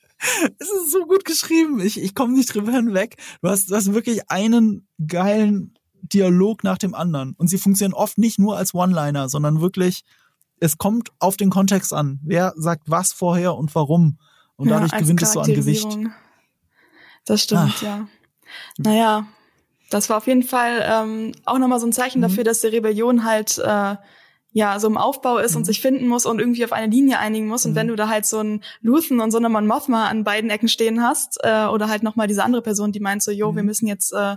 es 0.58 0.68
ist 0.68 0.90
so 0.90 1.06
gut 1.06 1.24
geschrieben. 1.24 1.80
Ich, 1.80 2.00
ich 2.00 2.14
komme 2.14 2.34
nicht 2.34 2.54
drüber 2.54 2.72
hinweg. 2.72 3.16
Du 3.40 3.48
hast, 3.48 3.70
du 3.70 3.76
hast 3.76 3.92
wirklich 3.92 4.30
einen 4.30 4.88
geilen 5.06 5.78
Dialog 6.02 6.64
nach 6.64 6.78
dem 6.78 6.94
anderen. 6.94 7.34
Und 7.36 7.48
sie 7.48 7.58
funktionieren 7.58 7.94
oft 7.94 8.18
nicht 8.18 8.38
nur 8.38 8.56
als 8.56 8.74
One-Liner, 8.74 9.28
sondern 9.28 9.60
wirklich, 9.60 10.04
es 10.60 10.78
kommt 10.78 11.10
auf 11.18 11.36
den 11.36 11.50
Kontext 11.50 11.92
an. 11.92 12.20
Wer 12.22 12.52
sagt 12.56 12.90
was 12.90 13.12
vorher 13.12 13.54
und 13.54 13.74
warum. 13.74 14.18
Und 14.56 14.70
dadurch 14.70 14.92
ja, 14.92 14.98
gewinnt 14.98 15.22
es 15.22 15.32
so 15.32 15.40
an 15.40 15.52
Gewicht. 15.52 15.98
Das 17.24 17.42
stimmt, 17.42 17.74
Ach. 17.76 17.82
ja. 17.82 18.08
Naja, 18.78 19.26
das 19.90 20.08
war 20.08 20.16
auf 20.16 20.26
jeden 20.26 20.42
Fall 20.42 20.84
ähm, 20.84 21.32
auch 21.44 21.58
nochmal 21.58 21.80
so 21.80 21.86
ein 21.86 21.92
Zeichen 21.92 22.18
mhm. 22.18 22.22
dafür, 22.22 22.44
dass 22.44 22.60
die 22.60 22.68
Rebellion 22.68 23.24
halt 23.24 23.58
äh, 23.58 23.96
ja, 24.52 24.80
so 24.80 24.88
im 24.88 24.96
Aufbau 24.96 25.38
ist 25.38 25.52
mhm. 25.52 25.58
und 25.58 25.64
sich 25.64 25.80
finden 25.80 26.08
muss 26.08 26.26
und 26.26 26.40
irgendwie 26.40 26.64
auf 26.64 26.72
eine 26.72 26.90
Linie 26.90 27.18
einigen 27.18 27.48
muss. 27.48 27.64
Und 27.64 27.72
mhm. 27.72 27.76
wenn 27.76 27.88
du 27.88 27.96
da 27.96 28.08
halt 28.08 28.26
so 28.26 28.38
einen 28.38 28.62
Luthen 28.80 29.20
und 29.20 29.30
so 29.30 29.38
eine 29.38 29.48
Mon 29.48 29.66
Mothma 29.66 30.08
an 30.08 30.24
beiden 30.24 30.50
Ecken 30.50 30.68
stehen 30.68 31.02
hast, 31.02 31.38
äh, 31.42 31.66
oder 31.66 31.88
halt 31.88 32.02
nochmal 32.02 32.28
diese 32.28 32.44
andere 32.44 32.62
Person, 32.62 32.92
die 32.92 33.00
meint 33.00 33.22
so, 33.22 33.30
jo, 33.30 33.52
mhm. 33.52 33.56
wir 33.56 33.62
müssen 33.62 33.86
jetzt 33.86 34.12
äh, 34.12 34.36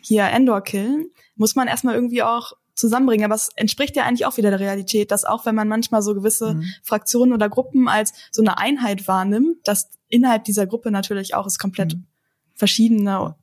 hier 0.00 0.24
Endor 0.24 0.60
killen, 0.60 1.06
muss 1.36 1.54
man 1.54 1.68
erstmal 1.68 1.94
irgendwie 1.94 2.22
auch 2.22 2.52
zusammenbringen. 2.74 3.24
Aber 3.24 3.36
es 3.36 3.48
entspricht 3.54 3.96
ja 3.96 4.04
eigentlich 4.04 4.26
auch 4.26 4.36
wieder 4.36 4.50
der 4.50 4.60
Realität, 4.60 5.10
dass 5.10 5.24
auch 5.24 5.46
wenn 5.46 5.54
man 5.54 5.68
manchmal 5.68 6.02
so 6.02 6.14
gewisse 6.14 6.54
mhm. 6.54 6.64
Fraktionen 6.82 7.32
oder 7.32 7.48
Gruppen 7.48 7.88
als 7.88 8.12
so 8.32 8.42
eine 8.42 8.58
Einheit 8.58 9.06
wahrnimmt, 9.06 9.66
dass 9.66 9.88
innerhalb 10.08 10.44
dieser 10.44 10.66
Gruppe 10.66 10.90
natürlich 10.90 11.34
auch 11.34 11.46
es 11.46 11.58
komplett 11.58 11.94
mhm. 11.94 12.06
verschiedene 12.54 13.36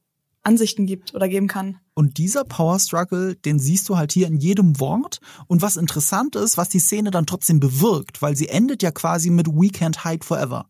Ansichten 0.44 0.86
gibt 0.86 1.14
oder 1.14 1.28
geben 1.28 1.48
kann. 1.48 1.80
Und 1.94 2.18
dieser 2.18 2.44
Power 2.44 2.80
Struggle, 2.80 3.36
den 3.36 3.60
siehst 3.60 3.88
du 3.90 3.98
halt 3.98 4.12
hier 4.12 4.28
in 4.28 4.38
jedem 4.38 4.80
Wort. 4.80 5.20
Und 5.48 5.62
was 5.62 5.78
interessant 5.78 6.36
ist, 6.36 6.58
was 6.58 6.70
die 6.70 6.80
Szene 6.80 7.12
dann 7.12 7.26
trotzdem 7.26 7.60
bewirkt, 7.60 8.22
weil 8.22 8.36
sie 8.36 8.50
endet 8.50 8.82
ja 8.82 8.92
quasi 8.92 9.30
mit 9.30 9.48
We 9.48 9.68
can't 9.68 10.04
hide 10.04 10.26
forever. 10.26 10.68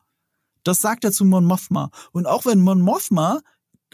Das 0.63 0.81
sagt 0.81 1.03
er 1.03 1.11
zu 1.11 1.25
Mon 1.25 1.45
Mothma. 1.45 1.89
Und 2.11 2.27
auch 2.27 2.45
wenn 2.45 2.59
Mon 2.59 2.81
Mothma 2.81 3.41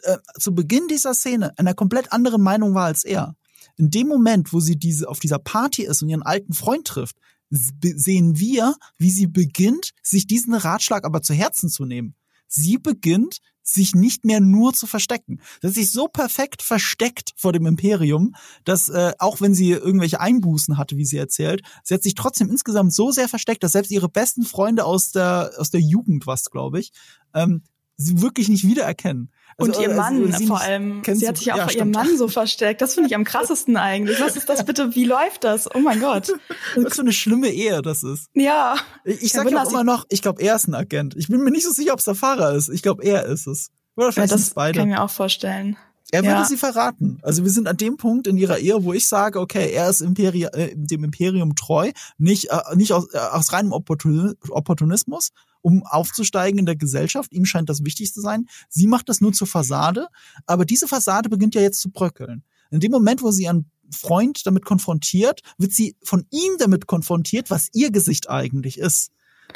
äh, 0.04 0.18
zu 0.40 0.54
Beginn 0.54 0.88
dieser 0.88 1.14
Szene 1.14 1.58
einer 1.58 1.74
komplett 1.74 2.12
anderen 2.12 2.42
Meinung 2.42 2.74
war 2.74 2.86
als 2.86 3.04
er, 3.04 3.36
in 3.78 3.92
dem 3.92 4.08
Moment, 4.08 4.54
wo 4.54 4.60
sie 4.60 4.78
diese 4.78 5.08
auf 5.08 5.20
dieser 5.20 5.40
Party 5.40 5.84
ist 5.84 6.02
und 6.02 6.10
ihren 6.10 6.24
alten 6.24 6.54
Freund 6.54 6.88
trifft, 6.88 7.18
sehen 7.50 8.40
wir, 8.40 8.76
wie 8.98 9.12
sie 9.12 9.28
beginnt, 9.28 9.92
sich 10.02 10.28
diesen 10.28 10.54
Ratschlag 10.54 11.06
aber 11.06 11.22
zu 11.22 11.34
Herzen 11.34 11.70
zu 11.70 11.86
nehmen. 11.86 12.16
Sie 12.48 12.78
beginnt, 12.78 13.40
sich 13.68 13.96
nicht 13.96 14.26
mehr 14.26 14.40
nur 14.40 14.74
zu 14.74 14.88
verstecken. 14.88 15.42
Das 15.62 15.74
sich 15.74 15.92
so 15.92 16.08
perfekt 16.08 16.62
versteckt 16.62 17.34
vor 17.36 17.54
dem 17.54 17.66
Imperium, 17.66 18.36
dass 18.64 18.90
äh, 18.90 19.14
auch 19.20 19.42
wenn 19.42 19.54
sie 19.54 19.72
irgendwelche 19.72 20.20
Einbußen 20.20 20.78
hatte, 20.78 20.98
wie 20.98 21.06
sie 21.06 21.18
erzählt, 21.18 21.62
sie 21.84 21.94
hat 21.94 22.04
sich 22.04 22.16
trotzdem 22.16 22.50
insgesamt 22.50 22.94
so 22.94 23.12
sehr 23.12 23.28
versteckt, 23.28 23.64
dass 23.64 23.74
selbst 23.74 23.92
ihre 23.92 24.10
besten 24.10 24.44
Freunde 24.44 24.86
aus 24.86 25.12
der 25.12 25.52
aus 25.58 25.70
der 25.70 25.82
Jugend, 25.82 26.28
was 26.28 26.46
glaube 26.46 26.80
ich, 26.80 26.92
ähm, 27.34 27.64
sie 27.98 28.22
wirklich 28.22 28.48
nicht 28.48 28.66
wiedererkennen. 28.66 29.32
Also, 29.58 29.72
und 29.72 29.82
ihr 29.82 29.90
also, 29.90 30.02
Mann 30.02 30.34
also, 30.34 30.46
vor 30.46 30.62
allem. 30.62 31.02
Sie 31.04 31.28
hat 31.28 31.38
sich 31.38 31.52
auch 31.52 31.58
ja, 31.58 31.64
vor 31.64 31.76
ihrem 31.76 31.92
Mann 31.92 32.16
so 32.16 32.28
versteckt. 32.28 32.82
Das 32.82 32.94
finde 32.94 33.10
ich 33.10 33.16
am 33.16 33.24
krassesten 33.26 33.76
eigentlich. 33.76 34.22
Was 34.22 34.38
ist 34.38 34.48
das 34.48 34.64
bitte? 34.64 34.94
Wie 34.96 35.06
läuft 35.06 35.44
das? 35.44 35.74
Oh 35.74 35.80
mein 35.80 36.00
Gott. 36.00 36.32
Was 36.76 36.96
für 36.96 37.02
eine 37.02 37.12
schlimme 37.12 37.50
Ehe 37.50 37.82
das 37.82 38.04
ist. 38.04 38.30
Ja. 38.34 38.76
Ich, 39.04 39.24
ich 39.24 39.32
sag 39.32 39.50
ja 39.50 39.64
auch 39.64 39.70
immer 39.70 39.84
noch, 39.84 40.06
ich 40.10 40.22
glaube, 40.22 40.42
er 40.44 40.56
ist 40.56 40.68
ein 40.68 40.76
Agent. 40.76 41.16
Ich 41.18 41.28
bin 41.28 41.44
mir 41.44 41.52
nicht 41.52 41.66
so 41.66 41.72
sicher, 41.72 41.94
ob 41.94 42.00
es 42.00 42.06
der 42.06 42.16
Fahrer 42.16 42.54
ist. 42.54 42.70
Ich 42.70 42.84
glaube, 42.84 43.04
er 43.04 43.26
ist 43.26 43.48
es. 43.48 43.72
Oder 43.96 44.12
vielleicht 44.12 44.30
ja, 44.32 44.38
das 44.38 44.52
beide. 44.52 44.78
kann 44.78 44.90
ich 44.90 44.96
mir 44.96 45.02
auch 45.02 45.10
vorstellen. 45.10 45.76
Er 46.12 46.24
würde 46.24 46.42
ja. 46.42 46.46
sie 46.46 46.58
verraten. 46.58 47.20
Also 47.22 47.44
wir 47.44 47.52
sind 47.52 47.68
an 47.68 47.76
dem 47.76 47.98
Punkt 47.98 48.28
in 48.28 48.38
ihrer 48.38 48.60
Ehe, 48.60 48.84
wo 48.84 48.94
ich 48.94 49.08
sage, 49.08 49.40
okay, 49.42 49.72
er 49.72 49.90
ist 49.90 50.02
Imperi 50.02 50.44
äh, 50.44 50.74
dem 50.74 51.04
Imperium 51.04 51.56
treu, 51.56 51.92
nicht, 52.18 52.50
äh, 52.50 52.76
nicht 52.76 52.94
aus, 52.94 53.14
äh, 53.14 53.18
aus 53.18 53.52
reinem 53.52 53.74
Opportunismus, 53.74 55.32
um 55.62 55.84
aufzusteigen 55.86 56.60
in 56.60 56.66
der 56.66 56.78
Gesellschaft. 56.78 57.34
Ihm 57.34 57.46
scheint 57.46 57.70
das 57.70 57.84
wichtig 57.84 58.14
zu 58.14 58.22
sein. 58.22 58.48
Sie 58.70 58.88
macht 58.88 59.10
das 59.10 59.20
nur 59.20 59.34
zur 59.34 59.48
Fassade, 59.48 60.08
aber 60.46 60.64
diese 60.64 60.88
Fassade 60.88 61.28
beginnt 61.28 61.56
ja 61.56 61.62
jetzt 61.62 61.82
zu 61.82 61.92
bröckeln. 61.92 62.44
In 62.72 62.80
dem 62.80 62.92
Moment, 62.92 63.22
wo 63.22 63.32
sie 63.32 63.44
ihren 63.44 63.70
Freund 63.92 64.46
damit 64.46 64.64
konfrontiert, 64.66 65.42
wird 65.58 65.74
sie 65.74 65.96
von 66.04 66.26
ihm 66.32 66.54
damit 66.58 66.88
konfrontiert, 66.88 67.50
was 67.50 67.68
ihr 67.74 67.92
Gesicht 67.92 68.30
eigentlich 68.30 68.78
ist 68.78 69.12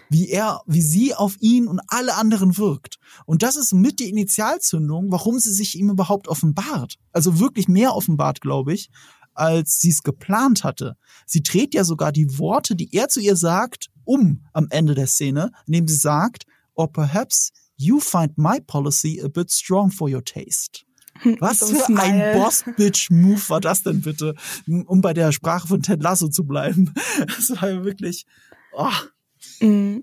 wie 0.10 0.30
er, 0.30 0.62
wie 0.66 0.82
sie 0.82 1.14
auf 1.16 1.38
ihn 1.40 1.68
und 1.68 1.82
alle 1.88 2.16
anderen 2.16 2.58
wirkt. 2.58 2.98
Und 3.26 3.44
das 3.44 3.56
ist 3.56 3.74
mit 3.74 4.00
die 4.00 4.10
Initialzündung, 4.10 5.12
warum 5.12 5.40
sie 5.40 5.54
sich 5.54 5.78
ihm 5.78 5.90
überhaupt 5.90 6.28
offenbart. 6.28 6.96
Also 7.12 7.40
wirklich 7.40 7.68
mehr 7.68 7.96
offenbart, 7.96 8.42
glaube 8.42 8.74
ich, 8.74 8.90
als 9.34 9.80
sie 9.80 9.90
es 9.90 10.04
geplant 10.04 10.64
hatte. 10.64 10.98
Sie 11.26 11.42
dreht 11.44 11.74
ja 11.74 11.84
sogar 11.84 12.12
die 12.12 12.38
Worte, 12.38 12.76
die 12.76 12.94
er 12.94 13.08
zu 13.08 13.20
ihr 13.20 13.36
sagt, 13.36 13.88
um 14.04 14.46
am 14.54 14.68
Ende 14.70 14.96
der 14.96 15.08
Szene, 15.08 15.52
indem 15.68 15.88
sie 15.88 15.96
sagt, 15.96 16.46
or 16.74 16.92
perhaps 16.92 17.52
you 17.78 18.00
find 18.00 18.38
my 18.38 18.60
policy 18.60 19.22
a 19.24 19.28
bit 19.28 19.52
strong 19.52 19.92
for 19.92 20.10
your 20.10 20.24
taste. 20.24 20.84
Was 21.40 21.60
So 21.60 21.68
für 21.68 21.86
Smile. 21.86 22.02
ein 22.02 22.40
Boss-Bitch-Move 22.40 23.50
war 23.50 23.62
das 23.62 23.84
denn 23.84 24.02
bitte, 24.02 24.36
um 24.68 25.02
bei 25.02 25.14
der 25.14 25.32
Sprache 25.32 25.68
von 25.68 25.82
Ted 25.82 26.02
Lasso 26.02 26.28
zu 26.30 26.46
bleiben? 26.46 26.94
Das 27.28 27.50
war 27.62 27.70
ja 27.70 27.84
wirklich, 27.84 28.26
oh, 28.74 28.90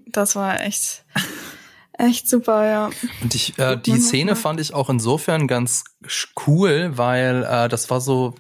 Das 0.07 0.37
war 0.37 0.61
echt, 0.61 1.05
echt 1.93 2.29
super, 2.29 2.65
ja. 2.67 2.91
Und 3.23 3.35
ich, 3.35 3.59
äh, 3.59 3.77
die 3.77 3.99
Szene 3.99 4.37
fand 4.37 4.61
ich 4.61 4.73
auch 4.73 4.89
insofern 4.89 5.49
ganz 5.49 5.85
cool, 6.47 6.93
weil 6.97 7.45
äh, 7.45 7.69
das 7.69 7.91
war 7.91 8.01
so, 8.01 8.35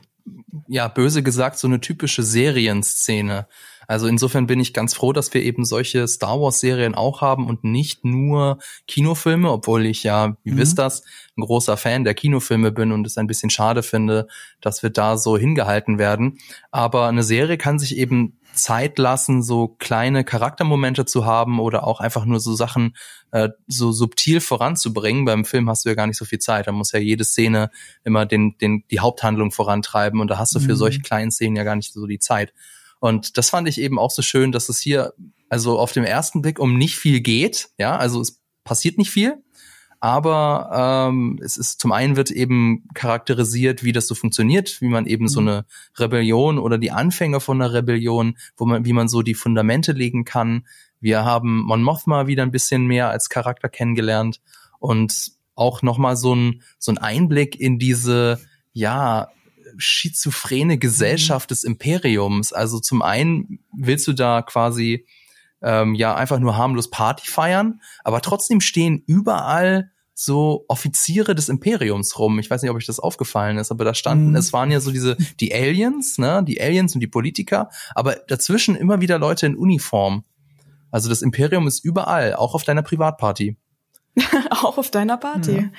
ja, 0.69 0.89
böse 0.89 1.23
gesagt, 1.23 1.59
so 1.59 1.67
eine 1.67 1.81
typische 1.81 2.23
Serienszene. 2.23 3.49
Also 3.89 4.07
insofern 4.07 4.47
bin 4.47 4.61
ich 4.61 4.75
ganz 4.75 4.93
froh, 4.95 5.13
dass 5.15 5.33
wir 5.33 5.43
eben 5.43 5.65
solche 5.65 6.07
Star 6.07 6.39
Wars 6.41 6.61
Serien 6.61 6.95
auch 6.95 7.23
haben 7.23 7.47
und 7.49 7.65
nicht 7.65 8.05
nur 8.05 8.59
Kinofilme, 8.87 9.51
obwohl 9.51 9.87
ich 9.87 10.03
ja, 10.05 10.37
wie 10.45 10.53
Mhm. 10.53 10.59
wisst 10.59 10.79
das, 10.79 11.03
ein 11.37 11.43
großer 11.43 11.77
Fan 11.79 12.05
der 12.05 12.13
Kinofilme 12.15 12.71
bin 12.71 12.93
und 12.93 13.07
es 13.07 13.17
ein 13.17 13.27
bisschen 13.27 13.49
schade 13.51 13.83
finde, 13.83 14.29
dass 14.61 14.83
wir 14.83 14.91
da 14.91 15.17
so 15.17 15.39
hingehalten 15.39 15.99
werden. 15.99 16.39
Aber 16.71 17.07
eine 17.09 17.23
Serie 17.23 17.57
kann 17.57 17.79
sich 17.79 17.97
eben 17.97 18.35
Zeit 18.53 18.99
lassen, 18.99 19.43
so 19.43 19.69
kleine 19.79 20.23
Charaktermomente 20.25 21.05
zu 21.05 21.25
haben 21.25 21.59
oder 21.61 21.87
auch 21.87 22.01
einfach 22.01 22.25
nur 22.25 22.41
so 22.41 22.55
Sachen 22.55 22.95
äh, 23.31 23.51
so 23.69 23.93
subtil 23.93 24.41
voranzubringen. 24.41 25.25
Beim 25.25 25.45
Film 25.45 25.69
hast 25.71 25.85
du 25.85 25.89
ja 25.91 25.95
gar 25.95 26.07
nicht 26.09 26.17
so 26.19 26.25
viel 26.25 26.41
Zeit. 26.41 26.67
Da 26.67 26.73
muss 26.73 26.93
ja 26.93 26.99
jede 26.99 27.25
Szene 27.25 27.71
immer 28.05 28.27
den, 28.27 28.57
den, 28.61 28.85
die 28.91 29.01
Haupthandlung 29.01 29.51
vorantreiben 29.53 30.21
und 30.21 30.29
da 30.29 30.39
hast 30.39 30.55
du 30.55 30.61
für 30.61 30.73
Mhm. 30.73 30.77
solche 30.77 31.01
kleinen 31.01 31.31
Szenen 31.31 31.57
ja 31.57 31.63
gar 31.65 31.77
nicht 31.77 31.93
so 31.93 32.07
die 32.07 32.19
Zeit. 32.19 32.53
Und 33.01 33.39
das 33.39 33.51
fand 33.51 33.69
ich 33.69 33.81
eben 33.81 33.99
auch 33.99 34.11
so 34.11 34.23
schön, 34.23 34.53
dass 34.53 34.69
es 34.69 34.79
hier 34.79 35.13
also 35.49 35.79
auf 35.79 35.93
dem 35.93 36.05
ersten 36.05 36.43
Blick 36.43 36.59
um 36.59 36.77
nicht 36.77 36.97
viel 36.97 37.21
geht. 37.21 37.71
Ja, 37.79 37.97
also 37.97 38.21
es 38.21 38.41
passiert 38.65 38.99
nicht 38.99 39.11
viel. 39.11 39.43
Aber 40.01 41.09
ähm, 41.11 41.41
es 41.43 41.57
ist 41.57 41.81
zum 41.81 41.91
einen 41.91 42.17
wird 42.17 42.31
eben 42.31 42.85
charakterisiert, 42.95 43.83
wie 43.83 43.91
das 43.91 44.07
so 44.07 44.15
funktioniert, 44.15 44.81
wie 44.81 44.89
man 44.89 45.07
eben 45.07 45.27
so 45.27 45.41
Mhm. 45.41 45.49
eine 45.49 45.67
Rebellion 45.99 46.59
oder 46.59 46.79
die 46.79 46.93
Anfänge 46.93 47.41
von 47.41 47.61
einer 47.61 47.73
Rebellion, 47.73 48.37
wo 48.57 48.65
man, 48.65 48.85
wie 48.85 48.93
man 48.93 49.09
so 49.09 49.23
die 49.23 49.35
Fundamente 49.35 49.93
legen 49.93 50.25
kann. 50.25 50.67
Wir 51.01 51.25
haben 51.25 51.63
Mon 51.65 51.83
Mothma 51.83 52.29
wieder 52.29 52.45
ein 52.45 52.53
bisschen 52.53 52.87
mehr 52.87 53.11
als 53.11 53.29
Charakter 53.29 53.69
kennengelernt 53.69 54.41
und 54.79 55.33
auch 55.57 55.83
noch 55.83 55.99
mal 55.99 56.17
so 56.17 56.35
ein 56.35 56.63
so 56.79 56.93
ein 56.93 56.99
Einblick 56.99 57.59
in 57.59 57.81
diese 57.81 58.41
ja 58.73 59.29
schizophrene 59.77 60.79
Gesellschaft 60.79 61.51
des 61.51 61.65
Imperiums. 61.65 62.53
Also 62.53 62.81
zum 62.81 63.03
einen 63.03 63.61
willst 63.77 64.07
du 64.07 64.13
da 64.13 64.43
quasi 64.43 65.07
ähm, 65.63 65.95
ja 65.95 66.15
einfach 66.15 66.39
nur 66.39 66.57
harmlos 66.57 66.91
Party 66.91 67.29
feiern, 67.29 67.81
aber 68.05 68.21
trotzdem 68.21 68.61
stehen 68.61 69.03
überall 69.07 69.91
so 70.15 70.65
Offiziere 70.67 71.37
des 71.37 71.49
Imperiums 71.49 72.19
rum. 72.19 72.41
Ich 72.41 72.51
weiß 72.51 72.63
nicht, 72.63 72.71
ob 72.71 72.77
euch 72.77 72.87
das 72.87 72.99
aufgefallen 72.99 73.57
ist, 73.59 73.71
aber 73.71 73.85
da 73.85 73.95
standen, 73.95 74.31
Mhm. 74.31 74.37
es 74.37 74.53
waren 74.53 74.71
ja 74.73 74.81
so 74.81 74.91
diese, 74.91 75.17
die 75.39 75.55
Aliens, 75.55 76.19
ne, 76.19 76.43
die 76.45 76.61
Aliens 76.61 76.95
und 76.95 77.01
die 77.01 77.07
Politiker, 77.07 77.71
aber 77.95 78.17
dazwischen 78.27 78.75
immer 78.75 79.01
wieder 79.01 79.19
Leute 79.19 79.47
in 79.47 79.57
Uniform. 79.57 80.25
Also 80.91 81.09
das 81.09 81.23
Imperium 81.23 81.67
ist 81.69 81.85
überall, 81.85 82.35
auch 82.35 82.55
auf 82.55 82.65
deiner 82.65 82.83
Privatparty. 82.83 83.57
auch 84.51 84.79
auf 84.79 84.91
deiner 84.91 85.17
Party. 85.17 85.71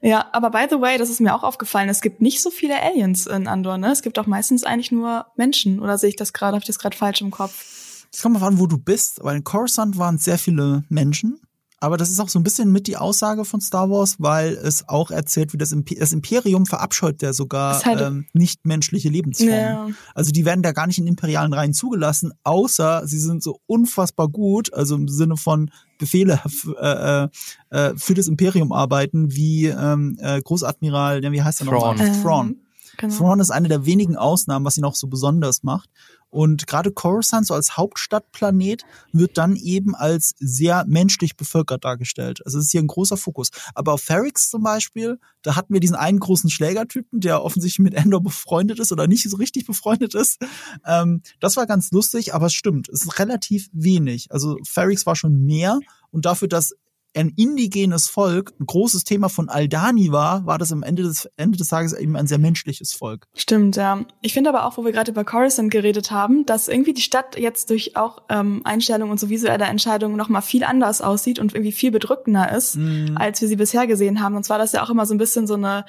Ja. 0.00 0.28
aber 0.32 0.50
by 0.50 0.66
the 0.68 0.80
way, 0.80 0.98
das 0.98 1.10
ist 1.10 1.20
mir 1.20 1.34
auch 1.34 1.42
aufgefallen, 1.42 1.88
es 1.88 2.00
gibt 2.00 2.20
nicht 2.20 2.42
so 2.42 2.50
viele 2.50 2.80
Aliens 2.82 3.26
in 3.26 3.46
Andor, 3.46 3.78
ne? 3.78 3.92
Es 3.92 4.02
gibt 4.02 4.18
auch 4.18 4.26
meistens 4.26 4.64
eigentlich 4.64 4.92
nur 4.92 5.26
Menschen. 5.36 5.80
Oder 5.80 5.98
sehe 5.98 6.08
ich 6.10 6.16
das 6.16 6.32
gerade, 6.32 6.54
habe 6.54 6.62
ich 6.62 6.66
das 6.66 6.78
gerade 6.78 6.96
falsch 6.96 7.20
im 7.20 7.30
Kopf? 7.30 8.06
Es 8.12 8.22
kommt 8.22 8.38
mal 8.38 8.46
an, 8.46 8.58
wo 8.58 8.66
du 8.66 8.78
bist, 8.78 9.20
weil 9.22 9.36
in 9.36 9.44
Coruscant 9.44 9.96
waren 9.96 10.18
sehr 10.18 10.38
viele 10.38 10.84
Menschen. 10.88 11.40
Aber 11.82 11.96
das 11.96 12.10
ist 12.10 12.20
auch 12.20 12.28
so 12.28 12.38
ein 12.38 12.44
bisschen 12.44 12.70
mit 12.70 12.86
die 12.86 12.96
Aussage 12.96 13.44
von 13.44 13.60
Star 13.60 13.90
Wars, 13.90 14.16
weil 14.18 14.52
es 14.54 14.88
auch 14.88 15.10
erzählt, 15.10 15.52
wie 15.52 15.56
das, 15.58 15.72
Imp 15.72 15.90
das 15.98 16.12
Imperium 16.12 16.64
verabscheut 16.64 17.20
ja 17.22 17.32
sogar 17.32 17.82
halt- 17.84 18.00
ähm, 18.00 18.26
nicht 18.32 18.64
menschliche 18.64 19.08
Lebensformen. 19.08 19.54
Ja. 19.54 19.88
Also 20.14 20.30
die 20.30 20.44
werden 20.44 20.62
da 20.62 20.70
gar 20.72 20.86
nicht 20.86 20.98
in 20.98 21.06
imperialen 21.08 21.52
Reihen 21.52 21.74
zugelassen, 21.74 22.32
außer 22.44 23.06
sie 23.06 23.18
sind 23.18 23.42
so 23.42 23.58
unfassbar 23.66 24.28
gut, 24.28 24.72
also 24.72 24.94
im 24.94 25.08
Sinne 25.08 25.36
von 25.36 25.70
Befehle 25.98 26.40
f- 26.44 26.68
äh, 26.80 27.28
äh, 27.70 27.92
für 27.96 28.14
das 28.14 28.28
Imperium 28.28 28.72
arbeiten, 28.72 29.34
wie 29.34 29.66
ähm, 29.66 30.16
äh, 30.20 30.40
Großadmiral, 30.40 31.20
wie 31.32 31.42
heißt 31.42 31.62
er 31.62 31.66
Thrawn. 31.66 31.96
nochmal? 31.98 32.22
Thrawn. 32.22 32.46
Ähm, 32.48 32.56
Genau. 32.98 33.16
Thrawn 33.16 33.40
ist 33.40 33.50
eine 33.50 33.68
der 33.68 33.86
wenigen 33.86 34.16
Ausnahmen, 34.16 34.66
was 34.66 34.76
ihn 34.76 34.84
auch 34.84 34.94
so 34.94 35.06
besonders 35.06 35.62
macht. 35.62 35.88
Und 36.32 36.66
gerade 36.66 36.92
Coruscant, 36.92 37.46
so 37.46 37.52
als 37.52 37.76
Hauptstadtplanet, 37.76 38.84
wird 39.12 39.36
dann 39.36 39.54
eben 39.54 39.94
als 39.94 40.32
sehr 40.38 40.86
menschlich 40.86 41.36
bevölkert 41.36 41.84
dargestellt. 41.84 42.40
Also 42.46 42.58
es 42.58 42.64
ist 42.64 42.70
hier 42.70 42.80
ein 42.80 42.86
großer 42.86 43.18
Fokus. 43.18 43.50
Aber 43.74 43.92
auf 43.92 44.00
Ferrix 44.00 44.48
zum 44.48 44.62
Beispiel, 44.62 45.18
da 45.42 45.56
hatten 45.56 45.74
wir 45.74 45.80
diesen 45.80 45.94
einen 45.94 46.18
großen 46.18 46.48
Schlägertypen, 46.48 47.20
der 47.20 47.44
offensichtlich 47.44 47.80
mit 47.80 47.92
Endor 47.92 48.22
befreundet 48.22 48.80
ist 48.80 48.92
oder 48.92 49.06
nicht 49.06 49.28
so 49.28 49.36
richtig 49.36 49.66
befreundet 49.66 50.14
ist. 50.14 50.38
Ähm, 50.86 51.20
das 51.38 51.56
war 51.56 51.66
ganz 51.66 51.90
lustig, 51.90 52.32
aber 52.32 52.46
es 52.46 52.54
stimmt, 52.54 52.88
es 52.88 53.02
ist 53.02 53.18
relativ 53.18 53.68
wenig. 53.74 54.32
Also 54.32 54.56
Ferrix 54.66 55.04
war 55.04 55.16
schon 55.16 55.44
mehr 55.44 55.80
und 56.10 56.24
dafür, 56.24 56.48
dass 56.48 56.72
ein 57.14 57.30
indigenes 57.36 58.08
Volk 58.08 58.52
ein 58.60 58.66
großes 58.66 59.04
Thema 59.04 59.28
von 59.28 59.48
Aldani 59.48 60.12
war, 60.12 60.46
war 60.46 60.58
das 60.58 60.72
am 60.72 60.82
Ende 60.82 61.02
des, 61.02 61.28
Ende 61.36 61.58
des 61.58 61.68
Tages 61.68 61.92
eben 61.92 62.16
ein 62.16 62.26
sehr 62.26 62.38
menschliches 62.38 62.92
Volk. 62.92 63.26
Stimmt, 63.34 63.76
ja. 63.76 64.04
Ich 64.22 64.32
finde 64.32 64.50
aber 64.50 64.66
auch, 64.66 64.76
wo 64.76 64.84
wir 64.84 64.92
gerade 64.92 65.10
über 65.10 65.24
Coruscant 65.24 65.70
geredet 65.70 66.10
haben, 66.10 66.46
dass 66.46 66.68
irgendwie 66.68 66.94
die 66.94 67.02
Stadt 67.02 67.38
jetzt 67.38 67.70
durch 67.70 67.96
auch 67.96 68.22
ähm, 68.28 68.62
Einstellungen 68.64 69.10
und 69.12 69.20
so 69.20 69.28
visuelle 69.28 69.64
Entscheidungen 69.64 70.16
noch 70.16 70.28
mal 70.28 70.40
viel 70.40 70.64
anders 70.64 71.02
aussieht 71.02 71.38
und 71.38 71.54
irgendwie 71.54 71.72
viel 71.72 71.90
bedrückender 71.90 72.50
ist, 72.56 72.76
Mhm. 72.76 73.16
als 73.16 73.40
wir 73.40 73.48
sie 73.48 73.56
bisher 73.56 73.86
gesehen 73.86 74.22
haben. 74.22 74.36
Und 74.36 74.44
zwar 74.44 74.58
das 74.58 74.72
ja 74.72 74.82
auch 74.82 74.90
immer 74.90 75.06
so 75.06 75.14
ein 75.14 75.18
bisschen 75.18 75.46
so 75.46 75.54
eine 75.54 75.84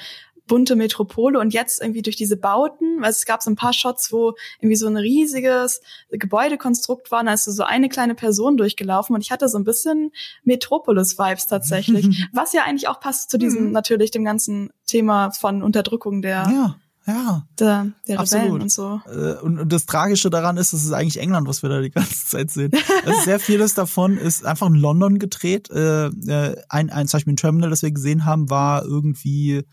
bunte 0.48 0.76
Metropole 0.76 1.40
und 1.40 1.54
jetzt 1.54 1.82
irgendwie 1.82 2.02
durch 2.02 2.16
diese 2.18 2.36
Bauten, 2.38 3.02
weil 3.02 3.12
es 3.12 3.26
gab 3.26 3.42
so 3.42 3.50
ein 3.50 3.56
paar 3.56 3.72
Shots, 3.74 4.12
wo 4.12 4.34
irgendwie 4.60 4.76
so 4.76 4.88
ein 4.88 4.98
riesiges 4.98 5.80
Gebäudekonstrukt 6.12 7.12
war, 7.12 7.22
und 7.22 7.28
da 7.28 7.34
ist 7.34 7.46
so 7.46 7.64
eine 7.64 7.88
kleine 7.90 8.16
Person 8.16 8.58
durchgelaufen 8.58 9.16
und 9.16 9.22
ich 9.22 9.32
hatte 9.32 9.48
so 9.48 9.58
ein 9.58 9.64
bisschen 9.64 10.12
Metropolis-Vibes 10.44 11.48
tatsächlich, 11.48 12.28
was 12.34 12.54
ja 12.54 12.64
eigentlich 12.64 12.88
auch 12.88 13.00
passt 13.00 13.30
zu 13.30 13.38
diesem, 13.38 13.66
Mhm. 13.68 13.72
natürlich 13.72 14.12
dem 14.12 14.24
ganzen 14.26 14.70
Thema 14.88 15.32
von 15.32 15.64
Unterdrückung 15.64 16.22
der, 16.22 16.44
Ja, 16.50 16.76
ja. 17.06 17.46
der, 17.60 17.88
der 18.08 18.20
Absolut. 18.20 18.46
Rebellen 18.46 18.62
und 18.64 18.72
so. 18.72 19.02
Äh, 19.08 19.40
Und, 19.42 19.60
und 19.60 19.72
das 19.72 19.86
Tragische 19.86 20.30
daran 20.30 20.58
ist, 20.58 20.74
es 20.74 20.84
ist 20.84 20.92
eigentlich 20.92 21.20
England, 21.20 21.48
was 21.48 21.62
wir 21.64 21.70
da 21.70 21.82
die 21.82 21.90
ganze 21.92 22.26
Zeit 22.28 22.50
sehen. 22.52 22.72
Also 23.06 23.22
sehr 23.22 23.40
vieles 23.40 23.74
davon 23.74 24.18
ist 24.18 24.46
einfach 24.46 24.68
in 24.68 24.76
London 24.76 25.20
gedreht. 25.20 25.70
Äh, 25.70 26.08
äh, 26.08 26.56
ein, 26.70 26.90
ein, 26.90 27.08
zum 27.08 27.18
Beispiel 27.18 27.34
ein 27.34 27.38
Terminal, 27.38 27.70
das 27.70 27.82
wir 27.82 27.92
gesehen 27.92 28.26
haben, 28.26 28.50
war 28.50 28.84
irgendwie 28.84 29.64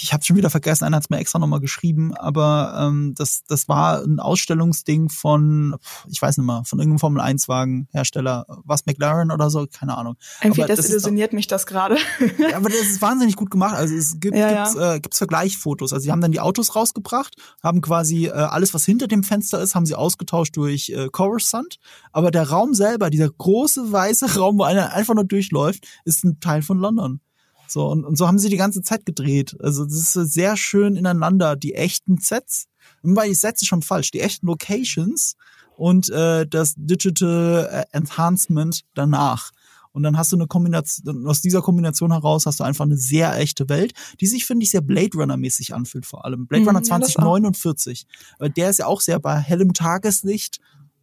ich 0.00 0.12
habe 0.12 0.24
schon 0.24 0.36
wieder 0.36 0.50
vergessen, 0.50 0.84
einer 0.84 0.96
hat 0.96 1.04
es 1.04 1.10
mir 1.10 1.18
extra 1.18 1.38
nochmal 1.38 1.60
geschrieben, 1.60 2.14
aber 2.14 2.76
ähm, 2.78 3.14
das, 3.16 3.42
das 3.48 3.68
war 3.68 4.02
ein 4.02 4.20
Ausstellungsding 4.20 5.08
von, 5.08 5.76
ich 6.08 6.20
weiß 6.20 6.36
nicht 6.36 6.46
mal, 6.46 6.64
von 6.64 6.78
irgendeinem 6.78 7.00
Formel-1-Wagen-Hersteller, 7.00 8.46
was 8.64 8.86
McLaren 8.86 9.30
oder 9.30 9.50
so, 9.50 9.66
keine 9.66 9.96
Ahnung. 9.96 10.16
Irgendwie 10.40 10.62
Aber 10.62 10.68
das 10.68 10.78
ist 10.78 10.86
desillusioniert 10.86 11.32
mich 11.32 11.46
das 11.46 11.66
gerade. 11.66 11.96
Ja, 12.38 12.56
aber 12.56 12.68
das 12.68 12.80
ist 12.80 13.02
wahnsinnig 13.02 13.36
gut 13.36 13.50
gemacht. 13.50 13.74
Also 13.74 13.94
es 13.94 14.18
gibt 14.20 14.36
Ja, 14.36 14.64
gibt's, 14.64 14.76
Äh, 14.76 15.00
gibt's 15.00 15.18
Vergleichsfotos. 15.18 15.92
Also 15.92 16.04
sie 16.04 16.12
haben 16.12 16.20
dann 16.20 16.32
die 16.32 16.40
Autos 16.40 16.74
rausgebracht, 16.76 17.34
haben 17.62 17.80
quasi 17.80 18.26
äh, 18.26 18.30
alles, 18.30 18.74
was 18.74 18.84
hinter 18.84 19.08
dem 19.08 19.22
Fenster 19.22 19.60
ist, 19.60 19.74
haben 19.74 19.86
sie 19.86 19.94
ausgetauscht 19.94 20.56
durch 20.56 20.90
äh, 20.90 21.08
Coruscant. 21.10 21.78
Aber 22.12 22.30
der 22.30 22.48
Raum 22.48 22.74
selber, 22.74 23.10
dieser 23.10 23.30
große 23.30 23.90
weiße 23.92 24.36
Raum, 24.38 24.58
wo 24.58 24.64
einer 24.64 24.92
einfach 24.92 25.14
nur 25.14 25.24
durchläuft, 25.24 25.86
ist 26.04 26.24
ein 26.24 26.40
Teil 26.40 26.62
von 26.62 26.78
London. 26.78 27.20
So, 27.66 27.86
und, 27.88 28.04
und 28.04 28.16
so 28.16 28.26
haben 28.26 28.38
sie 28.38 28.48
die 28.48 28.56
ganze 28.56 28.82
Zeit 28.82 29.06
gedreht. 29.06 29.56
Also 29.60 29.84
das 29.84 29.94
ist 29.94 30.32
sehr 30.32 30.56
schön 30.56 30.96
ineinander, 30.96 31.56
die 31.56 31.74
echten 31.74 32.18
Sets. 32.18 32.66
Die 33.02 33.34
Sets 33.34 33.62
ist 33.62 33.68
schon 33.68 33.82
falsch, 33.82 34.10
die 34.10 34.20
echten 34.20 34.46
Locations 34.46 35.36
und 35.76 36.10
äh, 36.10 36.46
das 36.46 36.74
Digital 36.76 37.68
äh, 37.92 37.96
Enhancement 37.96 38.82
danach. 38.94 39.50
Und 39.94 40.02
dann 40.02 40.18
hast 40.18 40.32
du 40.32 40.36
eine 40.36 40.48
Kombination, 40.48 41.26
aus 41.28 41.40
dieser 41.40 41.62
Kombination 41.62 42.10
heraus 42.10 42.46
hast 42.46 42.58
du 42.58 42.64
einfach 42.64 42.84
eine 42.84 42.96
sehr 42.96 43.38
echte 43.38 43.68
Welt, 43.68 43.92
die 44.20 44.26
sich, 44.26 44.44
finde 44.44 44.64
ich, 44.64 44.70
sehr 44.70 44.80
Blade 44.80 45.16
Runner-mäßig 45.16 45.72
anfühlt, 45.72 46.04
vor 46.04 46.24
allem. 46.24 46.48
Blade 46.48 46.62
Mhm, 46.62 46.68
Runner 46.68 46.82
ja, 46.82 46.98
das 46.98 47.10
auch. 47.10 47.22
2049. 47.22 48.06
Aber 48.38 48.48
der 48.48 48.70
ist 48.70 48.78
ja 48.80 48.86
auch 48.86 49.00
sehr 49.00 49.20
bei 49.20 49.38
hellem 49.38 49.72
Tageslicht, 49.72 50.58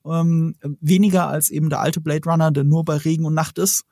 ähm, 0.05 0.55
weniger 0.81 1.27
als 1.27 1.49
eben 1.49 1.69
der 1.69 1.79
alte 1.79 2.01
Blade 2.01 2.29
Runner, 2.29 2.51
der 2.51 2.65
nur 2.65 2.83
bei 2.83 2.97
Regen 2.97 3.23
und 3.23 3.33
Nacht 3.33 3.59
ist. 3.59 3.85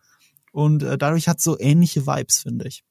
Und 0.51 0.83
äh, 0.83 0.97
dadurch 0.97 1.27
hat 1.27 1.39
so 1.41 1.59
ähnliche 1.59 2.05
Vibes, 2.07 2.39
finde 2.39 2.67
ich. 2.67 2.83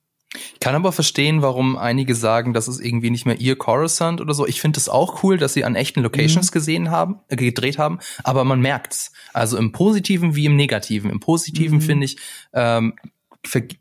Ich 0.55 0.61
kann 0.61 0.75
aber 0.75 0.93
verstehen, 0.93 1.41
warum 1.41 1.79
einige 1.79 2.15
sagen, 2.15 2.53
das 2.53 2.69
ist 2.69 2.81
irgendwie 2.81 3.09
nicht 3.09 3.25
mehr 3.25 3.41
ihr 3.41 3.57
Coruscant 3.57 4.21
oder 4.21 4.35
so. 4.35 4.47
Ich 4.47 4.61
finde 4.61 4.79
es 4.79 4.91
auch 4.91 5.23
cool, 5.23 5.39
dass 5.39 5.55
sie 5.55 5.65
an 5.65 5.75
echten 5.75 6.01
Locations 6.03 6.53
gesehen 6.53 6.91
haben, 6.91 7.21
äh, 7.29 7.37
gedreht 7.37 7.79
haben, 7.79 7.99
aber 8.25 8.45
man 8.45 8.61
merkt's. 8.61 9.13
Also 9.33 9.57
im 9.57 9.73
Positiven 9.73 10.35
wie 10.37 10.45
im 10.45 10.57
Negativen. 10.57 11.11
Im 11.11 11.21
Positiven 11.21 11.79
Mhm. 11.79 11.83
finde 11.83 12.05
ich, 12.05 12.19
ähm, 12.53 12.95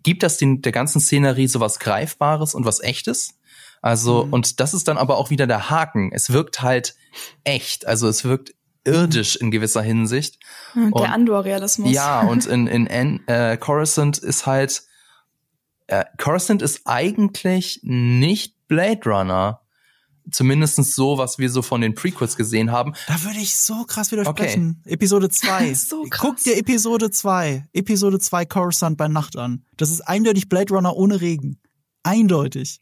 gibt 0.03 0.23
das 0.23 0.37
den, 0.37 0.61
der 0.61 0.71
ganzen 0.71 1.01
Szenerie 1.01 1.47
so 1.47 1.59
was 1.59 1.79
Greifbares 1.79 2.53
und 2.55 2.63
was 2.63 2.79
Echtes. 2.79 3.33
Also, 3.81 4.25
Mhm. 4.25 4.33
und 4.33 4.59
das 4.61 4.73
ist 4.73 4.87
dann 4.87 4.97
aber 4.97 5.17
auch 5.17 5.29
wieder 5.29 5.47
der 5.47 5.69
Haken. 5.69 6.11
Es 6.13 6.31
wirkt 6.31 6.61
halt 6.61 6.95
echt. 7.43 7.85
Also 7.87 8.07
es 8.07 8.23
wirkt 8.23 8.53
irdisch 8.87 9.35
in 9.35 9.51
gewisser 9.51 9.81
Hinsicht. 9.81 10.39
Und 10.73 10.97
der 10.97 11.13
Andor-Realismus. 11.13 11.91
Ja, 11.91 12.21
und 12.21 12.45
in, 12.45 12.67
in, 12.67 12.87
in 12.87 13.27
äh, 13.27 13.57
Coruscant 13.57 14.17
ist 14.17 14.45
halt, 14.45 14.83
äh, 15.87 16.05
Coruscant 16.17 16.61
ist 16.61 16.81
eigentlich 16.85 17.81
nicht 17.83 18.55
Blade 18.67 19.01
Runner. 19.05 19.61
Zumindestens 20.29 20.93
so, 20.93 21.17
was 21.17 21.37
wir 21.37 21.49
so 21.49 21.61
von 21.61 21.79
den 21.79 21.95
Prequels 21.95 22.35
gesehen 22.35 22.71
haben. 22.71 22.93
Da 23.07 23.23
würde 23.23 23.39
ich 23.39 23.55
so 23.55 23.85
krass 23.85 24.11
widersprechen. 24.11 24.81
Okay. 24.81 24.93
Episode 24.95 25.29
2. 25.29 25.73
so 25.73 26.03
krass. 26.03 26.19
Guck 26.21 26.43
dir 26.43 26.57
Episode 26.57 27.11
2, 27.11 27.69
Episode 27.71 28.19
2 28.19 28.45
Coruscant 28.45 28.97
bei 28.97 29.07
Nacht 29.07 29.37
an. 29.37 29.63
Das 29.77 29.89
ist 29.89 30.01
eindeutig 30.01 30.49
Blade 30.49 30.73
Runner 30.73 30.93
ohne 30.95 31.21
Regen. 31.21 31.61
Eindeutig. 32.03 32.81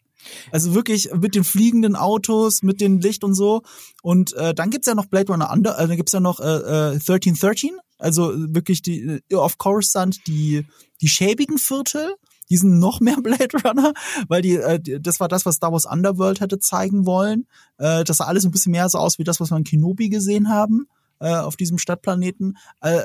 Also 0.52 0.74
wirklich 0.74 1.10
mit 1.14 1.36
den 1.36 1.44
fliegenden 1.44 1.96
Autos, 1.96 2.64
mit 2.64 2.82
dem 2.82 3.00
Licht 3.00 3.24
und 3.24 3.34
so. 3.34 3.62
Und 4.02 4.34
äh, 4.34 4.54
dann 4.54 4.70
gibt's 4.70 4.88
ja 4.88 4.96
noch 4.96 5.06
Blade 5.06 5.32
Runner 5.32 5.52
Under, 5.52 5.78
äh, 5.78 5.88
dann 5.88 5.98
gibt's 5.98 6.14
ja 6.14 6.20
noch 6.20 6.40
äh, 6.40 6.44
äh, 6.44 6.94
1313, 6.94 7.72
also 7.98 8.34
wirklich 8.36 8.82
die 8.82 9.22
äh, 9.30 9.36
auf 9.36 9.58
Coruscant 9.58 10.28
die 10.28 10.66
die 11.02 11.08
schäbigen 11.08 11.58
Viertel 11.58 12.16
die 12.50 12.58
sind 12.58 12.80
noch 12.80 13.00
mehr 13.00 13.18
Blade 13.24 13.58
Runner, 13.64 13.94
weil 14.28 14.42
die, 14.42 14.56
äh, 14.56 15.00
das 15.00 15.20
war 15.20 15.28
das, 15.28 15.46
was 15.46 15.56
Star 15.56 15.72
Wars 15.72 15.86
Underworld 15.86 16.42
hätte 16.42 16.60
zeigen 16.60 17.06
wollen. 17.06 17.48
Äh, 17.78 18.04
das 18.04 18.18
sah 18.18 18.26
alles 18.26 18.46
ein 18.46 18.52
bisschen 18.52 18.72
mehr 18.72 18.90
so 18.90 18.98
aus 18.98 19.18
wie 19.20 19.24
das, 19.24 19.40
was 19.40 19.52
wir 19.52 19.58
in 19.58 19.64
Kenobi 19.64 20.10
gesehen 20.10 20.50
haben 20.50 20.88
äh, 21.20 21.34
auf 21.36 21.56
diesem 21.56 21.78
Stadtplaneten. 21.78 22.58
Äh, 22.82 23.04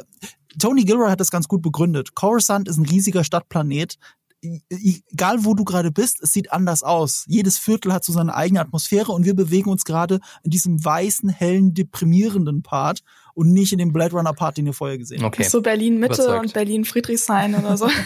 Tony 0.59 0.85
Gilroy 0.85 1.11
hat 1.11 1.21
das 1.21 1.31
ganz 1.31 1.49
gut 1.49 1.63
begründet. 1.63 2.15
Coruscant 2.15 2.69
ist 2.69 2.77
ein 2.77 2.87
riesiger 2.87 3.25
Stadtplanet. 3.25 3.97
Egal 4.43 5.45
wo 5.45 5.55
du 5.55 5.65
gerade 5.65 5.91
bist, 5.91 6.23
es 6.23 6.33
sieht 6.33 6.53
anders 6.53 6.83
aus. 6.83 7.25
Jedes 7.27 7.59
Viertel 7.59 7.93
hat 7.93 8.05
so 8.05 8.13
seine 8.13 8.35
eigene 8.35 8.61
Atmosphäre 8.61 9.13
und 9.13 9.25
wir 9.25 9.35
bewegen 9.35 9.71
uns 9.71 9.85
gerade 9.85 10.21
in 10.43 10.51
diesem 10.51 10.83
weißen, 10.83 11.29
hellen, 11.29 11.75
deprimierenden 11.75 12.63
Part 12.63 13.03
und 13.35 13.53
nicht 13.53 13.73
in 13.73 13.79
dem 13.79 13.93
Blade 13.93 14.17
Runner 14.17 14.33
Part, 14.33 14.57
den 14.57 14.67
ihr 14.67 14.73
vorher 14.73 14.99
gesehen 14.99 15.23
habt. 15.23 15.37
Okay. 15.39 15.49
So 15.49 15.61
Berlin 15.61 15.99
Mitte 15.99 16.39
und 16.39 16.53
Berlin 16.55 16.85
Friedrichshain 16.85 17.55
oder 17.55 17.77
so. 17.77 17.89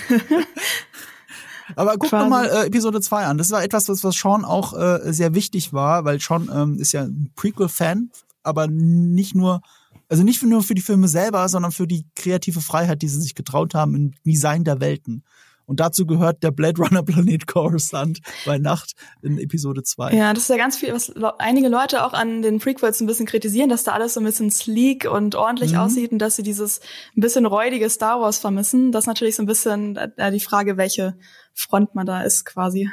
Aber 1.77 1.97
guck 1.97 2.11
Quasi. 2.11 2.29
mal 2.29 2.47
äh, 2.47 2.67
Episode 2.67 3.01
2 3.01 3.25
an. 3.25 3.39
Das 3.39 3.51
war 3.51 3.63
etwas, 3.63 3.89
was, 3.89 4.05
was 4.05 4.17
Sean 4.17 4.45
auch 4.45 4.75
äh, 4.75 5.13
sehr 5.13 5.35
wichtig 5.35 5.73
war, 5.73 6.05
weil 6.05 6.21
Sean 6.21 6.51
ähm, 6.53 6.79
ist 6.79 6.93
ja 6.93 7.03
ein 7.03 7.31
Prequel-Fan, 7.37 8.11
aber 8.43 8.67
nicht 8.67 9.35
nur, 9.35 9.63
also 10.09 10.23
nicht 10.23 10.43
nur 10.43 10.63
für 10.63 10.75
die 10.75 10.83
Filme 10.83 11.09
selber, 11.09 11.49
sondern 11.49 11.73
für 11.73 11.87
die 11.87 12.07
kreative 12.15 12.61
Freiheit, 12.61 13.03
die 13.03 13.09
sie 13.09 13.21
sich 13.21 13.35
getraut 13.35 13.75
haben 13.75 13.95
im 13.95 14.13
Design 14.25 14.65
der 14.65 14.81
Welten. 14.81 15.25
Und 15.67 15.81
dazu 15.81 16.07
gehört 16.07 16.43
der 16.43 16.51
Blade 16.51 16.81
Runner 16.83 17.03
Planet 17.03 17.47
Coruscant 17.49 18.21
bei 18.45 18.59
Nacht 18.59 18.93
in 19.23 19.39
Episode 19.39 19.83
2. 19.83 20.13
Ja, 20.15 20.33
das 20.33 20.45
ist 20.45 20.49
ja 20.51 20.57
ganz 20.57 20.77
viel, 20.77 20.93
was 20.93 21.13
einige 21.39 21.69
Leute 21.69 22.05
auch 22.05 22.13
an 22.13 22.43
den 22.43 22.59
Prequels 22.59 23.01
ein 23.01 23.07
bisschen 23.07 23.27
kritisieren, 23.27 23.71
dass 23.71 23.85
da 23.85 23.93
alles 23.93 24.15
so 24.15 24.21
ein 24.21 24.27
bisschen 24.27 24.51
sleek 24.51 25.11
und 25.11 25.35
ordentlich 25.35 25.73
mhm. 25.73 25.79
aussieht 25.79 26.13
und 26.13 26.19
dass 26.19 26.37
sie 26.37 26.43
dieses 26.43 26.81
ein 27.17 27.21
bisschen 27.21 27.47
räudige 27.47 27.89
Star 27.91 28.21
Wars 28.21 28.39
vermissen. 28.39 28.93
Das 28.93 29.05
ist 29.05 29.09
natürlich 29.09 29.37
so 29.37 29.43
ein 29.43 29.47
bisschen 29.47 29.97
äh, 29.97 30.31
die 30.31 30.41
Frage, 30.41 30.77
welche 30.77 31.17
Front 31.55 31.95
man 31.95 32.07
da 32.07 32.23
ist 32.23 32.45
quasi. 32.45 32.91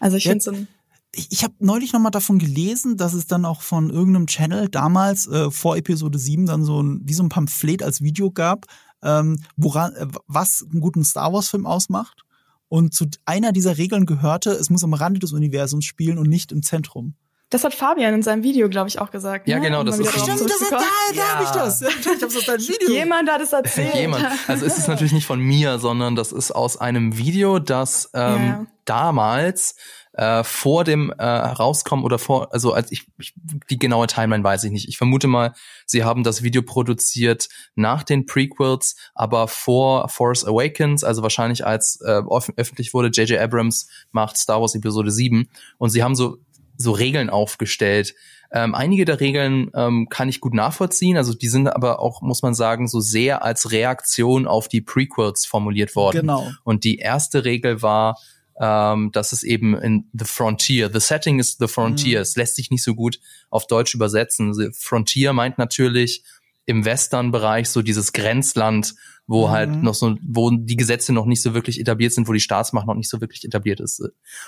Also 0.00 0.16
ich 0.16 0.24
ja. 0.24 0.30
finde 0.30 0.44
so 0.44 0.50
ein 0.52 0.68
ich, 1.14 1.28
ich 1.30 1.44
habe 1.44 1.54
neulich 1.58 1.92
noch 1.92 2.00
mal 2.00 2.10
davon 2.10 2.38
gelesen, 2.38 2.96
dass 2.96 3.14
es 3.14 3.26
dann 3.26 3.44
auch 3.44 3.62
von 3.62 3.90
irgendeinem 3.90 4.26
Channel 4.26 4.68
damals 4.68 5.26
äh, 5.26 5.50
vor 5.50 5.76
Episode 5.76 6.18
7 6.18 6.46
dann 6.46 6.64
so 6.64 6.82
ein 6.82 7.00
wie 7.04 7.14
so 7.14 7.22
ein 7.22 7.28
Pamphlet 7.28 7.82
als 7.82 8.02
Video 8.02 8.30
gab, 8.30 8.66
ähm, 9.02 9.40
woran, 9.56 9.94
äh, 9.94 10.06
was 10.26 10.66
einen 10.70 10.80
guten 10.80 11.04
Star 11.04 11.32
Wars-Film 11.32 11.66
ausmacht. 11.66 12.24
Und 12.68 12.92
zu 12.92 13.06
einer 13.24 13.52
dieser 13.52 13.78
Regeln 13.78 14.04
gehörte, 14.04 14.50
es 14.50 14.68
muss 14.68 14.84
am 14.84 14.92
Rande 14.92 15.20
des 15.20 15.32
Universums 15.32 15.84
spielen 15.84 16.18
und 16.18 16.28
nicht 16.28 16.52
im 16.52 16.62
Zentrum. 16.62 17.14
Das 17.50 17.64
hat 17.64 17.74
Fabian 17.74 18.12
in 18.12 18.22
seinem 18.22 18.42
Video, 18.42 18.68
glaube 18.68 18.88
ich, 18.88 18.98
auch 18.98 19.10
gesagt. 19.10 19.48
Ja, 19.48 19.56
ne? 19.56 19.62
genau, 19.62 19.82
das 19.82 19.98
ist 19.98 20.10
Stimmt, 20.10 20.28
das 20.28 20.40
ist, 20.40 20.70
da, 20.70 20.78
da 20.78 21.14
ja. 21.14 21.28
habe 21.34 21.44
ich 21.44 21.50
das. 21.50 21.80
Ich 21.80 22.06
habe 22.06 22.26
aus 22.26 22.44
deinem 22.44 22.60
Video. 22.60 22.90
Jemand 22.90 23.30
hat 23.30 23.40
es 23.40 23.52
erzählt. 23.54 23.94
Jemand. 23.94 24.26
Also 24.46 24.66
ist 24.66 24.76
es 24.76 24.86
natürlich 24.86 25.12
nicht 25.12 25.26
von 25.26 25.40
mir, 25.40 25.78
sondern 25.78 26.14
das 26.14 26.32
ist 26.32 26.50
aus 26.50 26.76
einem 26.78 27.16
Video, 27.16 27.58
das 27.58 28.10
ähm, 28.12 28.46
ja. 28.46 28.66
damals 28.84 29.76
äh, 30.18 30.42
vor 30.42 30.82
dem 30.82 31.10
äh, 31.16 31.24
Rauskommen 31.24 32.04
oder 32.04 32.18
vor, 32.18 32.52
also 32.52 32.72
als 32.72 32.90
ich, 32.90 33.06
ich, 33.18 33.34
die 33.70 33.78
genaue 33.78 34.08
Timeline 34.08 34.42
weiß 34.42 34.64
ich 34.64 34.72
nicht. 34.72 34.88
Ich 34.88 34.98
vermute 34.98 35.28
mal, 35.28 35.54
sie 35.86 36.02
haben 36.02 36.24
das 36.24 36.42
Video 36.42 36.60
produziert 36.62 37.48
nach 37.76 38.02
den 38.02 38.26
Prequels, 38.26 38.96
aber 39.14 39.46
vor 39.46 40.08
Force 40.08 40.44
Awakens, 40.44 41.04
also 41.04 41.22
wahrscheinlich 41.22 41.64
als 41.64 42.00
äh, 42.04 42.20
öffentlich 42.56 42.92
wurde, 42.92 43.08
J.J. 43.08 43.40
Abrams 43.40 43.88
macht 44.10 44.36
Star 44.36 44.60
Wars 44.60 44.74
Episode 44.74 45.12
7 45.12 45.48
und 45.78 45.90
sie 45.90 46.02
haben 46.02 46.16
so 46.16 46.38
so 46.78 46.92
Regeln 46.92 47.28
aufgestellt. 47.28 48.14
Ähm, 48.50 48.74
einige 48.74 49.04
der 49.04 49.20
Regeln 49.20 49.70
ähm, 49.74 50.08
kann 50.08 50.30
ich 50.30 50.40
gut 50.40 50.54
nachvollziehen, 50.54 51.18
also 51.18 51.34
die 51.34 51.48
sind 51.48 51.68
aber 51.68 52.00
auch, 52.00 52.22
muss 52.22 52.40
man 52.40 52.54
sagen, 52.54 52.88
so 52.88 53.00
sehr 53.00 53.44
als 53.44 53.70
Reaktion 53.72 54.46
auf 54.46 54.68
die 54.68 54.80
Prequels 54.80 55.44
formuliert 55.44 55.94
worden. 55.94 56.22
Genau. 56.22 56.50
Und 56.64 56.84
die 56.84 56.96
erste 56.96 57.44
Regel 57.44 57.82
war, 57.82 58.18
ähm, 58.58 59.10
dass 59.12 59.32
es 59.32 59.42
eben 59.42 59.76
in 59.78 60.08
The 60.14 60.24
Frontier, 60.24 60.90
The 60.92 61.00
Setting 61.00 61.38
is 61.38 61.56
The 61.58 61.68
Frontier, 61.68 62.18
mhm. 62.18 62.22
es 62.22 62.36
lässt 62.36 62.56
sich 62.56 62.70
nicht 62.70 62.82
so 62.82 62.94
gut 62.94 63.20
auf 63.50 63.66
Deutsch 63.66 63.94
übersetzen. 63.94 64.54
The 64.54 64.70
Frontier 64.72 65.34
meint 65.34 65.58
natürlich 65.58 66.24
im 66.68 66.84
Western-Bereich 66.84 67.70
so 67.70 67.80
dieses 67.80 68.12
Grenzland, 68.12 68.94
wo 69.26 69.46
mhm. 69.46 69.50
halt 69.50 69.82
noch 69.82 69.94
so, 69.94 70.16
wo 70.22 70.50
die 70.50 70.76
Gesetze 70.76 71.14
noch 71.14 71.24
nicht 71.24 71.40
so 71.40 71.54
wirklich 71.54 71.80
etabliert 71.80 72.12
sind, 72.12 72.28
wo 72.28 72.34
die 72.34 72.40
Staatsmacht 72.40 72.86
noch 72.86 72.94
nicht 72.94 73.08
so 73.08 73.22
wirklich 73.22 73.42
etabliert 73.42 73.80
ist. 73.80 74.02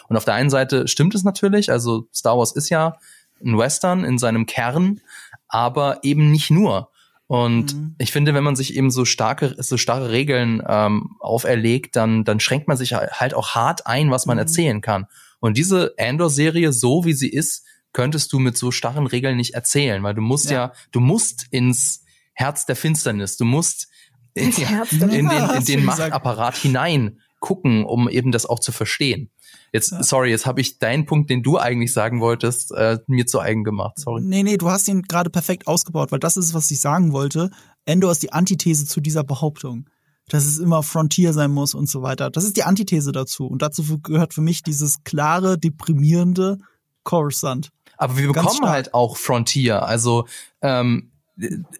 Und 0.06 0.16
auf 0.18 0.26
der 0.26 0.34
einen 0.34 0.50
Seite 0.50 0.86
stimmt 0.86 1.14
es 1.14 1.24
natürlich, 1.24 1.72
also 1.72 2.08
Star 2.14 2.36
Wars 2.36 2.52
ist 2.52 2.68
ja 2.68 2.98
ein 3.42 3.56
Western 3.56 4.04
in 4.04 4.18
seinem 4.18 4.44
Kern, 4.44 5.00
aber 5.48 6.00
eben 6.02 6.30
nicht 6.30 6.50
nur. 6.50 6.90
Und 7.26 7.74
mhm. 7.74 7.94
ich 7.96 8.12
finde, 8.12 8.34
wenn 8.34 8.44
man 8.44 8.54
sich 8.54 8.76
eben 8.76 8.90
so 8.90 9.06
starke, 9.06 9.54
so 9.56 9.78
starre 9.78 10.10
Regeln 10.10 10.62
ähm, 10.68 11.16
auferlegt, 11.20 11.96
dann, 11.96 12.24
dann 12.24 12.38
schränkt 12.38 12.68
man 12.68 12.76
sich 12.76 12.92
halt 12.92 13.32
auch 13.32 13.54
hart 13.54 13.86
ein, 13.86 14.10
was 14.10 14.26
man 14.26 14.36
mhm. 14.36 14.40
erzählen 14.40 14.80
kann. 14.82 15.06
Und 15.38 15.56
diese 15.56 15.94
Andor-Serie, 15.98 16.74
so 16.74 17.06
wie 17.06 17.14
sie 17.14 17.30
ist, 17.30 17.64
könntest 17.94 18.30
du 18.34 18.40
mit 18.40 18.58
so 18.58 18.70
starren 18.70 19.06
Regeln 19.06 19.38
nicht 19.38 19.54
erzählen, 19.54 20.02
weil 20.02 20.14
du 20.14 20.20
musst 20.20 20.50
ja, 20.50 20.66
ja 20.66 20.72
du 20.92 21.00
musst 21.00 21.46
ins 21.50 22.04
Herz 22.40 22.66
der 22.66 22.76
Finsternis, 22.76 23.36
du 23.36 23.44
musst 23.44 23.88
in, 24.34 24.50
ja, 24.52 24.84
in, 24.90 24.98
den, 25.10 25.30
in 25.30 25.64
den 25.64 25.84
Machtapparat 25.84 26.56
hinein 26.56 27.18
gucken, 27.38 27.84
um 27.84 28.08
eben 28.08 28.32
das 28.32 28.46
auch 28.46 28.60
zu 28.60 28.72
verstehen. 28.72 29.30
Jetzt, 29.72 29.92
ja. 29.92 30.02
sorry, 30.02 30.30
jetzt 30.30 30.46
habe 30.46 30.60
ich 30.60 30.78
deinen 30.78 31.06
Punkt, 31.06 31.30
den 31.30 31.42
du 31.42 31.58
eigentlich 31.58 31.92
sagen 31.92 32.20
wolltest, 32.20 32.72
äh, 32.72 32.98
mir 33.06 33.26
zu 33.26 33.40
eigen 33.40 33.64
gemacht. 33.64 33.98
Sorry. 33.98 34.22
Nee, 34.22 34.42
nee, 34.42 34.56
du 34.56 34.70
hast 34.70 34.88
ihn 34.88 35.02
gerade 35.02 35.30
perfekt 35.30 35.66
ausgebaut, 35.66 36.12
weil 36.12 36.18
das 36.18 36.36
ist, 36.36 36.54
was 36.54 36.70
ich 36.70 36.80
sagen 36.80 37.12
wollte. 37.12 37.50
Endor 37.84 38.12
ist 38.12 38.22
die 38.22 38.32
Antithese 38.32 38.86
zu 38.86 39.00
dieser 39.00 39.24
Behauptung. 39.24 39.88
Dass 40.28 40.46
es 40.46 40.58
immer 40.58 40.84
Frontier 40.84 41.32
sein 41.32 41.50
muss 41.50 41.74
und 41.74 41.88
so 41.88 42.02
weiter. 42.02 42.30
Das 42.30 42.44
ist 42.44 42.56
die 42.56 42.62
Antithese 42.62 43.10
dazu. 43.10 43.46
Und 43.46 43.62
dazu 43.62 43.98
gehört 43.98 44.32
für 44.32 44.42
mich 44.42 44.62
dieses 44.62 45.02
klare, 45.02 45.58
deprimierende 45.58 46.58
Coruscant. 47.02 47.70
Aber 47.96 48.16
wir 48.16 48.28
bekommen 48.28 48.68
halt 48.68 48.94
auch 48.94 49.16
Frontier. 49.16 49.82
Also 49.82 50.26
ähm, 50.62 51.10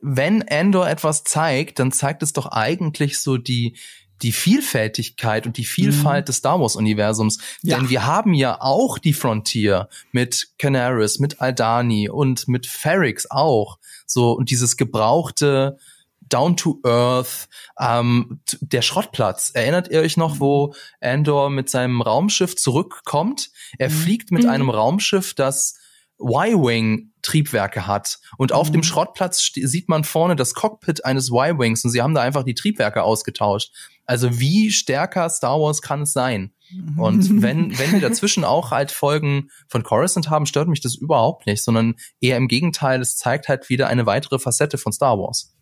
wenn 0.01 0.43
Endor 0.43 0.89
etwas 0.89 1.25
zeigt, 1.25 1.79
dann 1.79 1.93
zeigt 1.93 2.23
es 2.23 2.33
doch 2.33 2.47
eigentlich 2.47 3.19
so 3.19 3.37
die 3.37 3.77
die 4.23 4.33
Vielfältigkeit 4.33 5.47
und 5.47 5.57
die 5.57 5.65
Vielfalt 5.65 6.25
mhm. 6.25 6.27
des 6.27 6.37
Star 6.37 6.61
Wars 6.61 6.77
Universums. 6.77 7.39
Ja. 7.63 7.79
Denn 7.79 7.89
wir 7.89 8.05
haben 8.05 8.35
ja 8.35 8.61
auch 8.61 8.99
die 8.99 9.15
Frontier 9.15 9.89
mit 10.13 10.49
Canaris, 10.59 11.21
mit 11.21 11.41
Aldani 11.41 12.11
und 12.11 12.47
mit 12.47 12.67
Ferrix 12.67 13.31
auch. 13.31 13.79
So, 14.07 14.33
und 14.33 14.51
dieses 14.51 14.77
gebrauchte, 14.77 15.79
Down 16.21 16.57
to 16.57 16.79
Earth, 16.85 17.49
ähm, 17.79 18.41
der 18.61 18.83
Schrottplatz. 18.83 19.51
Erinnert 19.53 19.89
ihr 19.89 20.01
euch 20.01 20.17
noch, 20.17 20.39
wo 20.39 20.75
Andor 21.01 21.51
mit 21.51 21.69
seinem 21.69 22.03
Raumschiff 22.03 22.57
zurückkommt? 22.57 23.51
Er 23.79 23.89
mhm. 23.89 23.95
fliegt 23.95 24.31
mit 24.31 24.45
mhm. 24.45 24.51
einem 24.51 24.71
Raumschiff, 24.71 25.35
das 25.35 25.80
Y-Wing 26.21 27.11
Triebwerke 27.23 27.87
hat. 27.87 28.19
Und 28.39 28.53
auf 28.53 28.69
mhm. 28.69 28.75
dem 28.75 28.83
Schrottplatz 28.83 29.51
sieht 29.55 29.89
man 29.89 30.05
vorne 30.05 30.37
das 30.37 30.55
Cockpit 30.55 31.05
eines 31.05 31.31
Y-Wings 31.31 31.85
und 31.85 31.91
sie 31.91 32.03
haben 32.03 32.15
da 32.15 32.23
einfach 32.23 32.45
die 32.45 32.55
Triebwerke 32.55 33.03
ausgetauscht. 33.03 33.73
Also 34.07 34.39
wie 34.41 34.71
stärker 34.71 35.29
Star 35.29 35.61
Wars 35.61 35.83
kann 35.83 36.03
es 36.03 36.13
sein? 36.13 36.53
Und 36.97 37.43
wenn, 37.43 37.71
wenn 37.79 37.93
wir 37.93 38.01
dazwischen 38.01 38.45
auch 38.45 38.71
halt 38.71 38.91
Folgen 38.91 39.51
von 39.69 39.83
Coruscant 39.83 40.31
haben, 40.31 40.47
stört 40.47 40.69
mich 40.69 40.81
das 40.81 40.95
überhaupt 40.95 41.47
nicht, 41.47 41.63
sondern 41.63 41.95
eher 42.21 42.37
im 42.37 42.49
Gegenteil, 42.49 43.01
es 43.01 43.17
zeigt 43.17 43.49
halt 43.49 43.69
wieder 43.69 43.89
eine 43.89 44.07
weitere 44.07 44.39
Facette 44.39 44.79
von 44.79 44.93
Star 44.93 45.19
Wars. 45.19 45.55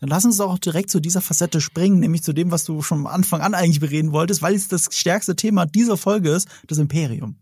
Dann 0.00 0.08
lass 0.08 0.24
uns 0.24 0.40
auch 0.40 0.58
direkt 0.58 0.90
zu 0.90 1.00
dieser 1.00 1.20
Facette 1.20 1.60
springen, 1.60 2.00
nämlich 2.00 2.22
zu 2.22 2.32
dem, 2.32 2.50
was 2.50 2.64
du 2.64 2.82
schon 2.82 2.98
am 2.98 3.06
Anfang 3.06 3.40
an 3.40 3.54
eigentlich 3.54 3.80
bereden 3.80 4.12
wolltest, 4.12 4.42
weil 4.42 4.54
es 4.54 4.68
das 4.68 4.88
stärkste 4.90 5.36
Thema 5.36 5.64
dieser 5.66 5.96
Folge 5.96 6.30
ist, 6.30 6.48
das 6.66 6.78
Imperium. 6.78 7.38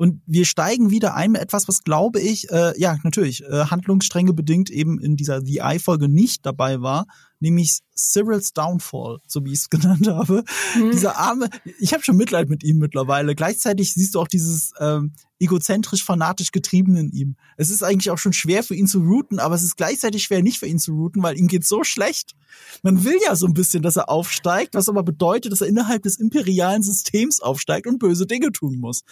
Und 0.00 0.22
wir 0.24 0.46
steigen 0.46 0.88
wieder 0.90 1.14
ein 1.14 1.32
mit 1.32 1.42
etwas, 1.42 1.68
was 1.68 1.82
glaube 1.82 2.22
ich, 2.22 2.50
äh, 2.50 2.72
ja, 2.80 2.96
natürlich, 3.04 3.44
äh, 3.44 3.66
Handlungsstränge 3.66 4.32
bedingt 4.32 4.70
eben 4.70 4.98
in 4.98 5.14
dieser 5.14 5.42
The 5.42 5.58
Eye-Folge 5.58 6.08
nicht 6.08 6.46
dabei 6.46 6.80
war, 6.80 7.04
nämlich 7.40 7.80
Cyril's 7.96 8.52
Downfall, 8.52 9.18
so 9.26 9.44
wie 9.44 9.52
ich 9.52 9.60
es 9.60 9.70
genannt 9.70 10.06
habe. 10.08 10.44
Mhm. 10.76 10.90
Dieser 10.92 11.16
arme, 11.18 11.48
ich 11.78 11.92
habe 11.92 12.04
schon 12.04 12.16
Mitleid 12.16 12.48
mit 12.48 12.62
ihm 12.62 12.78
mittlerweile. 12.78 13.34
Gleichzeitig 13.34 13.94
siehst 13.94 14.14
du 14.14 14.20
auch 14.20 14.28
dieses 14.28 14.72
ähm, 14.78 15.12
egozentrisch 15.38 16.04
fanatisch 16.04 16.52
getrieben 16.52 16.96
in 16.96 17.10
ihm. 17.10 17.36
Es 17.56 17.70
ist 17.70 17.82
eigentlich 17.82 18.10
auch 18.10 18.18
schon 18.18 18.34
schwer 18.34 18.62
für 18.62 18.74
ihn 18.74 18.86
zu 18.86 19.00
routen, 19.00 19.38
aber 19.38 19.54
es 19.54 19.62
ist 19.62 19.76
gleichzeitig 19.76 20.22
schwer 20.22 20.42
nicht 20.42 20.58
für 20.58 20.66
ihn 20.66 20.78
zu 20.78 20.92
routen, 20.92 21.22
weil 21.22 21.38
ihm 21.38 21.48
geht 21.48 21.66
so 21.66 21.82
schlecht. 21.82 22.34
Man 22.82 23.04
will 23.04 23.16
ja 23.24 23.34
so 23.34 23.46
ein 23.46 23.54
bisschen, 23.54 23.82
dass 23.82 23.96
er 23.96 24.10
aufsteigt, 24.10 24.74
was 24.74 24.88
aber 24.88 25.02
bedeutet, 25.02 25.52
dass 25.52 25.62
er 25.62 25.68
innerhalb 25.68 26.02
des 26.02 26.18
imperialen 26.18 26.82
Systems 26.82 27.40
aufsteigt 27.40 27.86
und 27.86 27.98
böse 27.98 28.26
Dinge 28.26 28.52
tun 28.52 28.78
muss. 28.78 29.02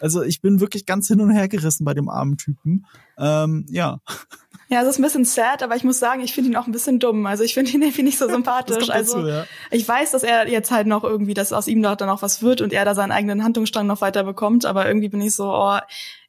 Also 0.00 0.22
ich 0.22 0.42
bin 0.42 0.60
wirklich 0.60 0.84
ganz 0.84 1.08
hin 1.08 1.20
und 1.20 1.30
her 1.30 1.48
gerissen 1.48 1.84
bei 1.84 1.94
dem 1.94 2.08
armen 2.08 2.36
Typen. 2.36 2.86
Ähm, 3.16 3.66
ja. 3.70 4.00
Ja, 4.70 4.82
es 4.82 4.88
ist 4.88 4.98
ein 4.98 5.02
bisschen 5.02 5.24
sad, 5.24 5.62
aber 5.62 5.76
ich 5.76 5.84
muss 5.84 5.98
sagen, 5.98 6.20
ich 6.20 6.34
finde 6.34 6.50
ihn 6.50 6.56
auch 6.56 6.66
ein 6.66 6.72
bisschen 6.72 6.98
dumm. 6.98 7.24
Also 7.24 7.42
ich 7.42 7.54
finde 7.54 7.70
ihn 7.72 7.82
irgendwie 7.82 8.02
nicht 8.02 8.18
so 8.18 8.28
sympathisch. 8.28 8.90
also 8.90 9.16
dazu, 9.16 9.28
ja. 9.28 9.44
ich 9.70 9.88
weiß, 9.88 10.10
dass 10.10 10.22
er 10.22 10.48
jetzt 10.48 10.70
halt 10.70 10.86
noch 10.86 11.04
irgendwie, 11.04 11.34
dass 11.34 11.52
aus 11.52 11.68
ihm 11.68 11.82
dann 11.82 12.10
auch 12.10 12.22
was 12.22 12.42
wird 12.42 12.60
und 12.60 12.72
er 12.72 12.84
da 12.84 12.94
seinen 12.94 13.12
eigenen 13.12 13.42
Handlungsstrang 13.42 13.86
noch 13.86 14.00
weiter 14.00 14.24
bekommt, 14.24 14.66
aber 14.66 14.86
irgendwie 14.86 15.08
bin 15.08 15.22
ich 15.22 15.34
so, 15.34 15.52
oh, 15.52 15.78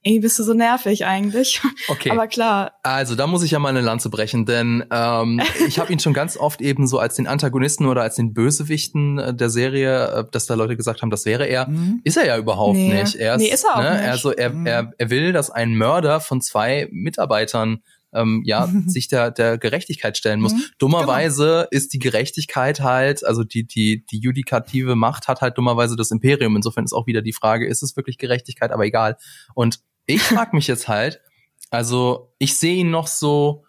ey, 0.03 0.20
bist 0.20 0.40
du 0.40 0.44
so 0.44 0.53
nervig 0.53 1.06
eigentlich. 1.06 1.61
Okay. 1.88 2.11
Aber 2.11 2.28
klar. 2.28 2.74
Also 2.84 3.16
da 3.16 3.26
muss 3.26 3.41
ich 3.41 3.52
ja 3.52 3.60
mal 3.60 3.70
eine 3.70 3.82
Lanze 3.82 4.10
brechen, 4.10 4.45
denn 4.45 4.86
ähm, 4.91 5.41
ich 5.68 5.80
habe 5.80 5.91
ihn 5.91 5.99
schon 5.99 6.14
ganz 6.14 6.38
oft 6.38 6.61
eben 6.61 6.88
so 6.88 6.99
als 6.99 7.16
den 7.16 7.26
Antagonisten 7.26 7.88
oder 7.88 8.03
als 8.03 8.16
den 8.16 8.34
Bösewichten 8.34 9.18
äh, 9.18 9.34
der 9.34 9.49
Serie, 9.49 10.07
äh, 10.07 10.26
dass 10.32 10.45
da 10.45 10.53
Leute 10.53 10.78
gesagt 10.78 11.02
haben, 11.02 11.10
das 11.10 11.26
wäre 11.26 11.45
er. 11.45 11.68
Mhm. 11.68 12.02
Ist 12.03 12.18
er 12.18 12.28
ja 12.28 12.38
überhaupt 12.38 12.76
nee. 12.76 13.02
nicht. 13.02 13.16
Er 13.16 13.36
ist, 13.36 13.41
nee, 13.41 13.48
ist 13.48 13.64
er 13.64 13.76
auch 13.76 13.82
ne, 13.82 13.91
nicht. 13.98 14.10
Also 14.10 14.32
er, 14.32 14.49
mhm. 14.52 14.66
er, 14.68 14.91
er 14.98 15.10
will, 15.10 15.34
dass 15.34 15.49
ein 15.49 15.74
Mörder 15.74 16.20
von 16.20 16.41
zwei 16.41 16.88
Mitarbeitern 16.91 17.82
ähm, 18.14 18.41
ja 18.45 18.69
sich 18.88 19.07
der 19.07 19.31
der 19.31 19.57
Gerechtigkeit 19.57 20.18
stellen 20.18 20.41
muss. 20.41 20.53
Mhm, 20.53 20.64
dummerweise 20.77 21.45
genau. 21.45 21.68
ist 21.72 21.94
die 21.94 21.99
Gerechtigkeit 21.99 22.81
halt, 22.81 23.26
also 23.26 23.44
die 23.44 23.65
die 23.65 24.06
die 24.06 24.19
judikative 24.19 24.95
Macht 24.95 25.27
hat 25.27 25.41
halt 25.41 25.57
dummerweise 25.57 25.95
das 25.95 26.11
Imperium. 26.11 26.56
Insofern 26.56 26.86
ist 26.86 26.94
auch 26.94 27.07
wieder 27.07 27.22
die 27.22 27.34
Frage, 27.34 27.68
ist 27.68 27.84
es 27.84 27.95
wirklich 27.95 28.18
Gerechtigkeit? 28.18 28.72
Aber 28.72 28.86
egal. 28.86 29.18
Und 29.53 29.80
ich 30.06 30.22
frage 30.23 30.56
mich 30.56 30.68
jetzt 30.68 30.88
halt, 30.88 31.22
also 31.69 32.34
ich 32.40 32.57
sehe 32.57 32.77
ihn 32.77 32.90
noch 32.90 33.07
so, 33.07 33.64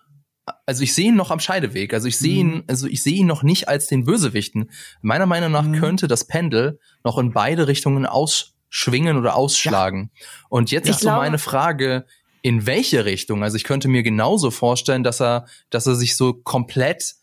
also 0.67 0.83
ich 0.83 0.95
sehe 0.95 1.09
ihn 1.09 1.17
noch 1.17 1.31
am 1.31 1.41
Scheideweg. 1.41 1.93
Also 1.93 2.09
ich 2.09 2.19
sehe 2.19 2.43
mhm. 2.45 2.51
ihn, 2.51 2.65
also 2.67 2.87
ich 2.87 3.03
sehe 3.03 3.15
ihn 3.15 3.27
noch 3.27 3.43
nicht 3.43 3.69
als 3.69 3.87
den 3.87 4.05
Bösewichten. 4.05 4.71
Meiner 5.03 5.27
Meinung 5.27 5.53
nach 5.53 5.65
mhm. 5.65 5.79
könnte 5.79 6.09
das 6.09 6.27
Pendel 6.27 6.81
noch 7.05 7.19
in 7.19 7.33
beide 7.33 7.69
Richtungen 7.69 8.07
ausschwingen 8.07 9.19
oder 9.19 9.37
ausschlagen. 9.37 10.11
Ja. 10.15 10.27
Und 10.49 10.71
jetzt 10.71 10.89
ich 10.89 10.97
ist 10.97 11.03
so 11.03 11.11
meine 11.11 11.39
Frage, 11.39 12.07
in 12.43 12.67
welche 12.67 13.05
Richtung? 13.05 13.43
Also 13.43 13.57
ich 13.57 13.65
könnte 13.65 13.89
mir 13.89 14.03
genauso 14.03 14.51
vorstellen, 14.51 15.03
dass 15.03 15.21
er, 15.21 15.47
dass 15.71 15.87
er 15.87 15.95
sich 15.95 16.17
so 16.17 16.33
komplett, 16.33 17.15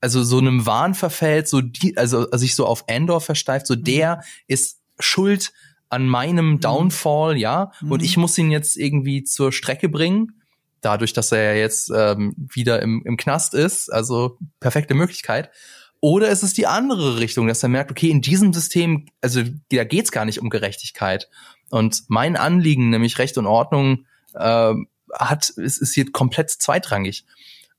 also 0.00 0.22
so 0.22 0.38
einem 0.38 0.66
Wahn 0.66 0.94
verfällt, 0.94 1.48
so 1.48 1.60
die, 1.60 1.96
also, 1.96 2.18
also 2.30 2.38
sich 2.38 2.54
so 2.54 2.66
auf 2.66 2.84
Endor 2.86 3.20
versteift, 3.20 3.66
so 3.66 3.74
mhm. 3.74 3.84
der 3.84 4.24
ist 4.46 4.80
schuld 4.98 5.52
an 5.88 6.06
meinem 6.06 6.52
mhm. 6.52 6.60
Downfall, 6.60 7.36
ja, 7.36 7.72
mhm. 7.80 7.92
und 7.92 8.02
ich 8.02 8.16
muss 8.16 8.36
ihn 8.38 8.50
jetzt 8.50 8.76
irgendwie 8.76 9.24
zur 9.24 9.52
Strecke 9.52 9.88
bringen, 9.88 10.40
dadurch, 10.80 11.12
dass 11.12 11.32
er 11.32 11.54
ja 11.54 11.60
jetzt 11.60 11.90
ähm, 11.94 12.34
wieder 12.36 12.82
im, 12.82 13.02
im 13.04 13.16
Knast 13.16 13.54
ist, 13.54 13.92
also 13.92 14.38
perfekte 14.60 14.94
Möglichkeit. 14.94 15.50
Oder 16.00 16.28
ist 16.28 16.44
es 16.44 16.52
die 16.52 16.66
andere 16.66 17.18
Richtung, 17.18 17.48
dass 17.48 17.62
er 17.62 17.68
merkt, 17.68 17.90
okay, 17.90 18.10
in 18.10 18.20
diesem 18.20 18.52
System, 18.52 19.06
also 19.20 19.42
da 19.72 19.82
geht's 19.82 20.12
gar 20.12 20.24
nicht 20.24 20.40
um 20.40 20.48
Gerechtigkeit. 20.48 21.28
Und 21.70 22.04
mein 22.08 22.36
Anliegen, 22.36 22.90
nämlich 22.90 23.18
Recht 23.18 23.36
und 23.36 23.46
Ordnung, 23.46 24.06
äh, 24.38 24.74
hat, 25.12 25.48
ist, 25.50 25.78
ist 25.78 25.94
hier 25.94 26.10
komplett 26.10 26.50
zweitrangig. 26.50 27.24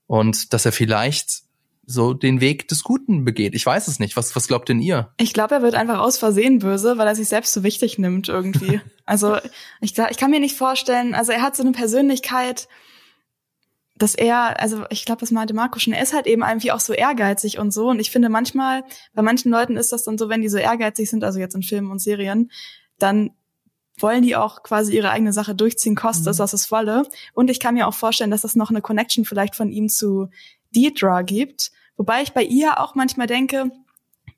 Und 0.06 0.52
dass 0.52 0.66
er 0.66 0.72
vielleicht 0.72 1.42
so 1.90 2.14
den 2.14 2.40
Weg 2.40 2.68
des 2.68 2.82
Guten 2.82 3.24
begeht. 3.24 3.54
Ich 3.54 3.66
weiß 3.66 3.88
es 3.88 3.98
nicht. 3.98 4.16
Was, 4.16 4.34
was 4.36 4.46
glaubt 4.46 4.68
denn 4.68 4.80
ihr? 4.80 5.12
Ich 5.18 5.32
glaube, 5.32 5.56
er 5.56 5.62
wird 5.62 5.74
einfach 5.74 5.98
aus 5.98 6.18
Versehen 6.18 6.60
böse, 6.60 6.98
weil 6.98 7.06
er 7.06 7.16
sich 7.16 7.28
selbst 7.28 7.52
so 7.52 7.62
wichtig 7.62 7.98
nimmt 7.98 8.28
irgendwie. 8.28 8.80
also 9.04 9.38
ich, 9.80 9.98
ich 9.98 10.16
kann 10.16 10.30
mir 10.30 10.40
nicht 10.40 10.56
vorstellen, 10.56 11.14
also 11.14 11.32
er 11.32 11.42
hat 11.42 11.56
so 11.56 11.62
eine 11.62 11.72
Persönlichkeit, 11.72 12.68
dass 13.96 14.14
er, 14.14 14.60
also 14.60 14.84
ich 14.90 15.04
glaube, 15.04 15.20
das 15.20 15.30
meinte 15.30 15.52
Marco 15.52 15.78
schon, 15.78 15.92
er 15.92 16.02
ist 16.02 16.14
halt 16.14 16.26
eben 16.26 16.42
irgendwie 16.42 16.72
auch 16.72 16.80
so 16.80 16.92
ehrgeizig 16.92 17.58
und 17.58 17.72
so. 17.72 17.88
Und 17.88 18.00
ich 18.00 18.10
finde 18.10 18.28
manchmal, 18.30 18.84
bei 19.12 19.22
manchen 19.22 19.50
Leuten 19.50 19.76
ist 19.76 19.92
das 19.92 20.04
dann 20.04 20.16
so, 20.16 20.28
wenn 20.28 20.42
die 20.42 20.48
so 20.48 20.58
ehrgeizig 20.58 21.10
sind, 21.10 21.22
also 21.22 21.38
jetzt 21.38 21.54
in 21.54 21.62
Filmen 21.62 21.90
und 21.90 21.98
Serien, 21.98 22.50
dann 22.98 23.30
wollen 24.02 24.22
die 24.22 24.36
auch 24.36 24.62
quasi 24.62 24.96
ihre 24.96 25.10
eigene 25.10 25.32
Sache 25.32 25.54
durchziehen, 25.54 25.94
kostet 25.94 26.26
es, 26.28 26.38
mhm. 26.38 26.42
was 26.42 26.52
es 26.52 26.70
wolle. 26.70 27.04
Und 27.34 27.50
ich 27.50 27.60
kann 27.60 27.74
mir 27.74 27.86
auch 27.86 27.94
vorstellen, 27.94 28.30
dass 28.30 28.44
es 28.44 28.56
noch 28.56 28.70
eine 28.70 28.82
Connection 28.82 29.24
vielleicht 29.24 29.56
von 29.56 29.70
ihm 29.70 29.88
zu 29.88 30.28
Deidra 30.74 31.22
gibt. 31.22 31.70
Wobei 31.96 32.22
ich 32.22 32.32
bei 32.32 32.42
ihr 32.42 32.80
auch 32.80 32.94
manchmal 32.94 33.26
denke, 33.26 33.70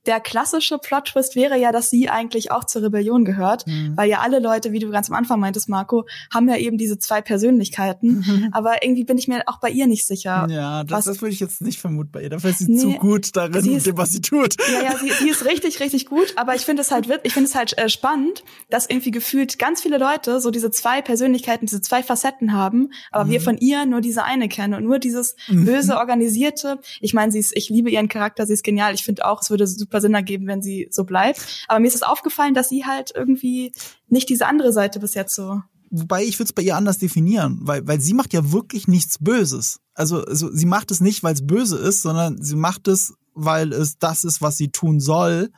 der 0.06 0.20
klassische 0.20 0.78
Plot-Twist 0.78 1.36
wäre 1.36 1.58
ja, 1.58 1.70
dass 1.70 1.90
sie 1.90 2.08
eigentlich 2.08 2.50
auch 2.50 2.64
zur 2.64 2.82
Rebellion 2.82 3.24
gehört, 3.24 3.66
mhm. 3.66 3.96
weil 3.96 4.08
ja 4.08 4.20
alle 4.20 4.40
Leute, 4.40 4.72
wie 4.72 4.78
du 4.78 4.90
ganz 4.90 5.08
am 5.08 5.16
Anfang 5.16 5.38
meintest, 5.38 5.68
Marco, 5.68 6.06
haben 6.32 6.48
ja 6.48 6.56
eben 6.56 6.78
diese 6.78 6.98
zwei 6.98 7.20
Persönlichkeiten. 7.20 8.24
Mhm. 8.26 8.48
Aber 8.52 8.82
irgendwie 8.82 9.04
bin 9.04 9.18
ich 9.18 9.28
mir 9.28 9.42
auch 9.46 9.60
bei 9.60 9.70
ihr 9.70 9.86
nicht 9.86 10.06
sicher. 10.06 10.46
Ja, 10.50 10.84
das, 10.84 11.04
das 11.04 11.20
würde 11.20 11.32
ich 11.32 11.40
jetzt 11.40 11.62
nicht 11.62 11.80
vermuten 11.80 12.10
bei 12.10 12.22
ihr. 12.22 12.30
Dafür 12.30 12.50
ist 12.50 12.58
sie 12.58 12.72
nee, 12.72 12.80
zu 12.80 12.92
gut 12.92 13.36
darin, 13.36 13.76
ist, 13.76 13.86
dem, 13.86 13.96
was 13.96 14.10
sie 14.10 14.20
tut. 14.20 14.56
Ja, 14.72 14.82
ja, 14.82 14.98
sie, 14.98 15.10
sie 15.10 15.28
ist 15.28 15.44
richtig, 15.44 15.80
richtig 15.80 16.06
gut. 16.06 16.32
Aber 16.36 16.54
ich 16.54 16.62
finde 16.62 16.82
es 16.82 16.90
halt, 16.90 17.08
ich 17.22 17.32
finde 17.32 17.48
es 17.48 17.54
halt 17.54 17.78
äh, 17.78 17.88
spannend, 17.88 18.42
dass 18.70 18.88
irgendwie 18.88 19.10
gefühlt 19.12 19.58
ganz 19.58 19.82
viele 19.82 19.98
Leute 19.98 20.40
so 20.40 20.50
diese 20.50 20.70
zwei 20.70 21.02
Persönlichkeiten, 21.02 21.66
diese 21.66 21.80
zwei 21.80 22.02
Facetten 22.02 22.52
haben, 22.52 22.90
aber 23.10 23.24
mhm. 23.24 23.30
wir 23.30 23.40
von 23.40 23.58
ihr 23.58 23.86
nur 23.86 24.00
diese 24.00 24.24
eine 24.24 24.48
kennen 24.48 24.74
und 24.74 24.84
nur 24.84 24.98
dieses 24.98 25.36
böse 25.48 25.96
organisierte. 25.96 26.80
Ich 27.00 27.14
meine, 27.14 27.30
sie 27.30 27.38
ist, 27.38 27.56
ich 27.56 27.68
liebe 27.68 27.90
ihren 27.90 28.08
Charakter, 28.08 28.46
sie 28.46 28.54
ist 28.54 28.64
genial. 28.64 28.94
Ich 28.94 29.04
finde 29.04 29.24
auch, 29.24 29.42
es 29.42 29.50
würde 29.50 29.66
super 29.66 29.91
super 29.92 30.00
Sinn 30.00 30.14
ergeben, 30.14 30.46
wenn 30.46 30.62
sie 30.62 30.88
so 30.90 31.04
bleibt. 31.04 31.64
Aber 31.68 31.80
mir 31.80 31.86
ist 31.86 31.94
es 31.94 32.02
aufgefallen, 32.02 32.54
dass 32.54 32.70
sie 32.70 32.84
halt 32.86 33.12
irgendwie 33.14 33.72
nicht 34.08 34.28
diese 34.28 34.46
andere 34.46 34.72
Seite 34.72 34.98
bis 34.98 35.14
jetzt 35.14 35.34
so. 35.34 35.60
Wobei 35.90 36.24
ich 36.24 36.38
würde 36.38 36.48
es 36.48 36.52
bei 36.54 36.62
ihr 36.62 36.76
anders 36.76 36.98
definieren, 36.98 37.58
weil, 37.62 37.86
weil 37.86 38.00
sie 38.00 38.14
macht 38.14 38.32
ja 38.32 38.50
wirklich 38.50 38.88
nichts 38.88 39.18
Böses. 39.18 39.80
Also, 39.94 40.24
also 40.24 40.50
sie 40.50 40.64
macht 40.64 40.90
es 40.90 41.02
nicht, 41.02 41.22
weil 41.22 41.34
es 41.34 41.46
böse 41.46 41.76
ist, 41.76 42.00
sondern 42.00 42.42
sie 42.42 42.56
macht 42.56 42.88
es, 42.88 43.12
weil 43.34 43.74
es 43.74 43.98
das 43.98 44.24
ist, 44.24 44.40
was 44.40 44.56
sie 44.56 44.70
tun 44.70 45.00
soll, 45.00 45.50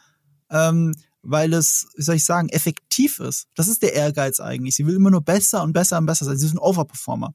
ähm, 0.51 0.93
weil 1.23 1.53
es, 1.53 1.87
wie 1.95 2.03
soll 2.03 2.17
ich 2.17 2.25
sagen, 2.25 2.49
effektiv 2.49 3.21
ist. 3.21 3.47
Das 3.55 3.69
ist 3.69 3.83
der 3.83 3.95
Ehrgeiz 3.95 4.41
eigentlich. 4.41 4.75
Sie 4.75 4.87
will 4.89 4.97
immer 4.97 5.13
nur 5.13 5.21
besser 5.21 5.63
und 5.63 5.73
besser 5.73 5.99
und 5.99 6.07
besser 6.07 6.25
sein. 6.25 6.37
Sie 6.37 6.47
ist 6.47 6.55
ein 6.55 6.59
Overperformer. 6.59 7.33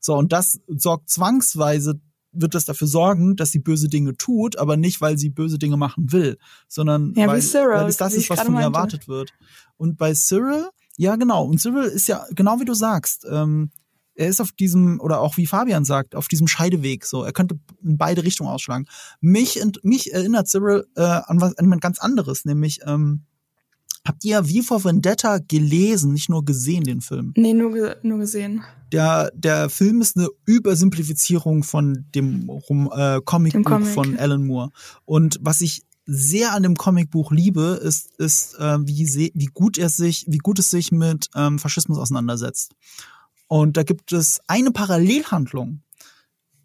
So, 0.00 0.16
und 0.16 0.32
das 0.32 0.58
sorgt 0.66 1.10
zwangsweise 1.10 2.00
wird 2.32 2.54
das 2.54 2.64
dafür 2.64 2.88
sorgen, 2.88 3.36
dass 3.36 3.50
sie 3.50 3.58
böse 3.58 3.88
Dinge 3.88 4.16
tut, 4.16 4.58
aber 4.58 4.76
nicht, 4.76 5.00
weil 5.00 5.18
sie 5.18 5.28
böse 5.30 5.58
Dinge 5.58 5.76
machen 5.76 6.12
will, 6.12 6.38
sondern 6.68 7.12
ja, 7.14 7.26
weil, 7.26 7.42
Cyril, 7.42 7.74
weil 7.74 7.88
es 7.88 7.96
das 7.96 8.14
ist, 8.14 8.30
was 8.30 8.40
von 8.40 8.54
ihr 8.54 8.62
erwartet 8.62 9.08
wird. 9.08 9.32
Und 9.76 9.98
bei 9.98 10.14
Cyril, 10.14 10.68
ja 10.96 11.16
genau, 11.16 11.44
und 11.44 11.60
Cyril 11.60 11.84
ist 11.84 12.08
ja 12.08 12.24
genau 12.34 12.60
wie 12.60 12.64
du 12.64 12.74
sagst, 12.74 13.26
ähm, 13.30 13.70
er 14.14 14.28
ist 14.28 14.40
auf 14.40 14.52
diesem, 14.52 15.00
oder 15.00 15.20
auch 15.20 15.36
wie 15.36 15.46
Fabian 15.46 15.84
sagt, 15.84 16.14
auf 16.14 16.28
diesem 16.28 16.46
Scheideweg. 16.46 17.06
So, 17.06 17.24
er 17.24 17.32
könnte 17.32 17.58
in 17.82 17.96
beide 17.96 18.22
Richtungen 18.22 18.50
ausschlagen. 18.50 18.86
Mich, 19.20 19.58
mich 19.82 20.12
erinnert 20.12 20.48
Cyril 20.48 20.86
äh, 20.96 21.00
an 21.00 21.40
was 21.40 21.56
an 21.56 21.64
jemand 21.64 21.80
ganz 21.80 21.98
anderes, 21.98 22.44
nämlich 22.44 22.80
ähm, 22.86 23.24
Habt 24.06 24.24
ihr 24.24 24.48
wie 24.48 24.62
vor 24.62 24.82
Vendetta 24.82 25.38
gelesen, 25.38 26.12
nicht 26.12 26.28
nur 26.28 26.44
gesehen, 26.44 26.82
den 26.82 27.00
Film? 27.00 27.32
Nee, 27.36 27.54
nur, 27.54 27.96
nur 28.02 28.18
gesehen. 28.18 28.64
Der, 28.92 29.30
der 29.34 29.70
Film 29.70 30.00
ist 30.00 30.16
eine 30.16 30.28
Übersimplifizierung 30.44 31.62
von 31.62 32.06
dem 32.14 32.48
äh, 32.48 33.20
Comicbuch 33.24 33.64
Comic. 33.64 33.88
von 33.88 34.18
Alan 34.18 34.46
Moore. 34.46 34.70
Und 35.04 35.38
was 35.40 35.60
ich 35.62 35.82
sehr 36.04 36.52
an 36.52 36.62
dem 36.62 36.76
Comicbuch 36.76 37.32
liebe, 37.32 37.80
ist, 37.82 38.10
ist 38.18 38.54
äh, 38.58 38.78
wie, 38.86 39.32
wie 39.34 39.46
gut 39.46 39.78
er 39.78 39.88
sich, 39.88 40.26
wie 40.28 40.38
gut 40.38 40.58
es 40.58 40.70
sich 40.70 40.92
mit 40.92 41.30
ähm, 41.34 41.58
Faschismus 41.58 41.98
auseinandersetzt. 41.98 42.72
Und 43.48 43.76
da 43.76 43.82
gibt 43.82 44.12
es 44.12 44.40
eine 44.46 44.72
Parallelhandlung 44.72 45.82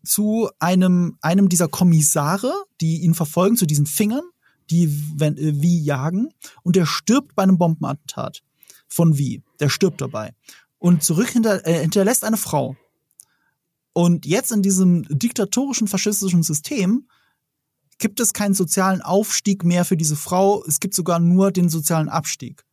zu 0.04 0.50
einem, 0.60 1.18
einem 1.22 1.50
dieser 1.50 1.68
Kommissare, 1.68 2.52
die 2.82 3.04
ihn 3.04 3.14
verfolgen, 3.14 3.58
zu 3.58 3.66
diesen 3.66 3.86
Fingern 3.86 4.24
die 4.70 4.90
wenn, 5.16 5.38
äh, 5.38 5.62
Wie 5.62 5.82
jagen 5.82 6.30
und 6.64 6.76
der 6.76 6.86
stirbt 6.86 7.36
bei 7.36 7.44
einem 7.44 7.58
Bombenattentat 7.58 8.44
von 8.88 9.18
Wie. 9.18 9.44
Der 9.60 9.70
stirbt 9.70 10.02
dabei. 10.02 10.34
Und 10.80 11.04
zurück 11.04 11.30
hinter, 11.30 11.66
äh, 11.66 11.82
hinterlässt 11.82 12.24
eine 12.24 12.38
Frau. 12.38 12.76
Und 13.94 14.26
jetzt 14.26 14.52
in 14.52 14.62
diesem 14.62 15.04
diktatorischen, 15.10 15.88
faschistischen 15.88 16.44
System 16.44 17.08
gibt 17.98 18.20
es 18.20 18.34
keinen 18.34 18.54
sozialen 18.54 19.02
Aufstieg 19.02 19.64
mehr 19.64 19.86
für 19.86 19.98
diese 19.98 20.16
Frau. 20.16 20.64
Es 20.66 20.80
gibt 20.80 20.94
sogar 20.94 21.20
nur 21.20 21.52
den 21.52 21.70
sozialen 21.70 22.10
Abstieg. 22.10 22.64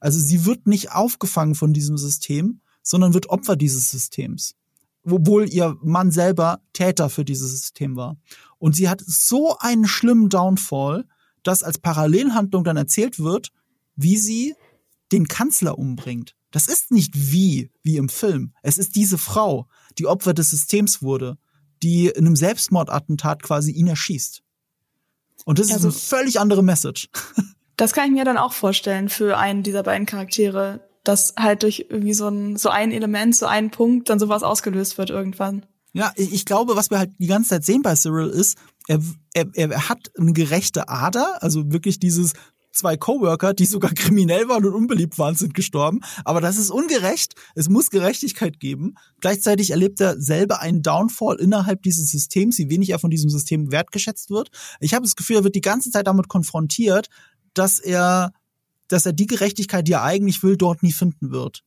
Also 0.00 0.20
sie 0.20 0.44
wird 0.44 0.66
nicht 0.66 0.92
aufgefangen 0.92 1.54
von 1.54 1.72
diesem 1.72 1.96
System, 1.96 2.60
sondern 2.82 3.14
wird 3.14 3.30
Opfer 3.30 3.56
dieses 3.56 3.90
Systems. 3.90 4.54
Obwohl 5.04 5.48
ihr 5.48 5.76
Mann 5.82 6.10
selber 6.10 6.60
Täter 6.72 7.08
für 7.08 7.24
dieses 7.24 7.50
System 7.50 7.96
war. 7.96 8.18
Und 8.58 8.76
sie 8.76 8.88
hat 8.88 9.02
so 9.04 9.56
einen 9.58 9.86
schlimmen 9.86 10.28
Downfall, 10.28 11.06
dass 11.42 11.62
als 11.62 11.78
Parallelhandlung 11.78 12.64
dann 12.64 12.76
erzählt 12.76 13.18
wird, 13.18 13.52
wie 13.96 14.18
sie 14.18 14.54
den 15.12 15.28
Kanzler 15.28 15.78
umbringt. 15.78 16.36
Das 16.50 16.66
ist 16.66 16.90
nicht 16.90 17.12
wie, 17.14 17.70
wie 17.82 17.96
im 17.96 18.08
Film. 18.08 18.52
Es 18.62 18.78
ist 18.78 18.96
diese 18.96 19.18
Frau, 19.18 19.66
die 19.98 20.06
Opfer 20.06 20.32
des 20.34 20.50
Systems 20.50 21.02
wurde, 21.02 21.36
die 21.82 22.06
in 22.08 22.26
einem 22.26 22.36
Selbstmordattentat 22.36 23.42
quasi 23.42 23.70
ihn 23.72 23.86
erschießt. 23.86 24.42
Und 25.44 25.58
das 25.58 25.66
ist 25.68 25.72
Also- 25.74 25.88
eine 25.88 25.92
völlig 25.96 26.40
andere 26.40 26.62
Message. 26.62 27.08
Das 27.76 27.92
kann 27.92 28.06
ich 28.06 28.10
mir 28.10 28.24
dann 28.24 28.38
auch 28.38 28.54
vorstellen 28.54 29.08
für 29.08 29.38
einen 29.38 29.62
dieser 29.62 29.84
beiden 29.84 30.04
Charaktere, 30.04 30.80
dass 31.04 31.34
halt 31.38 31.62
durch 31.62 31.86
irgendwie 31.88 32.12
so 32.12 32.26
ein, 32.26 32.56
so 32.56 32.70
ein 32.70 32.90
Element, 32.90 33.36
so 33.36 33.46
ein 33.46 33.70
Punkt 33.70 34.10
dann 34.10 34.18
sowas 34.18 34.42
ausgelöst 34.42 34.98
wird 34.98 35.10
irgendwann. 35.10 35.64
Ja, 35.92 36.10
ich 36.16 36.32
ich 36.32 36.44
glaube, 36.44 36.74
was 36.74 36.90
wir 36.90 36.98
halt 36.98 37.12
die 37.20 37.28
ganze 37.28 37.50
Zeit 37.50 37.64
sehen 37.64 37.82
bei 37.82 37.94
Cyril 37.94 38.30
ist, 38.30 38.58
er, 38.88 38.98
er, 39.32 39.46
er 39.54 39.88
hat 39.88 40.10
eine 40.18 40.32
gerechte 40.32 40.88
Ader, 40.88 41.40
also 41.40 41.70
wirklich 41.70 42.00
dieses 42.00 42.32
zwei 42.78 42.96
Coworker, 42.96 43.54
die 43.54 43.66
sogar 43.66 43.90
kriminell 43.94 44.48
waren 44.48 44.64
und 44.64 44.74
unbeliebt 44.74 45.18
waren, 45.18 45.34
sind 45.34 45.54
gestorben. 45.54 46.00
Aber 46.24 46.40
das 46.40 46.56
ist 46.56 46.70
ungerecht. 46.70 47.34
Es 47.54 47.68
muss 47.68 47.90
Gerechtigkeit 47.90 48.60
geben. 48.60 48.94
Gleichzeitig 49.20 49.70
erlebt 49.70 50.00
er 50.00 50.20
selber 50.20 50.60
einen 50.60 50.82
Downfall 50.82 51.36
innerhalb 51.36 51.82
dieses 51.82 52.10
Systems, 52.10 52.58
wie 52.58 52.70
wenig 52.70 52.90
er 52.90 52.98
von 52.98 53.10
diesem 53.10 53.30
System 53.30 53.70
wertgeschätzt 53.70 54.30
wird. 54.30 54.50
Ich 54.80 54.94
habe 54.94 55.04
das 55.04 55.16
Gefühl, 55.16 55.36
er 55.36 55.44
wird 55.44 55.54
die 55.54 55.60
ganze 55.60 55.90
Zeit 55.90 56.06
damit 56.06 56.28
konfrontiert, 56.28 57.08
dass 57.54 57.78
er, 57.78 58.32
dass 58.86 59.04
er 59.04 59.12
die 59.12 59.26
Gerechtigkeit, 59.26 59.86
die 59.86 59.92
er 59.92 60.02
eigentlich 60.02 60.42
will, 60.42 60.56
dort 60.56 60.82
nie 60.82 60.92
finden 60.92 61.30
wird. 61.30 61.64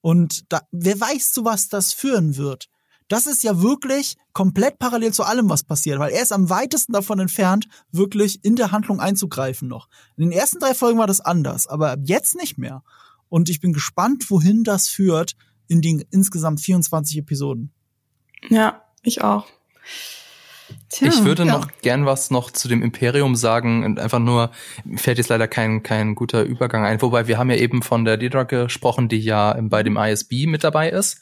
Und 0.00 0.50
da, 0.52 0.62
wer 0.72 0.98
weiß, 0.98 1.32
zu 1.32 1.44
was 1.44 1.68
das 1.68 1.92
führen 1.92 2.36
wird. 2.36 2.68
Das 3.08 3.26
ist 3.26 3.42
ja 3.42 3.60
wirklich 3.60 4.16
komplett 4.32 4.78
parallel 4.78 5.12
zu 5.12 5.24
allem, 5.24 5.48
was 5.48 5.64
passiert, 5.64 5.98
weil 5.98 6.12
er 6.12 6.22
ist 6.22 6.32
am 6.32 6.50
weitesten 6.50 6.92
davon 6.92 7.18
entfernt, 7.18 7.68
wirklich 7.90 8.44
in 8.44 8.56
der 8.56 8.72
Handlung 8.72 9.00
einzugreifen 9.00 9.68
noch. 9.68 9.88
In 10.16 10.24
den 10.24 10.32
ersten 10.32 10.58
drei 10.58 10.74
Folgen 10.74 10.98
war 10.98 11.06
das 11.06 11.20
anders, 11.20 11.66
aber 11.66 11.92
ab 11.92 12.00
jetzt 12.04 12.34
nicht 12.36 12.58
mehr. 12.58 12.82
Und 13.28 13.48
ich 13.48 13.60
bin 13.60 13.72
gespannt, 13.72 14.30
wohin 14.30 14.64
das 14.64 14.88
führt 14.88 15.36
in 15.68 15.80
den 15.80 16.04
insgesamt 16.10 16.60
24 16.60 17.18
Episoden. 17.18 17.72
Ja, 18.50 18.82
ich 19.02 19.22
auch. 19.22 19.46
Tja, 20.88 21.08
Ich 21.08 21.24
würde 21.24 21.44
ja. 21.44 21.52
noch 21.52 21.68
gern 21.82 22.06
was 22.06 22.30
noch 22.30 22.50
zu 22.50 22.68
dem 22.68 22.82
Imperium 22.82 23.36
sagen 23.36 23.84
und 23.84 23.98
einfach 23.98 24.18
nur, 24.18 24.50
mir 24.84 24.98
fällt 24.98 25.18
jetzt 25.18 25.28
leider 25.28 25.48
kein, 25.48 25.82
kein 25.82 26.14
guter 26.14 26.42
Übergang 26.42 26.84
ein. 26.84 27.00
Wobei 27.02 27.26
wir 27.26 27.38
haben 27.38 27.50
ja 27.50 27.56
eben 27.56 27.82
von 27.82 28.04
der 28.04 28.16
Dedra 28.16 28.44
gesprochen, 28.44 29.08
die 29.08 29.20
ja 29.20 29.56
bei 29.60 29.82
dem 29.82 29.96
ISB 29.96 30.46
mit 30.46 30.64
dabei 30.64 30.90
ist. 30.90 31.20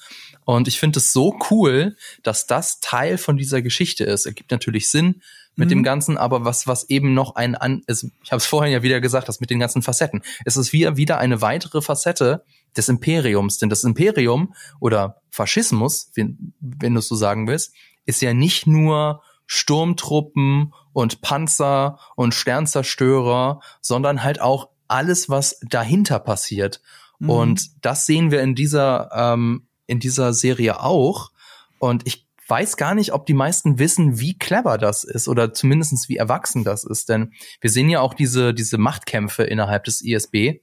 Und 0.56 0.68
ich 0.68 0.80
finde 0.80 0.98
es 0.98 1.12
so 1.12 1.38
cool, 1.50 1.96
dass 2.22 2.46
das 2.46 2.80
Teil 2.80 3.18
von 3.18 3.36
dieser 3.36 3.62
Geschichte 3.62 4.04
ist. 4.04 4.26
Ergibt 4.26 4.50
natürlich 4.50 4.90
Sinn 4.90 5.22
mit 5.54 5.66
Mhm. 5.66 5.70
dem 5.70 5.82
Ganzen, 5.82 6.16
aber 6.16 6.44
was, 6.44 6.66
was 6.66 6.88
eben 6.90 7.14
noch 7.14 7.36
ein, 7.36 7.54
an, 7.54 7.82
ist, 7.86 8.06
ich 8.22 8.32
habe 8.32 8.38
es 8.38 8.46
vorhin 8.46 8.72
ja 8.72 8.82
wieder 8.82 9.00
gesagt, 9.00 9.28
das 9.28 9.40
mit 9.40 9.50
den 9.50 9.60
ganzen 9.60 9.82
Facetten. 9.82 10.22
Es 10.44 10.56
ist 10.56 10.72
wieder, 10.72 10.96
wieder 10.96 11.18
eine 11.18 11.40
weitere 11.40 11.82
Facette 11.82 12.44
des 12.76 12.88
Imperiums. 12.88 13.58
Denn 13.58 13.68
das 13.68 13.84
Imperium 13.84 14.54
oder 14.80 15.22
Faschismus, 15.30 16.10
wenn, 16.14 16.52
wenn 16.60 16.94
du 16.94 17.00
es 17.00 17.08
so 17.08 17.14
sagen 17.14 17.46
willst, 17.46 17.72
ist 18.04 18.22
ja 18.22 18.34
nicht 18.34 18.66
nur 18.66 19.22
Sturmtruppen 19.46 20.72
und 20.92 21.20
Panzer 21.20 21.98
und 22.16 22.34
Sternzerstörer, 22.34 23.60
sondern 23.80 24.24
halt 24.24 24.40
auch 24.40 24.70
alles, 24.88 25.28
was 25.28 25.60
dahinter 25.68 26.18
passiert. 26.18 26.80
Mhm. 27.20 27.30
Und 27.30 27.84
das 27.84 28.06
sehen 28.06 28.30
wir 28.30 28.42
in 28.42 28.54
dieser, 28.54 29.10
ähm, 29.14 29.66
in 29.90 30.00
dieser 30.00 30.32
Serie 30.32 30.80
auch. 30.80 31.30
Und 31.78 32.06
ich 32.06 32.26
weiß 32.48 32.76
gar 32.76 32.94
nicht, 32.94 33.12
ob 33.12 33.26
die 33.26 33.34
meisten 33.34 33.78
wissen, 33.78 34.18
wie 34.18 34.36
clever 34.36 34.76
das 34.76 35.04
ist 35.04 35.28
oder 35.28 35.54
zumindestens 35.54 36.08
wie 36.08 36.16
erwachsen 36.16 36.64
das 36.64 36.84
ist. 36.84 37.08
Denn 37.08 37.32
wir 37.60 37.70
sehen 37.70 37.88
ja 37.88 38.00
auch 38.00 38.14
diese, 38.14 38.52
diese 38.52 38.78
Machtkämpfe 38.78 39.44
innerhalb 39.44 39.84
des 39.84 40.02
ISB. 40.02 40.60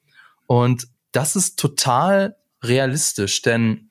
Und 0.48 0.88
das 1.12 1.36
ist 1.36 1.58
total 1.58 2.36
realistisch, 2.62 3.42
denn 3.42 3.90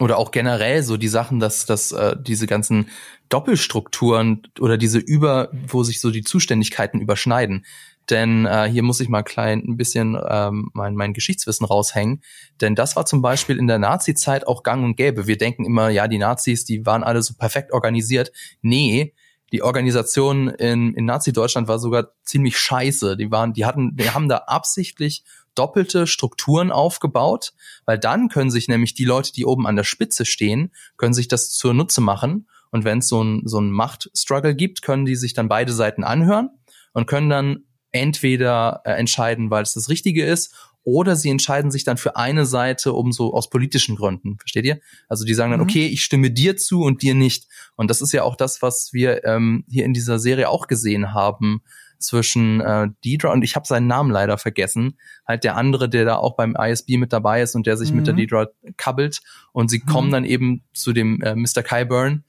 oder 0.00 0.18
auch 0.18 0.30
generell 0.30 0.82
so 0.82 0.96
die 0.96 1.08
Sachen, 1.08 1.40
dass, 1.40 1.66
dass 1.66 1.92
äh, 1.92 2.16
diese 2.20 2.46
ganzen 2.46 2.88
Doppelstrukturen 3.28 4.42
oder 4.60 4.76
diese 4.76 4.98
über, 4.98 5.50
wo 5.66 5.82
sich 5.82 6.00
so 6.00 6.10
die 6.10 6.22
Zuständigkeiten 6.22 7.00
überschneiden. 7.00 7.64
Denn 8.10 8.46
äh, 8.46 8.68
hier 8.70 8.82
muss 8.82 9.00
ich 9.00 9.08
mal 9.08 9.22
klein 9.22 9.62
ein 9.66 9.76
bisschen 9.76 10.18
ähm, 10.28 10.70
mein, 10.72 10.94
mein 10.94 11.12
Geschichtswissen 11.12 11.66
raushängen. 11.66 12.22
Denn 12.60 12.74
das 12.74 12.96
war 12.96 13.04
zum 13.04 13.20
Beispiel 13.20 13.58
in 13.58 13.66
der 13.66 13.78
Nazi-Zeit 13.78 14.46
auch 14.46 14.62
gang 14.62 14.84
und 14.84 14.96
gäbe. 14.96 15.26
Wir 15.26 15.36
denken 15.36 15.64
immer, 15.64 15.90
ja, 15.90 16.08
die 16.08 16.18
Nazis, 16.18 16.64
die 16.64 16.86
waren 16.86 17.04
alle 17.04 17.22
so 17.22 17.34
perfekt 17.34 17.72
organisiert. 17.72 18.32
Nee, 18.62 19.14
die 19.52 19.62
Organisation 19.62 20.48
in, 20.48 20.94
in 20.94 21.04
Nazi-Deutschland 21.06 21.68
war 21.68 21.78
sogar 21.78 22.12
ziemlich 22.22 22.58
scheiße. 22.58 23.16
Die 23.16 23.30
waren, 23.30 23.52
die 23.52 23.64
hatten, 23.64 23.96
die 23.96 24.10
haben 24.10 24.28
da 24.28 24.38
absichtlich 24.46 25.24
doppelte 25.54 26.06
Strukturen 26.06 26.70
aufgebaut, 26.70 27.52
weil 27.84 27.98
dann 27.98 28.28
können 28.28 28.50
sich 28.50 28.68
nämlich 28.68 28.94
die 28.94 29.04
Leute, 29.04 29.32
die 29.32 29.44
oben 29.44 29.66
an 29.66 29.76
der 29.76 29.84
Spitze 29.84 30.24
stehen, 30.24 30.72
können 30.96 31.14
sich 31.14 31.28
das 31.28 31.50
zur 31.50 31.74
Nutze 31.74 32.00
machen. 32.00 32.48
Und 32.70 32.84
wenn 32.84 32.98
es 32.98 33.08
so 33.08 33.22
ein, 33.22 33.42
so 33.46 33.58
ein 33.58 33.70
Machtstruggle 33.70 34.54
gibt, 34.54 34.82
können 34.82 35.06
die 35.06 35.16
sich 35.16 35.32
dann 35.32 35.48
beide 35.48 35.72
Seiten 35.72 36.04
anhören 36.04 36.50
und 36.92 37.06
können 37.06 37.30
dann 37.30 37.64
entweder 37.92 38.82
äh, 38.84 38.92
entscheiden, 38.92 39.50
weil 39.50 39.62
es 39.62 39.74
das 39.74 39.88
Richtige 39.88 40.24
ist, 40.24 40.54
oder 40.84 41.16
sie 41.16 41.28
entscheiden 41.28 41.70
sich 41.70 41.84
dann 41.84 41.98
für 41.98 42.16
eine 42.16 42.46
Seite, 42.46 42.94
um 42.94 43.12
so 43.12 43.34
aus 43.34 43.50
politischen 43.50 43.96
Gründen, 43.96 44.38
versteht 44.38 44.64
ihr? 44.64 44.80
Also 45.08 45.24
die 45.26 45.34
sagen 45.34 45.50
dann, 45.50 45.60
Mhm. 45.60 45.66
okay, 45.66 45.86
ich 45.86 46.02
stimme 46.02 46.30
dir 46.30 46.56
zu 46.56 46.80
und 46.82 47.02
dir 47.02 47.14
nicht. 47.14 47.46
Und 47.76 47.90
das 47.90 48.00
ist 48.00 48.12
ja 48.12 48.22
auch 48.22 48.36
das, 48.36 48.62
was 48.62 48.92
wir 48.94 49.22
ähm, 49.24 49.64
hier 49.68 49.84
in 49.84 49.92
dieser 49.92 50.18
Serie 50.18 50.48
auch 50.48 50.66
gesehen 50.66 51.12
haben 51.12 51.62
zwischen 51.98 52.60
äh, 52.60 52.88
Deidre 53.04 53.30
und 53.30 53.42
ich 53.42 53.56
habe 53.56 53.66
seinen 53.66 53.88
Namen 53.88 54.10
leider 54.12 54.38
vergessen, 54.38 54.96
halt 55.26 55.42
der 55.44 55.56
andere, 55.56 55.88
der 55.88 56.04
da 56.04 56.16
auch 56.16 56.36
beim 56.36 56.54
ISB 56.56 56.96
mit 56.96 57.12
dabei 57.12 57.42
ist 57.42 57.56
und 57.56 57.66
der 57.66 57.76
sich 57.76 57.92
mit 57.92 58.06
der 58.06 58.14
Mhm. 58.14 58.18
Deidre 58.18 58.52
kabbelt 58.76 59.20
und 59.52 59.68
sie 59.68 59.80
kommen 59.80 60.10
dann 60.12 60.24
eben 60.24 60.62
zu 60.72 60.92
dem 60.92 61.20
äh, 61.22 61.34
Mr. 61.34 61.62
Kyburn, 61.64 62.24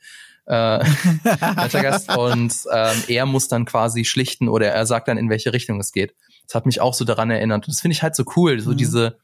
äh, 0.50 0.80
Wettergast, 1.64 2.16
und 2.18 2.54
ähm, 2.74 3.04
er 3.08 3.26
muss 3.26 3.48
dann 3.48 3.66
quasi 3.66 4.04
schlichten 4.04 4.50
oder 4.50 4.68
er 4.68 4.86
sagt 4.86 5.08
dann, 5.08 5.18
in 5.18 5.30
welche 5.30 5.54
Richtung 5.54 5.80
es 5.80 5.92
geht. 5.92 6.14
Das 6.48 6.56
hat 6.56 6.66
mich 6.66 6.82
auch 6.82 6.94
so 6.94 7.06
daran 7.06 7.30
erinnert. 7.30 7.68
Und 7.68 7.74
das 7.74 7.82
finde 7.82 7.94
ich 7.94 8.04
halt 8.04 8.16
so 8.16 8.24
cool, 8.36 8.60
so 8.60 8.72
Mhm. 8.72 8.78
diese, 8.78 9.18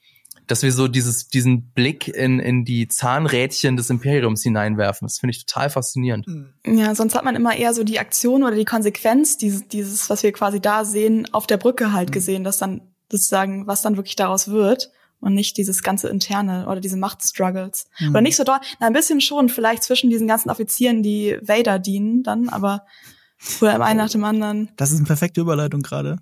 dass 0.47 0.61
wir 0.61 0.71
so 0.71 0.87
dieses, 0.87 1.27
diesen 1.27 1.71
Blick 1.71 2.07
in, 2.07 2.39
in 2.39 2.63
die 2.65 2.87
Zahnrädchen 2.87 3.77
des 3.77 3.89
Imperiums 3.89 4.43
hineinwerfen. 4.43 5.07
Das 5.07 5.17
finde 5.17 5.31
ich 5.31 5.45
total 5.45 5.71
faszinierend. 5.71 6.27
Ja, 6.65 6.93
sonst 6.93 7.15
hat 7.15 7.25
man 7.25 7.35
immer 7.35 7.55
eher 7.57 7.73
so 7.73 7.83
die 7.83 7.97
Aktion 7.99 8.43
oder 8.43 8.55
die 8.55 8.65
Konsequenz 8.65 9.37
dieses, 9.37 9.67
dieses, 9.67 10.09
was 10.11 10.21
wir 10.21 10.31
quasi 10.31 10.59
da 10.59 10.85
sehen, 10.85 11.27
auf 11.33 11.47
der 11.47 11.57
Brücke 11.57 11.91
halt 11.91 12.11
gesehen, 12.11 12.43
dass 12.43 12.59
dann 12.59 12.81
sozusagen, 13.11 13.65
was 13.65 13.81
dann 13.81 13.97
wirklich 13.97 14.15
daraus 14.15 14.49
wird 14.49 14.91
und 15.19 15.33
nicht 15.33 15.57
dieses 15.57 15.81
ganze 15.83 16.09
interne 16.09 16.67
oder 16.67 16.81
diese 16.81 16.97
Machtstruggles. 16.97 17.87
Mhm. 17.99 18.09
Oder 18.09 18.21
nicht 18.21 18.35
so 18.35 18.43
dort, 18.43 18.61
na, 18.79 18.87
ein 18.87 18.93
bisschen 18.93 19.21
schon, 19.21 19.49
vielleicht 19.49 19.83
zwischen 19.83 20.09
diesen 20.09 20.27
ganzen 20.27 20.49
Offizieren, 20.49 21.03
die 21.03 21.37
Vader 21.41 21.79
dienen 21.79 22.23
dann, 22.23 22.49
aber 22.49 22.85
oder 23.61 23.75
im 23.75 23.81
einen 23.81 23.97
nach 23.97 24.09
dem 24.09 24.23
anderen. 24.23 24.69
Das 24.77 24.91
ist 24.91 24.97
eine 24.97 25.07
perfekte 25.07 25.41
Überleitung 25.41 25.81
gerade. 25.81 26.17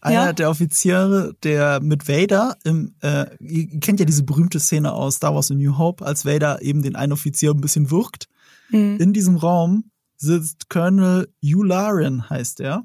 Einer 0.00 0.26
Ja. 0.26 0.32
der 0.32 0.50
Offiziere, 0.50 1.34
der 1.44 1.80
mit 1.80 2.08
Vader 2.08 2.56
im, 2.64 2.94
äh, 3.02 3.26
ihr 3.40 3.68
ihr 3.72 3.80
kennt 3.80 4.00
ja 4.00 4.06
diese 4.06 4.24
berühmte 4.24 4.58
Szene 4.58 4.92
aus 4.92 5.16
Star 5.16 5.34
Wars 5.34 5.50
A 5.50 5.54
New 5.54 5.78
Hope, 5.78 6.04
als 6.04 6.24
Vader 6.26 6.60
eben 6.62 6.82
den 6.82 6.96
einen 6.96 7.12
Offizier 7.12 7.52
ein 7.52 7.60
bisschen 7.60 7.90
wirkt. 7.90 8.28
Mhm. 8.70 8.96
In 8.98 9.12
diesem 9.12 9.36
Raum 9.36 9.90
sitzt 10.16 10.68
Colonel 10.68 11.28
Yularen, 11.40 12.28
heißt 12.28 12.60
er. 12.60 12.84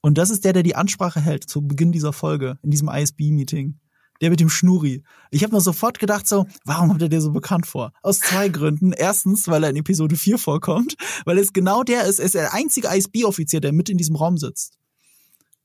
Und 0.00 0.18
das 0.18 0.30
ist 0.30 0.44
der, 0.44 0.52
der 0.52 0.62
die 0.62 0.76
Ansprache 0.76 1.20
hält 1.20 1.48
zu 1.48 1.62
Beginn 1.62 1.90
dieser 1.90 2.12
Folge, 2.12 2.58
in 2.62 2.70
diesem 2.70 2.88
ISB-Meeting. 2.88 3.78
Der 4.24 4.30
mit 4.30 4.40
dem 4.40 4.48
Schnuri. 4.48 5.02
Ich 5.30 5.42
habe 5.42 5.54
mir 5.54 5.60
sofort 5.60 5.98
gedacht 5.98 6.26
so, 6.26 6.46
warum 6.64 6.88
kommt 6.88 7.02
er 7.02 7.10
dir 7.10 7.20
so 7.20 7.30
bekannt 7.30 7.66
vor? 7.66 7.92
Aus 8.00 8.20
zwei 8.20 8.48
Gründen. 8.48 8.92
Erstens, 8.92 9.48
weil 9.48 9.62
er 9.62 9.68
in 9.68 9.76
Episode 9.76 10.16
4 10.16 10.38
vorkommt, 10.38 10.94
weil 11.26 11.36
es 11.36 11.52
genau 11.52 11.82
der 11.82 12.04
ist, 12.04 12.20
er 12.20 12.24
ist 12.24 12.34
der 12.34 12.54
einzige 12.54 12.88
ISB-Offizier, 12.88 13.60
der 13.60 13.74
mit 13.74 13.90
in 13.90 13.98
diesem 13.98 14.16
Raum 14.16 14.38
sitzt. 14.38 14.78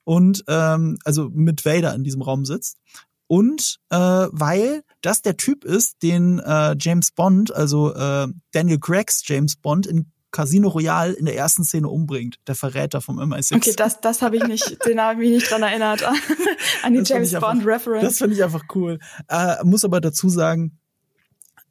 Und, 0.03 0.43
ähm, 0.49 0.97
also 1.05 1.29
mit 1.29 1.63
Vader 1.63 1.95
in 1.95 2.03
diesem 2.03 2.21
Raum 2.21 2.43
sitzt. 2.43 2.79
Und 3.27 3.79
äh, 3.91 3.95
weil 3.95 4.83
das 4.99 5.21
der 5.21 5.37
Typ 5.37 5.63
ist, 5.63 6.03
den 6.03 6.39
äh, 6.39 6.75
James 6.77 7.11
Bond, 7.11 7.55
also 7.55 7.95
äh, 7.95 8.27
Daniel 8.51 8.79
Craigs 8.81 9.23
James 9.25 9.55
Bond 9.55 9.87
in 9.87 10.11
Casino 10.31 10.67
Royale 10.69 11.13
in 11.13 11.25
der 11.25 11.35
ersten 11.35 11.63
Szene 11.63 11.87
umbringt, 11.87 12.39
der 12.47 12.55
Verräter 12.55 13.01
vom 13.01 13.19
MI6. 13.19 13.55
Okay, 13.55 13.73
das, 13.75 13.99
das 14.01 14.21
habe 14.21 14.37
ich 14.37 14.43
nicht, 14.47 14.77
den 14.85 14.99
habe 15.01 15.13
ich 15.13 15.19
mich 15.19 15.37
nicht 15.39 15.51
dran 15.51 15.63
erinnert, 15.63 16.03
an 16.83 16.93
die 16.93 16.99
Das 16.99 17.09
James 17.09 17.29
ich 17.29 17.35
einfach- 17.35 17.51
Bond 17.51 17.65
Reference. 17.65 18.03
Das 18.03 18.17
finde 18.19 18.35
ich 18.35 18.43
einfach 18.43 18.63
cool. 18.75 18.99
Äh, 19.27 19.63
muss 19.63 19.83
aber 19.83 20.01
dazu 20.01 20.29
sagen, 20.29 20.77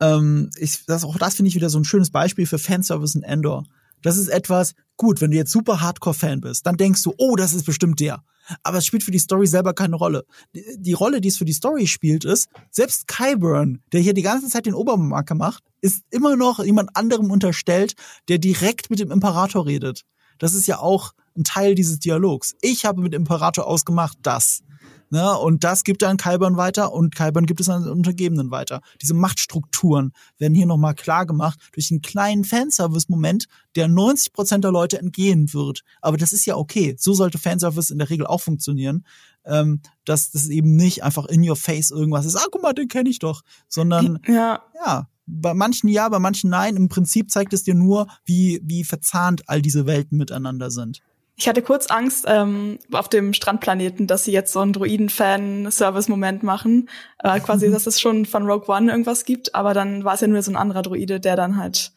ähm, 0.01 0.51
ich, 0.59 0.85
das, 0.87 1.05
auch 1.05 1.17
das 1.19 1.35
finde 1.37 1.49
ich 1.49 1.55
wieder 1.55 1.71
so 1.71 1.79
ein 1.79 1.85
schönes 1.85 2.11
Beispiel 2.11 2.47
für 2.47 2.59
Fanservice 2.59 3.15
in 3.17 3.23
Endor. 3.23 3.65
Das 4.03 4.17
ist 4.17 4.29
etwas, 4.29 4.75
gut, 4.97 5.21
wenn 5.21 5.31
du 5.33 5.37
jetzt 5.37 5.51
super 5.51 5.81
Hardcore-Fan 5.81 6.41
bist, 6.41 6.67
dann 6.67 6.77
denkst 6.77 7.03
du, 7.03 7.15
oh, 7.19 7.35
das 7.37 7.53
ist 7.55 7.65
bestimmt 7.67 7.99
der. 8.01 8.23
Aber 8.63 8.79
es 8.79 8.87
spielt 8.87 9.03
für 9.03 9.11
die 9.11 9.19
Story 9.19 9.47
selber 9.47 9.75
keine 9.75 9.97
Rolle. 9.97 10.25
Die, 10.55 10.93
Rolle, 10.93 11.21
die 11.21 11.29
es 11.29 11.37
für 11.37 11.45
die 11.45 11.53
Story 11.53 11.87
spielt, 11.87 12.25
ist, 12.25 12.49
selbst 12.71 13.07
Kyburn, 13.07 13.83
der 13.93 14.01
hier 14.01 14.15
die 14.15 14.23
ganze 14.23 14.49
Zeit 14.49 14.67
den 14.67 14.75
Obermarker 14.75 15.35
macht, 15.35 15.65
ist 15.81 16.03
immer 16.11 16.37
noch 16.37 16.63
jemand 16.65 16.97
anderem 16.97 17.31
unterstellt, 17.31 17.95
der 18.29 18.39
direkt 18.39 18.91
mit 18.91 19.01
dem 19.01 19.11
Imperator 19.11 19.67
redet. 19.67 20.05
Das 20.39 20.55
ist 20.55 20.67
ja 20.67 20.79
auch 20.79 21.13
ein 21.37 21.45
Teil 21.45 21.75
dieses 21.75 21.99
Dialogs. 21.99 22.55
Ich 22.61 22.85
habe 22.85 23.01
mit 23.01 23.15
Imperator 23.15 23.67
ausgemacht, 23.67 24.19
das. 24.23 24.63
Ne? 25.11 25.37
Und 25.39 25.65
das 25.65 25.85
gibt 25.85 26.03
dann 26.03 26.17
Kalbern 26.17 26.57
weiter 26.57 26.93
und 26.93 27.15
Kalbern 27.15 27.47
gibt 27.47 27.61
es 27.61 27.69
an 27.69 27.83
den 27.83 27.93
Untergebenen 27.93 28.51
weiter. 28.51 28.81
Diese 29.01 29.15
Machtstrukturen 29.15 30.13
werden 30.39 30.55
hier 30.55 30.67
nochmal 30.67 30.95
klar 30.95 31.27
gemacht 31.27 31.59
durch 31.73 31.91
einen 31.91 32.03
kleinen 32.03 32.45
Fanservice-Moment, 32.45 33.47
der 33.77 33.89
90 33.89 34.33
Prozent 34.33 34.65
der 34.65 34.73
Leute 34.73 34.99
entgehen 34.99 35.53
wird. 35.55 35.83
Aber 36.01 36.17
das 36.17 36.33
ist 36.33 36.47
ja 36.47 36.57
okay. 36.57 36.97
So 36.99 37.15
sollte 37.15 37.39
Fanservice 37.39 37.91
in 37.91 37.99
der 37.99 38.11
Regel 38.11 38.27
auch 38.27 38.41
funktionieren. 38.41 39.05
Ähm, 39.45 39.81
dass 40.05 40.31
das 40.31 40.49
eben 40.49 40.77
nicht 40.77 41.05
einfach 41.05 41.25
in 41.25 41.49
your 41.49 41.57
face 41.57 41.91
irgendwas 41.91 42.27
ist, 42.27 42.37
ah, 42.37 42.45
guck 42.51 42.63
mal, 42.63 42.75
den 42.75 42.89
kenne 42.89 43.09
ich 43.09 43.19
doch, 43.19 43.43
sondern 43.67 44.19
Ja. 44.27 44.63
ja, 44.85 45.09
bei 45.29 45.55
manchen 45.55 45.89
ja, 45.89 46.09
bei 46.09 46.19
manchen 46.19 46.51
nein. 46.51 46.77
Im 46.77 46.89
Prinzip 46.89 47.31
zeigt 47.31 47.53
es 47.53 47.63
dir 47.63 47.75
nur, 47.75 48.09
wie, 48.25 48.61
wie 48.65 48.85
verzahnt 48.85 49.49
all 49.49 49.63
diese 49.63 49.87
Welten 49.87 50.19
miteinander 50.19 50.71
sind. 50.71 51.01
Ich 51.41 51.49
hatte 51.49 51.63
kurz 51.63 51.87
Angst 51.87 52.25
ähm, 52.27 52.81
auf 52.91 53.09
dem 53.09 53.33
Strandplaneten, 53.33 54.09
dass 54.09 54.25
sie 54.25 54.33
jetzt 54.33 54.53
so 54.53 54.59
einen 54.59 54.73
Druiden-Fan-Service-Moment 54.73 56.43
machen. 56.43 56.89
Äh, 57.23 57.39
quasi, 57.39 57.71
dass 57.71 57.87
es 57.87 58.01
schon 58.01 58.27
von 58.27 58.45
Rogue 58.45 58.67
One 58.75 58.91
irgendwas 58.91 59.25
gibt, 59.25 59.55
aber 59.55 59.73
dann 59.73 60.05
war 60.05 60.15
es 60.15 60.21
ja 60.21 60.27
nur 60.27 60.43
so 60.43 60.51
ein 60.51 60.57
anderer 60.57 60.83
Druide, 60.83 61.21
der 61.21 61.37
dann 61.37 61.57
halt 61.57 61.93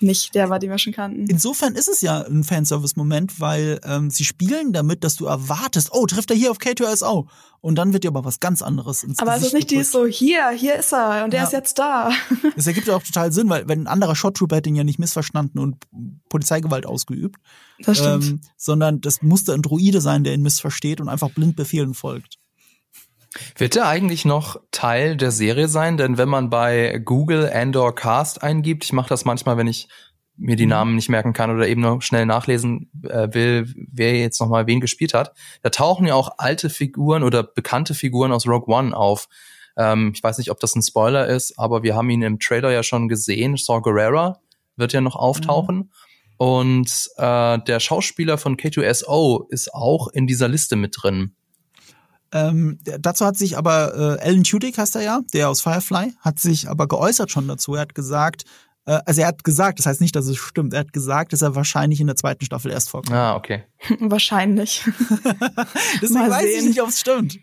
nicht 0.00 0.34
der 0.34 0.48
war, 0.50 0.58
den 0.58 0.70
wir 0.70 0.78
schon 0.78 0.92
kannten. 0.92 1.26
Insofern 1.28 1.74
ist 1.74 1.88
es 1.88 2.00
ja 2.00 2.20
ein 2.22 2.44
Fanservice-Moment, 2.44 3.40
weil 3.40 3.80
ähm, 3.84 4.10
sie 4.10 4.24
spielen 4.24 4.72
damit, 4.72 5.02
dass 5.04 5.16
du 5.16 5.26
erwartest, 5.26 5.90
oh, 5.92 6.06
trifft 6.06 6.30
er 6.30 6.36
hier 6.36 6.50
auf 6.50 6.58
K2SO. 6.58 7.26
Und 7.60 7.74
dann 7.74 7.92
wird 7.92 8.04
dir 8.04 8.08
aber 8.08 8.24
was 8.24 8.38
ganz 8.38 8.62
anderes 8.62 9.02
ins 9.02 9.18
Aber 9.18 9.32
es 9.32 9.38
Gesicht 9.38 9.46
ist 9.46 9.54
nicht 9.54 9.70
dieses 9.72 9.92
gedrückt. 9.92 10.14
so, 10.14 10.18
hier, 10.26 10.50
hier 10.50 10.76
ist 10.76 10.92
er 10.92 11.24
und 11.24 11.32
der 11.32 11.40
Ja. 11.40 11.46
ist 11.46 11.52
jetzt 11.52 11.78
da. 11.78 12.10
Das 12.56 12.66
ergibt 12.68 12.86
ja 12.86 12.94
auch 12.96 13.02
total 13.02 13.32
Sinn, 13.32 13.48
weil 13.48 13.66
wenn 13.66 13.82
ein 13.82 13.86
anderer 13.88 14.14
Shot 14.14 14.36
Trooper 14.36 14.56
hätte 14.56 14.68
ihn 14.68 14.76
ja 14.76 14.84
nicht 14.84 14.98
missverstanden 15.00 15.58
und 15.58 15.76
Polizeigewalt 16.28 16.86
ausgeübt, 16.86 17.36
Das 17.80 17.98
stimmt. 17.98 18.24
ähm, 18.24 18.40
sondern 18.56 19.00
das 19.00 19.22
musste 19.22 19.54
ein 19.54 19.62
Droide 19.62 20.00
sein, 20.00 20.22
der 20.24 20.34
ihn 20.34 20.42
missversteht 20.42 21.00
und 21.00 21.08
einfach 21.08 21.30
blind 21.30 21.56
Befehlen 21.56 21.94
folgt. 21.94 22.36
Wird 23.56 23.76
er 23.76 23.88
eigentlich 23.88 24.24
noch 24.24 24.60
Teil 24.70 25.16
der 25.16 25.30
Serie 25.30 25.68
sein? 25.68 25.96
Denn 25.96 26.18
wenn 26.18 26.28
man 26.28 26.50
bei 26.50 27.00
Google 27.04 27.50
Andor 27.52 27.94
Cast 27.94 28.42
eingibt, 28.42 28.84
ich 28.84 28.92
mache 28.92 29.08
das 29.08 29.24
manchmal, 29.24 29.56
wenn 29.56 29.66
ich 29.66 29.88
mir 30.38 30.56
die 30.56 30.66
Namen 30.66 30.94
nicht 30.94 31.08
merken 31.08 31.32
kann 31.32 31.50
oder 31.50 31.66
eben 31.66 31.80
noch 31.80 32.00
schnell 32.00 32.24
nachlesen 32.24 32.90
äh, 33.02 33.28
will, 33.32 33.74
wer 33.90 34.16
jetzt 34.18 34.40
noch 34.40 34.48
mal 34.48 34.66
wen 34.66 34.80
gespielt 34.80 35.12
hat, 35.12 35.32
da 35.62 35.70
tauchen 35.70 36.06
ja 36.06 36.14
auch 36.14 36.38
alte 36.38 36.70
Figuren 36.70 37.24
oder 37.24 37.42
bekannte 37.42 37.94
Figuren 37.94 38.30
aus 38.30 38.46
Rogue 38.46 38.72
One 38.72 38.96
auf. 38.96 39.28
Ähm, 39.76 40.12
ich 40.14 40.22
weiß 40.22 40.38
nicht, 40.38 40.50
ob 40.50 40.60
das 40.60 40.76
ein 40.76 40.82
Spoiler 40.82 41.26
ist, 41.26 41.58
aber 41.58 41.82
wir 41.82 41.96
haben 41.96 42.08
ihn 42.10 42.22
im 42.22 42.38
Trailer 42.38 42.70
ja 42.70 42.82
schon 42.82 43.08
gesehen. 43.08 43.56
Saw 43.56 43.80
Gerrera 43.80 44.40
wird 44.76 44.92
ja 44.92 45.00
noch 45.00 45.16
auftauchen. 45.16 45.90
Und 46.36 47.10
äh, 47.16 47.58
der 47.58 47.80
Schauspieler 47.80 48.38
von 48.38 48.56
K2SO 48.56 49.50
ist 49.50 49.74
auch 49.74 50.06
in 50.08 50.28
dieser 50.28 50.46
Liste 50.46 50.76
mit 50.76 50.96
drin. 51.00 51.34
Ähm, 52.32 52.78
dazu 52.82 53.24
hat 53.24 53.36
sich 53.36 53.56
aber 53.56 54.18
äh, 54.20 54.28
Alan 54.28 54.44
Tudyk 54.44 54.76
heißt 54.76 54.96
er 54.96 55.02
ja, 55.02 55.20
der 55.32 55.48
aus 55.48 55.62
Firefly, 55.62 56.14
hat 56.20 56.38
sich 56.38 56.68
aber 56.68 56.86
geäußert 56.86 57.30
schon 57.30 57.48
dazu. 57.48 57.74
Er 57.74 57.82
hat 57.82 57.94
gesagt, 57.94 58.44
äh, 58.88 59.00
also 59.04 59.20
er 59.20 59.28
hat 59.28 59.44
gesagt, 59.44 59.78
das 59.78 59.86
heißt 59.86 60.00
nicht, 60.00 60.16
dass 60.16 60.26
es 60.26 60.36
stimmt, 60.38 60.72
er 60.72 60.80
hat 60.80 60.92
gesagt, 60.92 61.32
dass 61.32 61.42
er 61.42 61.54
wahrscheinlich 61.54 62.00
in 62.00 62.06
der 62.06 62.16
zweiten 62.16 62.44
Staffel 62.44 62.70
erst 62.70 62.90
vorkommt. 62.90 63.16
Ah, 63.16 63.36
okay. 63.36 63.64
Wahrscheinlich. 64.00 64.82
Deswegen 66.02 66.14
Mal 66.14 66.30
weiß 66.30 66.46
ich 66.46 66.64
nicht, 66.64 66.82
ob 66.82 66.88
es 66.88 67.00
stimmt. 67.00 67.38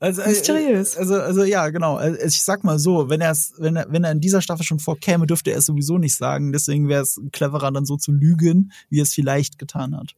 Also, 0.00 0.22
äh, 0.22 0.28
Mysteriös. 0.28 0.96
Also, 0.96 1.14
also 1.14 1.44
ja, 1.44 1.68
genau. 1.68 1.96
Also, 1.96 2.18
ich 2.24 2.42
sag 2.42 2.64
mal 2.64 2.78
so, 2.78 3.08
wenn 3.10 3.20
er 3.20 3.30
es, 3.30 3.52
wenn 3.58 3.76
er, 3.76 3.86
wenn 3.90 4.04
er 4.04 4.12
in 4.12 4.20
dieser 4.20 4.40
Staffel 4.40 4.64
schon 4.64 4.80
vorkäme, 4.80 5.26
dürfte 5.26 5.50
er 5.50 5.58
es 5.58 5.66
sowieso 5.66 5.98
nicht 5.98 6.16
sagen. 6.16 6.52
Deswegen 6.52 6.88
wäre 6.88 7.02
es 7.02 7.20
cleverer, 7.30 7.70
dann 7.70 7.84
so 7.84 7.96
zu 7.96 8.10
lügen, 8.10 8.72
wie 8.88 9.00
er 9.00 9.04
es 9.04 9.12
vielleicht 9.12 9.58
getan 9.58 9.96
hat. 9.96 10.14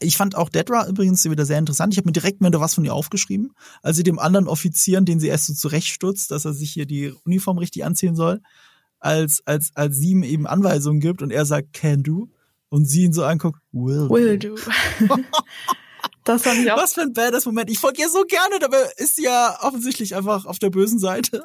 Ich 0.00 0.16
fand 0.16 0.36
auch 0.36 0.48
Dedra 0.48 0.86
übrigens 0.86 1.28
wieder 1.28 1.44
sehr 1.44 1.58
interessant. 1.58 1.92
Ich 1.92 1.98
habe 1.98 2.06
mir 2.08 2.12
direkt 2.12 2.40
mal 2.40 2.52
was 2.52 2.74
von 2.74 2.84
ihr 2.84 2.94
aufgeschrieben, 2.94 3.52
als 3.82 3.96
sie 3.96 4.04
dem 4.04 4.18
anderen 4.18 4.46
Offizieren, 4.46 5.04
den 5.04 5.18
sie 5.18 5.28
erst 5.28 5.46
so 5.46 5.54
zurechtstutzt, 5.54 6.30
dass 6.30 6.44
er 6.44 6.52
sich 6.52 6.70
hier 6.70 6.86
die 6.86 7.12
Uniform 7.24 7.58
richtig 7.58 7.84
anziehen 7.84 8.14
soll, 8.14 8.40
als, 9.00 9.42
als, 9.44 9.70
als 9.74 9.96
sie 9.96 10.10
ihm 10.10 10.22
eben 10.22 10.46
Anweisungen 10.46 11.00
gibt 11.00 11.22
und 11.22 11.30
er 11.30 11.44
sagt, 11.46 11.72
can 11.72 12.02
do, 12.02 12.28
und 12.68 12.86
sie 12.86 13.04
ihn 13.04 13.12
so 13.12 13.24
anguckt, 13.24 13.60
will, 13.72 14.08
Will 14.10 14.38
do. 14.38 14.54
do. 14.54 15.16
das 16.24 16.42
fand 16.42 16.60
ich 16.60 16.70
auch. 16.70 16.76
Was 16.76 16.94
für 16.94 17.02
ein 17.02 17.12
badass 17.12 17.46
Moment. 17.46 17.70
Ich 17.70 17.78
folge 17.78 18.02
ihr 18.02 18.08
so 18.08 18.24
gerne, 18.24 18.58
dabei 18.60 18.78
ist 18.96 19.16
sie 19.16 19.24
ja 19.24 19.58
offensichtlich 19.62 20.14
einfach 20.14 20.44
auf 20.44 20.58
der 20.58 20.70
bösen 20.70 20.98
Seite. 20.98 21.42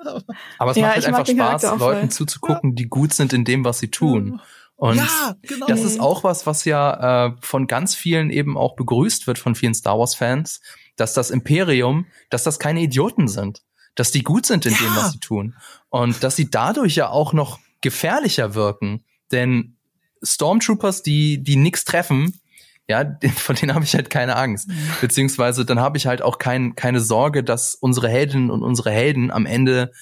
Aber 0.58 0.72
es 0.72 0.78
Ja, 0.78 0.88
macht 0.88 0.96
halt 0.96 1.06
einfach 1.06 1.24
den 1.24 1.38
Spaß, 1.38 1.62
voll. 1.64 1.94
Leuten 1.94 2.12
zuzugucken, 2.12 2.76
die 2.76 2.88
gut 2.88 3.14
sind 3.14 3.34
in 3.34 3.46
dem, 3.46 3.64
was 3.64 3.80
sie 3.80 3.90
tun. 3.90 4.40
Und 4.84 4.98
ja, 4.98 5.36
genau. 5.44 5.66
das 5.68 5.82
ist 5.86 6.02
auch 6.02 6.26
was, 6.26 6.46
was 6.46 6.66
ja 6.66 7.28
äh, 7.28 7.32
von 7.40 7.68
ganz 7.68 7.96
vielen 7.96 8.30
eben 8.30 8.58
auch 8.58 8.76
begrüßt 8.76 9.28
wird 9.28 9.40
von 9.40 9.56
vielen 9.56 9.74
Star 9.74 9.98
Wars 9.98 10.14
Fans, 10.14 10.60
dass 10.98 11.14
das 11.14 11.32
Imperium, 11.32 12.06
dass 12.30 12.44
das 12.44 12.60
keine 12.60 12.82
Idioten 12.82 13.30
sind, 13.30 13.62
dass 13.96 14.12
die 14.12 14.24
gut 14.24 14.46
sind 14.46 14.66
in 14.66 14.74
Ja. 14.74 14.80
dem, 14.80 14.96
was 14.98 15.14
sie 15.14 15.20
tun 15.20 15.56
und 15.88 16.22
dass 16.22 16.36
sie 16.36 16.50
dadurch 16.50 16.96
ja 16.98 17.08
auch 17.08 17.32
noch 17.32 17.60
gefährlicher 17.80 18.56
wirken, 18.56 19.06
denn 19.32 19.78
Stormtroopers, 20.22 21.02
die 21.02 21.42
die 21.42 21.56
nix 21.56 21.86
treffen, 21.86 22.42
ja, 22.86 23.06
von 23.38 23.56
denen 23.56 23.74
habe 23.74 23.86
ich 23.86 23.96
halt 23.96 24.10
keine 24.10 24.36
Angst. 24.36 24.70
Beziehungsweise 25.00 25.64
dann 25.64 25.80
habe 25.80 25.98
ich 25.98 26.08
halt 26.08 26.22
auch 26.22 26.40
kein, 26.40 26.76
keine 26.76 27.00
Sorge, 27.00 27.42
dass 27.42 27.74
unsere 27.74 28.10
Heldinnen 28.10 28.52
und 28.52 28.64
unsere 28.64 28.92
Helden 28.92 29.32
am 29.32 29.46
Ende 29.46 29.94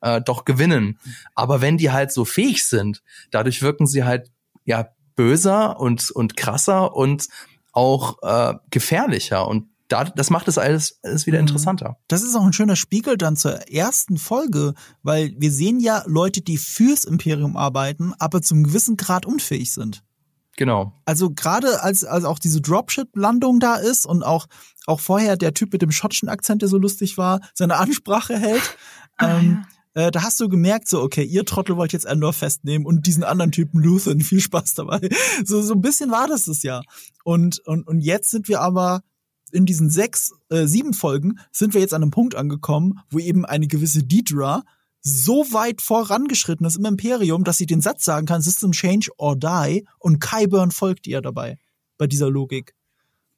äh, 0.00 0.20
doch 0.20 0.44
gewinnen. 0.44 0.98
Aber 1.34 1.60
wenn 1.60 1.76
die 1.78 1.90
halt 1.90 2.12
so 2.12 2.24
fähig 2.24 2.66
sind, 2.66 3.02
dadurch 3.30 3.62
wirken 3.62 3.86
sie 3.86 4.04
halt 4.04 4.30
ja 4.64 4.88
böser 5.16 5.78
und 5.80 6.10
und 6.10 6.36
krasser 6.36 6.94
und 6.94 7.28
auch 7.72 8.18
äh, 8.22 8.54
gefährlicher 8.70 9.46
und 9.46 9.68
da, 9.88 10.04
das 10.04 10.30
macht 10.30 10.46
es 10.46 10.56
alles, 10.56 11.00
alles 11.02 11.26
wieder 11.26 11.38
Mhm. 11.38 11.48
interessanter. 11.48 11.96
Das 12.06 12.22
ist 12.22 12.36
auch 12.36 12.44
ein 12.44 12.52
schöner 12.52 12.76
Spiegel 12.76 13.16
dann 13.18 13.34
zur 13.36 13.68
ersten 13.68 14.18
Folge, 14.18 14.74
weil 15.02 15.34
wir 15.36 15.50
sehen 15.50 15.80
ja 15.80 16.04
Leute, 16.06 16.42
die 16.42 16.58
fürs 16.58 17.04
Imperium 17.04 17.56
arbeiten, 17.56 18.14
aber 18.20 18.40
zum 18.40 18.62
gewissen 18.62 18.96
Grad 18.96 19.26
unfähig 19.26 19.72
sind. 19.72 20.04
Genau. 20.56 20.92
Also 21.06 21.30
gerade 21.30 21.82
als, 21.82 22.04
als 22.04 22.24
auch 22.24 22.38
diese 22.38 22.60
Dropship-Landung 22.60 23.58
da 23.58 23.76
ist 23.76 24.06
und 24.06 24.22
auch, 24.22 24.46
auch 24.86 25.00
vorher 25.00 25.36
der 25.36 25.54
Typ 25.54 25.72
mit 25.72 25.82
dem 25.82 25.90
schottischen 25.90 26.28
Akzent, 26.28 26.62
der 26.62 26.68
so 26.68 26.78
lustig 26.78 27.18
war, 27.18 27.40
seine 27.54 27.76
Ansprache 27.78 28.38
hält, 28.38 28.76
Ah, 29.16 29.38
ähm, 29.38 29.64
äh, 29.94 30.10
da 30.10 30.22
hast 30.22 30.38
du 30.40 30.48
gemerkt, 30.48 30.88
so, 30.88 31.02
okay, 31.02 31.24
ihr 31.24 31.44
Trottel 31.44 31.76
wollt 31.76 31.92
jetzt 31.92 32.06
Endor 32.06 32.32
festnehmen 32.32 32.86
und 32.86 33.06
diesen 33.06 33.24
anderen 33.24 33.52
Typen 33.52 33.80
Luthen, 33.80 34.20
viel 34.22 34.40
Spaß 34.40 34.74
dabei. 34.74 35.08
So, 35.44 35.62
so 35.62 35.74
ein 35.74 35.80
bisschen 35.80 36.10
war 36.10 36.28
das 36.28 36.44
das 36.44 36.62
ja. 36.62 36.82
Und, 37.24 37.60
und, 37.66 37.86
und 37.86 38.00
jetzt 38.00 38.30
sind 38.30 38.48
wir 38.48 38.60
aber 38.60 39.02
in 39.52 39.66
diesen 39.66 39.90
sechs, 39.90 40.32
äh, 40.48 40.66
sieben 40.66 40.94
Folgen 40.94 41.40
sind 41.50 41.74
wir 41.74 41.80
jetzt 41.80 41.94
an 41.94 42.02
einem 42.02 42.12
Punkt 42.12 42.34
angekommen, 42.34 43.00
wo 43.10 43.18
eben 43.18 43.44
eine 43.44 43.66
gewisse 43.66 44.04
Deidra 44.04 44.62
so 45.02 45.46
weit 45.52 45.80
vorangeschritten 45.80 46.66
ist 46.66 46.76
im 46.76 46.84
Imperium, 46.84 47.42
dass 47.42 47.56
sie 47.56 47.66
den 47.66 47.80
Satz 47.80 48.04
sagen 48.04 48.26
kann, 48.26 48.42
System 48.42 48.72
Change 48.72 49.10
or 49.16 49.34
Die 49.34 49.86
und 49.98 50.20
Kyburn 50.20 50.70
folgt 50.70 51.06
ihr 51.06 51.20
dabei 51.20 51.58
bei 51.96 52.06
dieser 52.06 52.30
Logik 52.30 52.74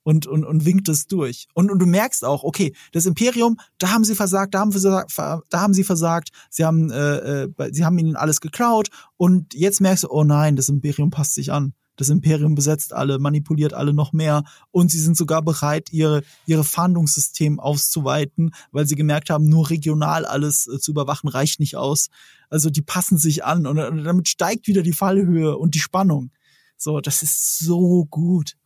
und, 0.02 0.26
und, 0.26 0.44
und 0.44 0.64
winkt 0.64 0.88
es 0.88 1.06
durch. 1.06 1.46
Und, 1.54 1.70
und 1.70 1.78
du 1.78 1.86
merkst 1.86 2.24
auch, 2.24 2.44
okay, 2.44 2.74
das 2.92 3.06
Imperium, 3.06 3.58
da 3.78 3.90
haben 3.90 4.04
sie 4.04 4.14
versagt, 4.14 4.54
da 4.54 4.60
haben, 4.60 4.72
versagt, 4.72 5.12
da 5.16 5.60
haben 5.60 5.74
sie 5.74 5.84
versagt, 5.84 6.30
sie 6.50 6.64
haben, 6.64 6.90
äh, 6.90 7.44
äh, 7.44 7.70
sie 7.72 7.84
haben 7.84 7.98
ihnen 7.98 8.16
alles 8.16 8.40
geklaut 8.40 8.88
und 9.16 9.54
jetzt 9.54 9.80
merkst 9.80 10.04
du, 10.04 10.08
oh 10.10 10.24
nein, 10.24 10.56
das 10.56 10.68
Imperium 10.68 11.10
passt 11.10 11.34
sich 11.34 11.52
an. 11.52 11.74
Das 11.96 12.08
Imperium 12.08 12.54
besetzt 12.54 12.94
alle, 12.94 13.18
manipuliert 13.18 13.74
alle 13.74 13.92
noch 13.92 14.14
mehr 14.14 14.44
und 14.70 14.90
sie 14.90 14.98
sind 14.98 15.16
sogar 15.16 15.42
bereit, 15.42 15.92
ihre, 15.92 16.22
ihre 16.46 16.64
Fahndungssystem 16.64 17.60
auszuweiten, 17.60 18.54
weil 18.70 18.86
sie 18.86 18.94
gemerkt 18.94 19.28
haben, 19.28 19.44
nur 19.44 19.68
regional 19.68 20.24
alles 20.24 20.66
äh, 20.66 20.78
zu 20.78 20.92
überwachen 20.92 21.28
reicht 21.28 21.60
nicht 21.60 21.76
aus. 21.76 22.08
Also 22.48 22.70
die 22.70 22.82
passen 22.82 23.18
sich 23.18 23.44
an 23.44 23.66
und, 23.66 23.78
und 23.78 24.04
damit 24.04 24.28
steigt 24.28 24.68
wieder 24.68 24.82
die 24.82 24.92
Fallhöhe 24.94 25.56
und 25.56 25.74
die 25.74 25.80
Spannung. 25.80 26.30
So, 26.76 27.00
das 27.00 27.22
ist 27.22 27.58
so 27.58 28.06
gut. 28.06 28.56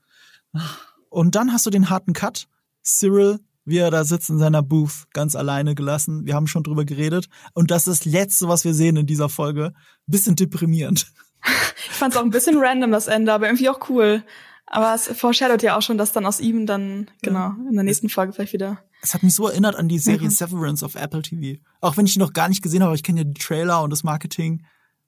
Und 1.17 1.35
dann 1.35 1.51
hast 1.51 1.65
du 1.65 1.71
den 1.71 1.89
harten 1.89 2.13
Cut. 2.13 2.47
Cyril, 2.85 3.41
wie 3.65 3.79
er 3.79 3.91
da 3.91 4.05
sitzt 4.05 4.29
in 4.29 4.37
seiner 4.37 4.63
Booth, 4.63 5.07
ganz 5.15 5.35
alleine 5.35 5.75
gelassen. 5.75 6.27
Wir 6.27 6.35
haben 6.35 6.47
schon 6.47 6.63
drüber 6.63 6.85
geredet. 6.85 7.31
Und 7.55 7.71
das 7.71 7.87
ist 7.87 8.05
das 8.05 8.13
Letzte, 8.13 8.49
was 8.49 8.67
wir 8.67 8.75
sehen 8.75 8.99
in 8.99 9.07
dieser 9.07 9.31
Folge. 9.31 9.73
Bisschen 10.07 10.37
deprimierend. 10.37 11.07
Ich 11.89 11.99
fand 11.99 12.13
es 12.13 12.21
auch 12.21 12.25
ein 12.25 12.31
bisschen 12.31 12.59
random, 12.59 12.91
das 12.91 13.07
Ende, 13.07 13.33
aber 13.33 13.47
irgendwie 13.47 13.71
auch 13.71 13.89
cool. 13.89 14.25
Aber 14.67 14.95
es 14.95 15.07
foreshadowt 15.07 15.63
ja 15.63 15.79
auch 15.79 15.81
schon, 15.83 15.97
dass 15.97 16.13
dann 16.13 16.27
aus 16.27 16.41
ihm 16.41 16.67
dann, 16.67 17.09
genau, 17.23 17.53
in 17.69 17.77
der 17.77 17.85
nächsten 17.85 18.09
Folge 18.09 18.33
vielleicht 18.33 18.53
wieder. 18.53 18.83
Es 19.01 19.15
hat 19.15 19.23
mich 19.23 19.35
so 19.35 19.47
erinnert 19.47 19.77
an 19.77 19.89
die 19.89 20.01
Serie 20.01 20.27
Mhm. 20.27 20.33
Severance 20.33 20.85
auf 20.85 20.97
Apple 20.97 21.23
TV. 21.23 21.61
Auch 21.81 21.97
wenn 21.97 22.05
ich 22.05 22.15
die 22.15 22.19
noch 22.19 22.33
gar 22.33 22.49
nicht 22.49 22.63
gesehen 22.63 22.83
habe, 22.83 22.97
ich 22.97 23.05
kenne 23.05 23.21
ja 23.21 23.25
die 23.25 23.41
Trailer 23.41 23.83
und 23.83 23.91
das 23.91 24.03
Marketing, 24.03 24.67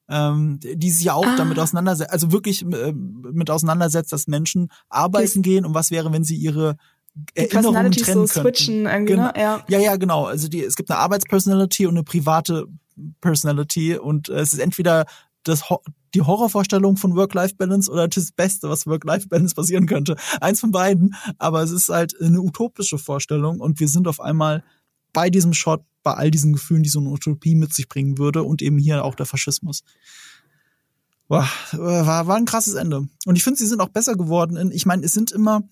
ähm, 0.08 0.58
die 0.62 0.90
sich 0.90 1.04
ja 1.06 1.14
auch 1.14 1.26
Ah. 1.26 1.36
damit 1.36 1.58
auseinandersetzt, 1.58 2.10
also 2.12 2.32
wirklich 2.32 2.62
äh, 2.62 2.92
mit 2.92 3.50
auseinandersetzt, 3.50 4.12
dass 4.12 4.26
Menschen 4.26 4.70
arbeiten 4.88 5.42
gehen 5.42 5.64
und 5.66 5.74
was 5.74 5.90
wäre, 5.90 6.12
wenn 6.12 6.24
sie 6.24 6.36
ihre 6.36 6.76
Erinnerungen 7.34 7.90
trennen 7.92 8.26
so 8.26 8.32
könnten. 8.34 8.54
switchen 8.56 8.86
irgendwie, 8.86 9.14
Genau. 9.14 9.26
ne? 9.26 9.32
Ja. 9.36 9.64
Ja, 9.68 9.78
ja, 9.80 9.96
genau. 9.96 10.24
Also 10.26 10.48
die, 10.48 10.62
es 10.62 10.76
gibt 10.76 10.90
eine 10.90 11.00
Arbeitspersonality 11.00 11.86
und 11.86 11.94
eine 11.96 12.04
private 12.04 12.66
Personality 13.20 13.96
und 13.96 14.28
äh, 14.28 14.40
es 14.40 14.52
ist 14.52 14.60
entweder 14.60 15.06
das 15.44 15.62
die 16.14 16.22
Horrorvorstellung 16.22 16.96
von 16.96 17.14
Work-Life-Balance 17.16 17.90
oder 17.90 18.08
das 18.08 18.32
Beste, 18.32 18.70
was 18.70 18.86
Work-Life-Balance 18.86 19.54
passieren 19.54 19.86
könnte. 19.86 20.16
Eins 20.40 20.60
von 20.60 20.70
beiden. 20.70 21.14
Aber 21.38 21.62
es 21.62 21.70
ist 21.70 21.90
halt 21.90 22.18
eine 22.20 22.40
utopische 22.40 22.96
Vorstellung 22.98 23.60
und 23.60 23.78
wir 23.78 23.88
sind 23.88 24.08
auf 24.08 24.18
einmal 24.20 24.64
bei 25.12 25.30
diesem 25.30 25.52
Shot, 25.52 25.82
bei 26.02 26.14
all 26.14 26.30
diesen 26.30 26.52
Gefühlen, 26.52 26.82
die 26.82 26.88
so 26.88 27.00
eine 27.00 27.10
Utopie 27.10 27.54
mit 27.54 27.74
sich 27.74 27.88
bringen 27.88 28.18
würde 28.18 28.42
und 28.42 28.62
eben 28.62 28.78
hier 28.78 29.04
auch 29.04 29.14
der 29.14 29.26
Faschismus. 29.26 29.82
Boah, 31.28 31.48
war, 31.72 32.26
war 32.26 32.36
ein 32.36 32.46
krasses 32.46 32.74
Ende. 32.74 33.08
Und 33.26 33.36
ich 33.36 33.44
finde, 33.44 33.58
sie 33.58 33.66
sind 33.66 33.80
auch 33.80 33.90
besser 33.90 34.16
geworden. 34.16 34.70
Ich 34.72 34.86
meine, 34.86 35.04
es 35.04 35.12
sind 35.12 35.30
immer 35.30 35.62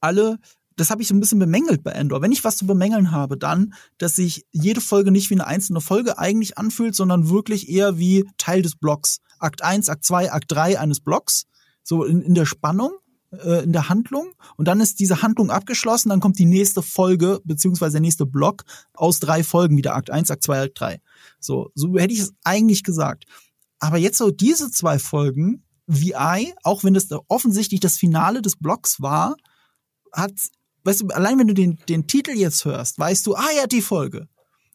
alle 0.00 0.38
das 0.76 0.90
habe 0.90 1.02
ich 1.02 1.08
so 1.08 1.14
ein 1.14 1.20
bisschen 1.20 1.38
bemängelt 1.38 1.82
bei 1.82 1.92
Endor. 1.92 2.20
Wenn 2.20 2.32
ich 2.32 2.44
was 2.44 2.58
zu 2.58 2.66
bemängeln 2.66 3.10
habe, 3.10 3.36
dann, 3.36 3.74
dass 3.98 4.16
sich 4.16 4.46
jede 4.52 4.82
Folge 4.82 5.10
nicht 5.10 5.30
wie 5.30 5.34
eine 5.34 5.46
einzelne 5.46 5.80
Folge 5.80 6.18
eigentlich 6.18 6.58
anfühlt, 6.58 6.94
sondern 6.94 7.30
wirklich 7.30 7.68
eher 7.68 7.98
wie 7.98 8.28
Teil 8.36 8.62
des 8.62 8.76
Blocks. 8.76 9.18
Akt 9.38 9.62
1, 9.62 9.88
Akt 9.88 10.04
2, 10.04 10.32
Akt 10.32 10.52
3 10.52 10.78
eines 10.78 11.00
Blocks. 11.00 11.46
So 11.82 12.04
in, 12.04 12.20
in 12.20 12.34
der 12.34 12.46
Spannung, 12.46 12.92
äh, 13.30 13.64
in 13.64 13.72
der 13.72 13.88
Handlung. 13.88 14.32
Und 14.56 14.68
dann 14.68 14.80
ist 14.80 15.00
diese 15.00 15.22
Handlung 15.22 15.50
abgeschlossen, 15.50 16.08
dann 16.08 16.20
kommt 16.20 16.38
die 16.38 16.46
nächste 16.46 16.82
Folge, 16.82 17.40
beziehungsweise 17.44 17.92
der 17.92 18.00
nächste 18.02 18.26
Block 18.26 18.64
aus 18.94 19.20
drei 19.20 19.42
Folgen 19.42 19.76
wieder. 19.76 19.94
Akt 19.94 20.10
1, 20.10 20.30
Akt 20.30 20.42
2, 20.42 20.62
Akt 20.62 20.80
3. 20.80 21.00
So, 21.40 21.70
so 21.74 21.96
hätte 21.96 22.14
ich 22.14 22.20
es 22.20 22.34
eigentlich 22.44 22.82
gesagt. 22.82 23.24
Aber 23.78 23.98
jetzt 23.98 24.18
so 24.18 24.30
diese 24.30 24.70
zwei 24.70 24.98
Folgen, 24.98 25.62
VI, 25.86 26.54
auch 26.62 26.82
wenn 26.82 26.94
das 26.94 27.08
offensichtlich 27.28 27.80
das 27.80 27.96
Finale 27.96 28.42
des 28.42 28.56
Blocks 28.56 29.00
war, 29.00 29.36
hat 30.12 30.32
weißt 30.86 31.02
du, 31.02 31.08
allein 31.08 31.38
wenn 31.38 31.48
du 31.48 31.54
den, 31.54 31.78
den 31.88 32.06
Titel 32.06 32.30
jetzt 32.30 32.64
hörst, 32.64 32.98
weißt 32.98 33.26
du, 33.26 33.34
ah 33.34 33.50
ja, 33.56 33.66
die 33.66 33.82
Folge. 33.82 34.28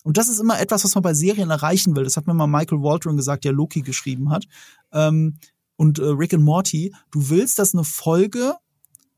Und 0.04 0.18
das 0.18 0.28
ist 0.28 0.40
immer 0.40 0.60
etwas, 0.60 0.84
was 0.84 0.96
man 0.96 1.04
bei 1.04 1.14
Serien 1.14 1.50
erreichen 1.50 1.96
will. 1.96 2.04
Das 2.04 2.18
hat 2.18 2.28
mir 2.28 2.34
mal 2.34 2.48
Michael 2.48 2.82
Waldron 2.82 3.18
gesagt, 3.18 3.46
der 3.46 3.54
Loki 3.54 3.82
geschrieben 3.82 4.32
hat. 4.32 4.46
Ähm, 4.92 5.38
und 5.82 5.98
äh, 5.98 6.04
Rick 6.04 6.36
and 6.36 6.44
Morty, 6.44 6.94
du 7.10 7.32
willst, 7.32 7.58
dass 7.58 7.74
eine 7.74 7.84
Folge 7.84 8.54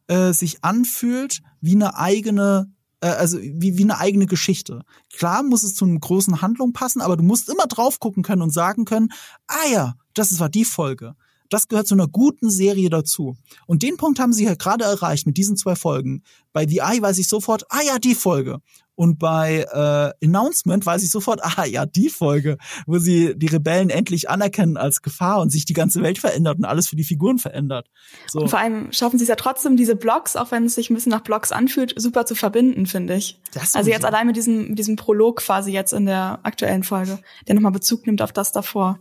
äh, 0.07 0.31
sich 0.31 0.63
anfühlt 0.63 1.41
wie 1.59 1.75
eine 1.75 1.97
eigene, 1.97 2.71
äh, 3.01 3.07
also 3.07 3.37
wie, 3.37 3.77
wie 3.77 3.83
eine 3.83 3.97
eigene 3.97 4.27
Geschichte. 4.27 4.83
Klar 5.11 5.43
muss 5.43 5.63
es 5.63 5.75
zu 5.75 5.83
einer 5.83 5.99
großen 5.99 6.41
Handlung 6.41 6.71
passen, 6.71 7.01
aber 7.01 7.17
du 7.17 7.23
musst 7.23 7.49
immer 7.49 7.67
drauf 7.67 7.99
gucken 7.99 8.23
können 8.23 8.41
und 8.41 8.53
sagen 8.53 8.85
können, 8.85 9.09
ah 9.47 9.67
ja, 9.73 9.95
das 10.13 10.39
war 10.39 10.47
die 10.47 10.63
Folge. 10.63 11.15
Das 11.49 11.67
gehört 11.67 11.87
zu 11.87 11.95
einer 11.95 12.07
guten 12.07 12.49
Serie 12.49 12.89
dazu. 12.89 13.35
Und 13.67 13.83
den 13.83 13.97
Punkt 13.97 14.21
haben 14.21 14.31
sie 14.31 14.45
ja 14.45 14.55
gerade 14.55 14.85
erreicht 14.85 15.27
mit 15.27 15.35
diesen 15.35 15.57
zwei 15.57 15.75
Folgen. 15.75 16.23
Bei 16.53 16.65
The 16.65 16.77
Eye 16.77 17.01
weiß 17.01 17.17
ich 17.17 17.27
sofort, 17.27 17.65
ah 17.71 17.81
ja, 17.85 17.99
die 17.99 18.15
Folge. 18.15 18.59
Und 18.95 19.17
bei 19.17 19.65
äh, 19.71 20.25
Announcement 20.25 20.85
weiß 20.85 21.03
ich 21.03 21.09
sofort, 21.09 21.41
ah 21.57 21.65
ja, 21.65 21.85
die 21.85 22.09
Folge, 22.09 22.57
wo 22.85 22.97
sie 22.97 23.33
die 23.35 23.47
Rebellen 23.47 23.89
endlich 23.89 24.29
anerkennen 24.29 24.77
als 24.77 25.01
Gefahr 25.01 25.41
und 25.41 25.51
sich 25.51 25.65
die 25.65 25.73
ganze 25.73 26.01
Welt 26.01 26.19
verändert 26.19 26.57
und 26.57 26.65
alles 26.65 26.87
für 26.87 26.95
die 26.95 27.03
Figuren 27.03 27.39
verändert. 27.39 27.87
So. 28.27 28.41
Und 28.41 28.49
vor 28.49 28.59
allem 28.59 28.91
schaffen 28.91 29.17
sie 29.17 29.23
es 29.23 29.29
ja 29.29 29.35
trotzdem, 29.35 29.77
diese 29.77 29.95
Blogs, 29.95 30.35
auch 30.35 30.51
wenn 30.51 30.65
es 30.65 30.75
sich 30.75 30.89
ein 30.89 30.95
bisschen 30.95 31.11
nach 31.11 31.21
Blogs 31.21 31.51
anfühlt, 31.51 31.93
super 31.97 32.25
zu 32.25 32.35
verbinden, 32.35 32.85
finde 32.85 33.15
ich. 33.15 33.39
Das 33.53 33.75
also 33.75 33.89
jetzt 33.89 34.05
allein 34.05 34.27
mit 34.27 34.35
diesem, 34.35 34.69
mit 34.69 34.79
diesem 34.79 34.95
Prolog 34.95 35.37
quasi 35.37 35.71
jetzt 35.71 35.93
in 35.93 36.05
der 36.05 36.39
aktuellen 36.43 36.83
Folge, 36.83 37.19
der 37.47 37.55
nochmal 37.55 37.71
Bezug 37.71 38.05
nimmt 38.05 38.21
auf 38.21 38.31
das 38.31 38.51
davor. 38.51 38.99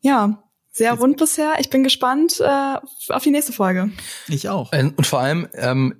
Ja, 0.00 0.42
sehr 0.70 0.94
rund 0.94 1.18
bisher. 1.18 1.54
Ich 1.58 1.68
bin 1.68 1.84
gespannt 1.84 2.40
äh, 2.40 2.76
auf 3.10 3.22
die 3.22 3.30
nächste 3.30 3.52
Folge. 3.52 3.90
Ich 4.28 4.48
auch. 4.48 4.72
Und 4.72 5.06
vor 5.06 5.20
allem, 5.20 5.46
ähm, 5.54 5.94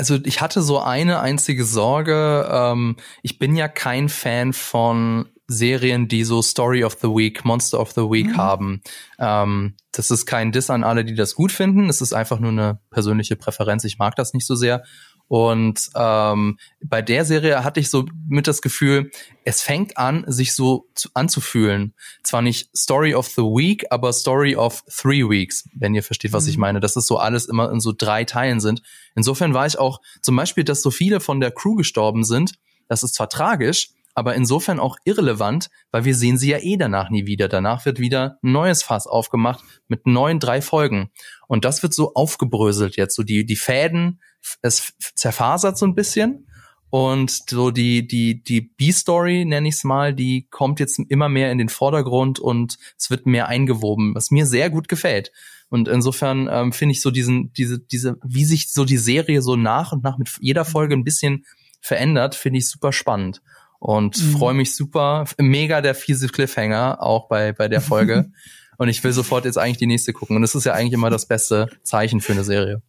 also 0.00 0.18
ich 0.24 0.40
hatte 0.40 0.62
so 0.62 0.78
eine 0.78 1.20
einzige 1.20 1.66
Sorge. 1.66 2.48
Ähm, 2.50 2.96
ich 3.22 3.38
bin 3.38 3.54
ja 3.54 3.68
kein 3.68 4.08
Fan 4.08 4.54
von 4.54 5.28
Serien, 5.46 6.08
die 6.08 6.24
so 6.24 6.40
Story 6.40 6.84
of 6.84 6.96
the 7.02 7.08
Week, 7.08 7.44
Monster 7.44 7.78
of 7.78 7.92
the 7.92 8.00
Week 8.00 8.28
mhm. 8.28 8.36
haben. 8.38 8.80
Ähm, 9.18 9.74
das 9.92 10.10
ist 10.10 10.24
kein 10.24 10.52
Diss 10.52 10.70
an 10.70 10.84
alle, 10.84 11.04
die 11.04 11.14
das 11.14 11.34
gut 11.34 11.52
finden. 11.52 11.90
Es 11.90 12.00
ist 12.00 12.14
einfach 12.14 12.40
nur 12.40 12.50
eine 12.50 12.80
persönliche 12.88 13.36
Präferenz. 13.36 13.84
Ich 13.84 13.98
mag 13.98 14.16
das 14.16 14.32
nicht 14.32 14.46
so 14.46 14.54
sehr. 14.54 14.84
Und 15.30 15.90
ähm, 15.94 16.58
bei 16.82 17.02
der 17.02 17.24
Serie 17.24 17.62
hatte 17.62 17.78
ich 17.78 17.88
so 17.88 18.04
mit 18.28 18.48
das 18.48 18.62
Gefühl, 18.62 19.12
es 19.44 19.62
fängt 19.62 19.96
an, 19.96 20.24
sich 20.26 20.56
so 20.56 20.88
zu, 20.96 21.08
anzufühlen. 21.14 21.94
Zwar 22.24 22.42
nicht 22.42 22.76
Story 22.76 23.14
of 23.14 23.28
the 23.28 23.42
Week, 23.42 23.84
aber 23.90 24.12
Story 24.12 24.56
of 24.56 24.82
Three 24.90 25.22
Weeks, 25.22 25.68
wenn 25.72 25.94
ihr 25.94 26.02
versteht, 26.02 26.32
was 26.32 26.46
mhm. 26.46 26.50
ich 26.50 26.58
meine. 26.58 26.80
Dass 26.80 26.96
es 26.96 27.06
so 27.06 27.16
alles 27.18 27.46
immer 27.46 27.70
in 27.70 27.78
so 27.78 27.92
drei 27.96 28.24
Teilen 28.24 28.58
sind. 28.58 28.82
Insofern 29.14 29.54
war 29.54 29.66
ich 29.66 29.78
auch 29.78 30.00
zum 30.20 30.34
Beispiel, 30.34 30.64
dass 30.64 30.82
so 30.82 30.90
viele 30.90 31.20
von 31.20 31.38
der 31.38 31.52
Crew 31.52 31.76
gestorben 31.76 32.24
sind. 32.24 32.54
Das 32.88 33.04
ist 33.04 33.14
zwar 33.14 33.28
tragisch, 33.28 33.90
aber 34.14 34.34
insofern 34.34 34.80
auch 34.80 34.96
irrelevant, 35.04 35.70
weil 35.90 36.04
wir 36.04 36.14
sehen 36.14 36.38
sie 36.38 36.50
ja 36.50 36.58
eh 36.58 36.76
danach 36.76 37.10
nie 37.10 37.26
wieder. 37.26 37.48
Danach 37.48 37.84
wird 37.86 37.98
wieder 37.98 38.38
ein 38.42 38.52
neues 38.52 38.82
Fass 38.82 39.06
aufgemacht 39.06 39.62
mit 39.88 40.06
neuen 40.06 40.40
drei 40.40 40.60
Folgen. 40.60 41.10
Und 41.46 41.64
das 41.64 41.82
wird 41.82 41.94
so 41.94 42.14
aufgebröselt 42.14 42.96
jetzt. 42.96 43.14
So 43.14 43.22
die, 43.22 43.46
die 43.46 43.56
Fäden 43.56 44.20
es 44.62 44.92
zerfasert 45.14 45.78
so 45.78 45.86
ein 45.86 45.94
bisschen. 45.94 46.46
Und 46.90 47.48
so 47.48 47.70
die, 47.70 48.06
die, 48.06 48.42
die 48.42 48.62
B-Story, 48.62 49.44
nenne 49.44 49.68
ich 49.68 49.76
es 49.76 49.84
mal, 49.84 50.12
die 50.12 50.48
kommt 50.50 50.80
jetzt 50.80 50.98
immer 51.08 51.28
mehr 51.28 51.52
in 51.52 51.58
den 51.58 51.68
Vordergrund 51.68 52.40
und 52.40 52.78
es 52.98 53.10
wird 53.10 53.26
mehr 53.26 53.46
eingewoben, 53.46 54.12
was 54.16 54.32
mir 54.32 54.44
sehr 54.44 54.70
gut 54.70 54.88
gefällt. 54.88 55.30
Und 55.68 55.86
insofern 55.86 56.48
ähm, 56.50 56.72
finde 56.72 56.94
ich 56.94 57.00
so 57.00 57.12
diesen, 57.12 57.52
diese, 57.52 57.78
diese, 57.78 58.18
wie 58.24 58.44
sich 58.44 58.72
so 58.72 58.84
die 58.84 58.96
Serie 58.96 59.40
so 59.40 59.54
nach 59.54 59.92
und 59.92 60.02
nach 60.02 60.18
mit 60.18 60.30
jeder 60.40 60.64
Folge 60.64 60.94
ein 60.94 61.04
bisschen 61.04 61.44
verändert, 61.80 62.34
finde 62.34 62.58
ich 62.58 62.68
super 62.68 62.92
spannend. 62.92 63.40
Und 63.80 64.22
mhm. 64.22 64.32
freue 64.32 64.54
mich 64.54 64.76
super, 64.76 65.24
mega 65.38 65.80
der 65.80 65.94
fiese 65.94 66.28
Cliffhanger, 66.28 67.02
auch 67.02 67.28
bei, 67.28 67.52
bei 67.52 67.66
der 67.66 67.80
Folge. 67.80 68.30
und 68.76 68.88
ich 68.88 69.02
will 69.02 69.12
sofort 69.12 69.46
jetzt 69.46 69.58
eigentlich 69.58 69.78
die 69.78 69.86
nächste 69.86 70.12
gucken. 70.12 70.36
Und 70.36 70.42
das 70.42 70.54
ist 70.54 70.64
ja 70.64 70.74
eigentlich 70.74 70.92
immer 70.92 71.10
das 71.10 71.26
beste 71.26 71.66
Zeichen 71.82 72.20
für 72.20 72.32
eine 72.32 72.44
Serie. 72.44 72.82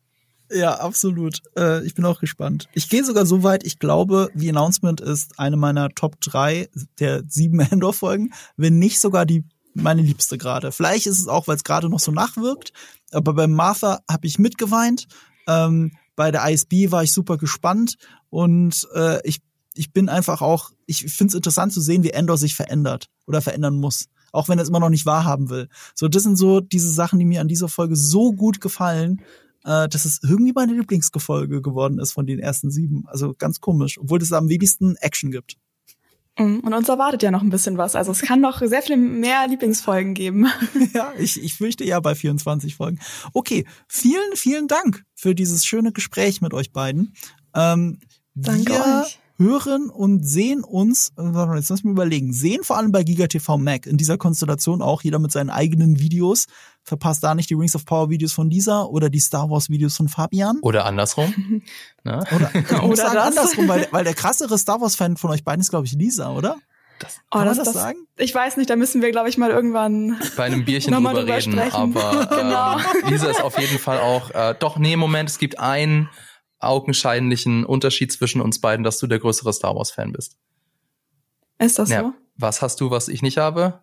Ja, 0.54 0.76
absolut. 0.80 1.42
Äh, 1.58 1.86
ich 1.86 1.96
bin 1.96 2.04
auch 2.04 2.20
gespannt. 2.20 2.68
Ich 2.74 2.90
gehe 2.90 3.06
sogar 3.06 3.26
so 3.26 3.44
weit, 3.44 3.66
ich 3.66 3.80
glaube, 3.80 4.30
The 4.36 4.50
Announcement 4.50 5.00
ist 5.00 5.40
eine 5.40 5.56
meiner 5.56 5.90
Top 5.90 6.20
3 6.20 6.70
der 7.00 7.24
sieben 7.28 7.60
Endor-Folgen, 7.72 8.34
wenn 8.58 8.78
nicht 8.78 9.00
sogar 9.00 9.26
die 9.26 9.46
meine 9.74 10.02
liebste 10.02 10.38
gerade. 10.38 10.74
Vielleicht 10.74 11.08
ist 11.08 11.20
es 11.20 11.28
auch, 11.30 11.48
weil 11.48 11.56
es 11.56 11.64
gerade 11.64 11.88
noch 11.88 12.02
so 12.02 12.12
nachwirkt, 12.12 12.74
aber 13.12 13.34
bei 13.34 13.48
Martha 13.48 14.02
habe 14.10 14.28
ich 14.28 14.38
mitgeweint. 14.38 15.08
Ähm, 15.48 15.94
bei 16.18 16.32
der 16.32 16.48
ISB 16.50 16.92
war 16.92 17.04
ich 17.04 17.14
super 17.14 17.38
gespannt 17.38 17.96
und 18.30 18.88
äh, 18.94 19.26
ich, 19.26 19.42
ich 19.76 19.94
bin 19.94 20.10
einfach 20.10 20.42
auch, 20.42 20.72
ich 20.86 21.06
finde 21.14 21.32
es 21.32 21.36
interessant 21.36 21.74
zu 21.74 21.82
sehen, 21.82 22.04
wie 22.04 22.12
Endor 22.12 22.38
sich 22.38 22.56
verändert 22.56 23.10
oder 23.28 23.42
verändern 23.42 23.78
muss 23.78 24.08
auch 24.32 24.48
wenn 24.50 24.58
er 24.58 24.64
es 24.64 24.70
immer 24.70 24.80
noch 24.80 24.90
nicht 24.90 25.06
wahrhaben 25.06 25.50
will. 25.50 25.68
So, 25.96 26.08
das 26.08 26.24
sind 26.24 26.38
so 26.38 26.62
diese 26.62 26.92
Sachen, 26.92 27.20
die 27.20 27.26
mir 27.26 27.42
an 27.42 27.48
dieser 27.48 27.68
Folge 27.68 27.96
so 27.96 28.32
gut 28.32 28.62
gefallen, 28.62 29.22
äh, 29.64 29.88
dass 29.88 30.06
es 30.06 30.22
irgendwie 30.24 30.54
meine 30.54 30.74
Lieblingsgefolge 30.74 31.62
geworden 31.62 32.00
ist 32.00 32.14
von 32.14 32.26
den 32.26 32.40
ersten 32.40 32.72
sieben. 32.72 33.06
Also 33.08 33.34
ganz 33.38 33.60
komisch, 33.60 34.00
obwohl 34.00 34.22
es 34.22 34.32
am 34.32 34.50
wenigsten 34.50 34.96
Action 34.98 35.32
gibt. 35.32 35.58
Mm, 36.38 36.60
und 36.60 36.74
uns 36.74 36.88
erwartet 36.88 37.24
ja 37.24 37.32
noch 37.32 37.42
ein 37.42 37.50
bisschen 37.50 37.78
was. 37.78 37.96
Also 37.96 38.12
es 38.12 38.22
kann 38.22 38.42
noch 38.42 38.62
sehr 38.62 38.82
viel 38.82 38.98
mehr 38.98 39.48
Lieblingsfolgen 39.48 40.14
geben. 40.14 40.48
ja, 40.94 41.14
ich, 41.18 41.42
ich 41.44 41.56
fürchte 41.56 41.84
ja 41.84 42.00
bei 42.00 42.16
24 42.16 42.76
Folgen. 42.76 43.00
Okay, 43.34 43.66
vielen, 43.88 44.36
vielen 44.36 44.68
Dank 44.68 45.04
für 45.14 45.36
dieses 45.36 45.66
schöne 45.66 45.92
Gespräch 45.92 46.42
mit 46.42 46.54
euch 46.54 46.72
beiden. 46.72 47.14
Ähm, 47.54 48.00
Danke 48.34 48.72
wir 48.72 49.04
euch 49.04 49.21
hören 49.42 49.90
und 49.90 50.24
sehen 50.24 50.64
uns, 50.64 51.12
äh, 51.18 51.56
jetzt 51.56 51.70
lass 51.70 51.84
mich 51.84 51.92
überlegen, 51.92 52.32
sehen 52.34 52.64
vor 52.64 52.78
allem 52.78 52.92
bei 52.92 53.04
GigaTV 53.04 53.58
Mac 53.58 53.86
in 53.86 53.98
dieser 53.98 54.18
Konstellation 54.18 54.82
auch 54.82 55.02
jeder 55.02 55.20
mit 55.20 55.32
seinen 55.32 55.50
eigenen 55.50 56.00
Videos. 56.00 56.46
Verpasst 56.84 57.24
da 57.24 57.36
nicht 57.36 57.50
die 57.50 57.56
Rings 57.56 57.76
of 57.76 57.86
Power 57.86 58.10
Videos 58.10 58.34
von 58.34 58.50
Lisa 58.50 58.84
oder 58.84 59.10
die 59.10 59.20
Star 59.20 59.50
Wars 59.50 59.70
Videos 59.70 59.98
von 59.98 60.08
Fabian. 60.08 60.60
Oder 60.62 60.86
andersrum. 60.86 61.62
ne? 62.04 62.24
Oder, 62.36 62.84
oder 62.84 62.96
sagen 62.96 63.18
andersrum, 63.18 63.68
weil, 63.68 63.88
weil 63.92 64.04
der 64.04 64.14
krassere 64.14 64.58
Star 64.58 64.80
Wars 64.82 64.96
Fan 64.96 65.18
von 65.18 65.32
euch 65.32 65.44
beiden 65.44 65.62
ist, 65.62 65.70
glaube 65.70 65.86
ich, 65.86 65.94
Lisa, 65.94 66.32
oder? 66.32 66.58
Das, 67.02 67.20
oh, 67.32 67.38
kann 67.38 67.48
das, 67.48 67.58
man 67.58 67.66
das, 67.66 67.74
das, 67.74 67.84
sagen? 67.84 68.08
Ich 68.18 68.36
weiß 68.36 68.58
nicht, 68.58 68.70
da 68.70 68.76
müssen 68.76 69.02
wir, 69.02 69.12
glaube 69.12 69.28
ich, 69.30 69.38
mal 69.38 69.50
irgendwann 69.50 70.20
bei 70.38 70.44
einem 70.44 70.66
Bierchen 70.66 70.94
drüber, 70.94 71.14
drüber 71.14 71.36
reden. 71.36 71.54
Sprechen. 71.54 71.74
Aber 71.74 72.26
genau. 72.30 72.78
ähm, 72.78 73.10
Lisa 73.10 73.30
ist 73.30 73.42
auf 73.42 73.60
jeden 73.60 73.80
Fall 73.80 74.00
auch. 74.00 74.30
Äh, 74.32 74.56
doch, 74.60 74.78
nee, 74.78 74.96
Moment, 74.96 75.30
es 75.30 75.40
gibt 75.40 75.60
einen 75.60 76.10
augenscheinlichen 76.62 77.66
Unterschied 77.66 78.12
zwischen 78.12 78.42
uns 78.42 78.60
beiden, 78.60 78.84
dass 78.84 79.00
du 79.00 79.08
der 79.08 79.20
größere 79.20 79.54
Star 79.54 79.76
Wars-Fan 79.76 80.12
bist. 80.12 80.38
Ist 81.60 81.80
das 81.80 81.90
ja. 81.90 82.02
so? 82.02 82.14
Was 82.38 82.62
hast 82.62 82.82
du, 82.82 82.90
was 82.90 83.08
ich 83.08 83.22
nicht 83.22 83.38
habe? 83.38 83.82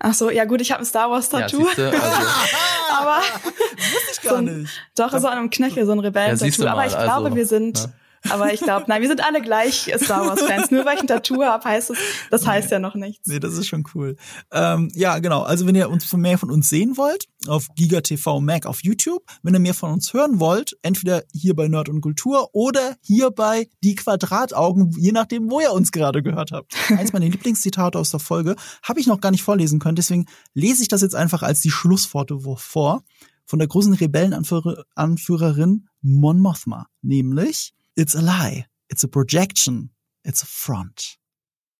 Ach 0.00 0.14
so, 0.14 0.30
ja 0.30 0.44
gut, 0.44 0.60
ich 0.60 0.70
habe 0.70 0.82
ein 0.82 0.86
Star 0.86 1.10
Wars 1.10 1.28
Tattoo. 1.28 1.60
Ja, 1.60 1.66
siehste, 1.66 1.88
also 1.88 2.06
aber 3.00 3.18
wusste 3.18 4.12
ich 4.12 4.20
gar 4.22 4.32
so 4.32 4.36
ein, 4.36 4.60
nicht. 4.60 4.72
Doch, 4.96 5.10
so 5.18 5.26
an 5.26 5.38
einem 5.38 5.50
Knöchel, 5.50 5.86
so 5.86 5.92
ein 5.92 5.98
Rebellen 5.98 6.38
Tattoo. 6.38 6.62
Ja, 6.62 6.72
aber 6.72 6.86
ich 6.86 6.92
glaube, 6.92 7.26
also, 7.26 7.36
wir 7.36 7.46
sind, 7.46 7.78
ja. 7.78 7.92
Aber 8.28 8.52
ich 8.52 8.60
glaube, 8.60 8.84
nein, 8.88 9.02
wir 9.02 9.08
sind 9.08 9.24
alle 9.24 9.40
gleich 9.40 9.92
Star 9.96 10.26
Wars-Fans. 10.26 10.70
Nur 10.70 10.84
weil 10.84 10.96
ich 10.96 11.02
ein 11.02 11.06
Tattoo 11.06 11.42
habe, 11.42 11.64
heißt 11.64 11.90
es, 11.90 11.98
das 12.30 12.46
heißt 12.46 12.70
ja 12.70 12.78
noch 12.78 12.94
nichts. 12.94 13.26
Nee, 13.26 13.38
das 13.38 13.54
ist 13.54 13.66
schon 13.66 13.84
cool. 13.94 14.16
Ähm, 14.52 14.90
ja, 14.94 15.18
genau. 15.18 15.42
Also 15.42 15.66
wenn 15.66 15.74
ihr 15.74 15.90
uns 15.90 16.12
mehr 16.12 16.38
von 16.38 16.50
uns 16.50 16.68
sehen 16.68 16.96
wollt, 16.96 17.26
auf 17.46 17.68
GigaTV 17.74 18.40
Mac 18.40 18.66
auf 18.66 18.82
YouTube. 18.82 19.22
Wenn 19.42 19.54
ihr 19.54 19.60
mehr 19.60 19.74
von 19.74 19.92
uns 19.92 20.12
hören 20.12 20.40
wollt, 20.40 20.76
entweder 20.82 21.22
hier 21.32 21.54
bei 21.54 21.68
Nerd 21.68 21.88
und 21.88 22.00
Kultur 22.00 22.50
oder 22.52 22.96
hier 23.02 23.30
bei 23.30 23.68
Die 23.82 23.94
Quadrataugen, 23.94 24.90
je 24.98 25.12
nachdem, 25.12 25.50
wo 25.50 25.60
ihr 25.60 25.72
uns 25.72 25.92
gerade 25.92 26.22
gehört 26.22 26.52
habt. 26.52 26.74
Eins 26.88 27.12
meiner 27.12 27.28
Lieblingszitate 27.28 27.98
aus 27.98 28.10
der 28.10 28.20
Folge 28.20 28.56
habe 28.82 29.00
ich 29.00 29.06
noch 29.06 29.20
gar 29.20 29.30
nicht 29.30 29.42
vorlesen 29.42 29.78
können, 29.78 29.96
deswegen 29.96 30.26
lese 30.54 30.82
ich 30.82 30.88
das 30.88 31.02
jetzt 31.02 31.14
einfach 31.14 31.42
als 31.42 31.60
die 31.60 31.70
Schlussworte 31.70 32.38
vor 32.56 33.02
von 33.46 33.58
der 33.58 33.68
großen 33.68 33.94
Rebellenanführerin 33.94 35.88
Mon 36.02 36.38
Mothma, 36.38 36.86
nämlich 37.02 37.72
It's 37.98 38.14
a 38.14 38.22
lie, 38.22 38.66
it's 38.90 39.02
a 39.02 39.08
projection, 39.08 39.90
it's 40.24 40.44
a 40.44 40.46
front. 40.46 41.16